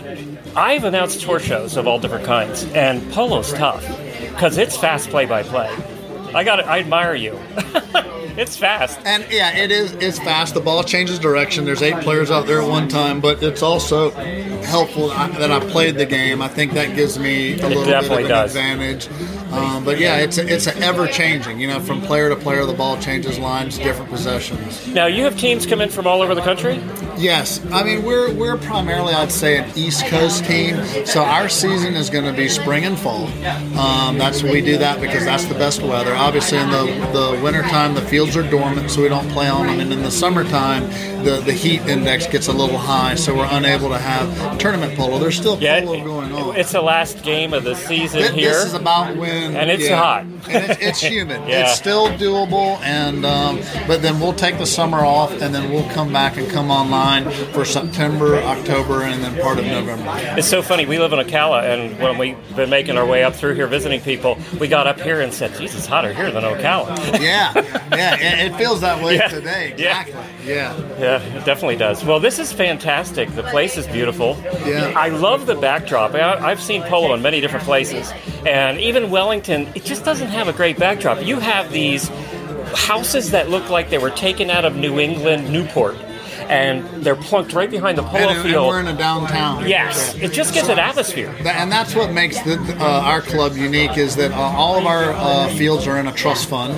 I've 0.55 0.83
announced 0.83 1.21
tour 1.21 1.39
shows 1.39 1.77
of 1.77 1.87
all 1.87 1.99
different 1.99 2.25
kinds, 2.25 2.63
and 2.73 3.11
polo's 3.11 3.51
tough 3.53 3.85
because 4.31 4.57
it's 4.57 4.75
fast 4.77 5.09
play 5.09 5.25
by 5.25 5.43
play. 5.43 5.69
I 6.33 6.43
got 6.43 6.63
I 6.65 6.79
admire 6.79 7.15
you. 7.15 7.39
it's 8.37 8.57
fast. 8.57 8.99
And 9.05 9.25
yeah, 9.29 9.55
it 9.57 9.71
is. 9.71 9.93
It's 9.93 10.19
fast. 10.19 10.53
The 10.53 10.59
ball 10.59 10.83
changes 10.83 11.19
direction. 11.19 11.65
There's 11.65 11.81
eight 11.81 12.01
players 12.01 12.31
out 12.31 12.47
there 12.47 12.61
at 12.61 12.67
one 12.67 12.87
time, 12.87 13.21
but 13.21 13.41
it's 13.41 13.61
also 13.61 14.11
helpful 14.11 15.09
that 15.09 15.51
I 15.51 15.59
played 15.59 15.95
the 15.95 16.05
game. 16.05 16.41
I 16.41 16.47
think 16.47 16.73
that 16.73 16.95
gives 16.95 17.17
me 17.19 17.59
a 17.59 17.67
little 17.67 17.85
bit 17.85 18.11
of 18.11 18.11
an 18.11 18.27
does. 18.27 18.55
advantage. 18.55 19.07
Um, 19.51 19.85
but 19.85 19.99
yeah, 19.99 20.17
it's 20.17 20.37
it's 20.37 20.67
ever 20.67 21.07
changing. 21.07 21.59
You 21.59 21.67
know, 21.67 21.79
from 21.79 22.01
player 22.01 22.29
to 22.29 22.35
player, 22.35 22.65
the 22.65 22.73
ball 22.73 22.99
changes 22.99 23.39
lines, 23.39 23.77
different 23.77 24.09
possessions. 24.09 24.85
Now 24.87 25.05
you 25.05 25.23
have 25.23 25.37
teams 25.37 25.65
come 25.65 25.81
in 25.81 25.89
from 25.89 26.07
all 26.07 26.21
over 26.21 26.35
the 26.35 26.41
country. 26.41 26.81
Yes, 27.17 27.65
I 27.71 27.83
mean 27.83 28.03
we're 28.03 28.33
we're 28.33 28.57
primarily 28.57 29.13
I'd 29.13 29.31
say 29.31 29.57
an 29.57 29.71
East 29.77 30.05
Coast 30.07 30.43
team. 30.45 30.83
So 31.05 31.23
our 31.23 31.47
season 31.47 31.95
is 31.95 32.09
going 32.09 32.25
to 32.25 32.33
be 32.33 32.49
spring 32.49 32.83
and 32.83 32.99
fall. 32.99 33.27
Um, 33.79 34.17
that's 34.17 34.43
we 34.43 34.61
do 34.61 34.77
that 34.79 34.99
because 34.99 35.23
that's 35.23 35.45
the 35.45 35.53
best 35.53 35.81
weather. 35.81 36.13
Obviously 36.13 36.57
in 36.57 36.69
the 36.69 36.85
the 37.13 37.39
wintertime 37.41 37.93
the 37.93 38.01
fields 38.25 38.37
are 38.37 38.49
dormant, 38.49 38.89
so 38.89 39.01
we 39.01 39.09
don't 39.09 39.29
play 39.29 39.47
on 39.47 39.67
them. 39.67 39.79
And 39.79 39.93
in 39.93 40.01
the 40.01 40.09
summertime, 40.09 40.83
the 41.25 41.41
the 41.41 41.51
heat 41.53 41.81
index 41.81 42.27
gets 42.27 42.47
a 42.47 42.53
little 42.53 42.77
high, 42.77 43.15
so 43.15 43.35
we're 43.35 43.47
unable 43.51 43.89
to 43.89 43.97
have 43.97 44.57
tournament 44.59 44.95
polo. 44.97 45.17
There's 45.19 45.35
still 45.35 45.57
polo 45.57 46.03
going 46.03 46.31
on. 46.31 46.55
It's 46.55 46.71
the 46.71 46.81
last 46.81 47.23
game 47.23 47.53
of 47.53 47.63
the 47.63 47.75
season 47.75 48.33
here. 48.33 48.51
This 48.51 48.65
is 48.67 48.73
about 48.75 49.17
when, 49.17 49.55
And 49.55 49.69
it's 49.69 49.83
yeah. 49.89 49.95
hot. 49.97 50.21
and 50.23 50.71
it's, 50.71 50.81
it's 50.81 51.01
humid. 51.11 51.41
Yeah. 51.47 51.63
It's 51.63 51.73
still 51.75 52.09
doable, 52.09 52.79
and 52.81 53.25
um, 53.25 53.59
but 53.87 54.01
then 54.01 54.19
we'll 54.19 54.33
take 54.33 54.57
the 54.59 54.65
summer 54.65 54.99
off, 54.99 55.31
and 55.41 55.53
then 55.53 55.71
we'll 55.71 55.89
come 55.89 56.13
back 56.13 56.37
and 56.37 56.49
come 56.49 56.69
online 56.71 57.29
for 57.53 57.65
September, 57.65 58.37
October, 58.37 59.01
and 59.03 59.23
then 59.23 59.41
part 59.41 59.57
of 59.59 59.65
November. 59.65 60.11
It's 60.37 60.47
so 60.47 60.61
funny. 60.61 60.85
We 60.85 60.99
live 60.99 61.11
in 61.13 61.19
Ocala, 61.19 61.63
and 61.63 61.99
when 61.99 62.17
we've 62.19 62.37
been 62.55 62.69
making 62.69 62.97
our 62.97 63.05
way 63.05 63.23
up 63.23 63.35
through 63.35 63.55
here 63.55 63.67
visiting 63.67 63.99
people, 64.01 64.37
we 64.59 64.67
got 64.67 64.85
up 64.85 65.01
here 65.01 65.21
and 65.21 65.33
said, 65.33 65.51
"Jesus, 65.57 65.75
it's 65.79 65.85
hotter 65.87 66.13
here 66.13 66.29
than 66.31 66.43
Ocala." 66.43 66.95
yeah, 67.19 67.51
yeah, 67.95 68.15
it, 68.45 68.51
it 68.51 68.55
feels 68.57 68.81
that 68.81 69.03
way 69.03 69.15
Yeah. 69.15 69.27
today. 69.27 69.73
Yeah. 69.77 70.01
Exactly. 70.01 70.23
Yeah. 70.45 70.75
Yeah, 70.99 71.14
it 71.23 71.45
definitely 71.45 71.75
does. 71.77 72.03
Well, 72.05 72.19
this 72.19 72.39
is 72.39 72.51
fantastic. 72.51 73.29
The 73.35 73.43
place 73.43 73.77
is 73.77 73.87
beautiful. 73.87 74.37
Yeah. 74.65 74.93
I 74.95 75.09
love 75.09 75.45
the 75.45 75.55
backdrop. 75.55 76.13
I, 76.15 76.37
I've 76.37 76.61
seen 76.61 76.81
polo 76.83 77.13
in 77.13 77.21
many 77.21 77.41
different 77.41 77.65
places, 77.65 78.11
and 78.45 78.79
even 78.79 79.09
Wellington, 79.09 79.67
it 79.75 79.83
just 79.85 80.03
doesn't 80.05 80.27
have 80.29 80.47
a 80.47 80.53
great 80.53 80.77
backdrop. 80.79 81.23
You 81.23 81.39
have 81.39 81.71
these 81.71 82.09
houses 82.75 83.31
that 83.31 83.49
look 83.49 83.69
like 83.69 83.89
they 83.89 83.97
were 83.97 84.09
taken 84.11 84.49
out 84.49 84.65
of 84.65 84.75
New 84.75 84.99
England, 84.99 85.51
Newport, 85.51 85.95
and 86.49 86.85
they're 87.03 87.15
plunked 87.15 87.53
right 87.53 87.69
behind 87.71 87.97
the 87.97 88.03
polo 88.03 88.29
And, 88.29 88.39
and 88.39 88.49
field. 88.49 88.67
we're 88.67 88.79
in 88.79 88.87
a 88.87 88.97
downtown. 88.97 89.67
Yes, 89.67 90.13
it 90.15 90.31
just 90.31 90.53
gives 90.53 90.67
an 90.69 90.77
atmosphere. 90.79 91.33
And 91.45 91.71
that's 91.71 91.95
what 91.95 92.11
makes 92.11 92.39
the, 92.41 92.57
uh, 92.79 92.83
our 93.01 93.21
club 93.21 93.55
unique 93.55 93.97
is 93.97 94.15
that 94.17 94.31
uh, 94.31 94.35
all 94.35 94.77
of 94.77 94.85
our 94.85 95.11
uh, 95.13 95.49
fields 95.55 95.87
are 95.87 95.97
in 95.97 96.07
a 96.07 96.11
trust 96.13 96.47
fund 96.49 96.73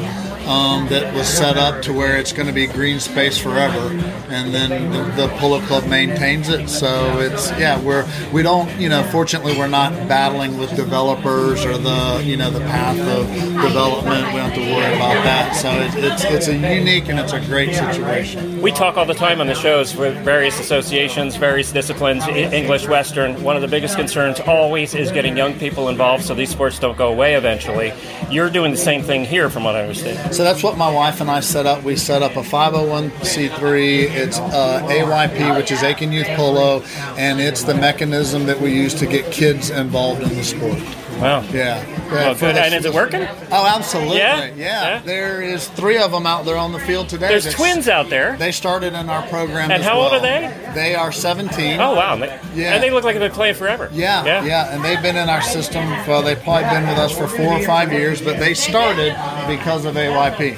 um, 0.47 0.87
that 0.87 1.13
was 1.13 1.27
set 1.27 1.57
up 1.57 1.81
to 1.83 1.93
where 1.93 2.17
it's 2.17 2.31
going 2.31 2.47
to 2.47 2.53
be 2.53 2.67
green 2.67 2.99
space 2.99 3.37
forever, 3.37 3.89
and 4.29 4.53
then 4.53 4.91
the, 4.91 5.27
the 5.27 5.27
polo 5.37 5.59
club 5.61 5.85
maintains 5.87 6.49
it. 6.49 6.69
So 6.69 7.19
it's 7.19 7.51
yeah, 7.51 7.79
we're 7.81 8.07
we 8.31 8.43
don't 8.43 8.69
you 8.79 8.89
know 8.89 9.03
fortunately 9.11 9.57
we're 9.57 9.67
not 9.67 9.91
battling 10.07 10.57
with 10.57 10.75
developers 10.75 11.65
or 11.65 11.77
the 11.77 12.21
you 12.23 12.37
know 12.37 12.49
the 12.49 12.61
path 12.61 12.99
of 12.99 13.27
development. 13.61 14.27
We 14.27 14.39
don't 14.39 14.51
have 14.51 14.55
to 14.55 14.61
worry 14.61 14.95
about 14.95 15.23
that. 15.23 15.55
So 15.55 15.69
it's 15.71 16.23
it's, 16.23 16.23
it's 16.23 16.47
a 16.47 16.55
unique 16.55 17.09
and 17.09 17.19
it's 17.19 17.33
a 17.33 17.41
great 17.41 17.75
situation. 17.75 18.61
We 18.61 18.71
talk 18.71 18.97
all 18.97 19.05
the 19.05 19.13
time 19.13 19.41
on 19.41 19.47
the 19.47 19.55
shows 19.55 19.95
with 19.95 20.17
various 20.23 20.59
associations, 20.59 21.35
various 21.35 21.71
disciplines, 21.71 22.25
English, 22.27 22.87
Western. 22.87 23.41
One 23.43 23.55
of 23.55 23.61
the 23.61 23.67
biggest 23.67 23.95
concerns 23.97 24.39
always 24.39 24.95
is 24.95 25.11
getting 25.11 25.35
young 25.35 25.53
people 25.59 25.89
involved 25.89 26.23
so 26.23 26.33
these 26.33 26.49
sports 26.49 26.79
don't 26.79 26.97
go 26.97 27.09
away 27.09 27.35
eventually. 27.35 27.93
You're 28.29 28.49
doing 28.49 28.71
the 28.71 28.77
same 28.77 29.03
thing 29.03 29.25
here, 29.25 29.49
from 29.49 29.63
what 29.63 29.75
I 29.75 29.81
understand. 29.81 30.35
So 30.37 30.43
that's 30.43 30.61
what 30.61 30.77
my 30.77 30.93
wife 30.93 31.19
and 31.19 31.31
I 31.31 31.39
set 31.39 31.65
up. 31.65 31.81
We 31.81 31.95
set 31.95 32.21
up 32.21 32.33
a 32.35 32.43
501c3. 32.43 34.03
It's 34.11 34.37
uh, 34.37 34.83
AYP, 34.87 35.57
which 35.57 35.71
is 35.71 35.81
Aiken 35.81 36.11
Youth 36.11 36.27
Polo, 36.35 36.83
and 37.17 37.39
it's 37.39 37.63
the 37.63 37.73
mechanism 37.73 38.45
that 38.45 38.61
we 38.61 38.71
use 38.71 38.93
to 38.99 39.07
get 39.07 39.31
kids 39.31 39.71
involved 39.71 40.21
in 40.21 40.29
the 40.29 40.43
sport. 40.43 40.77
Wow. 41.19 41.41
Yeah. 41.51 41.83
Well, 42.11 42.33
for 42.35 42.45
good. 42.47 42.57
And 42.57 42.73
is 42.75 42.85
it 42.85 42.93
working? 42.93 43.27
Oh, 43.51 43.65
absolutely. 43.65 44.17
Yeah? 44.17 44.45
Yeah. 44.55 45.01
There 45.03 45.41
is 45.41 45.67
three 45.69 45.97
of 45.97 46.11
them 46.11 46.25
out 46.25 46.45
there 46.45 46.57
on 46.57 46.71
the 46.71 46.79
field 46.79 47.09
today. 47.09 47.27
There's 47.27 47.43
That's- 47.43 47.59
twins 47.59 47.87
out 47.87 48.09
there. 48.09 48.37
They 48.37 48.51
started 48.51 48.93
in 48.93 49.09
our 49.09 49.23
program. 49.27 49.71
And 49.71 49.81
as 49.81 49.85
how 49.85 49.99
old 49.99 50.13
are 50.13 50.19
they? 50.19 50.53
They 50.73 50.95
are 50.95 51.11
17. 51.11 51.79
Oh, 51.79 51.95
wow. 51.95 52.15
They- 52.15 52.39
Yeah. 52.55 52.73
And 52.73 52.83
they 52.83 52.89
look 52.91 53.03
like 53.03 53.15
they've 53.15 53.21
been 53.21 53.31
playing 53.31 53.55
forever. 53.55 53.89
Yeah, 53.91 54.23
Yeah. 54.25 54.43
yeah, 54.45 54.73
and 54.73 54.83
they've 54.83 55.01
been 55.01 55.15
in 55.17 55.29
our 55.29 55.41
system. 55.41 55.89
Well, 56.07 56.21
they've 56.21 56.41
probably 56.41 56.69
been 56.69 56.87
with 56.87 56.97
us 56.97 57.11
for 57.17 57.27
four 57.27 57.53
or 57.53 57.63
five 57.63 57.91
years, 57.91 58.21
but 58.21 58.39
they 58.39 58.53
started 58.53 59.15
because 59.47 59.85
of 59.85 59.95
AYP. 59.95 60.55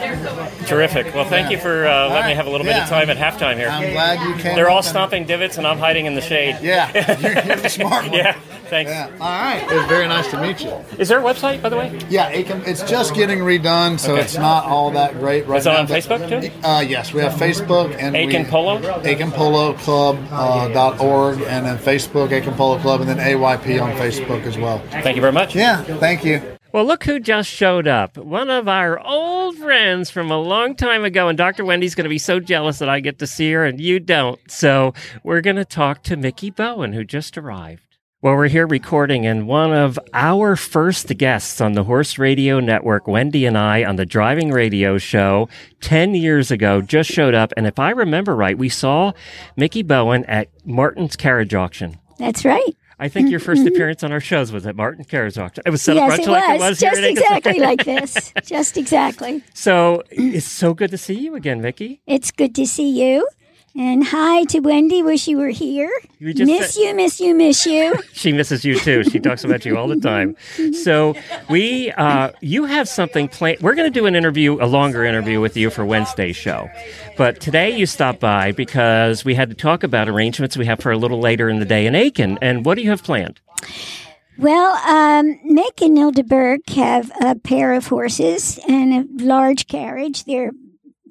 Terrific. 0.68 1.14
Well, 1.16 1.26
thank 1.26 1.45
Yeah. 1.49 1.51
you 1.51 1.57
for 1.62 1.88
uh, 1.88 2.10
letting 2.10 2.28
me 2.28 2.34
have 2.36 2.47
a 2.47 2.49
little 2.49 2.66
bit 2.66 2.76
Yeah. 2.76 2.84
of 2.84 2.89
time 2.89 3.10
at 3.10 3.18
halftime 3.18 3.55
here. 3.57 3.70
I'm 3.70 3.91
glad 3.91 4.22
you 4.22 4.34
came. 4.36 4.55
They're 4.55 4.70
all 4.70 4.80
up 4.80 4.84
and- 4.84 4.89
stomping 4.89 5.26
divots, 5.26 5.57
and 5.57 5.66
I'm 5.66 5.80
hiding 5.80 6.05
in 6.05 6.16
the 6.16 6.22
shade. 6.22 6.57
Yeah, 6.62 6.89
you're, 6.93 7.32
you're 7.45 7.55
the 7.55 7.70
smart 7.70 8.05
one. 8.10 8.14
yeah, 8.14 8.36
thanks. 8.70 8.91
Yeah. 8.91 9.09
All 9.20 9.41
right. 9.41 9.61
It 9.72 9.76
was 9.76 9.86
very 9.86 10.07
nice 10.07 10.30
to 10.32 10.41
meet 10.41 10.61
you. 10.61 10.72
Is 10.97 11.09
there 11.09 11.20
a 11.20 11.24
website, 11.24 11.61
by 11.61 11.70
the 11.70 11.78
way? 11.78 11.99
Yeah, 12.09 12.30
Aiken, 12.30 12.61
it's 12.65 12.84
just 12.84 13.13
getting 13.15 13.39
redone, 13.39 13.99
so 13.99 14.13
Okay. 14.13 14.22
it's 14.24 14.38
not 14.38 14.65
all 14.65 14.91
that 14.91 15.13
great 15.20 15.47
right 15.47 15.57
Is 15.59 15.65
it 15.65 15.70
now. 15.70 15.80
on 15.80 15.86
but- 15.88 15.93
Facebook, 16.03 16.30
too? 16.30 16.51
Uh, 16.67 16.82
yes, 16.82 17.13
we 17.13 17.22
have 17.22 17.34
Facebook 17.34 17.95
and 17.99 18.15
Aiken 18.15 18.43
we, 18.43 18.49
Polo? 18.49 19.01
Aiken 19.03 19.32
Polo 19.32 19.74
Club 19.74 20.17
uh, 20.32 20.67
dot 20.70 20.99
org, 21.01 21.41
and 21.41 21.65
then 21.65 21.78
Facebook 21.78 22.32
Aiken 22.32 22.53
Polo 22.53 22.78
Club, 22.80 23.01
and 23.01 23.09
then 23.09 23.17
AYP 23.17 23.82
on 23.82 23.91
Facebook 23.93 24.43
as 24.45 24.57
well. 24.57 24.80
Thank 24.91 25.15
you 25.15 25.22
very 25.22 25.34
much. 25.34 25.55
Yeah, 25.55 25.82
thank 25.84 26.24
you. 26.24 26.41
Well, 26.72 26.86
look 26.86 27.03
who 27.05 27.20
just 27.20 27.49
showed 27.49 27.88
up. 27.88 28.15
One 28.15 28.51
of 28.51 28.67
our 28.67 28.99
old 28.99 29.57
friends 29.57 30.11
from 30.11 30.30
a 30.30 30.38
long 30.38 30.76
time 30.76 31.03
ago. 31.03 31.28
And 31.28 31.36
Dr. 31.36 31.65
Wendy's 31.65 31.95
going 31.95 32.03
to 32.05 32.09
be 32.11 32.20
so 32.20 32.39
jealous 32.39 32.78
that 32.78 32.88
I 32.88 32.99
get 32.99 33.17
to 33.20 33.26
see 33.28 33.51
her 33.53 33.65
and 33.65 33.82
you 33.82 33.99
don't. 33.99 34.39
So 34.51 34.93
we're 35.24 35.41
going 35.41 35.55
to 35.55 35.65
talk 35.65 36.03
to 36.03 36.15
Mickey 36.15 36.51
Bowen, 36.51 36.93
who 36.93 37.03
just 37.03 37.39
arrived. 37.39 37.89
Well, 38.22 38.36
we're 38.36 38.49
here 38.49 38.67
recording, 38.67 39.26
and 39.26 39.47
one 39.47 39.72
of 39.72 39.97
our 40.13 40.57
first 40.57 41.07
guests 41.17 41.61
on 41.61 41.72
the 41.72 41.86
Horse 41.86 42.17
Radio 42.17 42.59
Network, 42.59 43.07
Wendy 43.07 43.45
and 43.45 43.57
I, 43.57 43.86
on 43.86 43.95
the 43.95 44.05
Driving 44.05 44.51
Radio 44.51 44.97
Show 44.97 45.47
10 45.80 46.15
years 46.15 46.51
ago, 46.51 46.82
just 46.82 47.09
showed 47.09 47.34
up. 47.34 47.53
And 47.55 47.65
if 47.65 47.80
I 47.80 47.91
remember 47.91 48.36
right, 48.36 48.57
we 48.57 48.67
saw 48.67 49.13
Mickey 49.55 49.84
Bowen 49.84 50.26
at 50.26 50.49
Martin's 50.65 51.15
Carriage 51.15 51.53
Auction. 51.53 51.97
That's 52.17 52.43
right. 52.43 52.76
I 52.99 53.07
think 53.07 53.30
your 53.30 53.39
first 53.39 53.65
appearance 53.67 54.03
on 54.03 54.11
our 54.11 54.20
shows 54.20 54.51
was 54.51 54.67
at 54.67 54.76
Martin 54.76 55.05
Carriage 55.05 55.38
Auction. 55.38 55.63
It 55.65 55.70
was 55.70 55.82
set 55.82 55.95
up 55.95 56.09
yes, 56.09 56.17
much 56.17 56.28
it 56.28 56.30
like 56.30 56.59
was. 56.59 56.61
it 56.61 56.70
was 56.70 56.80
Just 56.82 57.01
exactly 57.01 57.59
like 57.61 57.86
this. 57.86 58.34
Just 58.43 58.76
exactly. 58.76 59.45
So 59.53 60.03
it's 60.11 60.45
so 60.45 60.74
good 60.74 60.91
to 60.91 60.97
see 60.97 61.17
you 61.17 61.36
again, 61.36 61.61
Mickey. 61.61 62.01
It's 62.05 62.32
good 62.32 62.53
to 62.55 62.67
see 62.67 62.89
you. 63.01 63.26
And 63.76 64.03
hi 64.03 64.43
to 64.45 64.59
Wendy. 64.59 65.03
Wish 65.03 65.28
you 65.28 65.38
were 65.38 65.49
here. 65.49 65.91
You 66.17 66.34
just 66.34 66.49
miss 66.51 66.74
said- 66.74 66.82
you, 66.82 66.95
miss 66.95 67.20
you, 67.20 67.36
miss 67.36 67.65
you. 67.65 67.95
She 68.13 68.34
misses 68.34 68.65
you 68.65 68.78
too. 68.78 69.03
She 69.05 69.20
talks 69.20 69.45
about 69.45 69.63
you 69.63 69.78
all 69.78 69.88
the 69.88 69.95
time. 69.99 70.36
So 70.84 71.15
we, 71.49 71.91
uh, 71.91 72.32
you 72.41 72.65
have 72.65 72.89
something 72.89 73.30
planned. 73.30 73.61
We're 73.61 73.76
going 73.76 73.91
to 73.91 73.97
do 73.99 74.05
an 74.07 74.15
interview, 74.15 74.61
a 74.61 74.65
longer 74.67 75.05
interview 75.05 75.39
with 75.39 75.55
you 75.55 75.70
for 75.70 75.86
Wednesday's 75.86 76.36
show. 76.36 76.70
But 77.15 77.39
today 77.39 77.78
you 77.78 77.86
stopped 77.86 78.20
by 78.20 78.51
because 78.51 79.24
we 79.24 79.36
had 79.36 79.49
to 79.49 79.55
talk 79.55 79.84
about 79.84 80.09
arrangements 80.09 80.57
we 80.57 80.65
have 80.65 80.80
for 80.82 80.91
a 80.91 80.97
little 80.97 81.20
later 81.22 81.47
in 81.47 81.59
the 81.59 81.65
day 81.65 81.86
in 81.86 81.95
Aiken. 81.95 82.38
And 82.41 82.65
what 82.65 82.76
do 82.76 82.82
you 82.84 82.89
have 82.89 83.03
planned? 83.03 83.39
Well, 84.38 84.74
um, 84.86 85.39
Mick 85.45 85.82
and 85.86 85.97
Nilda 85.97 86.26
Burke 86.28 86.70
have 86.72 87.11
a 87.22 87.36
pair 87.36 87.72
of 87.74 87.88
horses 87.88 88.59
and 88.67 88.93
a 88.93 89.24
large 89.24 89.67
carriage. 89.67 90.26
They're, 90.26 90.51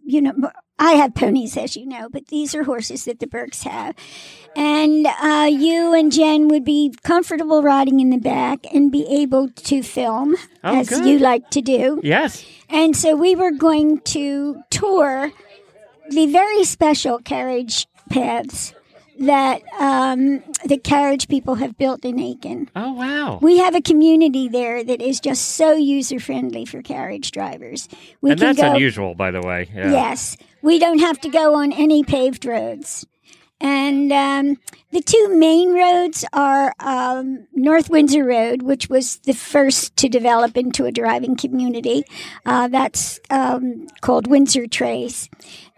you 0.04 0.20
know, 0.20 0.32
I 0.78 0.92
have 0.92 1.14
ponies, 1.14 1.56
as 1.56 1.76
you 1.76 1.86
know, 1.86 2.08
but 2.08 2.28
these 2.28 2.54
are 2.54 2.64
horses 2.64 3.04
that 3.06 3.18
the 3.20 3.26
Burkes 3.26 3.64
have. 3.64 3.94
And 4.56 5.06
uh, 5.06 5.48
you 5.50 5.92
and 5.94 6.10
Jen 6.12 6.48
would 6.48 6.64
be 6.64 6.94
comfortable 7.02 7.62
riding 7.62 8.00
in 8.00 8.10
the 8.10 8.18
back 8.18 8.66
and 8.72 8.90
be 8.90 9.06
able 9.06 9.48
to 9.50 9.82
film, 9.82 10.36
Oh, 10.64 10.78
as 10.78 10.88
good. 10.88 11.04
you 11.04 11.18
like 11.18 11.50
to 11.50 11.60
do. 11.60 12.00
Yes. 12.02 12.44
And 12.68 12.96
so 12.96 13.14
we 13.16 13.34
were 13.36 13.50
going 13.52 14.00
to 14.00 14.62
tour 14.70 15.32
the 16.10 16.26
very 16.26 16.64
special 16.64 17.18
carriage 17.18 17.86
paths 18.10 18.72
that 19.18 19.62
um, 19.78 20.42
the 20.64 20.78
carriage 20.78 21.28
people 21.28 21.56
have 21.56 21.76
built 21.76 22.04
in 22.04 22.20
Aiken. 22.20 22.70
Oh, 22.76 22.92
wow. 22.92 23.38
We 23.42 23.58
have 23.58 23.74
a 23.74 23.80
community 23.80 24.48
there 24.48 24.84
that 24.84 25.02
is 25.02 25.20
just 25.20 25.56
so 25.56 25.72
user 25.74 26.20
friendly 26.20 26.64
for 26.64 26.82
carriage 26.82 27.30
drivers. 27.32 27.88
We 28.20 28.32
and 28.32 28.40
that's 28.40 28.60
go, 28.60 28.72
unusual, 28.72 29.14
by 29.14 29.30
the 29.30 29.40
way. 29.40 29.68
Yeah. 29.74 29.90
Yes, 29.90 30.36
we 30.62 30.78
don't 30.78 31.00
have 31.00 31.20
to 31.20 31.28
go 31.28 31.54
on 31.54 31.72
any 31.72 32.04
paved 32.04 32.44
roads. 32.44 33.06
And 33.60 34.12
um, 34.12 34.58
the 34.92 35.00
two 35.00 35.36
main 35.36 35.74
roads 35.74 36.24
are 36.32 36.72
um, 36.78 37.48
North 37.54 37.90
Windsor 37.90 38.24
Road, 38.24 38.62
which 38.62 38.88
was 38.88 39.18
the 39.24 39.34
first 39.34 39.96
to 39.96 40.08
develop 40.08 40.56
into 40.56 40.84
a 40.84 40.92
driving 40.92 41.36
community. 41.36 42.04
Uh, 42.46 42.68
that's 42.68 43.18
um, 43.30 43.88
called 44.00 44.28
Windsor 44.28 44.68
Trace. 44.68 45.28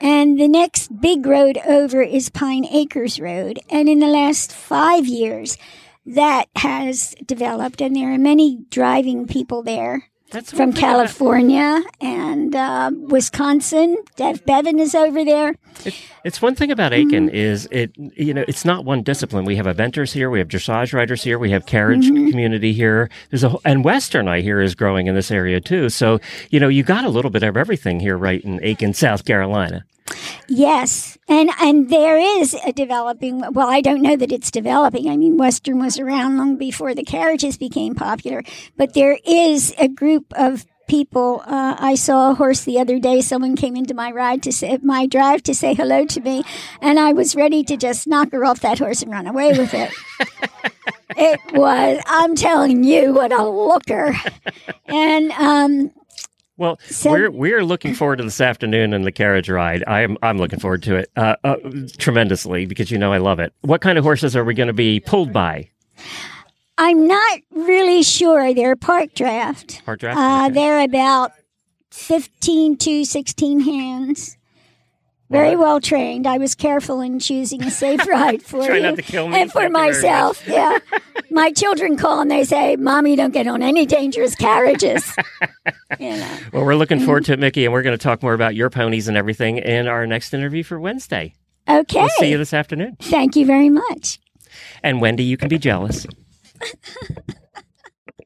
And 0.01 0.41
the 0.41 0.49
next 0.49 1.01
big 1.01 1.27
road 1.27 1.59
over 1.67 2.01
is 2.01 2.31
Pine 2.31 2.65
Acres 2.65 3.21
Road. 3.21 3.61
And 3.69 3.89
in 3.89 3.99
the 3.99 4.07
last 4.07 4.53
five 4.53 5.07
years, 5.07 5.59
that 6.07 6.49
has 6.57 7.15
developed, 7.25 7.81
and 7.83 7.95
there 7.95 8.13
are 8.13 8.19
many 8.19 8.65
driving 8.71 9.27
people 9.27 9.63
there. 9.63 10.10
That's 10.31 10.51
from 10.51 10.59
one 10.59 10.69
about- 10.71 10.81
California 10.81 11.83
and 12.01 12.55
uh, 12.55 12.91
Wisconsin. 12.95 13.97
Dev 14.17 14.45
Bevan 14.47 14.79
is 14.79 14.95
over 14.95 15.25
there. 15.25 15.55
It's 16.25 16.41
one 16.41 16.55
thing 16.55 16.71
about 16.71 16.93
Aiken 16.93 17.27
Mm-hmm. 17.29 17.35
is 17.35 17.67
it 17.71 17.93
you 18.17 18.33
know 18.35 18.45
it's 18.47 18.65
not 18.65 18.85
one 18.85 19.03
discipline. 19.03 19.45
We 19.45 19.57
have 19.57 19.67
eventers 19.67 20.13
here, 20.13 20.31
we 20.31 20.39
have 20.39 20.49
dressage 20.49 20.93
riders 20.93 21.23
here, 21.25 21.39
we 21.39 21.51
have 21.51 21.67
carriage 21.67 22.07
Mhm. 22.07 22.31
community 22.31 22.73
here. 22.73 23.11
There's 23.31 23.45
a 23.45 23.57
and 23.65 23.85
Western 23.85 24.29
I 24.29 24.41
hear 24.41 24.61
is 24.61 24.75
growing 24.75 25.07
in 25.07 25.15
this 25.15 25.31
area 25.31 25.61
too. 25.61 25.89
So 25.89 26.21
you 26.51 26.61
know 26.61 26.69
you 26.69 26.83
got 26.83 27.05
a 27.05 27.09
little 27.09 27.31
bit 27.31 27.43
of 27.43 27.57
everything 27.57 27.99
here, 28.01 28.17
right 28.17 28.43
in 28.45 28.61
Aiken, 28.63 28.95
South 28.95 29.25
Carolina. 29.25 29.85
Yes, 30.49 31.19
and 31.29 31.51
and 31.61 31.91
there 31.91 32.19
is 32.19 32.55
a 32.67 32.73
developing. 32.73 33.41
Well, 33.53 33.69
I 33.69 33.81
don't 33.81 34.03
know 34.03 34.17
that 34.17 34.33
it's 34.33 34.51
developing. 34.51 35.09
I 35.09 35.17
mean, 35.17 35.37
Western 35.37 35.79
was 35.79 35.99
around 35.99 36.37
long 36.37 36.57
before 36.57 36.95
the 36.95 37.05
carriages 37.05 37.57
became 37.57 37.95
popular, 37.95 38.43
but 38.77 38.95
there 38.95 39.19
is 39.25 39.75
a 39.79 39.89
group 39.89 40.33
of 40.37 40.67
people. 40.89 41.43
Uh, 41.47 41.77
I 41.79 41.95
saw 41.95 42.33
a 42.33 42.35
horse 42.35 42.65
the 42.65 42.81
other 42.81 42.99
day. 42.99 43.21
Someone 43.21 43.55
came 43.55 43.77
into 43.77 43.95
my 43.95 44.11
ride 44.11 44.43
to 44.43 44.53
say 44.53 44.77
my 44.83 45.07
drive 45.07 45.43
to 45.45 45.55
say 45.55 45.73
hello 45.75 46.05
to 46.07 46.21
me, 46.21 46.43
and 46.83 46.99
I 46.99 47.13
was 47.13 47.37
ready 47.37 47.63
to 47.65 47.77
just 47.77 48.09
knock 48.09 48.33
her 48.33 48.45
off 48.45 48.61
that 48.61 48.81
horse 48.81 49.03
and 49.03 49.13
run 49.13 49.29
away 49.29 49.57
with 49.57 49.73
it. 49.73 49.93
it 51.17 51.41
was. 51.53 52.03
I'm 52.07 52.35
telling 52.35 52.83
you, 52.83 53.13
what 53.13 53.33
a 53.33 53.49
looker, 53.49 54.17
and 54.87 55.31
um, 55.33 55.93
Well, 56.61 56.79
we're 57.07 57.31
we're 57.31 57.65
looking 57.65 57.95
forward 57.95 58.17
to 58.17 58.25
this 58.25 58.39
afternoon 58.39 58.93
and 58.93 59.07
the 59.07 59.11
carriage 59.13 59.49
ride. 59.49 59.83
I'm 59.87 60.19
I'm 60.23 60.37
looking 60.37 60.61
forward 60.61 60.83
to 60.83 60.97
it 60.97 61.11
uh, 61.17 61.37
uh, 61.43 61.57
tremendously 61.97 62.67
because 62.67 62.91
you 62.91 62.99
know 62.99 63.15
I 63.15 63.17
love 63.17 63.41
it. 63.41 63.55
What 63.63 63.81
kind 63.81 63.97
of 63.97 64.05
horses 64.05 64.37
are 64.37 64.45
we 64.45 64.53
going 64.53 64.67
to 64.67 64.75
be 64.75 65.01
pulled 65.01 65.33
by? 65.33 65.71
I'm 66.77 67.07
not 67.07 67.41
really 67.51 68.03
sure. 68.03 68.53
They're 68.53 68.77
park 68.77 69.15
draft. 69.15 69.83
Park 69.87 70.01
draft? 70.01 70.19
Uh, 70.19 70.45
Okay. 70.47 70.55
They're 70.55 70.81
about 70.85 71.33
15 71.93 72.77
to 72.77 73.05
16 73.07 73.61
hands. 73.61 74.37
Very 75.31 75.55
well 75.55 75.81
trained. 75.81 76.27
I 76.27 76.39
was 76.39 76.57
careful 76.57 77.01
in 77.01 77.21
choosing 77.21 77.63
a 77.63 77.71
safe 77.71 78.05
ride 78.09 78.43
for 78.43 78.67
Try 78.67 78.77
you 78.77 78.83
not 78.83 78.97
to 78.97 79.03
kill 79.03 79.29
me. 79.29 79.41
and 79.41 79.51
for 79.51 79.61
Thank 79.61 79.71
you 79.71 79.79
very 79.79 79.93
myself. 79.93 80.43
yeah, 80.47 80.79
my 81.31 81.53
children 81.53 81.97
call 81.97 82.21
and 82.21 82.31
they 82.31 82.43
say, 82.45 82.75
"Mommy, 82.77 83.15
don't 83.15 83.33
get 83.33 83.47
on 83.47 83.63
any 83.63 83.87
dangerous 83.87 84.35
carriages." 84.35 85.15
you 86.01 86.11
know. 86.17 86.39
Well, 86.53 86.65
we're 86.65 86.75
looking 86.75 86.99
forward 86.99 87.23
mm-hmm. 87.23 87.33
to 87.33 87.39
it, 87.39 87.41
Mickey, 87.41 87.65
and 87.65 87.73
we're 87.73 87.83
going 87.83 87.97
to 87.97 88.03
talk 88.03 88.23
more 88.23 88.35
about 88.35 88.57
your 88.57 88.71
ponies 88.71 89.07
and 89.07 89.17
everything 89.17 89.59
in 89.59 89.87
our 89.87 90.07
next 90.07 90.35
interview 90.35 90.65
for 90.65 90.81
Wednesday. 90.81 91.35
Okay. 91.69 92.01
We'll 92.01 92.09
see 92.19 92.31
you 92.31 92.39
this 92.39 92.53
afternoon. 92.53 92.97
Thank 93.01 93.37
you 93.37 93.47
very 93.47 93.71
much. 93.71 94.19
And 94.83 95.01
Wendy, 95.01 95.23
you 95.23 95.37
can 95.37 95.49
be 95.49 95.59
jealous. 95.59 96.07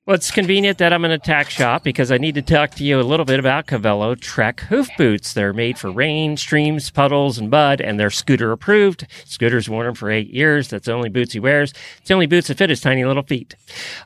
Well, 0.07 0.17
it's 0.17 0.31
convenient 0.31 0.77
that 0.79 0.93
I'm 0.93 1.07
in 1.07 1.13
a 1.13 1.19
tack 1.19 1.49
shop 1.49 1.83
because 1.83 2.13
I 2.13 2.19
need 2.19 2.35
to 2.35 2.43
talk 2.43 2.73
to 2.73 2.85
you 2.85 3.01
a 3.01 3.03
little 3.03 3.25
bit 3.25 3.41
about 3.41 3.67
Cavallo 3.67 4.15
Trek 4.15 4.61
hoof 4.61 4.91
boots. 4.99 5.33
They're 5.33 5.55
made 5.55 5.79
for 5.79 5.91
rain, 5.91 6.37
streams, 6.37 6.91
puddles, 6.91 7.39
and 7.39 7.49
mud, 7.49 7.81
and 7.81 7.99
they're 7.99 8.11
scooter 8.11 8.53
approved. 8.53 9.07
Scooter's 9.25 9.67
worn 9.67 9.87
them 9.87 9.95
for 9.95 10.11
eight 10.11 10.29
years. 10.29 10.69
That's 10.69 10.85
the 10.85 10.93
only 10.93 11.09
boots 11.09 11.33
he 11.33 11.41
wears. 11.41 11.73
It's 11.97 12.09
the 12.09 12.13
only 12.13 12.27
boots 12.27 12.49
that 12.49 12.59
fit 12.59 12.69
his 12.69 12.83
tiny 12.83 13.03
little 13.03 13.23
feet. 13.23 13.55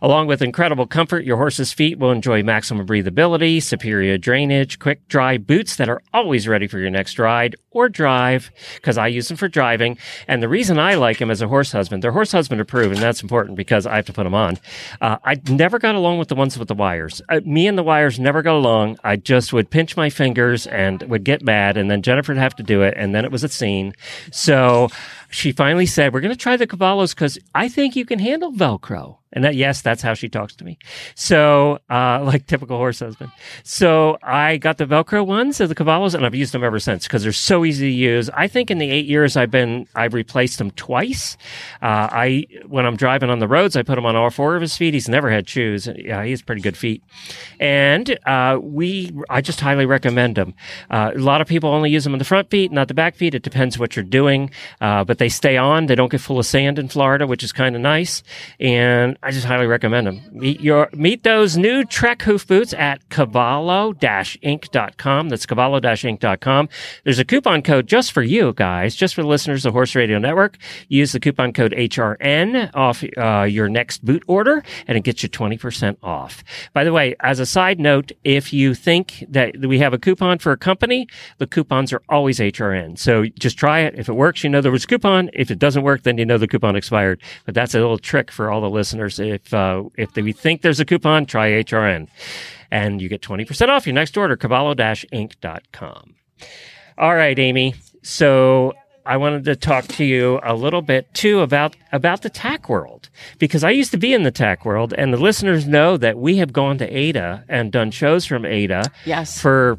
Along 0.01 0.28
with 0.28 0.40
incredible 0.40 0.86
comfort, 0.86 1.24
your 1.24 1.36
horse's 1.36 1.72
feet 1.72 1.99
will 1.99 2.12
enjoy 2.12 2.44
maximum 2.44 2.86
breathability, 2.86 3.61
superior 3.61 4.18
drainage, 4.18 4.78
quick 4.78 5.09
dry 5.09 5.36
boots 5.36 5.74
that 5.74 5.88
are 5.88 6.01
always 6.14 6.46
ready 6.46 6.68
for 6.68 6.78
your 6.78 6.90
next 6.90 7.18
ride 7.18 7.57
or 7.72 7.88
drive 7.88 8.53
because 8.76 8.99
I 8.99 9.09
use 9.09 9.26
them 9.26 9.36
for 9.36 9.49
driving. 9.49 9.99
And 10.28 10.42
the 10.42 10.49
reason 10.49 10.78
I 10.78 10.94
like 10.94 11.18
them 11.18 11.30
as 11.30 11.42
a 11.42 11.49
horse 11.49 11.72
husband, 11.72 12.05
they're 12.05 12.12
horse 12.12 12.30
husband 12.30 12.61
approved, 12.61 12.94
and 12.94 13.03
that's 13.03 13.20
important 13.20 13.57
because 13.57 13.84
I 13.84 13.96
have 13.96 14.07
to 14.07 14.12
put 14.12 14.24
them 14.24 14.34
on. 14.34 14.59
Uh, 15.01 15.16
I 15.24 15.40
never 15.49 15.80
got 15.80 15.88
along 15.95 16.18
with 16.18 16.28
the 16.28 16.34
ones 16.34 16.59
with 16.59 16.68
the 16.68 16.74
wires. 16.74 17.22
Uh, 17.28 17.41
me 17.45 17.66
and 17.66 17.78
the 17.78 17.82
wires 17.82 18.18
never 18.18 18.43
got 18.43 18.55
along. 18.55 18.99
I 19.05 19.16
just 19.16 19.53
would 19.53 19.70
pinch 19.70 19.97
my 19.97 20.11
fingers 20.11 20.66
and 20.66 21.03
would 21.05 21.24
get 21.24 21.43
mad, 21.43 21.76
and 21.76 21.91
then 21.91 22.03
Jennifer 22.03 22.32
would 22.32 22.41
have 22.41 22.57
to 22.57 22.62
do 22.62 22.82
it, 22.82 22.95
and 22.97 23.14
then 23.14 23.24
it 23.24 23.32
was 23.32 23.45
a 23.45 23.49
scene. 23.49 23.95
So 24.30 24.89
she 25.29 25.53
finally 25.53 25.87
said, 25.87 26.12
"We're 26.12 26.20
going 26.20 26.35
to 26.35 26.39
try 26.39 26.57
the 26.57 26.66
Cavallos 26.66 27.14
because 27.14 27.39
I 27.55 27.68
think 27.68 27.97
you 27.97 28.05
can 28.05 28.18
handle 28.18 28.53
Velcro." 28.53 29.18
And 29.33 29.45
that, 29.45 29.55
yes, 29.55 29.83
that's 29.83 30.01
how 30.01 30.14
she 30.14 30.29
talks 30.29 30.57
to 30.57 30.64
me. 30.64 30.79
So, 31.14 31.79
uh, 31.91 32.22
like 32.24 32.47
typical 32.47 32.76
horse 32.76 33.01
husband. 33.01 33.31
So 33.62 34.18
I 34.22 34.57
got 34.57 34.79
the 34.79 34.87
Velcro 34.87 35.26
ones 35.26 35.61
of 35.61 35.68
the 35.68 35.74
Cavallos 35.74 36.14
and 36.14 36.24
I've 36.24 36.35
used 36.35 36.55
them 36.55 36.64
ever 36.64 36.79
since 36.79 37.07
because 37.07 37.22
they're 37.22 37.33
so 37.33 37.64
easy 37.64 37.91
to 37.91 37.95
use. 37.95 38.31
I 38.31 38.49
think 38.49 38.70
in 38.70 38.79
the 38.79 38.91
eight 38.91 39.07
years 39.07 39.37
I've 39.37 39.51
been, 39.51 39.87
I've 39.95 40.14
replaced 40.14 40.59
them 40.59 40.70
twice. 40.72 41.37
Uh, 41.83 42.09
I, 42.11 42.47
when 42.66 42.87
I'm 42.87 42.97
driving 42.97 43.29
on 43.29 43.39
the 43.39 43.49
roads, 43.49 43.76
I 43.76 43.83
put 43.83 43.97
them 43.97 44.07
on 44.07 44.16
all 44.16 44.31
four 44.31 44.57
of 44.57 44.62
his 44.62 44.76
feet. 44.76 44.95
He's 44.95 45.09
never 45.09 45.31
had 45.31 45.49
shoes. 45.49 45.89
Yeah, 45.95 46.24
he 46.24 46.31
has 46.31 46.41
pretty 46.41 46.62
good 46.62 46.76
feet. 46.76 47.03
And, 47.61 48.18
uh, 48.26 48.59
we, 48.61 49.12
I 49.29 49.43
just 49.43 49.61
highly 49.61 49.85
recommend 49.85 50.37
them. 50.37 50.55
Uh, 50.91 51.12
a 51.14 51.18
lot 51.18 51.41
of 51.41 51.47
people 51.47 51.68
only 51.70 51.91
use 51.91 52.05
them 52.05 52.14
on 52.14 52.18
the 52.18 52.24
front 52.24 52.49
feet, 52.51 52.72
not 52.72 52.89
the 52.89 52.95
back 52.95 53.14
feet. 53.14 53.35
It 53.35 53.43
depends 53.43 53.79
what 53.79 53.95
you're 53.95 54.05
doing. 54.05 54.51
Uh, 54.81 55.05
but 55.19 55.25
they 55.25 55.29
stay 55.29 55.57
on. 55.57 55.87
They 55.87 55.97
don't 55.97 56.11
get 56.11 56.21
full 56.21 56.39
of 56.39 56.47
sand 56.47 56.79
in 56.79 56.87
Florida, 56.89 57.27
which 57.27 57.43
is 57.43 57.51
kind 57.53 57.75
of 57.75 57.83
nice. 57.83 58.23
And 58.61 59.19
I 59.23 59.33
just 59.33 59.47
highly 59.47 59.66
recommend 59.66 60.07
them. 60.07 60.23
Meet 60.33 60.61
your 60.61 60.89
meet 60.93 61.25
those 61.25 61.57
new 61.57 61.85
Trek 61.85 62.23
hoof 62.23 62.47
boots 62.47 62.73
at 62.73 63.09
cavallo-inc.com. 63.09 65.29
That's 65.29 65.47
cavallo-inc.com. 65.47 66.69
There's 67.05 67.19
a 67.19 67.25
coupon 67.25 67.62
code 67.62 67.89
just 67.89 68.12
for 68.12 68.23
you 68.23 68.53
guys, 68.55 68.95
just 68.95 69.14
for 69.14 69.23
the 69.23 69.29
listeners 69.29 69.66
of 69.66 69.73
Horse 69.73 69.97
Radio 69.97 70.19
Network. 70.19 70.57
Use 70.89 71.12
the 71.12 71.21
coupon 71.21 71.53
code 71.53 71.73
HRN 71.73 72.71
off 72.75 73.05
uh, 73.16 73.43
your 73.43 73.69
next 73.69 74.05
boot 74.05 74.23
order, 74.27 74.62
and 74.87 74.97
it 74.97 75.03
gets 75.03 75.23
you 75.23 75.29
20% 75.29 75.97
off. 76.03 76.43
By 76.73 76.85
the 76.85 76.93
way, 76.93 77.14
as 77.21 77.41
a 77.41 77.47
side 77.47 77.81
note, 77.81 78.12
if 78.25 78.53
you 78.53 78.75
think 78.75 79.25
that 79.29 79.57
we 79.57 79.79
have 79.81 79.93
a 79.93 79.99
coupon 79.99 80.39
for 80.39 80.53
a 80.53 80.57
company, 80.57 81.09
the 81.39 81.47
coupons 81.47 81.93
are 81.93 82.03
always 82.09 82.39
HRN. 82.39 82.99
So 82.99 83.27
just 83.39 83.59
try 83.59 83.81
it. 83.81 83.99
If 83.99 84.09
it 84.09 84.14
works, 84.14 84.45
you 84.45 84.51
know 84.51 84.61
there 84.61 84.71
was 84.71 84.87
coupon. 84.87 85.07
If 85.32 85.50
it 85.50 85.59
doesn't 85.59 85.82
work, 85.82 86.02
then 86.02 86.18
you 86.18 86.24
know 86.24 86.38
the 86.38 86.48
coupon 86.48 86.76
expired. 86.76 87.20
But 87.44 87.54
that's 87.54 87.74
a 87.74 87.78
little 87.78 87.98
trick 87.98 88.30
for 88.30 88.50
all 88.50 88.61
the 88.61 88.70
listeners. 88.70 89.18
If 89.18 89.52
uh, 89.52 89.84
if 89.96 90.14
we 90.14 90.32
think 90.32 90.62
there's 90.62 90.80
a 90.80 90.84
coupon, 90.84 91.26
try 91.26 91.50
HRN, 91.50 92.09
and 92.70 93.00
you 93.00 93.09
get 93.09 93.22
20% 93.22 93.68
off 93.68 93.86
your 93.86 93.94
next 93.94 94.16
order. 94.16 94.36
Cavallo-inc.com. 94.36 96.14
All 96.98 97.14
right, 97.14 97.38
Amy. 97.38 97.74
So 98.02 98.72
I 99.09 99.16
wanted 99.16 99.44
to 99.44 99.56
talk 99.56 99.86
to 99.88 100.04
you 100.04 100.38
a 100.42 100.54
little 100.54 100.82
bit 100.82 101.12
too 101.14 101.40
about 101.40 101.74
about 101.92 102.22
the 102.22 102.28
tack 102.28 102.68
world 102.68 103.09
because 103.38 103.64
I 103.64 103.70
used 103.70 103.90
to 103.92 103.96
be 103.96 104.12
in 104.12 104.22
the 104.22 104.30
tack 104.30 104.66
world, 104.66 104.92
and 104.96 105.14
the 105.14 105.16
listeners 105.16 105.66
know 105.66 105.96
that 105.96 106.18
we 106.18 106.36
have 106.36 106.52
gone 106.52 106.76
to 106.78 106.86
Ada 106.86 107.44
and 107.48 107.72
done 107.72 107.90
shows 107.90 108.26
from 108.26 108.44
Ada. 108.44 108.84
Yes. 109.06 109.40
For 109.40 109.78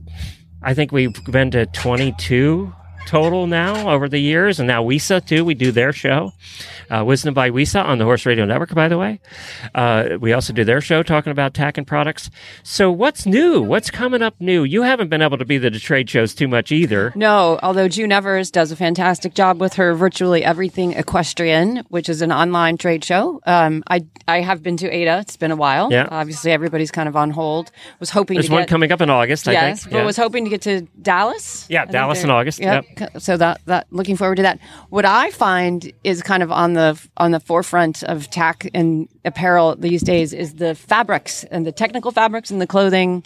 I 0.63 0.73
think 0.73 0.91
we've 0.91 1.23
been 1.25 1.51
to 1.51 1.67
22 1.67 2.73
total 3.07 3.47
now 3.47 3.89
over 3.89 4.07
the 4.07 4.19
years, 4.19 4.59
and 4.59 4.67
now 4.67 4.83
WESA 4.83 5.25
too. 5.25 5.43
We 5.45 5.53
do 5.53 5.71
their 5.71 5.91
show, 5.93 6.33
uh, 6.89 7.03
Wisdom 7.05 7.33
by 7.33 7.49
WESA 7.49 7.83
on 7.83 7.97
the 7.97 8.05
Horse 8.05 8.25
Radio 8.25 8.45
Network. 8.45 8.73
By 8.73 8.87
the 8.87 8.97
way, 8.97 9.19
uh, 9.73 10.17
we 10.19 10.33
also 10.33 10.53
do 10.53 10.63
their 10.63 10.81
show 10.81 11.01
talking 11.03 11.31
about 11.31 11.53
tack 11.53 11.77
and 11.77 11.87
products. 11.87 12.29
So, 12.63 12.91
what's 12.91 13.25
new? 13.25 13.61
What's 13.61 13.89
coming 13.89 14.21
up 14.21 14.35
new? 14.39 14.63
You 14.63 14.83
haven't 14.83 15.09
been 15.09 15.21
able 15.21 15.37
to 15.37 15.45
be 15.45 15.57
the 15.57 15.71
trade 15.71 16.09
shows 16.09 16.33
too 16.35 16.47
much 16.47 16.71
either. 16.71 17.11
No, 17.15 17.59
although 17.63 17.87
June 17.87 18.11
Evers 18.11 18.51
does 18.51 18.71
a 18.71 18.75
fantastic 18.75 19.33
job 19.33 19.59
with 19.59 19.73
her 19.75 19.93
virtually 19.95 20.43
everything 20.43 20.93
equestrian, 20.93 21.83
which 21.89 22.09
is 22.09 22.21
an 22.21 22.31
online 22.31 22.77
trade 22.77 23.03
show. 23.03 23.41
Um, 23.45 23.83
I 23.87 24.05
I 24.27 24.41
have 24.41 24.61
been 24.61 24.77
to 24.77 24.89
Ada. 24.89 25.19
It's 25.19 25.37
been 25.37 25.51
a 25.51 25.55
while. 25.55 25.89
Yeah. 25.91 26.07
Obviously, 26.11 26.51
everybody's 26.51 26.91
kind 26.91 27.09
of 27.09 27.15
on 27.15 27.31
hold. 27.31 27.71
Was 27.99 28.09
hoping 28.11 28.35
There's 28.35 28.49
one 28.49 28.61
get 28.61 28.69
coming 28.69 28.91
up 28.91 29.01
in 29.01 29.09
August. 29.09 29.47
I 29.47 29.53
yes, 29.53 29.81
think. 29.83 29.93
but 29.93 29.99
Yeah. 29.99 30.05
was 30.05 30.17
hoping 30.17 30.43
to 30.45 30.49
get 30.49 30.61
to 30.63 30.81
Dallas. 31.01 31.65
Yeah, 31.69 31.83
I 31.83 31.85
Dallas 31.85 32.23
in 32.23 32.29
August. 32.29 32.59
Yep. 32.59 32.85
So 33.17 33.37
that 33.37 33.61
that 33.65 33.87
looking 33.91 34.17
forward 34.17 34.35
to 34.35 34.41
that. 34.43 34.59
What 34.89 35.05
I 35.05 35.31
find 35.31 35.91
is 36.03 36.21
kind 36.21 36.43
of 36.43 36.51
on 36.51 36.73
the 36.73 36.99
on 37.17 37.31
the 37.31 37.39
forefront 37.39 38.03
of 38.03 38.29
tack 38.29 38.69
and 38.73 39.07
apparel 39.25 39.75
these 39.75 40.01
days 40.01 40.33
is 40.33 40.55
the 40.55 40.75
fabrics 40.75 41.43
and 41.45 41.65
the 41.65 41.71
technical 41.71 42.11
fabrics 42.11 42.51
and 42.51 42.61
the 42.61 42.67
clothing. 42.67 43.23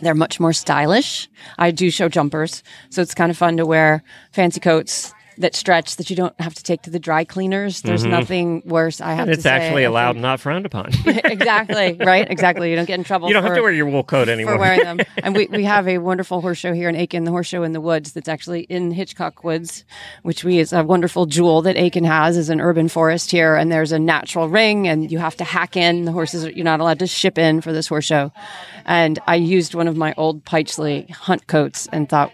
They're 0.00 0.14
much 0.14 0.38
more 0.38 0.52
stylish. 0.52 1.28
I 1.58 1.72
do 1.72 1.90
show 1.90 2.08
jumpers, 2.08 2.62
so 2.90 3.02
it's 3.02 3.14
kind 3.14 3.30
of 3.30 3.36
fun 3.36 3.56
to 3.56 3.66
wear 3.66 4.04
fancy 4.30 4.60
coats 4.60 5.12
that 5.38 5.54
stretch 5.54 5.96
that 5.96 6.10
you 6.10 6.16
don't 6.16 6.38
have 6.40 6.54
to 6.54 6.62
take 6.62 6.82
to 6.82 6.90
the 6.90 6.98
dry 6.98 7.24
cleaners. 7.24 7.82
There's 7.82 8.04
Mhm. 8.04 8.10
nothing 8.10 8.62
worse. 8.66 9.00
I 9.00 9.12
have 9.14 9.28
And 9.28 9.30
it's 9.30 9.44
to 9.44 9.50
actually 9.50 9.84
allowed, 9.84 10.16
not 10.16 10.40
frowned 10.40 10.66
upon. 10.66 10.90
exactly 11.06 11.96
right. 12.04 12.28
Exactly. 12.30 12.70
You 12.70 12.76
don't 12.76 12.86
get 12.86 12.98
in 12.98 13.04
trouble. 13.04 13.28
you 13.28 13.34
don't 13.34 13.42
for, 13.42 13.48
have 13.48 13.56
to 13.56 13.62
wear 13.62 13.72
your 13.72 13.86
wool 13.86 14.02
coat 14.04 14.28
anymore. 14.28 14.54
for 14.54 14.58
wearing 14.60 14.80
them. 14.82 14.98
and 15.22 15.34
we, 15.36 15.46
we 15.46 15.64
have 15.64 15.86
a 15.88 15.98
wonderful 15.98 16.40
horse 16.40 16.58
show 16.58 16.72
here 16.72 16.88
in 16.88 16.96
Aiken, 16.96 17.24
the 17.24 17.30
horse 17.30 17.46
show 17.46 17.62
in 17.62 17.72
the 17.72 17.80
woods 17.80 18.12
that's 18.12 18.28
actually 18.28 18.60
in 18.62 18.90
Hitchcock 18.90 19.44
Woods, 19.44 19.84
which 20.22 20.44
we 20.44 20.58
is 20.58 20.72
a 20.72 20.82
wonderful 20.84 21.26
jewel 21.26 21.62
that 21.62 21.76
Aiken 21.76 22.04
has 22.04 22.36
is 22.36 22.50
an 22.50 22.60
urban 22.60 22.88
forest 22.88 23.30
here. 23.30 23.54
And 23.54 23.70
there's 23.70 23.92
a 23.92 23.98
natural 23.98 24.48
ring 24.48 24.88
and 24.88 25.10
you 25.10 25.18
have 25.18 25.36
to 25.36 25.44
hack 25.44 25.76
in. 25.76 26.04
The 26.04 26.12
horses, 26.12 26.44
you're 26.46 26.64
not 26.64 26.80
allowed 26.80 26.98
to 27.00 27.06
ship 27.06 27.38
in 27.38 27.60
for 27.60 27.72
this 27.72 27.86
horse 27.86 28.04
show. 28.04 28.32
And 28.84 29.18
I 29.26 29.36
used 29.36 29.74
one 29.74 29.86
of 29.88 29.96
my 29.96 30.14
old 30.16 30.44
Pytchley 30.44 31.08
hunt 31.10 31.46
coats 31.46 31.88
and 31.92 32.08
thought, 32.08 32.32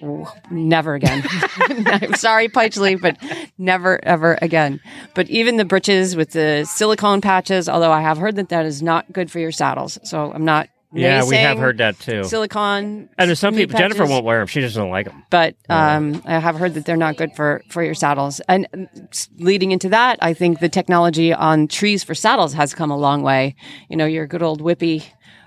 never 0.51 0.95
again. 0.95 1.25
I'm 1.87 2.15
sorry, 2.15 2.49
But 2.97 3.19
never, 3.59 4.03
ever 4.05 4.39
again. 4.43 4.81
But 5.15 5.29
even 5.31 5.57
the 5.57 5.65
britches 5.65 6.17
with 6.17 6.33
the 6.33 6.65
silicone 6.65 7.21
patches, 7.21 7.69
although 7.69 7.93
I 7.93 8.01
have 8.01 8.19
heard 8.19 8.37
that 8.37 8.49
that 8.51 8.67
is 8.67 8.83
not 8.83 9.13
good 9.13 9.31
for 9.31 9.39
your 9.39 9.53
saddles. 9.53 9.99
So 10.05 10.33
I'm 10.33 10.45
not. 10.45 10.69
Yeah, 10.97 11.25
we 11.25 11.35
have 11.35 11.59
heard 11.59 11.79
that 11.79 11.99
too. 11.99 12.23
Silicone. 12.23 13.09
And 13.19 13.29
there's 13.29 13.41
some 13.41 13.57
people. 13.57 13.77
Jennifer 13.77 14.07
won't 14.07 14.25
wear 14.25 14.39
them. 14.39 14.47
She 14.47 14.61
just 14.61 14.77
doesn't 14.77 14.91
like 14.91 15.07
them. 15.07 15.25
But 15.29 15.57
um, 15.69 16.23
I 16.25 16.39
have 16.39 16.55
heard 16.55 16.75
that 16.75 16.87
they're 16.87 16.97
not 16.97 17.17
good 17.17 17.33
for 17.35 17.63
for 17.69 17.83
your 17.83 17.95
saddles. 17.95 18.39
And 18.47 18.89
leading 19.39 19.73
into 19.73 19.89
that, 19.89 20.21
I 20.23 20.35
think 20.35 20.61
the 20.61 20.69
technology 20.69 21.33
on 21.33 21.67
trees 21.67 22.05
for 22.05 22.15
saddles 22.15 22.53
has 22.53 22.75
come 22.75 22.93
a 22.93 22.97
long 22.97 23.23
way. 23.23 23.57
You 23.89 23.97
know, 23.97 24.07
your 24.07 24.29
good 24.29 24.43
old 24.43 24.63
Whippy 24.63 25.05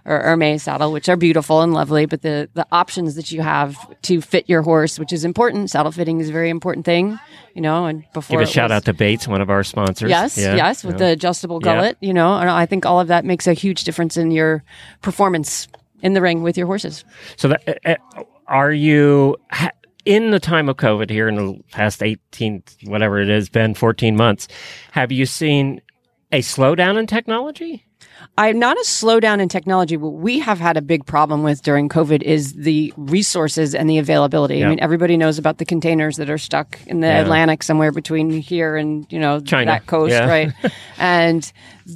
or 0.07 0.19
Hermes 0.19 0.63
saddle, 0.63 0.91
which 0.91 1.07
are 1.09 1.15
beautiful 1.17 1.61
and 1.61 1.73
lovely, 1.73 2.05
but 2.07 2.21
the 2.23 2.49
the 2.55 2.65
options 2.71 3.13
that 3.15 3.31
you 3.31 3.41
have 3.41 3.77
to 4.03 4.21
fit 4.21 4.49
your 4.49 4.61
horse, 4.63 4.97
which 4.97 5.13
is 5.13 5.23
important. 5.25 5.69
Saddle 5.69 5.91
fitting 5.91 6.19
is 6.19 6.29
a 6.29 6.31
very 6.31 6.49
important 6.49 6.85
thing. 6.85 7.19
You 7.53 7.61
know, 7.61 7.85
and 7.87 8.03
before 8.13 8.39
Give 8.39 8.47
a 8.47 8.51
shout 8.51 8.69
was- 8.69 8.77
out 8.77 8.85
to 8.85 8.93
Bates, 8.93 9.27
one 9.27 9.41
of 9.41 9.49
our 9.49 9.63
sponsors. 9.63 10.09
Yes, 10.09 10.37
Yeah, 10.37 10.55
yes, 10.55 10.83
with 10.83 10.95
yeah. 10.95 11.07
the 11.07 11.11
adjustable 11.13 11.59
Yeah. 11.63 11.75
gullet, 11.75 11.97
you 12.01 12.13
know, 12.13 12.37
and 12.37 12.49
I 12.49 12.65
think 12.65 12.85
all 12.85 12.99
of 12.99 13.07
that 13.09 13.25
makes 13.25 13.47
a 13.47 13.53
huge 13.53 13.83
difference 13.83 14.15
in 14.15 14.31
your 14.31 14.63
performance 15.01 15.67
in 16.01 16.13
the 16.13 16.21
ring 16.21 16.43
with 16.43 16.57
your 16.57 16.67
horses. 16.67 17.03
So, 17.35 17.47
that, 17.49 17.79
uh, 17.85 17.95
uh, 18.15 18.23
are 18.47 18.71
you 18.71 19.37
ha- 19.51 19.71
in 20.05 20.29
the 20.31 20.39
time 20.39 20.69
of 20.69 20.77
COVID 20.77 21.09
here 21.09 21.27
in 21.27 21.35
the 21.35 21.59
past 21.71 22.03
18, 22.03 22.61
whatever 22.85 23.19
it 23.19 23.27
has 23.29 23.49
been, 23.49 23.73
14 23.73 24.15
months? 24.15 24.47
Have 24.91 25.11
you 25.11 25.25
seen 25.25 25.81
a 26.31 26.39
slowdown 26.41 26.97
in 26.99 27.07
technology? 27.07 27.83
I'm 28.37 28.59
not 28.59 28.77
a 28.77 28.81
slowdown 28.81 29.39
in 29.39 29.49
technology. 29.49 29.97
What 29.97 30.13
we 30.13 30.39
have 30.39 30.59
had 30.59 30.77
a 30.77 30.81
big 30.81 31.05
problem 31.05 31.43
with 31.43 31.63
during 31.63 31.89
COVID 31.89 32.21
is 32.21 32.53
the 32.53 32.93
resources 32.95 33.73
and 33.73 33.89
the 33.89 33.97
availability. 33.97 34.57
Yeah. 34.57 34.67
I 34.67 34.69
mean, 34.69 34.79
everybody 34.79 35.17
knows 35.17 35.37
about 35.39 35.57
the 35.57 35.65
containers 35.65 36.17
that 36.17 36.29
are 36.29 36.37
stuck 36.37 36.79
in 36.85 36.99
the 36.99 37.07
Yeah. 37.07 37.21
Atlantic 37.21 37.63
somewhere 37.63 37.91
between 37.91 38.29
here 38.29 38.75
and, 38.75 39.05
you 39.11 39.19
know, 39.19 39.39
China. 39.39 39.71
that 39.71 39.87
coast, 39.87 40.11
Yeah. 40.11 40.27
right? 40.27 40.51
and 40.99 41.51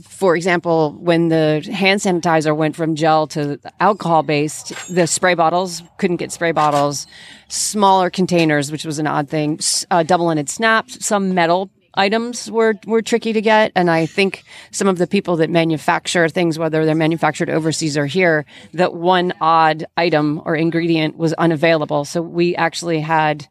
for 0.07 0.35
example, 0.35 0.95
when 0.99 1.27
the 1.29 1.67
hand 1.73 1.99
sanitizer 1.99 2.55
went 2.55 2.75
from 2.75 2.95
gel 2.95 3.27
to 3.27 3.59
alcohol 3.79 4.23
based, 4.23 4.73
the 4.93 5.05
spray 5.05 5.33
bottles 5.35 5.83
couldn't 5.97 6.17
get 6.17 6.31
spray 6.31 6.51
bottles, 6.53 7.05
smaller 7.49 8.09
containers, 8.09 8.71
which 8.71 8.85
was 8.85 8.99
an 8.99 9.05
odd 9.07 9.29
thing, 9.29 9.59
uh, 9.91 10.01
double 10.03 10.31
ended 10.31 10.49
snaps, 10.49 11.05
some 11.05 11.33
metal 11.35 11.69
items 11.93 12.49
were 12.49 12.75
were 12.85 13.01
tricky 13.01 13.33
to 13.33 13.41
get. 13.41 13.71
And 13.75 13.89
i 13.89 14.05
think 14.05 14.43
some 14.71 14.87
of 14.87 14.97
the 14.97 15.07
people 15.07 15.37
that 15.37 15.49
manufacture 15.49 16.29
things 16.29 16.57
whether 16.57 16.85
they're 16.85 16.95
manufactured 16.95 17.49
overseas 17.49 17.97
or 17.97 18.05
here 18.05 18.45
that 18.73 18.93
one 18.93 19.33
odd 19.41 19.85
item 19.97 20.41
or 20.45 20.55
ingredient 20.55 21.17
was 21.17 21.33
unavailable. 21.33 22.05
So 22.05 22.21
we 22.21 22.55
actually 22.55 22.99
had 22.99 23.47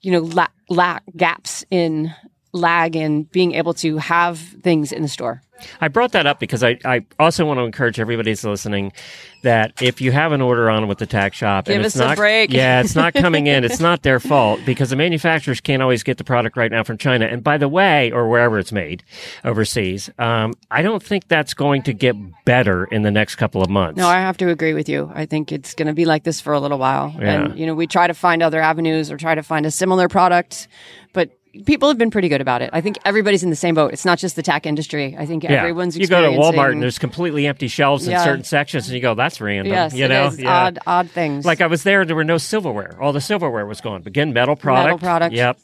you 0.00 0.12
know 0.12 0.20
la- 0.20 0.48
la- 0.68 1.00
gaps 1.16 1.64
in 1.70 2.12
lag 2.52 2.96
in 2.96 3.24
being 3.24 3.52
able 3.54 3.74
to 3.74 3.96
have 3.98 4.38
things 4.38 4.92
in 4.92 5.02
the 5.02 5.08
store 5.08 5.42
I 5.80 5.88
brought 5.88 6.12
that 6.12 6.26
up 6.26 6.40
because 6.40 6.64
I, 6.64 6.78
I 6.84 7.04
also 7.18 7.44
want 7.46 7.58
to 7.58 7.64
encourage 7.64 8.00
everybody 8.00 8.34
listening 8.34 8.92
that 9.42 9.80
if 9.82 10.00
you 10.00 10.12
have 10.12 10.32
an 10.32 10.40
order 10.40 10.70
on 10.70 10.88
with 10.88 10.98
the 10.98 11.06
tax 11.06 11.36
shop 11.36 11.66
Give 11.66 11.76
and 11.76 11.86
it's 11.86 11.96
us 11.96 12.00
a 12.00 12.04
not 12.08 12.16
break. 12.16 12.52
yeah 12.52 12.80
it's 12.80 12.94
not 12.94 13.14
coming 13.14 13.46
in 13.46 13.64
it's 13.64 13.80
not 13.88 14.02
their 14.02 14.20
fault 14.20 14.60
because 14.64 14.90
the 14.90 14.96
manufacturers 14.96 15.60
can't 15.60 15.82
always 15.82 16.02
get 16.02 16.18
the 16.18 16.24
product 16.24 16.56
right 16.56 16.70
now 16.70 16.82
from 16.82 16.98
China 16.98 17.26
and 17.26 17.42
by 17.42 17.58
the 17.58 17.68
way 17.68 18.10
or 18.12 18.28
wherever 18.28 18.58
it's 18.58 18.72
made 18.72 19.02
overseas 19.44 20.10
um, 20.18 20.54
I 20.70 20.82
don't 20.82 21.02
think 21.02 21.28
that's 21.28 21.54
going 21.54 21.82
to 21.84 21.92
get 21.92 22.16
better 22.44 22.84
in 22.86 23.02
the 23.02 23.10
next 23.10 23.36
couple 23.36 23.62
of 23.62 23.70
months 23.70 23.98
No, 23.98 24.08
I 24.08 24.16
have 24.16 24.36
to 24.38 24.48
agree 24.48 24.74
with 24.74 24.88
you. 24.88 25.10
I 25.14 25.26
think 25.26 25.52
it's 25.52 25.74
going 25.74 25.88
to 25.88 25.94
be 25.94 26.04
like 26.04 26.24
this 26.24 26.40
for 26.40 26.52
a 26.52 26.60
little 26.60 26.78
while. 26.78 27.14
Yeah. 27.18 27.42
And, 27.44 27.58
you 27.58 27.66
know, 27.66 27.74
we 27.74 27.86
try 27.86 28.06
to 28.06 28.14
find 28.14 28.42
other 28.42 28.60
avenues 28.60 29.10
or 29.10 29.16
try 29.16 29.34
to 29.34 29.42
find 29.42 29.66
a 29.66 29.70
similar 29.70 30.08
product, 30.08 30.68
but 31.12 31.30
people 31.66 31.88
have 31.88 31.98
been 31.98 32.10
pretty 32.10 32.28
good 32.28 32.40
about 32.40 32.62
it. 32.62 32.70
I 32.72 32.80
think 32.80 32.98
everybody's 33.04 33.42
in 33.42 33.50
the 33.50 33.56
same 33.56 33.74
boat. 33.74 33.92
It's 33.92 34.04
not 34.04 34.18
just 34.18 34.36
the 34.36 34.42
tech 34.42 34.66
industry. 34.66 35.14
I 35.18 35.26
think 35.26 35.44
yeah. 35.44 35.52
everyone's 35.52 35.96
you 35.96 36.06
go 36.06 36.22
to 36.22 36.36
Walmart 36.36 36.72
and 36.72 36.82
there's 36.82 36.98
completely 36.98 37.46
empty 37.46 37.68
shelves 37.68 38.06
in 38.08 38.18
certain 38.18 38.44
sections 38.44 38.88
and 38.88 38.94
you 38.94 39.00
go 39.02 39.14
that's 39.14 39.40
random 39.40 39.72
Yes, 39.72 39.94
you 39.94 40.04
it 40.06 40.08
know 40.08 40.26
is. 40.28 40.42
Odd- 40.42 40.78
odd 40.86 41.10
things 41.10 41.44
like 41.44 41.60
I 41.60 41.66
was 41.66 41.82
there 41.82 42.04
there 42.04 42.16
were 42.16 42.24
no 42.24 42.38
silverware 42.38 42.96
all 43.00 43.12
the 43.12 43.20
silverware 43.20 43.66
was 43.66 43.80
gone 43.80 44.02
again 44.06 44.32
metal 44.32 44.56
product 44.56 44.84
Metal 44.86 44.98
product. 44.98 45.34
yep 45.34 45.58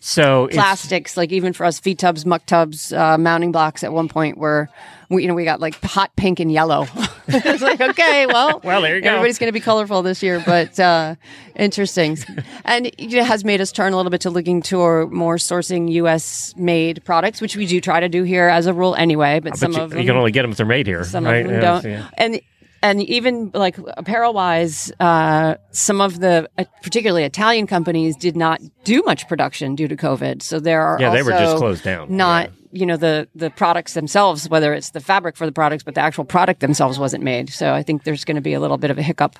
so 0.00 0.44
it's- 0.46 0.56
plastics, 0.56 1.16
like 1.16 1.30
even 1.30 1.52
for 1.52 1.64
us, 1.66 1.78
feed 1.78 1.98
tubs, 1.98 2.24
muck 2.24 2.46
tubs, 2.46 2.90
uh, 2.92 3.18
mounting 3.18 3.52
blocks. 3.52 3.84
At 3.84 3.92
one 3.92 4.08
point, 4.08 4.38
where 4.38 4.70
we, 5.10 5.22
you 5.22 5.28
know, 5.28 5.34
we 5.34 5.44
got 5.44 5.60
like 5.60 5.74
hot 5.82 6.14
pink 6.16 6.40
and 6.40 6.50
yellow. 6.50 6.86
it's 7.28 7.62
like 7.62 7.80
okay, 7.80 8.26
well, 8.26 8.60
Well, 8.64 8.80
there 8.80 8.96
you 8.96 9.02
go. 9.02 9.08
Everybody's 9.10 9.38
going 9.38 9.48
to 9.48 9.52
be 9.52 9.60
colorful 9.60 10.02
this 10.02 10.22
year, 10.22 10.42
but 10.46 10.78
uh, 10.80 11.16
interesting, 11.56 12.16
and 12.64 12.86
it 12.96 13.12
has 13.24 13.44
made 13.44 13.60
us 13.60 13.72
turn 13.72 13.92
a 13.92 13.96
little 13.96 14.10
bit 14.10 14.22
to 14.22 14.30
looking 14.30 14.62
to 14.62 15.06
more 15.08 15.36
sourcing 15.36 15.90
U.S. 15.92 16.54
made 16.56 17.04
products, 17.04 17.40
which 17.40 17.56
we 17.56 17.66
do 17.66 17.80
try 17.80 18.00
to 18.00 18.08
do 18.08 18.22
here 18.22 18.48
as 18.48 18.66
a 18.66 18.72
rule 18.72 18.94
anyway. 18.94 19.40
But, 19.40 19.50
but 19.50 19.58
some 19.58 19.72
you, 19.72 19.80
of 19.80 19.94
you 19.94 20.04
can 20.06 20.16
only 20.16 20.32
get 20.32 20.42
them 20.42 20.52
if 20.52 20.56
they're 20.56 20.64
made 20.66 20.86
here 20.86 21.04
some 21.04 21.24
right 21.24 21.44
of 21.44 21.50
them 21.52 21.54
Yeah, 21.54 21.60
don't. 21.60 21.84
yeah. 21.84 22.08
And 22.16 22.40
and 22.82 23.02
even 23.02 23.50
like 23.52 23.76
apparel 23.96 24.32
wise, 24.32 24.90
uh, 25.00 25.56
some 25.70 26.00
of 26.00 26.20
the 26.20 26.48
uh, 26.58 26.64
particularly 26.82 27.24
Italian 27.24 27.66
companies 27.66 28.16
did 28.16 28.36
not 28.36 28.60
do 28.84 29.02
much 29.02 29.28
production 29.28 29.74
due 29.74 29.88
to 29.88 29.96
COVID. 29.96 30.42
So 30.42 30.60
there 30.60 30.82
are 30.82 31.00
Yeah, 31.00 31.10
they 31.10 31.22
were 31.22 31.32
just 31.32 31.56
closed 31.56 31.84
down. 31.84 32.14
Not 32.14 32.50
you 32.72 32.86
know 32.86 32.96
the 32.96 33.28
the 33.34 33.50
products 33.50 33.94
themselves, 33.94 34.48
whether 34.48 34.72
it's 34.72 34.90
the 34.90 35.00
fabric 35.00 35.36
for 35.36 35.46
the 35.46 35.52
products, 35.52 35.82
but 35.82 35.94
the 35.94 36.00
actual 36.00 36.24
product 36.24 36.60
themselves 36.60 36.98
wasn't 36.98 37.24
made. 37.24 37.50
So 37.50 37.74
I 37.74 37.82
think 37.82 38.04
there's 38.04 38.24
going 38.24 38.36
to 38.36 38.40
be 38.40 38.54
a 38.54 38.60
little 38.60 38.78
bit 38.78 38.90
of 38.90 38.98
a 38.98 39.02
hiccup 39.02 39.38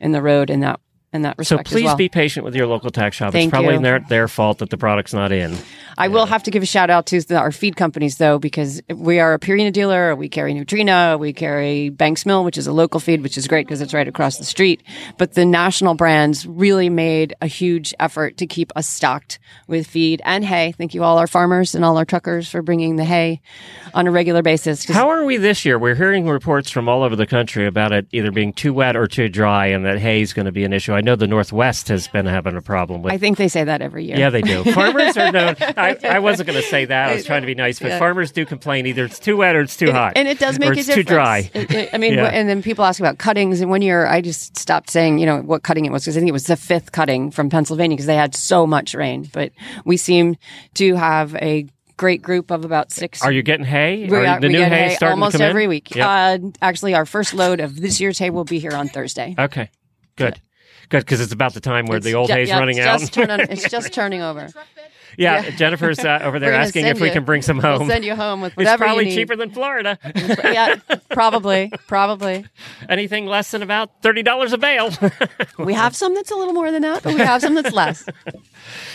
in 0.00 0.12
the 0.12 0.22
road 0.22 0.50
in 0.50 0.60
that 0.60 0.80
in 1.12 1.22
that 1.22 1.36
So 1.36 1.56
respect. 1.56 1.68
as 1.68 1.72
please 1.72 1.84
well. 1.84 1.96
be 1.96 2.08
patient 2.08 2.44
with 2.44 2.54
your 2.54 2.66
local 2.66 2.90
tax 2.90 3.16
shop. 3.16 3.32
Thank 3.32 3.48
it's 3.48 3.50
probably 3.50 3.74
you. 3.74 3.80
their 3.80 4.00
their 4.00 4.28
fault 4.28 4.58
that 4.58 4.70
the 4.70 4.76
product's 4.78 5.12
not 5.12 5.32
in. 5.32 5.56
I 5.98 6.08
will 6.08 6.24
have 6.26 6.42
to 6.44 6.50
give 6.50 6.62
a 6.62 6.66
shout 6.66 6.88
out 6.88 7.04
to 7.06 7.20
the, 7.20 7.36
our 7.36 7.52
feed 7.52 7.76
companies 7.76 8.16
though, 8.16 8.38
because 8.38 8.80
we 8.88 9.20
are 9.20 9.34
a 9.34 9.38
Purina 9.38 9.70
dealer. 9.72 10.16
We 10.16 10.28
carry 10.28 10.54
Nutrena, 10.54 11.18
we 11.18 11.32
carry 11.34 11.90
Banks 11.90 12.24
Mill, 12.24 12.44
which 12.44 12.56
is 12.56 12.66
a 12.66 12.72
local 12.72 12.98
feed, 12.98 13.22
which 13.22 13.36
is 13.36 13.46
great 13.46 13.66
because 13.66 13.82
it's 13.82 13.92
right 13.92 14.08
across 14.08 14.38
the 14.38 14.44
street. 14.44 14.82
But 15.18 15.34
the 15.34 15.44
national 15.44 15.94
brands 15.94 16.46
really 16.46 16.88
made 16.88 17.34
a 17.42 17.46
huge 17.46 17.92
effort 18.00 18.38
to 18.38 18.46
keep 18.46 18.72
us 18.74 18.88
stocked 18.88 19.38
with 19.68 19.86
feed 19.86 20.22
and 20.24 20.44
hay. 20.44 20.72
Thank 20.72 20.94
you 20.94 21.04
all 21.04 21.18
our 21.18 21.26
farmers 21.26 21.74
and 21.74 21.84
all 21.84 21.98
our 21.98 22.06
truckers 22.06 22.48
for 22.48 22.62
bringing 22.62 22.96
the 22.96 23.04
hay 23.04 23.42
on 23.92 24.06
a 24.06 24.10
regular 24.10 24.40
basis. 24.42 24.84
How 24.88 25.10
are 25.10 25.24
we 25.24 25.36
this 25.36 25.66
year? 25.66 25.78
We're 25.78 25.94
hearing 25.94 26.26
reports 26.26 26.70
from 26.70 26.88
all 26.88 27.02
over 27.02 27.16
the 27.16 27.26
country 27.26 27.66
about 27.66 27.92
it 27.92 28.06
either 28.12 28.30
being 28.30 28.54
too 28.54 28.72
wet 28.72 28.96
or 28.96 29.06
too 29.06 29.28
dry, 29.28 29.66
and 29.66 29.84
that 29.84 29.98
hay 29.98 30.22
is 30.22 30.32
going 30.32 30.46
to 30.46 30.52
be 30.52 30.64
an 30.64 30.72
issue. 30.72 30.94
I 30.94 31.01
know 31.02 31.16
the 31.16 31.26
Northwest 31.26 31.88
has 31.88 32.08
been 32.08 32.26
having 32.26 32.56
a 32.56 32.62
problem 32.62 33.02
with. 33.02 33.12
I 33.12 33.18
think 33.18 33.36
they 33.38 33.48
say 33.48 33.64
that 33.64 33.82
every 33.82 34.04
year. 34.06 34.16
Yeah, 34.18 34.30
they 34.30 34.42
do. 34.42 34.64
Farmers 34.72 35.16
are 35.16 35.30
known. 35.30 35.56
I, 35.60 35.96
I 36.04 36.18
wasn't 36.20 36.46
going 36.48 36.60
to 36.60 36.66
say 36.68 36.84
that. 36.86 37.10
I 37.10 37.14
was 37.14 37.24
trying 37.24 37.42
to 37.42 37.46
be 37.46 37.54
nice, 37.54 37.78
but 37.78 37.88
Yeah. 37.88 37.98
farmers 37.98 38.32
do 38.32 38.46
complain 38.46 38.86
either 38.86 39.04
it's 39.04 39.18
too 39.18 39.36
wet 39.36 39.54
or 39.56 39.60
it's 39.60 39.76
too 39.76 39.86
And- 39.88 39.96
hot, 39.96 40.12
and 40.16 40.28
it 40.28 40.38
does 40.38 40.58
make 40.58 40.70
or 40.70 40.72
a 40.72 40.76
it's 40.78 40.86
difference. 40.86 41.08
too 41.08 41.14
dry. 41.14 41.50
It- 41.54 41.70
it- 41.70 41.90
I 41.92 41.98
mean, 41.98 42.14
Yeah. 42.16 42.26
and 42.26 42.48
then 42.48 42.62
people 42.62 42.84
ask 42.84 43.00
about 43.00 43.18
cuttings. 43.18 43.60
And 43.60 43.70
one 43.70 43.82
year, 43.82 44.06
I 44.06 44.20
just 44.20 44.56
stopped 44.58 44.90
saying, 44.90 45.18
you 45.18 45.26
know, 45.26 45.40
what 45.42 45.62
cutting 45.62 45.84
it 45.84 45.92
was 45.92 46.04
because 46.04 46.16
I 46.16 46.20
think 46.20 46.28
it 46.30 46.32
was 46.32 46.46
the 46.46 46.56
fifth 46.56 46.92
cutting 46.92 47.30
from 47.30 47.50
Pennsylvania 47.50 47.96
because 47.96 48.06
they 48.06 48.16
had 48.16 48.34
so 48.34 48.66
much 48.66 48.94
rain. 48.94 49.28
But 49.32 49.52
we 49.84 49.96
seem 49.96 50.36
to 50.74 50.94
have 50.94 51.34
a 51.36 51.66
great 51.98 52.22
group 52.22 52.50
of 52.50 52.64
about 52.64 52.90
six. 52.90 53.22
Are 53.22 53.30
you 53.30 53.42
getting 53.42 53.64
hay? 53.66 54.08
We, 54.08 54.16
Are 54.16 54.40
the 54.40 54.48
we 54.48 54.54
new 54.54 54.62
hay, 54.64 54.94
hay 54.98 55.06
almost 55.06 55.32
come 55.32 55.42
in? 55.42 55.48
every 55.50 55.68
week. 55.68 55.94
Yep. 55.94 56.06
Uh, 56.06 56.38
actually, 56.60 56.94
our 56.94 57.06
first 57.06 57.32
load 57.34 57.60
of 57.60 57.80
this 57.80 58.00
year's 58.00 58.18
hay 58.18 58.30
will 58.30 58.44
be 58.44 58.58
here 58.58 58.72
on 58.74 58.88
Thursday. 58.88 59.34
okay, 59.38 59.70
good, 60.16 60.40
because 61.00 61.20
it's 61.20 61.32
about 61.32 61.54
the 61.54 61.60
time 61.60 61.86
where 61.86 61.96
It's 61.98 62.06
the 62.06 62.14
old 62.14 62.28
ju- 62.28 62.34
hay's 62.34 62.48
yeah, 62.48 62.58
running 62.58 62.78
it's 62.78 62.86
out. 62.86 63.00
Just 63.00 63.12
turning, 63.14 63.40
it's 63.50 63.68
just 63.70 63.92
turning 63.92 64.22
over. 64.22 64.48
yeah, 65.16 65.42
yeah. 65.44 65.50
Jennifer's 65.50 65.98
uh, 66.00 66.20
over 66.22 66.38
there 66.38 66.52
asking 66.52 66.86
if 66.86 67.00
we 67.00 67.08
you- 67.08 67.12
can 67.12 67.24
bring 67.24 67.42
some 67.42 67.58
home. 67.58 67.80
we'll 67.80 67.88
send 67.88 68.04
you 68.04 68.14
home 68.14 68.40
with 68.40 68.52
It's 68.52 68.56
whatever 68.58 68.84
you 68.84 68.88
probably 68.88 69.14
cheaper 69.14 69.36
than 69.36 69.50
Florida. 69.50 69.98
yeah, 70.44 70.76
probably, 71.10 71.70
probably. 71.86 72.44
Anything 72.88 73.26
less 73.26 73.50
than 73.50 73.62
about 73.62 73.90
thirty 74.02 74.22
dollars 74.22 74.52
a 74.52 74.58
bale. 74.58 74.90
We 75.58 75.74
have 75.74 75.94
some 75.94 76.14
that's 76.14 76.30
a 76.30 76.34
little 76.34 76.54
more 76.54 76.72
than 76.72 76.82
that, 76.82 77.02
but 77.04 77.14
we 77.14 77.20
have 77.20 77.40
some 77.40 77.54
that's 77.54 77.72
less. 77.72 78.04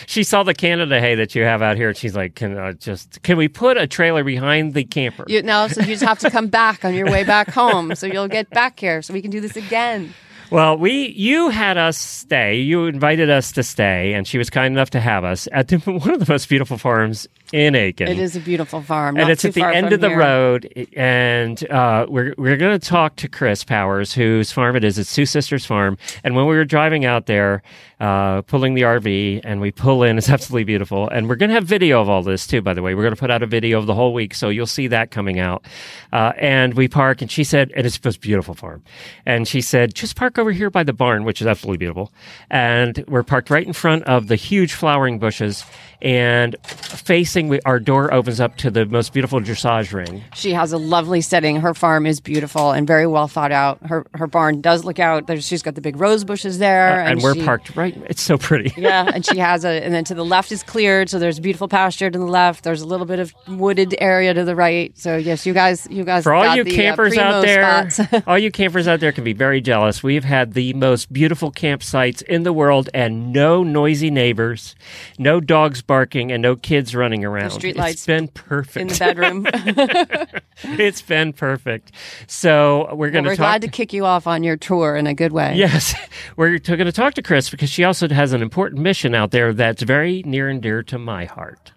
she 0.05 0.23
saw 0.23 0.43
the 0.43 0.53
Canada 0.53 0.99
hay 0.99 1.15
that 1.15 1.33
you 1.35 1.43
have 1.43 1.61
out 1.61 1.77
here, 1.77 1.89
and 1.89 1.97
she's 1.97 2.15
like, 2.15 2.35
"Can 2.35 2.57
uh, 2.57 2.73
just 2.73 3.21
can 3.21 3.37
we 3.37 3.47
put 3.47 3.77
a 3.77 3.87
trailer 3.87 4.23
behind 4.23 4.73
the 4.73 4.83
camper?" 4.83 5.23
You, 5.27 5.43
now, 5.43 5.67
so 5.67 5.81
you 5.81 5.87
just 5.87 6.03
have 6.03 6.19
to 6.19 6.29
come 6.31 6.47
back 6.47 6.83
on 6.83 6.93
your 6.93 7.05
way 7.09 7.23
back 7.23 7.49
home. 7.51 7.95
So 7.95 8.05
you'll 8.07 8.27
get 8.27 8.49
back 8.49 8.79
here 8.79 9.01
so 9.01 9.13
we 9.13 9.21
can 9.21 9.31
do 9.31 9.39
this 9.39 9.55
again. 9.55 10.13
Well, 10.49 10.77
we 10.77 11.07
you 11.09 11.49
had 11.49 11.77
us 11.77 11.97
stay. 11.97 12.55
You 12.55 12.85
invited 12.85 13.29
us 13.29 13.51
to 13.53 13.63
stay, 13.63 14.13
and 14.13 14.25
she 14.27 14.37
was 14.37 14.49
kind 14.49 14.73
enough 14.73 14.91
to 14.91 14.99
have 14.99 15.23
us 15.23 15.47
at 15.51 15.67
the- 15.67 15.77
one 15.85 16.11
of 16.11 16.25
the 16.25 16.31
most 16.31 16.47
beautiful 16.47 16.77
farms 16.77 17.27
in 17.51 17.75
Aiken. 17.75 18.07
It 18.07 18.19
is 18.19 18.35
a 18.35 18.39
beautiful 18.39 18.81
farm. 18.81 19.17
and 19.17 19.29
it's 19.29 19.45
at 19.45 19.53
the 19.53 19.65
end 19.65 19.93
of 19.93 20.01
the 20.01 20.09
here. 20.09 20.19
road. 20.19 20.87
And 20.95 21.69
uh, 21.69 22.05
we're 22.09 22.33
we're 22.37 22.57
going 22.57 22.79
to 22.79 22.85
talk 22.85 23.17
to 23.17 23.27
Chris 23.27 23.63
Powers, 23.63 24.13
whose 24.13 24.51
farm 24.51 24.75
it 24.75 24.83
is. 24.83 24.97
It's 24.97 25.13
Two 25.13 25.25
Sisters 25.25 25.65
Farm. 25.65 25.97
And 26.23 26.35
when 26.35 26.45
we 26.47 26.55
were 26.55 26.65
driving 26.65 27.05
out 27.05 27.25
there, 27.25 27.61
uh, 27.99 28.41
pulling 28.43 28.73
the 28.73 28.83
RV, 28.83 29.41
and 29.43 29.59
we 29.59 29.71
pull 29.71 30.03
in, 30.03 30.17
it's 30.17 30.29
absolutely 30.29 30.63
beautiful. 30.65 31.09
And 31.09 31.27
we're 31.27 31.35
going 31.35 31.49
to 31.49 31.55
have 31.55 31.65
video 31.65 32.01
of 32.01 32.09
all 32.09 32.21
this 32.23 32.47
too. 32.47 32.61
By 32.61 32.73
the 32.73 32.81
way, 32.81 32.95
we're 32.95 33.03
going 33.03 33.15
to 33.15 33.19
put 33.19 33.31
out 33.31 33.43
a 33.43 33.47
video 33.47 33.79
of 33.79 33.85
the 33.85 33.95
whole 33.95 34.13
week, 34.13 34.33
so 34.33 34.49
you'll 34.49 34.65
see 34.65 34.87
that 34.87 35.11
coming 35.11 35.39
out. 35.39 35.65
Uh, 36.13 36.33
and 36.37 36.73
we 36.73 36.87
park, 36.87 37.21
and 37.21 37.29
she 37.29 37.43
said, 37.43 37.71
and 37.75 37.85
it's 37.85 37.97
a 38.03 38.19
beautiful 38.19 38.53
farm. 38.53 38.83
And 39.25 39.47
she 39.47 39.61
said, 39.61 39.93
just 39.93 40.15
park 40.15 40.36
over 40.38 40.51
here 40.51 40.69
by 40.69 40.83
the 40.83 40.93
barn, 40.93 41.23
which 41.23 41.41
is 41.41 41.47
absolutely 41.47 41.77
beautiful. 41.77 42.11
And 42.49 43.03
we're 43.07 43.23
parked 43.23 43.49
right 43.49 43.65
in 43.65 43.73
front 43.73 44.03
of 44.03 44.27
the 44.27 44.35
huge 44.35 44.73
flowering 44.73 45.19
bushes. 45.19 45.63
And 45.99 46.55
facing, 46.63 47.47
we, 47.47 47.59
our 47.61 47.79
door 47.79 48.13
opens 48.13 48.39
up 48.39 48.55
to 48.57 48.69
the 48.69 48.85
most 48.85 49.13
beautiful 49.13 49.39
dressage 49.39 49.91
ring. 49.93 50.23
She 50.35 50.51
has 50.53 50.71
a 50.71 50.77
lovely 50.77 51.21
setting. 51.21 51.55
Her 51.59 51.73
farm 51.73 52.05
is 52.05 52.19
beautiful 52.19 52.71
and 52.71 52.85
very 52.85 53.07
well 53.07 53.27
thought 53.27 53.51
out. 53.51 53.79
Her 53.83 54.05
her 54.13 54.27
barn 54.27 54.61
does 54.61 54.83
look 54.85 54.99
out. 54.99 55.25
There's, 55.25 55.47
she's 55.47 55.63
got 55.63 55.73
the 55.73 55.81
big 55.81 55.99
rose 55.99 56.23
bushes 56.23 56.59
there, 56.59 57.01
Uh, 57.01 57.09
and, 57.09 57.21
we're 57.23 57.33
she- 57.33 57.43
parked 57.43 57.75
right. 57.75 57.97
It's 58.05 58.21
so 58.21 58.38
pretty. 58.38 58.71
yeah, 58.79 59.09
and 59.11 59.25
she 59.25 59.38
has 59.39 59.65
a, 59.65 59.69
and 59.83 59.91
then 59.91 60.03
to 60.03 60.13
the 60.13 60.23
left 60.23 60.51
is 60.51 60.61
cleared, 60.61 61.09
so 61.09 61.17
there's 61.17 61.39
beautiful 61.39 61.67
pasture 61.67 62.11
to 62.11 62.17
the 62.19 62.25
left. 62.25 62.63
There's 62.63 62.81
a 62.81 62.88
little 62.88 63.07
bit 63.07 63.17
of 63.17 63.33
wooded 63.47 63.95
area 63.97 64.35
to 64.35 64.43
the 64.45 64.55
right. 64.55 64.95
So 64.95 65.17
yes, 65.17 65.47
you 65.47 65.53
guys, 65.55 65.88
you 65.89 66.03
guys, 66.03 66.25
For 66.25 66.33
all 66.35 66.43
got 66.43 66.57
you 66.57 66.63
the, 66.63 66.73
uh, 66.73 66.75
campers 66.75 67.17
out 67.17 67.41
there, 67.41 67.89
all 68.27 68.38
you 68.38 68.51
campers 68.51 68.88
out 68.88 68.99
there 68.99 69.11
can 69.11 69.23
be 69.23 69.33
very 69.33 69.61
jealous. 69.61 70.03
We've 70.03 70.23
had 70.28 70.53
the 70.53 70.73
most 70.73 71.11
beautiful 71.11 71.51
campsites 71.51 72.21
in 72.21 72.43
the 72.43 72.53
world, 72.53 72.89
and 72.93 73.34
no 73.34 73.63
noisy 73.63 74.11
neighbors, 74.11 74.75
no 75.17 75.39
dogs 75.41 75.82
barking, 75.82 76.32
and 76.32 76.41
no 76.41 76.55
kids 76.55 76.93
running 76.93 77.25
around. 77.25 77.49
street 77.51 77.71
It's 77.71 77.78
lights 77.80 78.05
been 78.05 78.28
perfect 78.28 78.78
in 78.78 78.88
the 78.88 78.97
bedroom. 78.97 79.47
it's 80.80 81.01
been 81.01 81.34
perfect. 81.34 81.91
So 82.28 82.88
we're 82.93 83.07
Well, 83.07 83.11
going 83.11 83.25
we're 83.25 83.32
to 83.32 83.38
glad 83.38 83.61
to 83.61 83.67
kick 83.67 83.93
you 83.93 84.05
off 84.05 84.28
on 84.28 84.43
your 84.43 84.57
tour 84.57 84.95
in 84.95 85.07
a 85.07 85.13
good 85.13 85.32
way. 85.32 85.55
Yes, 85.55 85.95
we're 86.36 86.59
going 86.59 86.86
to 86.86 86.91
talk 86.91 87.15
to 87.15 87.21
Chris 87.23 87.49
because 87.49 87.69
she 87.69 87.84
also 87.84 88.07
has 88.09 88.34
an 88.34 88.41
important 88.41 88.82
mission 88.82 89.15
out 89.15 89.32
there 89.32 89.53
that's 89.53 89.82
very 89.82 90.21
near 90.25 90.49
and 90.49 90.61
dear 90.61 90.84
to 90.84 90.97
my 90.97 91.25
heart. 91.25 91.71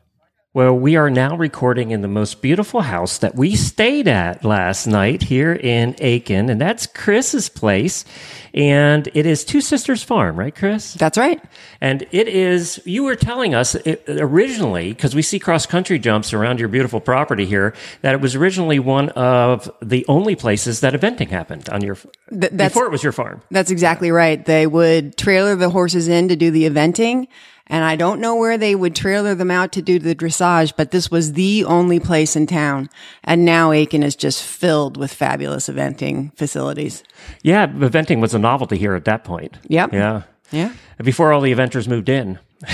Well, 0.52 0.74
we 0.74 0.96
are 0.96 1.10
now 1.10 1.36
recording 1.36 1.92
in 1.92 2.00
the 2.00 2.08
most 2.08 2.42
beautiful 2.42 2.80
house 2.80 3.18
that 3.18 3.36
we 3.36 3.54
stayed 3.54 4.08
at 4.08 4.44
last 4.44 4.88
night 4.88 5.22
here 5.22 5.52
in 5.52 5.94
Aiken, 6.00 6.50
and 6.50 6.60
that's 6.60 6.88
Chris's 6.88 7.48
place. 7.48 8.04
And 8.52 9.08
it 9.14 9.26
is 9.26 9.44
Two 9.44 9.60
Sisters 9.60 10.02
Farm, 10.02 10.36
right, 10.36 10.52
Chris? 10.52 10.94
That's 10.94 11.16
right. 11.16 11.40
And 11.80 12.04
it 12.10 12.26
is, 12.26 12.82
you 12.84 13.04
were 13.04 13.14
telling 13.14 13.54
us 13.54 13.76
it, 13.76 14.02
originally, 14.08 14.92
because 14.92 15.14
we 15.14 15.22
see 15.22 15.38
cross 15.38 15.66
country 15.66 16.00
jumps 16.00 16.32
around 16.32 16.58
your 16.58 16.68
beautiful 16.68 17.00
property 17.00 17.46
here, 17.46 17.72
that 18.00 18.16
it 18.16 18.20
was 18.20 18.34
originally 18.34 18.80
one 18.80 19.10
of 19.10 19.70
the 19.80 20.04
only 20.08 20.34
places 20.34 20.80
that 20.80 20.94
eventing 20.94 21.28
happened 21.28 21.68
on 21.68 21.80
your, 21.80 21.96
Th- 22.28 22.50
before 22.56 22.86
it 22.86 22.90
was 22.90 23.04
your 23.04 23.12
farm. 23.12 23.40
That's 23.52 23.70
exactly 23.70 24.10
right. 24.10 24.44
They 24.44 24.66
would 24.66 25.16
trailer 25.16 25.54
the 25.54 25.70
horses 25.70 26.08
in 26.08 26.26
to 26.26 26.34
do 26.34 26.50
the 26.50 26.68
eventing. 26.68 27.28
And 27.70 27.84
I 27.84 27.94
don't 27.96 28.20
know 28.20 28.34
where 28.34 28.58
they 28.58 28.74
would 28.74 28.96
trailer 28.96 29.34
them 29.34 29.50
out 29.50 29.70
to 29.72 29.82
do 29.82 29.98
the 29.98 30.14
dressage, 30.14 30.72
but 30.76 30.90
this 30.90 31.10
was 31.10 31.32
the 31.34 31.64
only 31.64 32.00
place 32.00 32.34
in 32.36 32.46
town. 32.46 32.90
And 33.24 33.44
now 33.44 33.70
Aiken 33.72 34.02
is 34.02 34.16
just 34.16 34.42
filled 34.42 34.96
with 34.96 35.14
fabulous 35.14 35.68
eventing 35.68 36.36
facilities. 36.36 37.04
Yeah, 37.42 37.68
eventing 37.68 38.20
was 38.20 38.34
a 38.34 38.38
novelty 38.40 38.76
here 38.76 38.94
at 38.94 39.04
that 39.04 39.22
point. 39.24 39.56
Yep. 39.68 39.92
Yeah. 39.92 40.22
Yeah. 40.50 40.72
Before 41.02 41.32
all 41.32 41.40
the 41.40 41.54
eventers 41.54 41.86
moved 41.86 42.08
in, 42.08 42.40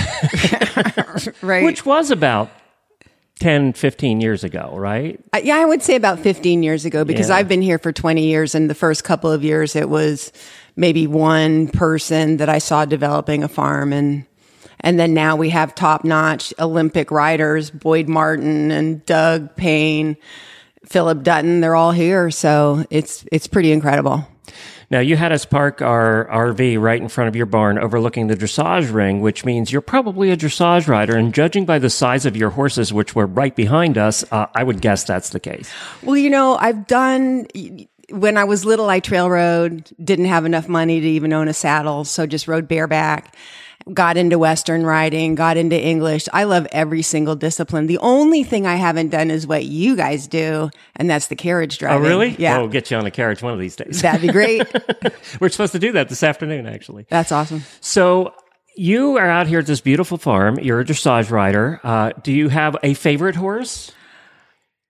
Right. 1.42 1.64
which 1.64 1.84
was 1.84 2.11
about 2.11 2.51
10, 3.40 3.74
15 3.74 4.20
years 4.20 4.44
ago, 4.44 4.72
right? 4.76 5.20
Uh, 5.34 5.40
yeah, 5.44 5.57
I 5.57 5.64
would 5.66 5.82
say 5.82 5.94
about 5.94 6.20
15 6.20 6.62
years 6.62 6.84
ago 6.86 7.05
because 7.05 7.28
Yeah. 7.28 7.36
I've 7.36 7.49
been 7.49 7.61
here 7.62 7.78
for 7.78 7.92
20 7.92 8.24
years 8.26 8.55
and 8.55 8.70
the 8.70 8.74
first 8.74 9.05
couple 9.05 9.30
of 9.30 9.44
years 9.44 9.76
it 9.76 9.88
was 9.90 10.32
maybe 10.74 11.07
one 11.07 11.68
person 11.68 12.38
that 12.38 12.49
I 12.49 12.59
saw 12.59 12.84
developing 12.86 13.42
a 13.44 13.49
farm 13.49 13.92
and 13.92 14.24
and 14.87 15.01
then 15.01 15.14
now 15.14 15.34
we 15.34 15.51
have 15.51 15.74
top-notch 15.74 16.55
Olympic 16.61 17.11
riders, 17.11 17.72
Boyd 17.72 18.09
Martin 18.09 18.70
and 18.70 19.05
Doug 19.05 19.57
Payne, 19.57 20.16
Phillip 20.84 21.24
Dutton, 21.24 21.61
they're 21.61 21.74
all 21.74 21.91
here, 21.91 22.30
so 22.30 22.84
it's 22.89 23.24
it's 23.32 23.49
pretty 23.49 23.72
incredible. 23.72 24.28
Now, 24.89 25.01
you 25.01 25.16
had 25.16 25.32
us 25.32 25.45
park 25.45 25.82
our 25.82 26.28
RV 26.32 26.80
right 26.80 27.03
in 27.03 27.09
front 27.09 27.26
of 27.26 27.34
your 27.34 27.47
barn 27.47 27.80
overlooking 27.80 28.28
the 28.28 28.37
dressage 28.37 28.93
ring, 28.93 29.20
which 29.20 29.45
means 29.45 29.72
you're 29.72 29.80
probably 29.80 30.30
a 30.30 30.37
dressage 30.37 30.87
rider. 30.87 31.16
And 31.16 31.34
judging 31.34 31.66
by 31.66 31.80
the 31.80 31.91
size 31.91 32.24
of 32.24 32.37
your 32.37 32.51
horses, 32.51 32.93
which 32.93 33.16
were 33.16 33.26
right 33.26 33.57
behind 33.57 33.99
us, 33.99 34.24
uh, 34.30 34.47
I 34.55 34.62
would 34.62 34.80
guess 34.80 35.03
that's 35.03 35.30
the 35.30 35.41
case. 35.41 35.68
Well, 36.05 36.16
you 36.16 36.30
know, 36.30 36.57
I've 36.61 36.87
done 36.87 37.49
when 38.11 38.37
I 38.37 38.45
was 38.45 38.64
little, 38.64 38.89
I 38.89 39.01
trail 39.01 39.28
rode, 39.28 39.91
didn't 40.03 40.26
have 40.26 40.45
enough 40.45 40.68
money 40.68 41.01
to 41.01 41.09
even 41.09 41.32
own 41.32 41.49
a 41.49 41.53
saddle, 41.53 42.05
so 42.05 42.24
just 42.24 42.47
rode 42.47 42.68
bareback. 42.68 43.34
Got 43.93 44.16
into 44.16 44.37
Western 44.39 44.84
riding, 44.84 45.37
got 45.37 45.57
into 45.57 45.80
English. 45.80 46.28
I 46.32 46.43
love 46.43 46.66
every 46.72 47.03
single 47.03 47.37
discipline. 47.37 47.87
The 47.87 47.99
only 47.99 48.43
thing 48.43 48.66
I 48.66 48.74
haven't 48.74 49.11
done 49.11 49.30
is 49.30 49.47
what 49.47 49.64
you 49.64 49.95
guys 49.95 50.26
do, 50.26 50.70
and 50.97 51.09
that's 51.09 51.28
the 51.28 51.37
carriage 51.37 51.78
driving. 51.78 52.05
Oh, 52.05 52.09
really? 52.09 52.37
Yeah. 52.37 52.59
We'll 52.59 52.66
get 52.66 52.91
you 52.91 52.97
on 52.97 53.07
a 53.07 53.12
carriage 53.12 53.43
one 53.43 53.53
of 53.53 53.61
these 53.61 53.76
days. 53.76 54.03
That'd 54.03 54.22
be 54.22 54.28
great. 54.28 54.66
We're 55.41 55.51
supposed 55.51 55.72
to 55.72 55.78
do 55.78 55.93
that 55.93 56.09
this 56.09 56.24
afternoon, 56.24 56.66
actually. 56.66 57.07
That's 57.09 57.30
awesome. 57.30 57.62
So 57.80 58.34
you 58.76 59.18
are 59.18 59.28
out 59.28 59.47
here 59.47 59.61
at 59.61 59.66
this 59.66 59.80
beautiful 59.80 60.18
farm. 60.18 60.59
You're 60.59 60.80
a 60.80 60.84
dressage 60.84 61.30
rider. 61.30 61.80
Uh, 61.84 62.11
do 62.22 62.32
you 62.32 62.49
have 62.49 62.76
a 62.82 62.95
favorite 62.95 63.37
horse? 63.37 63.93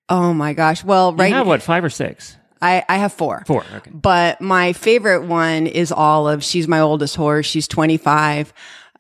Oh 0.09 0.33
my 0.33 0.55
gosh. 0.55 0.83
Well, 0.85 1.13
right. 1.15 1.29
You 1.29 1.35
have 1.35 1.47
what, 1.47 1.63
five 1.63 1.85
or 1.85 1.91
six? 1.91 2.37
I, 2.63 2.85
I 2.89 2.97
have 2.97 3.13
four. 3.13 3.45
Four. 3.47 3.65
Okay. 3.75 3.91
But 3.93 4.41
my 4.41 4.73
favorite 4.73 5.27
one 5.27 5.67
is 5.67 5.93
Olive. 5.93 6.43
She's 6.43 6.67
my 6.67 6.81
oldest 6.81 7.15
horse. 7.17 7.47
She's 7.47 7.69
25. 7.69 8.53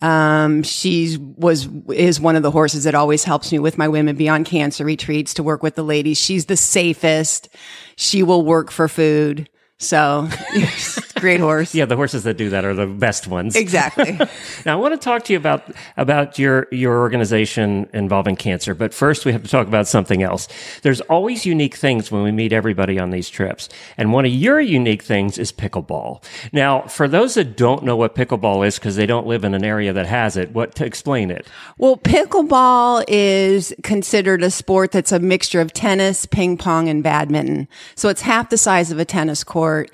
Um, 0.03 0.62
she's 0.62 1.18
was, 1.18 1.68
is 1.90 2.20
one 2.20 2.36
of 2.36 2.42
the 2.42 2.51
horses 2.51 2.84
that 2.84 2.94
always 2.94 3.24
helps 3.24 3.51
me 3.51 3.59
with 3.59 3.78
my 3.78 3.88
women 3.88 4.16
beyond 4.16 4.47
cancer 4.47 4.84
retreats 4.84 5.34
to 5.34 5.42
work 5.42 5.62
with 5.62 5.74
the 5.74 5.82
ladies. 5.82 6.18
She's 6.18 6.47
the 6.47 6.57
safest. 6.57 7.49
She 7.97 8.22
will 8.22 8.44
work 8.44 8.70
for 8.70 8.88
food. 8.88 9.49
So 9.78 10.28
great 11.21 11.41
horse. 11.41 11.75
Yeah, 11.75 11.85
the 11.85 11.97
horses 11.97 12.25
that 12.25 12.37
do 12.37 12.51
that 12.51 12.64
are 12.64 12.75
the 12.75 12.87
best 12.87 13.27
ones. 13.27 13.57
Exactly. 13.57 14.12
now, 14.67 14.73
I 14.73 14.75
want 14.77 14.95
to 14.95 15.05
talk 15.05 15.25
to 15.25 15.33
you 15.33 15.39
about 15.39 15.71
about 15.97 16.39
your 16.39 16.69
your 16.71 16.99
organization 16.99 17.89
involving 17.93 18.37
cancer, 18.37 18.75
but 18.75 18.95
first 18.95 19.25
we 19.25 19.33
have 19.33 19.43
to 19.43 19.49
talk 19.49 19.67
about 19.67 19.87
something 19.87 20.23
else. 20.23 20.49
There's 20.83 21.01
always 21.03 21.47
unique 21.47 21.75
things 21.75 22.11
when 22.11 22.23
we 22.23 22.33
meet 22.33 22.53
everybody 22.53 22.99
on 22.99 23.11
these 23.11 23.29
trips, 23.29 23.69
and 23.97 24.12
one 24.12 24.25
of 24.25 24.33
your 24.33 24.61
unique 24.61 25.03
things 25.03 25.39
is 25.39 25.53
pickleball. 25.53 26.23
Now, 26.53 26.83
for 26.83 27.09
those 27.09 27.35
that 27.35 27.57
don't 27.57 27.83
know 27.83 27.97
what 27.97 28.14
pickleball 28.14 28.67
is 28.67 28.77
because 28.77 28.97
they 28.97 29.07
don't 29.07 29.27
live 29.27 29.45
in 29.45 29.55
an 29.55 29.64
area 29.64 29.93
that 29.93 30.07
has 30.07 30.37
it, 30.37 30.53
what 30.53 30.75
to 30.77 30.85
explain 30.85 31.31
it? 31.31 31.47
Well, 31.79 31.97
pickleball 31.97 33.05
is 33.09 33.75
considered 33.83 34.43
a 34.43 34.51
sport 34.51 34.93
that's 34.93 35.12
a 35.12 35.19
mixture 35.19 35.61
of 35.61 35.73
tennis, 35.73 36.27
ping 36.27 36.57
pong, 36.57 36.89
and 36.89 37.03
badminton. 37.03 37.69
So 37.95 38.09
it's 38.09 38.23
half 38.23 38.51
the 38.51 38.59
size 38.59 38.91
of 38.91 38.99
a 38.99 39.05
tennis 39.05 39.45
court. 39.45 39.91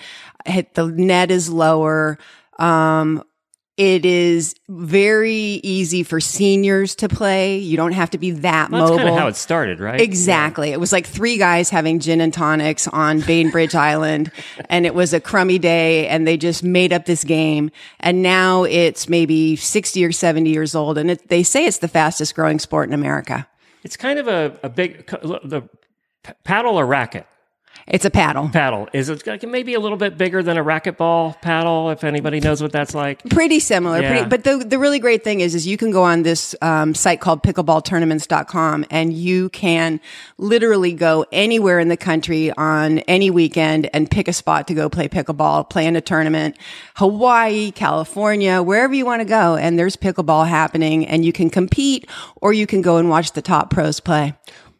Hit 0.46 0.74
the 0.74 0.86
net 0.86 1.30
is 1.30 1.48
lower. 1.50 2.18
Um, 2.58 3.22
It 3.78 4.04
is 4.04 4.54
very 4.68 5.34
easy 5.64 6.02
for 6.02 6.20
seniors 6.20 6.94
to 6.96 7.08
play. 7.08 7.56
You 7.56 7.78
don't 7.78 7.92
have 7.92 8.10
to 8.10 8.18
be 8.18 8.30
that 8.32 8.70
Well, 8.70 8.82
that's 8.82 8.90
mobile. 8.90 8.98
kind 9.04 9.08
of 9.08 9.18
how 9.18 9.28
it 9.28 9.34
started, 9.36 9.80
right? 9.80 9.98
Exactly. 9.98 10.72
It 10.72 10.78
was 10.78 10.92
like 10.92 11.06
three 11.06 11.38
guys 11.38 11.70
having 11.70 11.98
gin 11.98 12.20
and 12.20 12.34
tonics 12.34 12.86
on 12.86 13.20
Bainbridge 13.20 13.74
Island, 13.90 14.30
and 14.68 14.84
it 14.84 14.94
was 14.94 15.14
a 15.14 15.20
crummy 15.20 15.58
day, 15.58 16.06
and 16.06 16.26
they 16.26 16.36
just 16.36 16.62
made 16.62 16.92
up 16.92 17.06
this 17.06 17.24
game. 17.24 17.70
And 17.98 18.20
now 18.22 18.64
it's 18.64 19.08
maybe 19.08 19.56
60 19.56 20.04
or 20.04 20.12
70 20.12 20.50
years 20.50 20.74
old, 20.74 20.98
and 20.98 21.10
it, 21.12 21.28
they 21.28 21.42
say 21.42 21.64
it's 21.64 21.78
the 21.78 21.88
fastest 21.88 22.34
growing 22.34 22.58
sport 22.58 22.88
in 22.88 22.94
America. 22.94 23.48
It's 23.84 23.96
kind 23.96 24.18
of 24.18 24.28
a, 24.28 24.54
a 24.62 24.68
big 24.68 25.06
the 25.06 25.62
paddle 26.44 26.76
or 26.78 26.84
racket. 26.86 27.26
It's 27.86 28.04
a 28.04 28.10
paddle. 28.10 28.48
Paddle 28.48 28.88
is 28.92 29.08
it 29.08 29.26
like 29.26 29.42
maybe 29.42 29.74
a 29.74 29.80
little 29.80 29.96
bit 29.96 30.16
bigger 30.16 30.42
than 30.42 30.56
a 30.56 30.64
racquetball 30.64 31.40
paddle? 31.40 31.90
If 31.90 32.04
anybody 32.04 32.40
knows 32.40 32.62
what 32.62 32.72
that's 32.72 32.94
like. 32.94 33.22
Pretty 33.30 33.60
similar. 33.60 34.00
Yeah. 34.00 34.10
Pretty, 34.10 34.28
but 34.28 34.44
the, 34.44 34.64
the 34.64 34.78
really 34.78 34.98
great 34.98 35.24
thing 35.24 35.40
is, 35.40 35.54
is 35.54 35.66
you 35.66 35.76
can 35.76 35.90
go 35.90 36.02
on 36.02 36.22
this 36.22 36.54
um, 36.62 36.94
site 36.94 37.20
called 37.20 37.42
pickleballtournaments.com 37.42 38.86
and 38.90 39.12
you 39.12 39.48
can 39.50 40.00
literally 40.38 40.92
go 40.92 41.26
anywhere 41.32 41.78
in 41.78 41.88
the 41.88 41.96
country 41.96 42.52
on 42.52 42.98
any 43.00 43.30
weekend 43.30 43.90
and 43.94 44.10
pick 44.10 44.28
a 44.28 44.32
spot 44.32 44.68
to 44.68 44.74
go 44.74 44.88
play 44.88 45.08
pickleball, 45.08 45.68
play 45.68 45.86
in 45.86 45.96
a 45.96 46.00
tournament, 46.00 46.56
Hawaii, 46.96 47.70
California, 47.72 48.62
wherever 48.62 48.94
you 48.94 49.04
want 49.04 49.20
to 49.20 49.26
go. 49.26 49.56
And 49.56 49.78
there's 49.78 49.96
pickleball 49.96 50.46
happening 50.48 51.06
and 51.06 51.24
you 51.24 51.32
can 51.32 51.50
compete 51.50 52.08
or 52.36 52.52
you 52.52 52.66
can 52.66 52.82
go 52.82 52.96
and 52.96 53.08
watch 53.08 53.32
the 53.32 53.42
top 53.42 53.70
pros 53.70 54.00
play. 54.00 54.34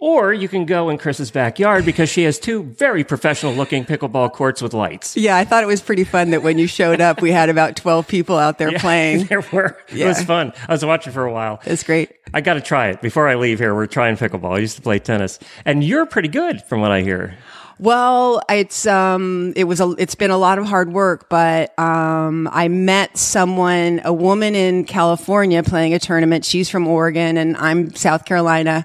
Or 0.04 0.32
you 0.32 0.48
can 0.48 0.66
go 0.66 0.90
in 0.90 0.98
Chris's 0.98 1.30
backyard 1.30 1.84
because 1.84 2.08
she 2.10 2.24
has 2.24 2.40
two 2.40 2.64
very 2.64 3.04
professional 3.04 3.52
looking 3.54 3.84
pickleball 3.84 4.32
courts 4.32 4.60
with 4.60 4.74
lights. 4.74 5.16
Yeah, 5.16 5.36
I 5.36 5.44
thought 5.44 5.62
it 5.62 5.68
was 5.68 5.80
pretty 5.80 6.02
fun 6.02 6.30
that 6.30 6.42
when 6.42 6.58
you 6.58 6.66
showed 6.66 7.00
up, 7.00 7.22
we 7.22 7.30
had 7.30 7.48
about 7.48 7.76
12 7.76 8.08
people 8.08 8.36
out 8.36 8.58
there 8.58 8.72
Yeah, 8.72 8.78
playing. 8.80 9.26
there 9.26 9.42
were. 9.52 9.78
It 9.94 10.04
was 10.04 10.20
fun. 10.24 10.54
I 10.68 10.72
was 10.72 10.84
watching 10.84 11.12
for 11.12 11.24
a 11.24 11.32
while. 11.32 11.60
It's 11.64 11.84
great. 11.84 12.10
I 12.34 12.40
got 12.40 12.54
to 12.54 12.60
try 12.60 12.88
it 12.88 13.00
before 13.00 13.28
I 13.28 13.36
leave 13.36 13.60
here. 13.60 13.76
We're 13.76 13.86
trying 13.86 14.16
pickleball. 14.16 14.56
I 14.56 14.58
used 14.58 14.74
to 14.74 14.82
play 14.82 14.98
tennis, 14.98 15.38
and 15.64 15.84
you're 15.84 16.04
pretty 16.04 16.28
good 16.28 16.62
from 16.64 16.80
what 16.80 16.90
I 16.90 17.02
hear. 17.02 17.36
Well, 17.78 18.42
it's 18.48 18.86
um 18.86 19.52
it 19.56 19.64
was 19.64 19.80
a 19.80 19.94
it's 19.98 20.14
been 20.16 20.30
a 20.30 20.36
lot 20.36 20.58
of 20.58 20.66
hard 20.66 20.92
work, 20.92 21.28
but 21.28 21.76
um 21.78 22.48
I 22.52 22.66
met 22.68 23.16
someone, 23.16 24.00
a 24.04 24.12
woman 24.12 24.54
in 24.54 24.84
California 24.84 25.62
playing 25.62 25.94
a 25.94 25.98
tournament. 25.98 26.44
She's 26.44 26.68
from 26.68 26.86
Oregon 26.88 27.36
and 27.36 27.56
I'm 27.56 27.92
South 27.94 28.24
Carolina. 28.24 28.84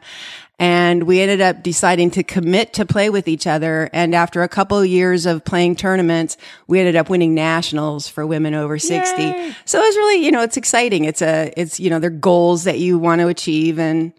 And 0.60 1.04
we 1.04 1.22
ended 1.22 1.40
up 1.40 1.62
deciding 1.62 2.10
to 2.12 2.24
commit 2.24 2.74
to 2.74 2.86
play 2.86 3.12
with 3.12 3.28
each 3.28 3.46
other. 3.46 3.92
And 3.94 4.16
after 4.16 4.42
a 4.42 4.48
couple 4.48 4.80
of 4.80 4.88
years 4.88 5.28
of 5.28 5.46
playing 5.46 5.76
tournaments, 5.76 6.36
we 6.66 6.80
ended 6.80 6.96
up 6.96 7.10
winning 7.10 7.36
nationals 7.36 8.08
for 8.08 8.26
women 8.26 8.56
over 8.56 8.80
60. 8.80 9.56
So 9.66 9.80
it's 9.80 9.96
really, 9.98 10.26
you 10.26 10.32
know, 10.32 10.42
it's 10.42 10.58
exciting. 10.58 11.06
It's 11.06 11.22
a, 11.22 11.54
it's, 11.56 11.80
you 11.80 11.92
know, 11.92 12.00
they're 12.00 12.10
goals 12.10 12.64
that 12.64 12.80
you 12.80 12.98
want 12.98 13.22
to 13.22 13.28
achieve 13.28 13.78
and 13.78 14.14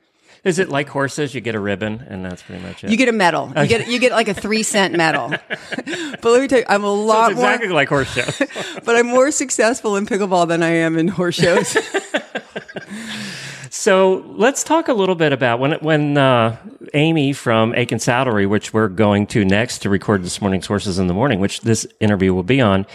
Is 0.45 0.61
it 0.61 0.68
like 0.68 0.89
horses? 0.89 1.34
You 1.34 1.41
get 1.41 1.57
a 1.57 1.61
ribbon, 1.61 2.07
and 2.09 2.24
that's 2.24 2.43
pretty 2.43 2.62
much 2.62 2.84
it. 2.84 2.91
you 2.91 2.97
get 2.97 3.09
a 3.09 3.12
medal. 3.12 3.53
You 3.57 3.66
get, 3.66 3.89
you 3.89 3.99
get 3.99 4.12
like 4.12 4.28
a 4.28 4.34
three 4.34 4.62
cent 4.62 4.95
medal. 4.95 5.30
but 5.49 6.24
let 6.24 6.41
me 6.41 6.47
tell 6.47 6.61
you, 6.61 6.64
I'm 6.68 6.84
a 6.84 6.86
So 6.86 6.95
lot 6.95 7.32
it's 7.32 7.41
more 7.41 7.51
exactly 7.51 7.74
like 7.74 7.89
horse 7.89 8.12
shows. 8.14 8.39
but 8.84 8.95
I'm 8.95 9.07
more 9.09 9.32
successful 9.32 9.97
in 9.97 10.07
pickleball 10.07 10.47
than 10.47 10.62
I 10.62 10.70
am 10.70 10.97
in 10.97 11.09
horse 11.09 11.34
shows. 11.34 11.76
So 13.70 14.24
let's 14.36 14.62
talk 14.62 14.88
a 14.88 14.92
little 14.92 15.14
bit 15.14 15.32
about 15.32 15.60
when 15.60 15.72
when 15.80 16.16
uh, 16.16 16.56
Amy 16.94 17.32
from 17.32 17.74
Aiken 17.74 17.98
Saddlery, 17.98 18.48
which 18.48 18.72
we're 18.72 18.88
going 18.88 19.26
to 19.28 19.44
next 19.44 19.78
to 19.80 19.90
record 19.90 20.22
this 20.22 20.40
morning's 20.40 20.66
Horses 20.66 20.98
in 20.98 21.06
the 21.06 21.14
Morning, 21.14 21.40
which 21.40 21.60
this 21.60 21.86
interview 22.00 22.32
will 22.32 22.42
be 22.42 22.60
on. 22.60 22.86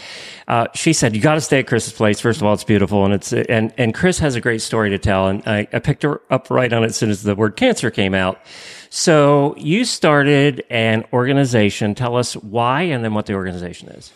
Uh, 0.48 0.66
she 0.74 0.92
said 0.92 1.14
you 1.14 1.22
got 1.22 1.34
to 1.34 1.40
stay 1.40 1.60
at 1.60 1.66
Chris's 1.66 1.92
place. 1.92 2.20
First 2.20 2.40
of 2.40 2.46
all, 2.46 2.54
it's 2.54 2.64
beautiful, 2.64 3.04
and 3.04 3.14
it's 3.14 3.32
and 3.32 3.72
and 3.78 3.94
Chris 3.94 4.18
has 4.18 4.34
a 4.34 4.40
great 4.40 4.62
story 4.62 4.90
to 4.90 4.98
tell, 4.98 5.28
and 5.28 5.42
I, 5.46 5.68
I 5.72 5.78
picked 5.78 6.02
her 6.02 6.20
up 6.30 6.50
right 6.50 6.72
on 6.72 6.82
it 6.82 6.86
as 6.86 6.96
soon 6.96 7.10
as 7.10 7.22
the 7.22 7.34
word 7.34 7.56
cancer 7.56 7.90
came 7.90 8.14
out. 8.14 8.40
So 8.90 9.54
you 9.56 9.84
started 9.84 10.64
an 10.70 11.04
organization. 11.12 11.94
Tell 11.94 12.16
us 12.16 12.34
why, 12.34 12.82
and 12.82 13.04
then 13.04 13.14
what 13.14 13.26
the 13.26 13.34
organization 13.34 13.88
is. 13.90 14.12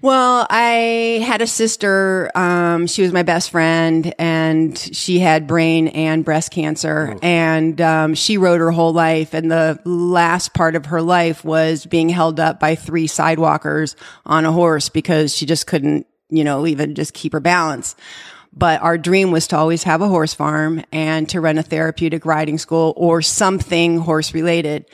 Well, 0.00 0.46
I 0.48 1.24
had 1.26 1.42
a 1.42 1.46
sister. 1.46 2.30
Um, 2.36 2.86
she 2.86 3.02
was 3.02 3.12
my 3.12 3.24
best 3.24 3.50
friend, 3.50 4.14
and 4.16 4.78
she 4.78 5.18
had 5.18 5.48
brain 5.48 5.88
and 5.88 6.24
breast 6.24 6.52
cancer. 6.52 7.16
And 7.20 7.80
um, 7.80 8.14
she 8.14 8.38
rode 8.38 8.60
her 8.60 8.70
whole 8.70 8.92
life, 8.92 9.34
and 9.34 9.50
the 9.50 9.80
last 9.84 10.54
part 10.54 10.76
of 10.76 10.86
her 10.86 11.02
life 11.02 11.44
was 11.44 11.84
being 11.84 12.08
held 12.08 12.38
up 12.38 12.60
by 12.60 12.76
three 12.76 13.08
sidewalkers 13.08 13.96
on 14.24 14.44
a 14.44 14.52
horse 14.52 14.88
because 14.88 15.34
she 15.34 15.46
just 15.46 15.66
couldn't, 15.66 16.06
you 16.28 16.44
know, 16.44 16.64
even 16.64 16.94
just 16.94 17.12
keep 17.12 17.32
her 17.32 17.40
balance. 17.40 17.96
But 18.52 18.80
our 18.82 18.98
dream 18.98 19.32
was 19.32 19.48
to 19.48 19.56
always 19.56 19.82
have 19.82 20.00
a 20.00 20.08
horse 20.08 20.32
farm 20.32 20.84
and 20.92 21.28
to 21.30 21.40
run 21.40 21.58
a 21.58 21.62
therapeutic 21.62 22.24
riding 22.24 22.58
school 22.58 22.94
or 22.96 23.20
something 23.20 23.98
horse 23.98 24.32
related. 24.32 24.86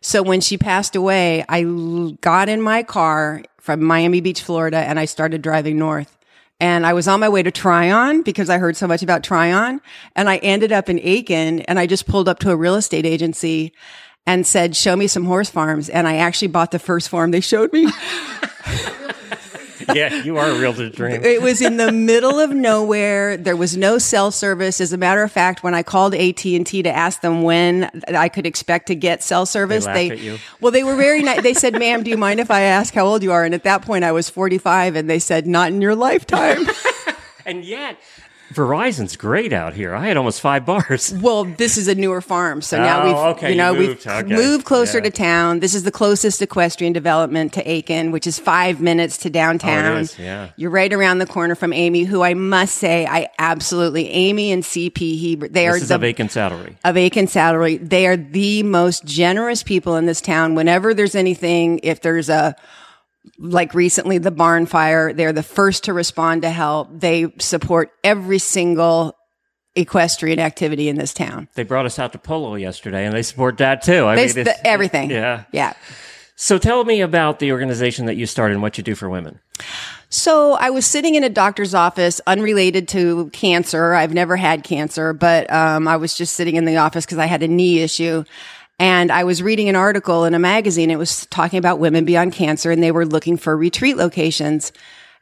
So 0.00 0.22
when 0.22 0.40
she 0.40 0.58
passed 0.58 0.96
away, 0.96 1.44
I 1.48 1.62
got 2.20 2.48
in 2.48 2.62
my 2.62 2.82
car 2.82 3.42
from 3.58 3.82
Miami 3.82 4.20
Beach, 4.20 4.42
Florida, 4.42 4.78
and 4.78 4.98
I 4.98 5.04
started 5.04 5.42
driving 5.42 5.78
north. 5.78 6.16
And 6.60 6.84
I 6.84 6.92
was 6.92 7.06
on 7.06 7.20
my 7.20 7.28
way 7.28 7.42
to 7.42 7.50
Tryon 7.50 8.22
because 8.22 8.50
I 8.50 8.58
heard 8.58 8.76
so 8.76 8.88
much 8.88 9.02
about 9.02 9.22
Tryon. 9.22 9.80
And 10.16 10.28
I 10.28 10.38
ended 10.38 10.72
up 10.72 10.88
in 10.88 10.98
Aiken 11.00 11.60
and 11.60 11.78
I 11.78 11.86
just 11.86 12.06
pulled 12.06 12.28
up 12.28 12.40
to 12.40 12.50
a 12.50 12.56
real 12.56 12.74
estate 12.74 13.06
agency 13.06 13.72
and 14.26 14.46
said, 14.46 14.76
show 14.76 14.96
me 14.96 15.06
some 15.06 15.24
horse 15.24 15.48
farms. 15.48 15.88
And 15.88 16.08
I 16.08 16.16
actually 16.16 16.48
bought 16.48 16.72
the 16.72 16.78
first 16.78 17.08
farm 17.08 17.30
they 17.30 17.40
showed 17.40 17.72
me. 17.72 17.86
yeah, 19.94 20.22
you 20.22 20.36
are 20.38 20.48
a 20.48 20.58
realtor's 20.58 20.92
dream. 20.92 21.22
It 21.24 21.42
was 21.42 21.60
in 21.60 21.76
the 21.76 21.92
middle 21.92 22.38
of 22.40 22.50
nowhere. 22.50 23.36
There 23.36 23.56
was 23.56 23.76
no 23.76 23.98
cell 23.98 24.30
service. 24.30 24.80
As 24.80 24.92
a 24.92 24.96
matter 24.96 25.22
of 25.22 25.30
fact, 25.30 25.62
when 25.62 25.74
I 25.74 25.82
called 25.82 26.14
AT 26.14 26.44
and 26.44 26.66
T 26.66 26.82
to 26.82 26.90
ask 26.90 27.20
them 27.20 27.42
when 27.42 27.90
I 28.08 28.28
could 28.28 28.46
expect 28.46 28.86
to 28.88 28.94
get 28.94 29.22
cell 29.22 29.46
service, 29.46 29.86
they, 29.86 30.10
at 30.10 30.18
you. 30.18 30.38
well, 30.60 30.72
they 30.72 30.84
were 30.84 30.96
very 30.96 31.22
nice. 31.22 31.42
They 31.42 31.54
said, 31.54 31.78
"Ma'am, 31.78 32.02
do 32.02 32.10
you 32.10 32.16
mind 32.16 32.40
if 32.40 32.50
I 32.50 32.62
ask 32.62 32.94
how 32.94 33.06
old 33.06 33.22
you 33.22 33.32
are?" 33.32 33.44
And 33.44 33.54
at 33.54 33.64
that 33.64 33.82
point, 33.82 34.04
I 34.04 34.12
was 34.12 34.28
forty-five, 34.28 34.96
and 34.96 35.08
they 35.08 35.18
said, 35.18 35.46
"Not 35.46 35.70
in 35.72 35.80
your 35.80 35.94
lifetime." 35.94 36.66
And 37.46 37.64
yet, 37.64 37.96
Verizon's 38.52 39.16
great 39.16 39.52
out 39.52 39.74
here. 39.74 39.94
I 39.94 40.06
had 40.08 40.16
almost 40.16 40.40
five 40.40 40.64
bars. 40.64 41.14
Well, 41.28 41.44
this 41.44 41.76
is 41.76 41.88
a 41.88 41.94
newer 41.94 42.20
farm, 42.22 42.62
so 42.62 42.78
now 42.78 43.02
Oh, 43.02 43.06
we've 43.06 43.36
okay, 43.36 43.50
you 43.50 43.56
know 43.56 43.72
you 43.72 43.88
moved. 43.88 44.06
we've 44.06 44.14
Okay. 44.14 44.34
moved 44.34 44.64
closer 44.64 44.98
Yeah. 44.98 45.04
to 45.04 45.10
town. 45.10 45.60
This 45.60 45.74
is 45.74 45.82
the 45.82 45.90
closest 45.90 46.40
equestrian 46.40 46.92
development 46.92 47.52
to 47.54 47.70
Aiken, 47.70 48.10
which 48.12 48.26
is 48.26 48.38
five 48.38 48.80
minutes 48.80 49.18
to 49.18 49.30
downtown. 49.30 49.84
Oh, 49.92 49.96
it 49.96 50.00
is, 50.00 50.18
yeah. 50.18 50.48
You're 50.56 50.70
right 50.70 50.92
around 50.92 51.18
the 51.18 51.26
corner 51.26 51.54
from 51.54 51.72
Amy, 51.72 52.04
who 52.04 52.22
I 52.22 52.32
must 52.34 52.76
say 52.76 53.04
I 53.06 53.28
absolutely 53.38 54.08
Amy 54.10 54.50
and 54.52 54.62
CP 54.64 55.18
Hebert. 55.30 55.52
They 55.52 55.66
This 55.66 55.74
are 55.74 55.76
is 55.76 55.88
the 55.88 55.96
a 55.96 55.98
vacant 55.98 56.32
salary. 56.32 56.76
of 56.84 56.96
Aiken 56.96 57.26
Saddlery. 57.26 57.76
They 57.86 58.06
are 58.06 58.16
the 58.16 58.62
most 58.62 59.04
generous 59.04 59.62
people 59.62 59.96
in 59.96 60.06
this 60.06 60.20
town. 60.20 60.54
Whenever 60.54 60.94
there's 60.94 61.14
anything, 61.14 61.80
if 61.82 62.00
there's 62.00 62.28
a 62.30 62.54
like 63.38 63.74
recently 63.74 64.18
the 64.18 64.30
barn 64.30 64.66
fire, 64.66 65.12
they're 65.12 65.32
the 65.32 65.42
first 65.42 65.84
to 65.84 65.92
respond 65.92 66.42
to 66.42 66.50
help. 66.50 66.88
They 66.92 67.32
support 67.38 67.90
every 68.04 68.38
single 68.38 69.14
equestrian 69.76 70.38
activity 70.40 70.88
in 70.88 70.96
this 70.96 71.14
town. 71.14 71.48
They 71.54 71.62
brought 71.62 71.86
us 71.86 71.98
out 71.98 72.12
to 72.12 72.18
polo 72.18 72.54
yesterday, 72.56 73.04
and 73.06 73.14
they 73.14 73.22
support 73.22 73.58
that 73.58 73.82
too. 73.82 74.06
I 74.06 74.16
They 74.16 74.26
mean, 74.26 74.44
the- 74.44 74.66
everything. 74.66 75.10
Yeah, 75.10 75.44
Yeah. 75.52 75.74
So 76.40 76.56
tell 76.56 76.84
me 76.84 77.00
about 77.00 77.40
the 77.40 77.50
organization 77.50 78.06
that 78.06 78.14
you 78.14 78.24
started 78.24 78.54
and 78.54 78.62
what 78.62 78.78
you 78.78 78.84
do 78.84 78.94
for 78.94 79.08
women. 79.10 79.40
So 80.08 80.52
I 80.52 80.70
was 80.70 80.86
sitting 80.86 81.16
in 81.16 81.24
a 81.24 81.28
doctor's 81.28 81.74
office, 81.74 82.20
unrelated 82.28 82.86
to 82.88 83.28
cancer. 83.30 83.92
I've 83.92 84.14
never 84.14 84.36
had 84.36 84.62
cancer, 84.62 85.12
but 85.12 85.52
um, 85.52 85.88
I 85.88 85.96
was 85.96 86.14
just 86.14 86.34
sitting 86.34 86.54
in 86.54 86.64
the 86.64 86.76
office 86.76 87.04
because 87.04 87.18
I 87.18 87.26
had 87.26 87.42
a 87.42 87.48
knee 87.48 87.80
issue. 87.80 88.22
And 88.78 89.10
I 89.10 89.24
was 89.24 89.42
reading 89.42 89.68
an 89.68 89.76
article 89.76 90.24
in 90.24 90.34
a 90.34 90.38
magazine. 90.38 90.90
It 90.90 90.98
was 90.98 91.26
talking 91.26 91.58
about 91.58 91.80
women 91.80 92.04
beyond 92.04 92.32
cancer, 92.32 92.70
and 92.70 92.82
they 92.82 92.92
were 92.92 93.06
looking 93.06 93.36
for 93.36 93.56
retreat 93.56 93.96
locations. 93.96 94.72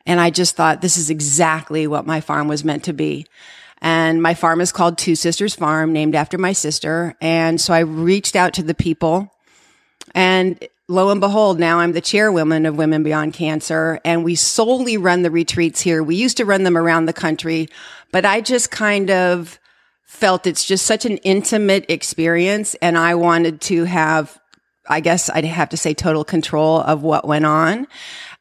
And 0.05 0.21
I 0.21 0.31
just 0.31 0.57
thought 0.57 0.83
this 0.83 0.99
is 0.99 1.11
exactly 1.11 1.87
what 1.87 2.07
my 2.07 2.21
farm 2.21 2.49
was 2.49 2.65
meant 2.65 2.85
to 2.85 2.93
be. 2.93 3.27
And 3.81 4.23
my 4.23 4.35
farm 4.35 4.61
is 4.61 4.73
called 4.73 4.99
Two 4.99 5.15
Sisters 5.15 5.55
Farm, 5.55 5.93
named 5.93 6.15
after 6.15 6.39
my 6.39 6.53
sister. 6.53 7.15
And 7.21 7.61
so 7.61 7.73
I 7.73 7.81
reached 7.81 8.37
out 8.37 8.55
to 8.55 8.63
the 8.63 8.75
people 8.75 9.33
and 10.15 10.67
lo 10.89 11.11
and 11.11 11.21
behold, 11.21 11.59
now 11.59 11.81
I'm 11.81 11.93
the 11.93 12.01
chairwoman 12.01 12.65
of 12.65 12.77
Women 12.77 13.03
Beyond 13.03 13.35
Cancer, 13.35 14.01
and 14.05 14.25
we 14.25 14.35
solely 14.35 14.97
run 14.97 15.23
the 15.23 15.31
retreats 15.31 15.81
here. 15.81 16.03
We 16.03 16.17
used 16.17 16.39
to 16.39 16.45
run 16.45 16.63
them 16.63 16.77
around 16.77 17.07
the 17.07 17.13
country, 17.13 17.69
but 18.13 18.25
I 18.25 18.41
just 18.41 18.71
kind 18.71 19.11
of 19.11 19.59
felt 20.07 20.47
it's 20.47 20.65
just 20.65 20.87
such 20.87 21.05
an 21.05 21.19
intimate 21.19 21.85
experience, 21.91 22.75
and 22.77 22.97
I 22.97 23.15
wanted 23.17 23.61
to 23.63 23.85
have, 23.85 24.39
I 24.89 25.01
guess 25.01 25.29
I'd 25.29 25.45
have 25.45 25.69
to 25.71 25.77
say, 25.77 25.95
total 25.95 26.25
control 26.25 26.81
of 26.81 27.03
what 27.03 27.27
went 27.27 27.45
on. 27.45 27.87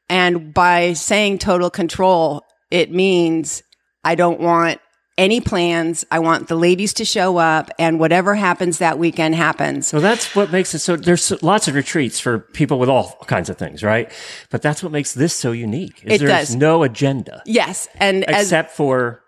And 0.07 0.53
by 0.53 0.93
saying 0.93 1.39
total 1.39 1.69
control, 1.69 2.43
it 2.71 2.91
means 2.91 3.63
I 4.03 4.15
don't 4.15 4.39
want 4.39 4.79
any 5.17 5.41
plans. 5.41 6.05
I 6.11 6.19
want 6.19 6.47
the 6.49 6.55
ladies 6.55 6.93
to 6.95 7.05
show 7.05 7.37
up 7.37 7.71
and 7.79 7.99
whatever 7.99 8.35
happens 8.35 8.77
that 8.79 8.99
weekend 8.99 9.33
happens. 9.33 9.87
So 9.87 9.99
that's 9.99 10.35
what 10.35 10.51
makes 10.51 10.75
it 10.75 10.79
so. 10.79 10.97
There's 10.97 11.41
lots 11.41 11.67
of 11.67 11.73
retreats 11.73 12.19
for 12.19 12.39
people 12.39 12.77
with 12.79 12.89
all 12.89 13.17
kinds 13.25 13.49
of 13.49 13.57
things, 13.57 13.81
right? 13.81 14.11
But 14.51 14.61
that's 14.61 14.83
what 14.83 14.91
makes 14.91 15.13
this 15.13 15.33
so 15.33 15.51
unique. 15.53 16.03
Is 16.03 16.21
It 16.21 16.25
there's 16.25 16.47
does. 16.49 16.55
no 16.55 16.83
agenda 16.83 17.41
Yes. 17.45 17.87
And 17.95 18.23
as, 18.25 18.43
except 18.47 18.71
for 18.71 19.21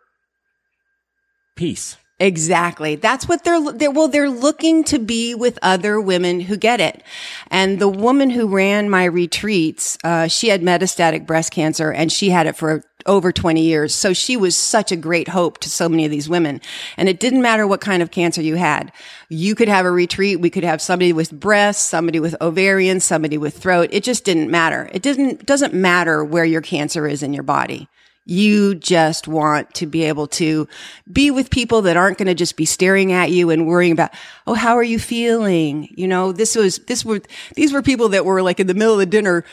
peace. 1.55 1.97
Exactly. 2.19 2.95
That's 2.95 3.27
what 3.27 3.43
they're, 3.43 3.71
they're, 3.73 3.91
well, 3.91 4.07
they're 4.07 4.29
looking 4.29 4.83
to 4.85 4.97
be 4.97 5.35
with 5.35 5.59
other 5.61 6.01
women 6.01 6.39
who 6.39 6.57
get 6.57 6.81
it. 6.81 7.03
And 7.51 7.77
the 7.77 7.87
woman 7.87 8.31
who 8.31 8.47
ran 8.47 8.89
my 8.89 9.05
retreats, 9.05 9.99
uh, 10.03 10.27
she 10.27 10.47
had 10.47 10.63
metastatic 10.63 11.27
breast 11.27 11.51
cancer 11.51 11.91
and 11.91 12.11
she 12.11 12.31
had 12.31 12.47
it 12.47 12.55
for 12.55 12.83
over 13.05 13.31
20 13.31 13.61
years. 13.61 13.93
So 13.93 14.13
she 14.13 14.35
was 14.35 14.57
such 14.57 14.91
a 14.91 14.95
great 14.95 15.27
hope 15.27 15.59
to 15.59 15.69
so 15.69 15.87
many 15.87 16.05
of 16.05 16.11
these 16.11 16.27
women. 16.27 16.59
And 16.97 17.07
it 17.07 17.19
didn't 17.19 17.43
matter 17.43 17.67
what 17.67 17.81
kind 17.81 18.01
of 18.01 18.09
cancer 18.09 18.41
you 18.41 18.55
had. 18.55 18.91
You 19.29 19.53
could 19.53 19.69
have 19.69 19.85
a 19.85 19.91
retreat. 19.91 20.39
We 20.39 20.49
could 20.49 20.63
have 20.63 20.81
somebody 20.81 21.13
with 21.13 21.31
breast, 21.31 21.85
somebody 21.85 22.19
with 22.19 22.35
ovarian, 22.41 22.99
somebody 22.99 23.37
with 23.37 23.59
throat. 23.59 23.89
It 23.91 24.03
just 24.03 24.25
didn't 24.25 24.49
matter. 24.49 24.89
It 24.91 25.03
didn't, 25.03 25.45
doesn't 25.45 25.75
matter 25.75 26.25
where 26.25 26.45
your 26.45 26.61
cancer 26.61 27.07
is 27.07 27.21
in 27.21 27.31
your 27.31 27.43
body. 27.43 27.87
You 28.29 28.75
just 28.75 29.25
want 29.25 29.73
to 29.75 29.85
be 29.85 30.03
able 30.03 30.27
to 30.27 30.67
be 31.09 31.31
with 31.31 31.49
people 31.49 31.81
that 31.83 31.95
aren't 31.95 32.17
going 32.17 32.27
to 32.27 32.35
just 32.35 32.57
be 32.57 32.65
staring 32.65 33.13
at 33.13 33.31
you 33.31 33.49
and 33.49 33.65
worrying 33.65 33.93
about, 33.93 34.11
oh, 34.45 34.53
how 34.53 34.75
are 34.75 34.83
you 34.83 34.99
feeling? 34.99 35.87
You 35.95 36.09
know, 36.09 36.33
this 36.33 36.53
was, 36.53 36.79
this 36.79 37.05
were, 37.05 37.21
these 37.55 37.71
were 37.71 37.81
people 37.81 38.09
that 38.09 38.25
were 38.25 38.41
like 38.41 38.59
in 38.59 38.67
the 38.67 38.73
middle 38.73 38.95
of 38.95 38.99
the 38.99 39.05
dinner 39.05 39.45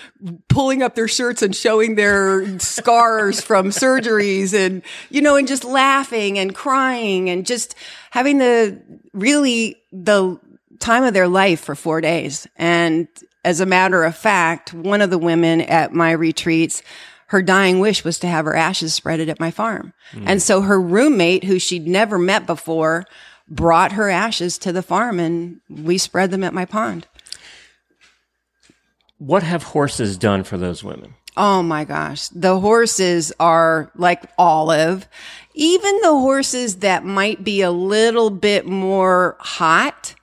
pulling 0.48 0.82
up 0.82 0.96
their 0.96 1.06
shirts 1.06 1.40
and 1.40 1.54
showing 1.54 1.94
their 1.94 2.58
scars 2.58 3.40
from 3.40 3.68
surgeries 3.68 4.52
and, 4.52 4.82
you 5.08 5.22
know, 5.22 5.36
and 5.36 5.46
just 5.46 5.62
laughing 5.62 6.36
and 6.36 6.52
crying 6.52 7.30
and 7.30 7.46
just 7.46 7.76
having 8.10 8.38
the 8.38 8.82
really 9.12 9.76
the 9.92 10.36
time 10.80 11.04
of 11.04 11.14
their 11.14 11.28
life 11.28 11.60
for 11.60 11.76
four 11.76 12.00
days. 12.00 12.48
And 12.56 13.06
as 13.44 13.60
a 13.60 13.66
matter 13.66 14.02
of 14.02 14.16
fact, 14.16 14.74
one 14.74 15.00
of 15.00 15.10
the 15.10 15.18
women 15.18 15.60
at 15.60 15.92
my 15.92 16.10
retreats, 16.10 16.82
her 17.34 17.42
dying 17.42 17.80
wish 17.80 18.04
was 18.04 18.20
to 18.20 18.28
have 18.28 18.44
her 18.44 18.54
ashes 18.54 18.98
spreaded 18.98 19.28
at 19.28 19.40
my 19.40 19.50
farm. 19.50 19.92
And 20.24 20.40
so 20.40 20.60
her 20.60 20.80
roommate, 20.80 21.42
who 21.42 21.58
she'd 21.58 21.84
never 21.84 22.16
met 22.16 22.46
before, 22.46 23.06
brought 23.48 23.90
her 23.90 24.08
ashes 24.08 24.56
to 24.58 24.70
the 24.70 24.82
farm 24.82 25.18
and 25.18 25.60
we 25.68 25.98
spread 25.98 26.30
them 26.30 26.44
at 26.44 26.54
my 26.54 26.64
pond. 26.64 27.08
What 29.18 29.42
have 29.42 29.64
horses 29.64 30.16
done 30.16 30.44
for 30.44 30.56
those 30.56 30.84
women? 30.84 31.14
Oh 31.36 31.60
my 31.64 31.82
gosh. 31.82 32.28
The 32.28 32.60
horses 32.60 33.32
are 33.40 33.90
like 33.96 34.30
olive. 34.38 35.08
Even 35.54 36.00
the 36.02 36.12
horses 36.12 36.76
that 36.76 37.04
might 37.04 37.42
be 37.42 37.62
a 37.62 37.72
little 37.72 38.30
bit 38.30 38.64
more 38.64 39.36
hot, 39.40 40.13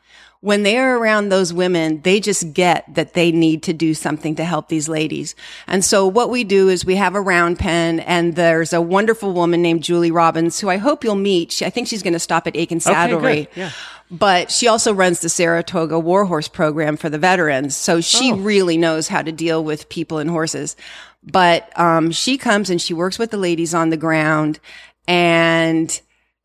when 0.42 0.64
they 0.64 0.76
are 0.78 0.98
around 0.98 1.30
those 1.30 1.54
women, 1.54 2.02
they 2.02 2.20
just 2.20 2.54
get 2.54 2.84
that 2.96 3.14
they 3.14 3.32
need 3.32 3.62
to 3.64 3.74
do 3.74 3.94
something 3.94 4.36
to 4.36 4.44
help 4.44 4.70
these 4.70 4.90
ladies. 4.90 5.36
And 5.68 5.86
so 5.86 6.08
what 6.08 6.30
we 6.32 6.44
do 6.44 6.68
is 6.68 6.84
we 6.84 6.96
have 6.96 7.14
a 7.14 7.22
round 7.22 7.60
pen 7.60 8.00
and 8.02 8.36
there's 8.36 8.74
a 8.74 8.82
wonderful 8.82 9.34
woman 9.34 9.62
named 9.62 9.84
Julie 9.84 10.10
Robbins 10.12 10.60
who 10.60 10.68
I 10.68 10.78
hope 10.78 11.04
you'll 11.04 11.14
meet. 11.16 11.52
She, 11.52 11.64
I 11.64 11.70
think 11.70 11.88
she's 11.88 12.02
going 12.02 12.14
to 12.14 12.20
stop 12.20 12.48
at 12.48 12.56
Aiken 12.58 12.80
Saddlery. 12.80 13.46
good. 13.46 13.48
Yeah. 13.56 13.72
But 14.10 14.50
she 14.52 14.68
also 14.68 14.94
runs 14.94 15.20
the 15.22 15.30
Saratoga 15.30 15.98
Warhorse 16.00 16.48
program 16.48 16.98
for 16.98 17.08
the 17.10 17.20
veterans. 17.20 17.78
So 17.78 18.02
she 18.02 18.32
Oh. 18.34 18.38
really 18.38 18.78
knows 18.78 19.08
how 19.08 19.22
to 19.22 19.32
deal 19.32 19.64
with 19.64 19.90
people 19.90 20.18
and 20.18 20.30
horses. 20.30 20.76
But 21.24 21.72
um, 21.80 22.10
she 22.12 22.38
comes 22.40 22.70
and 22.72 22.82
she 22.82 22.94
works 22.96 23.20
with 23.20 23.30
the 23.30 23.38
ladies 23.38 23.74
on 23.76 23.90
the 23.92 23.96
ground 23.98 24.60
and 25.08 26.02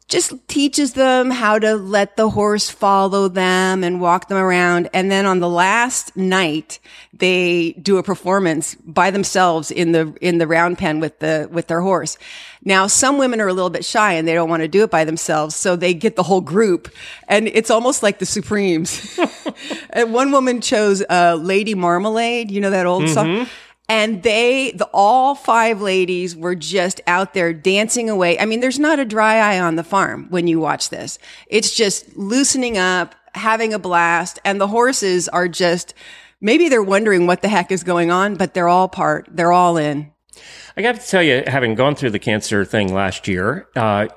just 0.08 0.34
teaches 0.46 0.92
them 0.92 1.30
how 1.32 1.58
to 1.58 1.74
let 1.74 2.16
the 2.16 2.30
horse 2.30 2.70
follow 2.70 3.26
them 3.26 3.82
and 3.82 4.00
walk 4.00 4.28
them 4.28 4.38
around. 4.38 4.88
And 4.94 5.10
then 5.10 5.26
on 5.26 5.40
the 5.40 5.48
last 5.48 6.16
night, 6.16 6.78
they 7.12 7.72
do 7.72 7.98
a 7.98 8.04
performance 8.04 8.76
by 8.76 9.10
themselves 9.10 9.72
in 9.72 9.90
the, 9.90 10.16
in 10.20 10.38
the 10.38 10.46
round 10.46 10.78
pen 10.78 11.00
with 11.00 11.18
the, 11.18 11.48
with 11.50 11.66
their 11.66 11.80
horse. 11.80 12.18
Now, 12.64 12.86
some 12.86 13.18
women 13.18 13.40
are 13.40 13.48
a 13.48 13.52
little 13.52 13.70
bit 13.70 13.84
shy 13.84 14.12
and 14.12 14.28
they 14.28 14.34
don't 14.34 14.48
want 14.48 14.62
to 14.62 14.68
do 14.68 14.84
it 14.84 14.90
by 14.92 15.04
themselves. 15.04 15.56
So 15.56 15.74
they 15.74 15.92
get 15.92 16.14
the 16.14 16.22
whole 16.22 16.40
group 16.40 16.88
and 17.26 17.48
it's 17.48 17.70
almost 17.70 18.04
like 18.04 18.20
the 18.20 18.26
Supremes. 18.26 19.18
and 19.90 20.14
one 20.14 20.30
woman 20.30 20.60
chose, 20.60 21.02
uh, 21.10 21.36
Lady 21.40 21.74
Marmalade. 21.74 22.52
You 22.52 22.60
know 22.60 22.70
that 22.70 22.86
old 22.86 23.08
song? 23.08 23.46
And 23.88 24.22
they, 24.24 24.72
the 24.72 24.88
all 24.92 25.36
five 25.36 25.80
ladies 25.80 26.34
were 26.34 26.56
just 26.56 27.00
out 27.06 27.34
there 27.34 27.52
dancing 27.52 28.10
away. 28.10 28.38
I 28.38 28.44
mean, 28.44 28.60
there's 28.60 28.80
not 28.80 28.98
a 28.98 29.04
dry 29.04 29.36
eye 29.36 29.60
on 29.60 29.76
the 29.76 29.84
farm 29.84 30.26
when 30.30 30.48
you 30.48 30.58
watch 30.58 30.90
this. 30.90 31.20
It's 31.46 31.74
just 31.74 32.16
loosening 32.16 32.76
up, 32.76 33.14
having 33.34 33.72
a 33.72 33.78
blast, 33.78 34.40
and 34.44 34.60
the 34.60 34.66
horses 34.66 35.28
are 35.28 35.46
just, 35.46 35.94
maybe 36.40 36.68
they're 36.68 36.82
wondering 36.82 37.28
what 37.28 37.42
the 37.42 37.48
heck 37.48 37.70
is 37.70 37.84
going 37.84 38.10
on, 38.10 38.34
but 38.34 38.54
they're 38.54 38.68
all 38.68 38.88
part, 38.88 39.28
they're 39.30 39.52
all 39.52 39.76
in. 39.76 40.10
I 40.76 40.82
got 40.82 41.00
to 41.00 41.06
tell 41.06 41.22
you, 41.22 41.44
having 41.46 41.74
gone 41.74 41.94
through 41.94 42.10
the 42.10 42.18
cancer 42.18 42.64
thing 42.64 42.92
last 42.92 43.28
year, 43.28 43.68
uh, 43.76 44.08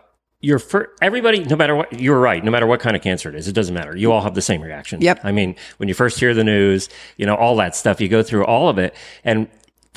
your 0.42 0.62
everybody, 1.02 1.44
no 1.44 1.56
matter 1.56 1.76
what, 1.76 2.00
you're 2.00 2.20
right. 2.20 2.44
No 2.44 2.52
matter 2.52 2.66
what 2.66 2.80
kind 2.80 2.96
of 2.96 3.02
cancer 3.02 3.30
it 3.30 3.36
is, 3.36 3.48
it 3.48 3.54
doesn't 3.54 3.74
matter. 3.74 3.96
You 3.96 4.12
all 4.12 4.22
have 4.22 4.36
the 4.36 4.42
same 4.42 4.62
reaction. 4.62 5.02
Yep. 5.02 5.22
I 5.24 5.32
mean, 5.32 5.56
when 5.78 5.90
you 5.90 5.96
first 5.96 6.20
hear 6.20 6.34
the 6.34 6.44
news, 6.44 6.88
you 7.18 7.26
know, 7.26 7.36
all 7.36 7.56
that 7.58 7.76
stuff, 7.76 8.00
you 8.00 8.08
go 8.08 8.24
through 8.24 8.46
all 8.46 8.70
of 8.70 8.78
it. 8.78 8.96
And 9.24 9.50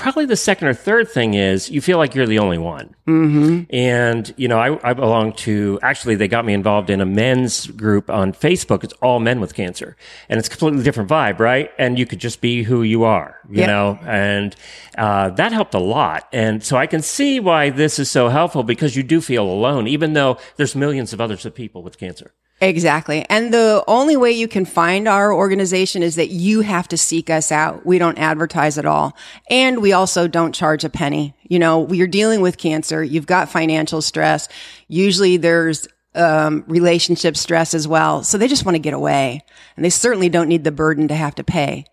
probably 0.02 0.26
the 0.26 0.36
second 0.36 0.68
or 0.68 0.74
third 0.74 1.08
thing 1.08 1.34
is 1.34 1.70
you 1.70 1.80
feel 1.80 1.96
like 1.96 2.14
you're 2.14 2.26
the 2.26 2.38
only 2.40 2.58
one. 2.58 2.94
Mm-hmm. 3.06 3.74
And, 3.74 4.34
you 4.36 4.48
know, 4.48 4.58
I, 4.58 4.90
I 4.90 4.92
belong 4.94 5.32
to, 5.34 5.78
actually, 5.82 6.16
they 6.16 6.28
got 6.28 6.44
me 6.44 6.52
involved 6.54 6.90
in 6.90 7.00
a 7.00 7.06
men's 7.06 7.66
group 7.68 8.10
on 8.10 8.32
Facebook. 8.32 8.84
It's 8.84 8.92
all 8.94 9.20
men 9.20 9.40
with 9.40 9.54
cancer. 9.54 9.96
And 10.28 10.38
it's 10.38 10.48
a 10.48 10.50
completely 10.50 10.82
different 10.82 11.08
vibe, 11.08 11.38
right? 11.38 11.70
And 11.78 11.98
you 11.98 12.06
could 12.06 12.18
just 12.18 12.40
be 12.40 12.62
who 12.64 12.82
you 12.82 13.04
are, 13.04 13.38
you 13.48 13.60
Yep. 13.60 13.66
know? 13.68 13.98
And 14.04 14.56
uh, 14.98 15.30
that 15.30 15.52
helped 15.52 15.74
a 15.74 15.78
lot. 15.78 16.28
And 16.32 16.62
so 16.62 16.76
I 16.76 16.86
can 16.86 17.00
see 17.02 17.40
why 17.40 17.70
this 17.70 17.98
is 17.98 18.10
so 18.10 18.28
helpful 18.28 18.62
because 18.64 18.96
you 18.96 19.02
do 19.02 19.20
feel 19.20 19.44
alone, 19.44 19.86
even 19.86 20.12
though 20.14 20.36
there's 20.56 20.74
millions 20.74 21.12
of 21.12 21.20
others 21.20 21.46
of 21.46 21.54
people 21.54 21.82
with 21.82 21.98
cancer. 21.98 22.32
Exactly. 22.62 23.26
And 23.28 23.52
the 23.52 23.82
only 23.88 24.16
way 24.16 24.30
you 24.30 24.46
can 24.46 24.64
find 24.64 25.08
our 25.08 25.34
organization 25.34 26.00
is 26.00 26.14
that 26.14 26.30
you 26.30 26.60
have 26.60 26.86
to 26.88 26.96
seek 26.96 27.28
us 27.28 27.50
out. 27.50 27.84
We 27.84 27.98
don't 27.98 28.18
advertise 28.18 28.78
at 28.78 28.86
all. 28.86 29.16
And 29.50 29.82
we 29.82 29.92
also 29.92 30.28
don't 30.28 30.54
charge 30.54 30.84
a 30.84 30.88
penny. 30.88 31.34
You 31.42 31.58
know, 31.58 31.92
you're 31.92 32.06
dealing 32.06 32.40
with 32.40 32.58
cancer. 32.58 33.02
You've 33.02 33.26
got 33.26 33.48
financial 33.48 34.00
stress. 34.00 34.48
Usually 34.86 35.38
there's 35.38 35.88
um, 36.14 36.62
relationship 36.68 37.36
stress 37.36 37.74
as 37.74 37.88
well. 37.88 38.22
So 38.22 38.38
they 38.38 38.46
just 38.46 38.64
want 38.64 38.76
to 38.76 38.80
get 38.80 38.94
away 38.94 39.42
and 39.74 39.84
they 39.84 39.90
certainly 39.90 40.28
don't 40.28 40.48
need 40.48 40.62
the 40.62 40.70
burden 40.70 41.08
to 41.08 41.16
have 41.16 41.34
to 41.34 41.44
pay. 41.44 41.86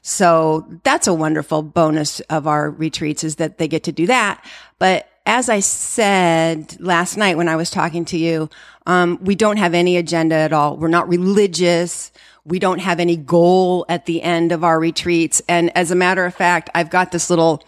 So 0.00 0.66
that's 0.82 1.06
a 1.06 1.12
wonderful 1.12 1.60
bonus 1.60 2.20
of 2.20 2.46
our 2.46 2.70
retreats 2.70 3.22
is 3.22 3.36
that 3.36 3.58
they 3.58 3.68
get 3.68 3.84
to 3.84 3.92
do 3.92 4.06
that. 4.06 4.42
But 4.78 5.10
as 5.26 5.48
I 5.48 5.60
said 5.60 6.80
last 6.80 7.16
night 7.16 7.36
when 7.36 7.48
I 7.48 7.56
was 7.56 7.68
talking 7.68 8.04
to 8.06 8.16
you, 8.16 8.48
um, 8.86 9.18
we 9.20 9.34
don't 9.34 9.56
have 9.56 9.74
any 9.74 9.96
agenda 9.96 10.36
at 10.36 10.52
all. 10.52 10.76
We're 10.76 10.88
not 10.88 11.08
religious. 11.08 12.12
We 12.44 12.60
don't 12.60 12.78
have 12.78 13.00
any 13.00 13.16
goal 13.16 13.84
at 13.88 14.06
the 14.06 14.22
end 14.22 14.52
of 14.52 14.62
our 14.62 14.78
retreats. 14.78 15.42
And 15.48 15.76
as 15.76 15.90
a 15.90 15.96
matter 15.96 16.24
of 16.24 16.34
fact, 16.34 16.70
I've 16.76 16.90
got 16.90 17.10
this 17.10 17.28
little, 17.28 17.64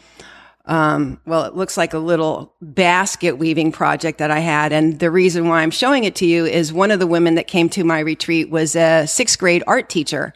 um, 0.66 1.20
well, 1.26 1.44
it 1.44 1.56
looks 1.56 1.76
like 1.76 1.94
a 1.94 1.98
little 1.98 2.54
basket 2.62 3.38
weaving 3.38 3.72
project 3.72 4.18
that 4.18 4.30
I 4.30 4.38
had. 4.38 4.72
And 4.72 5.00
the 5.00 5.10
reason 5.10 5.48
why 5.48 5.62
I'm 5.62 5.72
showing 5.72 6.04
it 6.04 6.14
to 6.16 6.26
you 6.26 6.46
is 6.46 6.72
one 6.72 6.92
of 6.92 7.00
the 7.00 7.08
women 7.08 7.34
that 7.34 7.48
came 7.48 7.68
to 7.70 7.82
my 7.82 7.98
retreat 7.98 8.50
was 8.50 8.76
a 8.76 9.04
sixth 9.06 9.36
grade 9.36 9.64
art 9.66 9.88
teacher. 9.88 10.32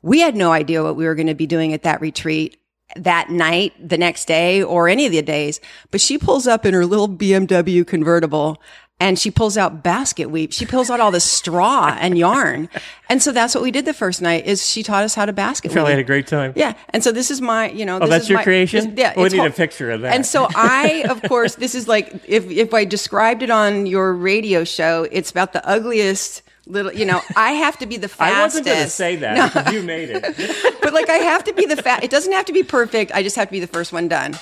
We 0.00 0.20
had 0.20 0.36
no 0.36 0.52
idea 0.52 0.84
what 0.84 0.94
we 0.94 1.06
were 1.06 1.16
going 1.16 1.26
to 1.26 1.34
be 1.34 1.46
doing 1.46 1.72
at 1.72 1.82
that 1.82 2.00
retreat 2.00 2.61
that 2.96 3.30
night, 3.30 3.72
the 3.78 3.98
next 3.98 4.26
day, 4.26 4.62
or 4.62 4.88
any 4.88 5.06
of 5.06 5.12
the 5.12 5.22
days. 5.22 5.60
But 5.90 6.00
she 6.00 6.18
pulls 6.18 6.46
up 6.46 6.64
in 6.66 6.74
her 6.74 6.86
little 6.86 7.08
BMW 7.08 7.86
convertible 7.86 8.60
and 9.00 9.18
she 9.18 9.32
pulls 9.32 9.58
out 9.58 9.82
basket 9.82 10.30
weave. 10.30 10.54
She 10.54 10.64
pulls 10.64 10.88
out 10.88 11.00
all 11.00 11.10
the 11.10 11.18
straw 11.18 11.96
and 12.00 12.16
yarn. 12.16 12.68
And 13.08 13.20
so 13.20 13.32
that's 13.32 13.52
what 13.52 13.64
we 13.64 13.72
did 13.72 13.84
the 13.84 13.92
first 13.94 14.22
night 14.22 14.46
is 14.46 14.64
she 14.64 14.84
taught 14.84 15.02
us 15.02 15.14
how 15.16 15.26
to 15.26 15.32
basket 15.32 15.72
I 15.72 15.74
probably 15.74 15.92
had 15.94 15.98
a 15.98 16.04
great 16.04 16.28
time. 16.28 16.52
Yeah. 16.54 16.74
And 16.90 17.02
so 17.02 17.10
this 17.10 17.28
is 17.28 17.40
my, 17.40 17.68
you 17.70 17.84
know, 17.84 17.96
Oh, 17.96 18.00
this 18.00 18.10
that's 18.10 18.24
is 18.24 18.30
your 18.30 18.38
my- 18.38 18.44
creation? 18.44 18.94
this- 18.94 18.98
yeah. 19.00 19.20
We 19.20 19.28
need 19.30 19.44
a 19.44 19.50
picture 19.50 19.90
of 19.90 20.02
that. 20.02 20.14
And 20.14 20.24
so 20.24 20.46
I, 20.54 21.04
of 21.10 21.20
course, 21.22 21.56
this 21.56 21.74
is 21.74 21.88
like, 21.88 22.14
if, 22.28 22.48
if 22.48 22.72
I 22.72 22.84
described 22.84 23.42
it 23.42 23.50
on 23.50 23.86
your 23.86 24.14
radio 24.14 24.62
show, 24.62 25.08
it's 25.10 25.32
about 25.32 25.52
the 25.52 25.66
ugliest 25.68 26.42
little, 26.66 26.92
you 26.92 27.04
know, 27.04 27.20
I 27.36 27.52
have 27.52 27.78
to 27.78 27.86
be 27.86 27.96
the 27.96 28.08
fastest. 28.08 28.36
I 28.38 28.42
wasn't 28.42 28.66
going 28.66 28.82
to 28.84 28.88
say 28.90 29.16
that 29.16 29.54
No. 29.66 29.70
you 29.72 29.82
made 29.82 30.10
it. 30.10 30.22
but 30.82 30.92
like 30.92 31.08
I 31.10 31.14
have 31.16 31.44
to 31.44 31.52
be 31.52 31.66
the 31.66 31.76
fat. 31.76 32.04
It 32.04 32.10
doesn't 32.10 32.32
have 32.32 32.44
to 32.46 32.52
be 32.52 32.62
perfect. 32.62 33.12
I 33.12 33.22
just 33.22 33.36
have 33.36 33.48
to 33.48 33.52
be 33.52 33.60
the 33.60 33.66
first 33.66 33.92
one 33.92 34.08
done. 34.08 34.38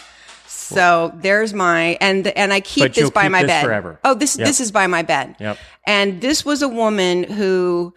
So 0.47 1.13
there's 1.17 1.53
my 1.53 1.97
and 2.01 2.27
and 2.29 2.53
I 2.53 2.61
keep 2.61 2.95
this 2.95 3.11
by 3.11 3.23
keep 3.25 3.33
my 3.33 3.43
this 3.43 3.49
bed. 3.49 3.65
forever. 3.65 3.99
Oh, 4.05 4.15
this 4.15 4.37
Yep. 4.39 4.47
this 4.47 4.61
is 4.61 4.71
by 4.71 4.87
my 4.87 5.03
bed. 5.03 5.35
Yep. 5.41 5.59
And 5.87 6.21
this 6.21 6.45
was 6.45 6.63
a 6.63 6.69
woman 6.69 7.25
who 7.25 7.93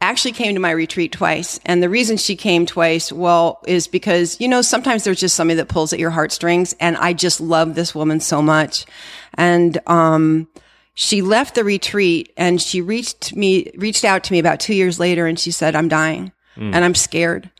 actually 0.00 0.32
came 0.32 0.54
to 0.54 0.60
my 0.60 0.70
retreat 0.70 1.12
twice. 1.12 1.58
And 1.66 1.82
the 1.82 1.88
reason 1.88 2.16
she 2.16 2.36
came 2.36 2.64
twice, 2.66 3.12
well, 3.12 3.60
is 3.66 3.88
because, 3.88 4.40
you 4.40 4.46
know, 4.48 4.62
sometimes 4.62 5.02
there's 5.04 5.18
just 5.20 5.34
somebody 5.34 5.56
that 5.56 5.68
pulls 5.68 5.92
at 5.92 5.98
your 5.98 6.10
heartstrings. 6.10 6.72
And 6.78 6.96
I 6.96 7.12
just 7.12 7.40
love 7.40 7.74
this 7.74 7.94
woman 7.96 8.20
so 8.20 8.40
much. 8.40 8.86
And, 9.34 9.76
um, 9.88 10.46
she 11.00 11.22
left 11.22 11.54
the 11.54 11.62
retreat 11.62 12.32
and 12.36 12.60
she 12.60 12.80
reached 12.80 13.36
me, 13.36 13.70
reached 13.76 14.04
out 14.04 14.24
to 14.24 14.32
me 14.32 14.40
about 14.40 14.58
two 14.58 14.74
years 14.74 14.98
later 14.98 15.28
and 15.28 15.38
she 15.38 15.52
said, 15.52 15.76
I'm 15.76 15.86
dying 15.86 16.32
Mm. 16.56 16.74
and 16.74 16.84
I'm 16.84 16.96
scared. 16.96 17.52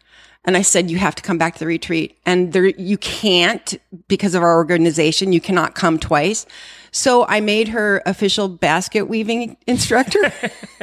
And 0.45 0.57
I 0.57 0.63
said, 0.63 0.91
you 0.91 0.99
have 0.99 1.15
to 1.15 1.23
come 1.23 1.39
back 1.39 1.53
to 1.53 1.61
the 1.61 1.67
retreat. 1.67 2.19
And 2.27 2.53
there, 2.53 2.67
you 2.67 2.99
can't 2.99 3.77
because 4.09 4.35
of 4.35 4.43
our 4.43 4.57
organization. 4.57 5.33
You 5.33 5.41
cannot 5.41 5.77
come 5.77 6.01
twice. 6.01 6.47
So 6.91 7.27
I 7.29 7.41
made 7.41 7.69
her 7.69 8.03
official 8.07 8.49
basket 8.49 9.05
weaving 9.05 9.57
instructor 9.69 10.33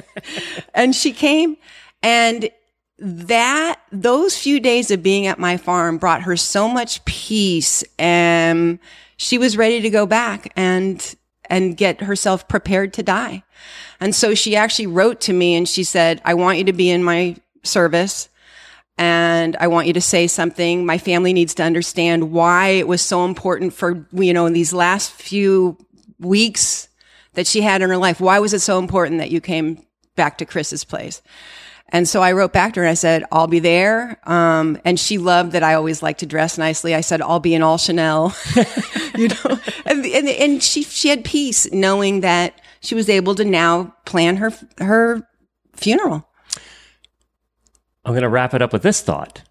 and 0.73 0.95
she 0.95 1.11
came 1.11 1.57
and 2.01 2.49
that 2.99 3.81
those 3.91 4.37
few 4.37 4.61
days 4.61 4.91
of 4.91 5.03
being 5.03 5.27
at 5.27 5.39
my 5.39 5.57
farm 5.57 5.97
brought 5.97 6.21
her 6.21 6.37
so 6.37 6.69
much 6.69 7.03
peace 7.03 7.83
and 7.99 8.79
she 9.17 9.37
was 9.37 9.57
ready 9.57 9.81
to 9.81 9.89
go 9.89 10.05
back 10.05 10.53
and 10.55 11.15
and 11.49 11.77
get 11.77 12.01
herself 12.01 12.47
prepared 12.47 12.93
to 12.93 13.03
die. 13.03 13.43
And 13.99 14.13
so 14.13 14.35
she 14.35 14.55
actually 14.55 14.87
wrote 14.87 15.21
to 15.21 15.33
me 15.33 15.55
and 15.55 15.67
she 15.67 15.83
said, 15.83 16.21
I 16.25 16.33
want 16.33 16.57
you 16.57 16.63
to 16.65 16.73
be 16.73 16.89
in 16.89 17.03
my 17.03 17.35
service 17.63 18.29
and 18.97 19.57
I 19.59 19.67
want 19.67 19.87
you 19.87 19.93
to 19.93 20.01
say 20.01 20.27
something. 20.27 20.85
My 20.85 20.97
family 20.97 21.33
needs 21.33 21.53
to 21.55 21.63
understand 21.63 22.31
why 22.31 22.69
it 22.69 22.87
was 22.87 23.01
so 23.01 23.25
important 23.25 23.73
for, 23.73 24.07
you 24.13 24.33
know, 24.33 24.45
in 24.45 24.53
these 24.53 24.73
last 24.73 25.11
few 25.11 25.77
weeks 26.19 26.87
that 27.33 27.47
she 27.47 27.61
had 27.61 27.81
in 27.81 27.89
her 27.89 27.97
life. 27.97 28.21
Why 28.21 28.39
was 28.39 28.53
it 28.53 28.61
so 28.61 28.79
important 28.79 29.19
that 29.19 29.31
you 29.31 29.41
came 29.41 29.85
back 30.15 30.37
to 30.37 30.45
Chris's 30.45 30.85
place? 30.85 31.21
And 31.89 32.07
so 32.07 32.21
I 32.21 32.31
wrote 32.31 32.51
back 32.51 32.73
to 32.73 32.79
her 32.79 32.85
and 32.85 32.91
I 32.91 32.95
said, 32.95 33.23
I'll 33.31 33.47
be 33.47 33.59
there. 33.59 34.19
Um, 34.23 34.79
and 34.83 34.99
she 34.99 35.17
loved 35.17 35.51
that 35.51 35.63
I 35.63 35.75
always 35.75 36.01
like 36.01 36.17
to 36.19 36.25
dress 36.25 36.57
nicely. 36.57 36.95
I 36.95 37.01
said, 37.01 37.21
I'll 37.21 37.39
be 37.39 37.53
in 37.53 37.61
all 37.61 37.77
Chanel, 37.77 38.35
you 39.15 39.27
know, 39.27 39.59
and, 39.85 40.05
and, 40.05 40.27
and 40.27 40.63
she, 40.63 40.83
she 40.83 41.09
had 41.09 41.23
peace 41.23 41.71
knowing 41.71 42.21
that 42.21 42.59
she 42.81 42.95
was 42.95 43.09
able 43.09 43.35
to 43.35 43.45
now 43.45 43.95
plan 44.05 44.37
her, 44.37 44.51
her 44.79 45.27
funeral. 45.73 46.27
I'm 48.03 48.13
going 48.13 48.23
to 48.23 48.29
wrap 48.29 48.53
it 48.53 48.61
up 48.61 48.73
with 48.73 48.83
this 48.83 49.01
thought. 49.01 49.43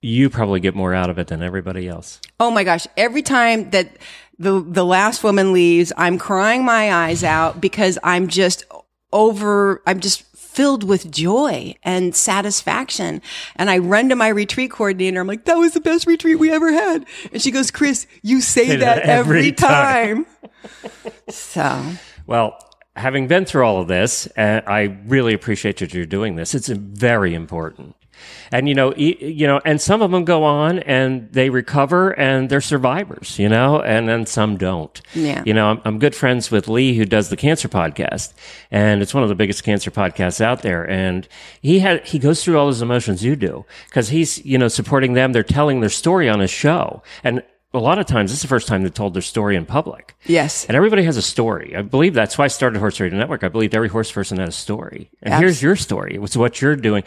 You 0.00 0.30
probably 0.30 0.60
get 0.60 0.74
more 0.74 0.94
out 0.94 1.10
of 1.10 1.18
it 1.18 1.26
than 1.28 1.42
everybody 1.42 1.88
else. 1.88 2.20
Oh 2.38 2.50
my 2.50 2.64
gosh. 2.64 2.86
Every 2.96 3.22
time 3.22 3.70
that 3.70 3.96
the, 4.38 4.60
the 4.60 4.84
last 4.84 5.24
woman 5.24 5.52
leaves, 5.52 5.92
I'm 5.96 6.18
crying 6.18 6.64
my 6.64 6.92
eyes 6.92 7.24
out 7.24 7.60
because 7.60 7.98
I'm 8.04 8.28
just 8.28 8.64
over, 9.12 9.82
I'm 9.86 10.00
just 10.00 10.25
filled 10.56 10.82
with 10.82 11.10
joy 11.10 11.74
and 11.82 12.16
satisfaction. 12.16 13.20
And 13.56 13.68
I 13.68 13.76
run 13.76 14.08
to 14.08 14.16
my 14.16 14.28
retreat 14.28 14.70
coordinator. 14.70 15.20
I'm 15.20 15.26
like, 15.26 15.44
that 15.44 15.56
was 15.58 15.74
the 15.74 15.80
best 15.82 16.06
retreat 16.06 16.38
we 16.38 16.50
ever 16.50 16.72
had. 16.72 17.04
And 17.30 17.42
she 17.42 17.50
goes, 17.50 17.70
Chris, 17.70 18.06
you 18.22 18.40
say, 18.40 18.68
Say 18.68 18.76
that, 18.76 18.96
that 18.96 19.04
every 19.04 19.38
every 19.38 19.52
time." 19.52 20.24
time. 20.24 20.26
so 21.28 21.82
Well, 22.26 22.58
having 22.96 23.28
been 23.28 23.44
through 23.44 23.64
all 23.64 23.82
of 23.82 23.88
this, 23.88 24.26
uh, 24.38 24.62
I 24.66 24.96
really 25.06 25.34
appreciate 25.34 25.76
that 25.78 25.92
you're 25.92 26.06
doing 26.06 26.36
this. 26.36 26.54
It's 26.54 26.68
very 26.68 27.34
important. 27.34 27.94
And 28.52 28.68
you 28.68 28.74
know, 28.74 28.92
e- 28.96 29.24
you 29.24 29.46
know, 29.46 29.60
and 29.64 29.80
some 29.80 30.02
of 30.02 30.10
them 30.10 30.24
go 30.24 30.44
on 30.44 30.78
and 30.80 31.30
they 31.32 31.50
recover 31.50 32.10
and 32.10 32.48
they're 32.48 32.60
survivors, 32.60 33.38
you 33.38 33.48
know, 33.48 33.80
and 33.80 34.08
then 34.08 34.26
some 34.26 34.56
don't. 34.56 35.00
Yeah. 35.14 35.42
You 35.44 35.54
know, 35.54 35.68
I'm, 35.68 35.80
I'm 35.84 35.98
good 35.98 36.14
friends 36.14 36.50
with 36.50 36.68
Lee, 36.68 36.96
who 36.96 37.04
does 37.04 37.28
the 37.28 37.36
cancer 37.36 37.68
podcast, 37.68 38.34
and 38.70 39.02
it's 39.02 39.14
one 39.14 39.22
of 39.22 39.28
the 39.28 39.34
biggest 39.34 39.64
cancer 39.64 39.90
podcasts 39.90 40.40
out 40.40 40.62
there. 40.62 40.88
And 40.88 41.26
he 41.60 41.80
had 41.80 42.06
he 42.06 42.18
goes 42.18 42.42
through 42.44 42.58
all 42.58 42.66
those 42.66 42.82
emotions 42.82 43.24
you 43.24 43.36
do 43.36 43.64
because 43.88 44.08
he's 44.10 44.44
you 44.44 44.58
know 44.58 44.68
supporting 44.68 45.14
them. 45.14 45.32
They're 45.32 45.42
telling 45.42 45.80
their 45.80 45.90
story 45.90 46.28
on 46.28 46.40
his 46.40 46.50
show, 46.50 47.02
and 47.24 47.42
a 47.74 47.78
lot 47.78 47.98
of 47.98 48.06
times 48.06 48.30
this 48.30 48.38
is 48.38 48.42
the 48.42 48.48
first 48.48 48.68
time 48.68 48.82
they 48.82 48.90
told 48.90 49.14
their 49.14 49.22
story 49.22 49.54
in 49.56 49.66
public. 49.66 50.16
Yes. 50.24 50.64
And 50.64 50.76
everybody 50.76 51.02
has 51.04 51.16
a 51.16 51.22
story. 51.22 51.76
I 51.76 51.82
believe 51.82 52.14
that's 52.14 52.38
why 52.38 52.46
I 52.46 52.48
started 52.48 52.78
Horse 52.78 52.98
Radio 53.00 53.18
Network. 53.18 53.44
I 53.44 53.48
believed 53.48 53.74
every 53.74 53.88
horse 53.88 54.10
person 54.10 54.38
had 54.38 54.48
a 54.48 54.52
story. 54.52 55.10
And 55.22 55.34
here's 55.34 55.62
your 55.62 55.76
story. 55.76 56.14
It 56.14 56.22
was 56.22 56.36
what 56.36 56.60
you're 56.60 56.76
doing. 56.76 57.04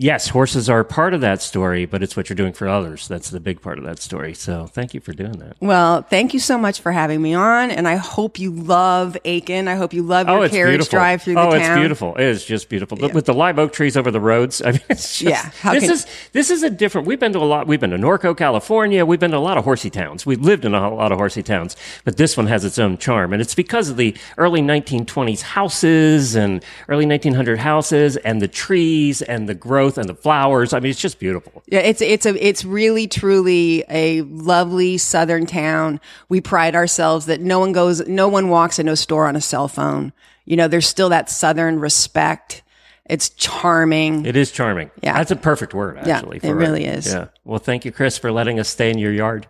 Yes, 0.00 0.28
horses 0.28 0.70
are 0.70 0.84
part 0.84 1.12
of 1.12 1.20
that 1.22 1.42
story, 1.42 1.84
but 1.84 2.04
it's 2.04 2.16
what 2.16 2.28
you're 2.30 2.36
doing 2.36 2.52
for 2.52 2.68
others. 2.68 3.08
That's 3.08 3.30
the 3.30 3.40
big 3.40 3.60
part 3.60 3.78
of 3.78 3.84
that 3.84 3.98
story. 3.98 4.32
So 4.32 4.66
thank 4.66 4.94
you 4.94 5.00
for 5.00 5.12
doing 5.12 5.32
that. 5.40 5.56
Well, 5.60 6.02
thank 6.02 6.32
you 6.32 6.38
so 6.38 6.56
much 6.56 6.80
for 6.80 6.92
having 6.92 7.20
me 7.20 7.34
on, 7.34 7.72
and 7.72 7.88
I 7.88 7.96
hope 7.96 8.38
you 8.38 8.52
love 8.52 9.16
Aiken. 9.24 9.66
I 9.66 9.74
hope 9.74 9.92
you 9.92 10.04
love 10.04 10.28
your 10.28 10.38
oh, 10.38 10.42
it's 10.42 10.54
carriage 10.54 10.74
beautiful. 10.78 10.98
drive 10.98 11.22
through 11.22 11.34
the 11.34 11.40
town. 11.42 11.52
oh, 11.52 11.56
it's 11.56 11.80
beautiful. 11.80 12.14
It 12.14 12.22
is 12.26 12.44
just 12.44 12.68
beautiful. 12.68 12.96
Look, 12.96 13.12
With 13.12 13.24
the 13.24 13.34
live 13.34 13.58
oak 13.58 13.72
trees 13.72 13.96
over 13.96 14.12
the 14.12 14.20
roads. 14.20 14.62
I 14.62 14.70
mean, 14.70 14.80
it's 14.88 15.18
just, 15.18 15.22
Yeah, 15.22 15.50
how 15.62 15.72
this 15.72 15.82
can- 15.82 15.92
is 15.92 16.06
this 16.32 16.50
is 16.50 16.62
a 16.62 16.70
different. 16.70 17.08
We've 17.08 17.18
been 17.18 17.32
to 17.32 17.40
a 17.40 17.40
lot. 17.40 17.66
We've 17.66 17.80
been 17.80 17.90
to 17.90 17.98
Norco, 17.98 18.36
California. 18.36 19.04
We've 19.04 19.18
been 19.18 19.32
to 19.32 19.36
a 19.36 19.40
lot 19.40 19.58
of 19.58 19.64
horsey 19.64 19.90
towns. 19.90 20.24
We've 20.24 20.40
lived 20.40 20.64
in 20.64 20.74
a 20.74 20.94
lot 20.94 21.10
of 21.10 21.18
horsey 21.18 21.42
towns, 21.42 21.74
but 22.04 22.18
this 22.18 22.36
one 22.36 22.46
has 22.46 22.64
its 22.64 22.78
own 22.78 22.98
charm, 22.98 23.32
and 23.32 23.42
it's 23.42 23.56
because 23.56 23.88
of 23.90 23.96
the 23.96 24.16
early 24.36 24.60
1920s 24.62 25.42
houses 25.42 26.36
and 26.36 26.64
early 26.88 27.04
1900 27.04 27.58
houses 27.58 28.16
and 28.18 28.40
the 28.40 28.46
trees 28.46 29.22
and 29.22 29.48
the 29.48 29.54
growth 29.56 29.87
and 29.96 30.08
the 30.08 30.14
flowers. 30.14 30.72
I 30.72 30.80
mean, 30.80 30.90
it's 30.90 31.00
just 31.00 31.18
beautiful. 31.18 31.62
Yeah, 31.66 31.80
it's 31.80 32.02
it's 32.02 32.26
a 32.26 32.46
it's 32.46 32.64
really 32.64 33.06
truly 33.06 33.84
a 33.88 34.22
lovely 34.22 34.98
southern 34.98 35.46
town. 35.46 36.00
We 36.28 36.40
pride 36.40 36.74
ourselves 36.74 37.26
that 37.26 37.40
no 37.40 37.58
one 37.60 37.72
goes, 37.72 38.06
no 38.08 38.28
one 38.28 38.48
walks 38.48 38.78
into 38.78 38.92
a 38.92 38.96
store 38.96 39.26
on 39.26 39.36
a 39.36 39.40
cell 39.40 39.68
phone. 39.68 40.12
You 40.44 40.56
know, 40.56 40.68
there's 40.68 40.86
still 40.86 41.08
that 41.10 41.30
southern 41.30 41.78
respect. 41.78 42.62
It's 43.06 43.30
charming. 43.30 44.26
It 44.26 44.36
is 44.36 44.50
charming. 44.50 44.90
Yeah. 45.02 45.14
that's 45.14 45.30
a 45.30 45.36
perfect 45.36 45.72
word. 45.72 45.96
Actually, 45.98 46.40
Yeah, 46.42 46.50
it 46.50 46.52
really 46.52 46.84
is. 46.84 47.06
Yeah. 47.06 47.28
Well, 47.44 47.58
thank 47.58 47.86
you, 47.86 47.92
Chris, 47.92 48.18
for 48.18 48.30
letting 48.30 48.60
us 48.60 48.68
stay 48.68 48.90
in 48.90 48.98
your 48.98 49.12
yard. 49.12 49.46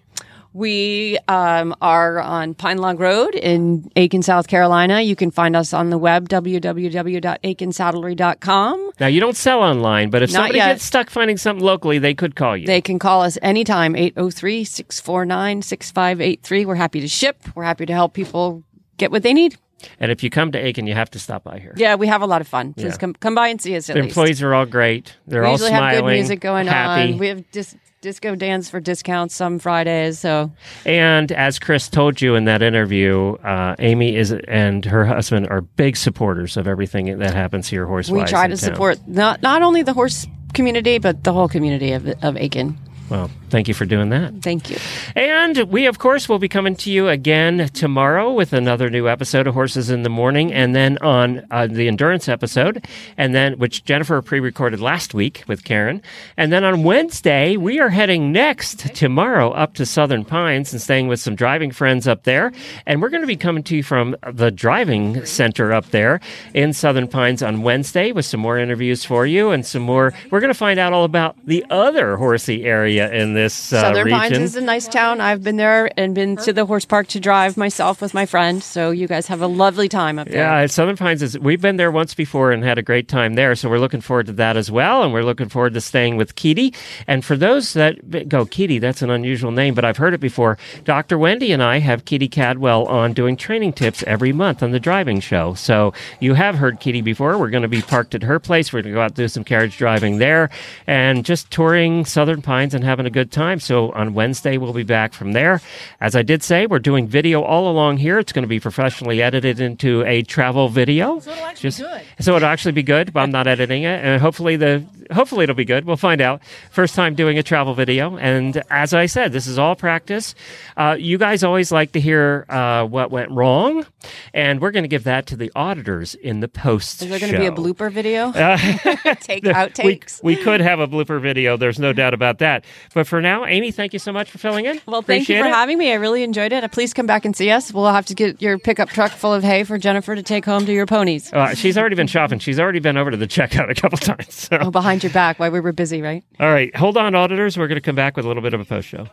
We 0.54 1.18
um, 1.28 1.76
are 1.82 2.20
on 2.20 2.54
Pine 2.54 2.78
Log 2.78 3.00
Road 3.00 3.34
in 3.34 3.90
Aiken, 3.96 4.22
South 4.22 4.48
Carolina. 4.48 5.02
You 5.02 5.16
can 5.16 5.32
find 5.32 5.56
us 5.56 5.74
on 5.74 5.90
the 5.90 5.98
web, 5.98 6.30
www.aikensaddlery.com. 6.30 8.92
Now, 9.00 9.08
you 9.08 9.20
don't 9.20 9.36
sell 9.36 9.60
online, 9.62 10.12
but 10.12 10.22
if 10.22 10.30
Not 10.32 10.36
somebody 10.42 10.60
yet. 10.60 10.74
gets 10.74 10.84
stuck 10.84 11.10
finding 11.10 11.38
something 11.38 11.66
locally, 11.66 11.98
they 12.00 12.14
could 12.14 12.36
call 12.36 12.56
you. 12.56 12.68
They 12.68 12.82
can 12.82 13.00
call 13.00 13.24
us 13.24 13.38
anytime, 13.42 13.96
803 13.96 14.64
649 14.64 15.62
6583. 15.64 16.66
We're 16.66 16.76
happy 16.76 17.02
to 17.02 17.08
ship. 17.08 17.42
We're 17.56 17.64
happy 17.64 17.86
to 17.88 17.94
help 17.94 18.14
people 18.14 18.64
get 18.98 19.10
what 19.12 19.24
they 19.24 19.34
need. 19.34 19.58
and 20.00 20.12
if 20.12 20.24
you 20.24 20.30
come 20.30 20.52
to 20.52 20.60
Aiken, 20.60 20.86
you 20.88 20.94
have 20.94 21.10
to 21.12 21.20
stop 21.20 21.44
by 21.44 21.58
here. 21.60 21.74
Yeah, 21.76 21.96
we 21.96 22.08
have 22.08 22.22
a 22.22 22.26
lot 22.28 22.40
of 22.42 22.48
fun. 22.48 22.74
Please 22.74 22.94
Yeah. 22.94 22.98
come 22.98 23.14
come 23.16 23.36
by 23.36 23.48
and 23.50 23.60
see 23.62 23.76
us 23.76 23.90
at 23.90 23.96
The 23.96 24.02
least. 24.04 24.12
employees 24.16 24.42
are 24.44 24.54
all 24.54 24.66
great. 24.66 25.16
They're 25.28 25.42
we 25.42 25.48
all 25.48 25.54
usually 25.54 25.72
smiling, 25.72 25.96
have 25.96 26.06
good 26.06 26.14
music 26.14 26.40
going 26.40 26.68
happy. 26.68 27.12
on. 27.14 27.18
We 27.20 27.28
have 27.28 27.52
dis- 27.52 27.76
disco 28.04 28.36
dance 28.36 28.70
for 28.70 28.80
discounts 28.80 29.34
some 29.34 29.58
Fridays. 29.58 30.20
So 30.20 30.52
And 30.86 31.32
as 31.32 31.58
Chris 31.58 31.90
told 31.90 32.22
you 32.22 32.36
in 32.36 32.44
that 32.46 32.62
interview, 32.62 33.34
uh, 33.44 33.76
Amy 33.80 34.16
is 34.16 34.32
and 34.48 34.86
her 34.86 35.06
husband 35.06 35.48
are 35.50 35.62
big 35.62 35.98
supporters 35.98 36.58
of 36.58 36.68
everything 36.68 37.18
that 37.18 37.34
happens 37.34 37.68
here 37.68 37.88
horse 37.88 38.12
we 38.12 38.24
try 38.26 38.48
to 38.48 38.58
support 38.58 39.00
not 39.08 39.42
not 39.42 39.64
only 39.64 39.82
the 39.82 39.94
horse 39.94 40.28
community 40.54 41.00
but 41.00 41.24
the 41.24 41.34
whole 41.34 41.48
community 41.48 41.94
of 41.94 42.08
of 42.22 42.38
Aiken. 42.38 42.78
Well, 43.10 43.32
thank 43.54 43.68
you 43.68 43.76
for 43.76 43.86
doing 43.86 44.10
that. 44.10 44.42
Thank 44.42 44.72
you. 44.72 44.78
And 45.16 45.70
we, 45.70 45.86
of 45.86 46.00
course, 46.00 46.28
will 46.28 46.40
be 46.40 46.50
coming 46.50 46.76
to 46.78 46.92
you 46.92 47.08
again 47.08 47.70
tomorrow 47.72 48.34
with 48.34 48.52
another 48.52 48.90
new 48.90 49.08
episode 49.08 49.46
of 49.46 49.54
Horses 49.54 49.92
in 49.92 50.02
the 50.02 50.10
Morning, 50.10 50.52
and 50.52 50.76
then 50.76 50.98
on 51.02 51.46
uh, 51.52 51.68
the 51.68 51.88
endurance 51.88 52.28
episode, 52.28 52.84
and 53.16 53.36
then 53.36 53.60
which 53.60 53.86
Jennifer 53.86 54.20
pre-recorded 54.24 54.80
last 54.80 55.14
week 55.14 55.44
with 55.48 55.64
Karen, 55.64 56.02
and 56.36 56.52
then 56.52 56.64
on 56.64 56.82
Wednesday 56.82 57.56
we 57.56 57.80
are 57.80 57.90
heading 57.90 58.32
next 58.32 58.96
tomorrow 58.96 59.52
up 59.52 59.76
to 59.76 59.86
Southern 59.86 60.26
Pines 60.26 60.74
and 60.74 60.82
staying 60.82 61.08
with 61.08 61.20
some 61.20 61.36
driving 61.36 61.70
friends 61.70 62.08
up 62.08 62.24
there, 62.24 62.52
and 62.88 63.04
we're 63.04 63.10
going 63.10 63.22
to 63.22 63.28
be 63.28 63.38
coming 63.38 63.62
to 63.62 63.76
you 63.76 63.84
from 63.84 64.16
the 64.32 64.50
driving 64.50 65.24
center 65.28 65.72
up 65.72 65.86
there 65.92 66.20
in 66.56 66.74
Southern 66.74 67.08
Pines 67.08 67.44
on 67.44 67.62
Wednesday 67.62 68.12
with 68.12 68.26
some 68.26 68.40
more 68.40 68.58
interviews 68.58 69.06
for 69.06 69.28
you 69.28 69.52
and 69.52 69.64
some 69.64 69.84
more. 69.84 70.12
We're 70.32 70.40
going 70.40 70.50
to 70.50 70.58
find 70.58 70.80
out 70.80 70.92
all 70.92 71.04
about 71.04 71.36
the 71.46 71.64
other 71.70 72.18
horsey 72.18 72.64
area 72.64 73.12
in 73.12 73.36
this 73.36 73.43
uh, 73.46 73.82
Southern 73.82 74.06
region. 74.06 74.20
Pines 74.20 74.38
is 74.38 74.56
a 74.56 74.62
nice 74.62 74.88
town. 74.88 75.22
I've 75.22 75.44
been 75.44 75.58
there 75.58 75.90
and 75.98 76.14
been 76.16 76.38
to 76.38 76.54
the 76.54 76.66
horse 76.66 76.86
park 76.86 77.08
to 77.08 77.20
drive 77.20 77.58
myself 77.58 78.02
with 78.02 78.14
my 78.14 78.26
friend. 78.26 78.64
So 78.64 78.92
you 78.92 79.08
guys 79.08 79.28
have 79.28 79.42
a 79.42 79.48
lovely 79.48 79.90
time 79.90 80.20
up 80.20 80.28
there. 80.28 80.40
Yeah, 80.40 80.66
Southern 80.68 80.98
Pines 80.98 81.22
is. 81.22 81.38
We've 81.40 81.62
been 81.62 81.78
there 81.78 81.92
once 81.92 82.14
before 82.14 82.52
and 82.52 82.64
had 82.64 82.78
a 82.78 82.82
great 82.82 83.08
time 83.08 83.36
there, 83.36 83.56
so 83.56 83.70
we're 83.70 83.80
looking 83.80 84.02
forward 84.02 84.28
to 84.28 84.34
that 84.34 84.58
as 84.58 84.72
well. 84.72 85.04
And 85.04 85.14
we're 85.14 85.24
looking 85.24 85.50
forward 85.50 85.74
to 85.74 85.82
staying 85.82 86.18
with 86.18 86.36
Kitty. 86.36 86.74
And 87.08 87.24
for 87.24 87.36
those 87.36 87.74
that 87.74 88.30
go, 88.30 88.46
Kitty, 88.46 88.80
that's 88.80 89.02
an 89.02 89.10
unusual 89.10 89.52
name, 89.52 89.74
but 89.74 89.86
I've 89.86 89.98
heard 89.98 90.14
it 90.14 90.20
before. 90.20 90.58
Dr. 90.84 91.18
Wendy 91.18 91.52
and 91.52 91.62
I 91.62 91.80
have 91.80 92.06
Kitty 92.06 92.28
Cadwell 92.28 92.86
on 92.86 93.14
doing 93.14 93.36
training 93.36 93.74
tips 93.74 94.04
every 94.04 94.34
month 94.34 94.64
on 94.64 94.72
the 94.72 94.80
driving 94.80 95.20
show. 95.20 95.54
So 95.54 95.94
you 96.20 96.34
have 96.34 96.56
heard 96.56 96.80
Kitty 96.80 97.02
before. 97.02 97.38
We're 97.38 97.50
going 97.50 97.64
to 97.64 97.68
be 97.68 97.82
parked 97.82 98.16
at 98.16 98.24
her 98.24 98.40
place. 98.40 98.72
We're 98.72 98.82
going 98.82 98.94
to 98.94 98.98
go 98.98 99.02
out 99.02 99.12
and 99.12 99.16
do 99.16 99.28
some 99.28 99.44
carriage 99.44 99.78
driving 99.78 100.18
there 100.18 100.50
and 100.88 101.26
just 101.26 101.52
touring 101.52 102.06
Southern 102.06 102.42
Pines 102.42 102.74
and 102.74 102.84
having 102.84 103.06
a 103.06 103.10
good 103.10 103.32
time. 103.34 103.60
So 103.60 103.92
on 103.92 104.14
Wednesday, 104.14 104.58
we'll 104.58 104.74
be 104.74 104.84
back 104.84 105.14
from 105.14 105.34
there. 105.34 105.62
As 106.00 106.16
I 106.16 106.22
did 106.22 106.44
say, 106.44 106.66
we're 106.66 106.80
doing 106.80 107.08
video 107.08 107.42
all 107.42 107.70
along 107.70 107.98
here. 107.98 108.20
It's 108.20 108.32
going 108.32 108.44
to 108.44 108.48
be 108.48 108.60
professionally 108.60 109.22
edited 109.22 109.60
into 109.60 110.04
a 110.06 110.22
travel 110.24 110.70
video. 110.70 111.20
So 111.20 111.32
it'll 111.32 111.46
actually 111.46 111.70
be 111.72 111.76
good. 111.78 112.02
So 112.22 112.36
it'll 112.36 112.48
actually 112.48 112.72
be 112.72 112.84
good, 112.84 113.14
but 113.14 113.20
I'm 113.22 113.32
not 113.32 113.48
editing 113.48 113.84
it. 113.84 114.04
And 114.04 114.22
hopefully 114.22 114.56
the 114.56 114.86
hopefully 115.12 115.44
it'll 115.44 115.56
be 115.56 115.66
good. 115.66 115.86
We'll 115.86 115.98
find 115.98 116.22
out. 116.22 116.42
First 116.72 116.96
time 116.96 117.16
doing 117.16 117.38
a 117.38 117.44
travel 117.44 117.74
video. 117.74 118.18
And 118.18 118.62
as 118.70 118.94
I 118.94 119.06
said, 119.06 119.32
this 119.32 119.48
is 119.48 119.58
all 119.58 119.76
practice. 119.76 120.36
Uh, 120.78 120.96
you 121.00 121.18
guys 121.18 121.44
always 121.44 121.72
like 121.72 121.94
to 121.94 122.00
hear 122.00 122.46
uh, 122.50 122.86
what 122.86 123.12
went 123.12 123.32
wrong. 123.32 123.86
And 124.34 124.62
we're 124.62 124.72
going 124.72 124.84
to 124.84 124.90
give 124.90 125.06
that 125.06 125.28
to 125.28 125.36
the 125.36 125.52
auditors 125.56 126.16
in 126.16 126.40
the 126.40 126.48
post. 126.48 127.02
Is 127.02 127.10
there 127.10 127.20
going 127.20 127.32
to 127.32 127.40
be 127.40 127.46
a 127.46 127.52
blooper 127.52 127.92
video? 127.92 128.32
Take 129.22 129.44
we, 129.44 129.52
outtakes. 129.52 130.24
we 130.24 130.36
could 130.36 130.62
have 130.62 130.80
a 130.80 130.88
blooper 130.88 131.22
video. 131.22 131.58
There's 131.58 131.80
no 131.80 131.94
doubt 131.94 132.14
about 132.14 132.40
that. 132.40 132.66
But 132.94 133.08
for 133.08 133.22
now, 133.24 133.46
Amy, 133.46 133.72
thank 133.72 133.94
you 133.94 134.00
so 134.00 134.12
much 134.12 134.30
for 134.30 134.38
filling 134.38 134.66
in. 134.66 134.80
Well, 134.86 135.02
thank 135.02 135.28
you 135.28 135.40
for 135.40 135.48
it. 135.48 135.52
having 135.52 135.78
me. 135.80 135.92
I 135.92 135.96
really 135.96 136.22
enjoyed 136.22 136.52
it. 136.52 136.64
Uh, 136.64 136.68
Please 136.68 136.94
come 136.94 137.08
back 137.08 137.26
and 137.26 137.36
see 137.36 137.50
us. 137.50 137.74
We'll 137.74 137.88
have 137.92 138.06
to 138.08 138.14
get 138.14 138.42
your 138.42 138.60
pickup 138.60 138.90
truck 138.90 139.12
full 139.12 139.34
of 139.34 139.44
hay 139.44 139.64
for 139.64 139.78
Jennifer 139.78 140.16
to 140.16 140.22
take 140.22 140.46
home 140.46 140.66
to 140.68 140.72
your 140.74 140.86
ponies. 140.86 141.34
Uh, 141.34 141.56
she's 141.56 141.78
already 141.78 141.96
been 141.96 142.08
shopping. 142.08 142.38
She's 142.40 142.60
already 142.60 142.80
been 142.80 142.98
over 142.98 143.10
to 143.10 143.18
the 143.18 143.28
checkout 143.28 143.70
a 143.72 143.76
couple 143.76 143.98
times. 143.98 144.34
So. 144.34 144.58
Oh, 144.62 144.70
behind 144.72 145.04
your 145.04 145.12
back 145.12 145.40
while 145.40 145.50
we 145.52 145.60
were 145.60 145.72
busy, 145.72 146.02
right? 146.02 146.24
All 146.40 146.52
right, 146.52 146.76
hold 146.76 146.98
on, 146.98 147.16
auditors. 147.16 147.58
We're 147.58 147.68
going 147.68 147.78
to 147.78 147.82
come 147.82 147.96
back 147.96 148.16
with 148.16 148.26
a 148.26 148.28
little 148.28 148.44
bit 148.44 148.54
of 148.54 148.62
a 148.62 148.66
post 148.66 148.88
show. 148.88 149.08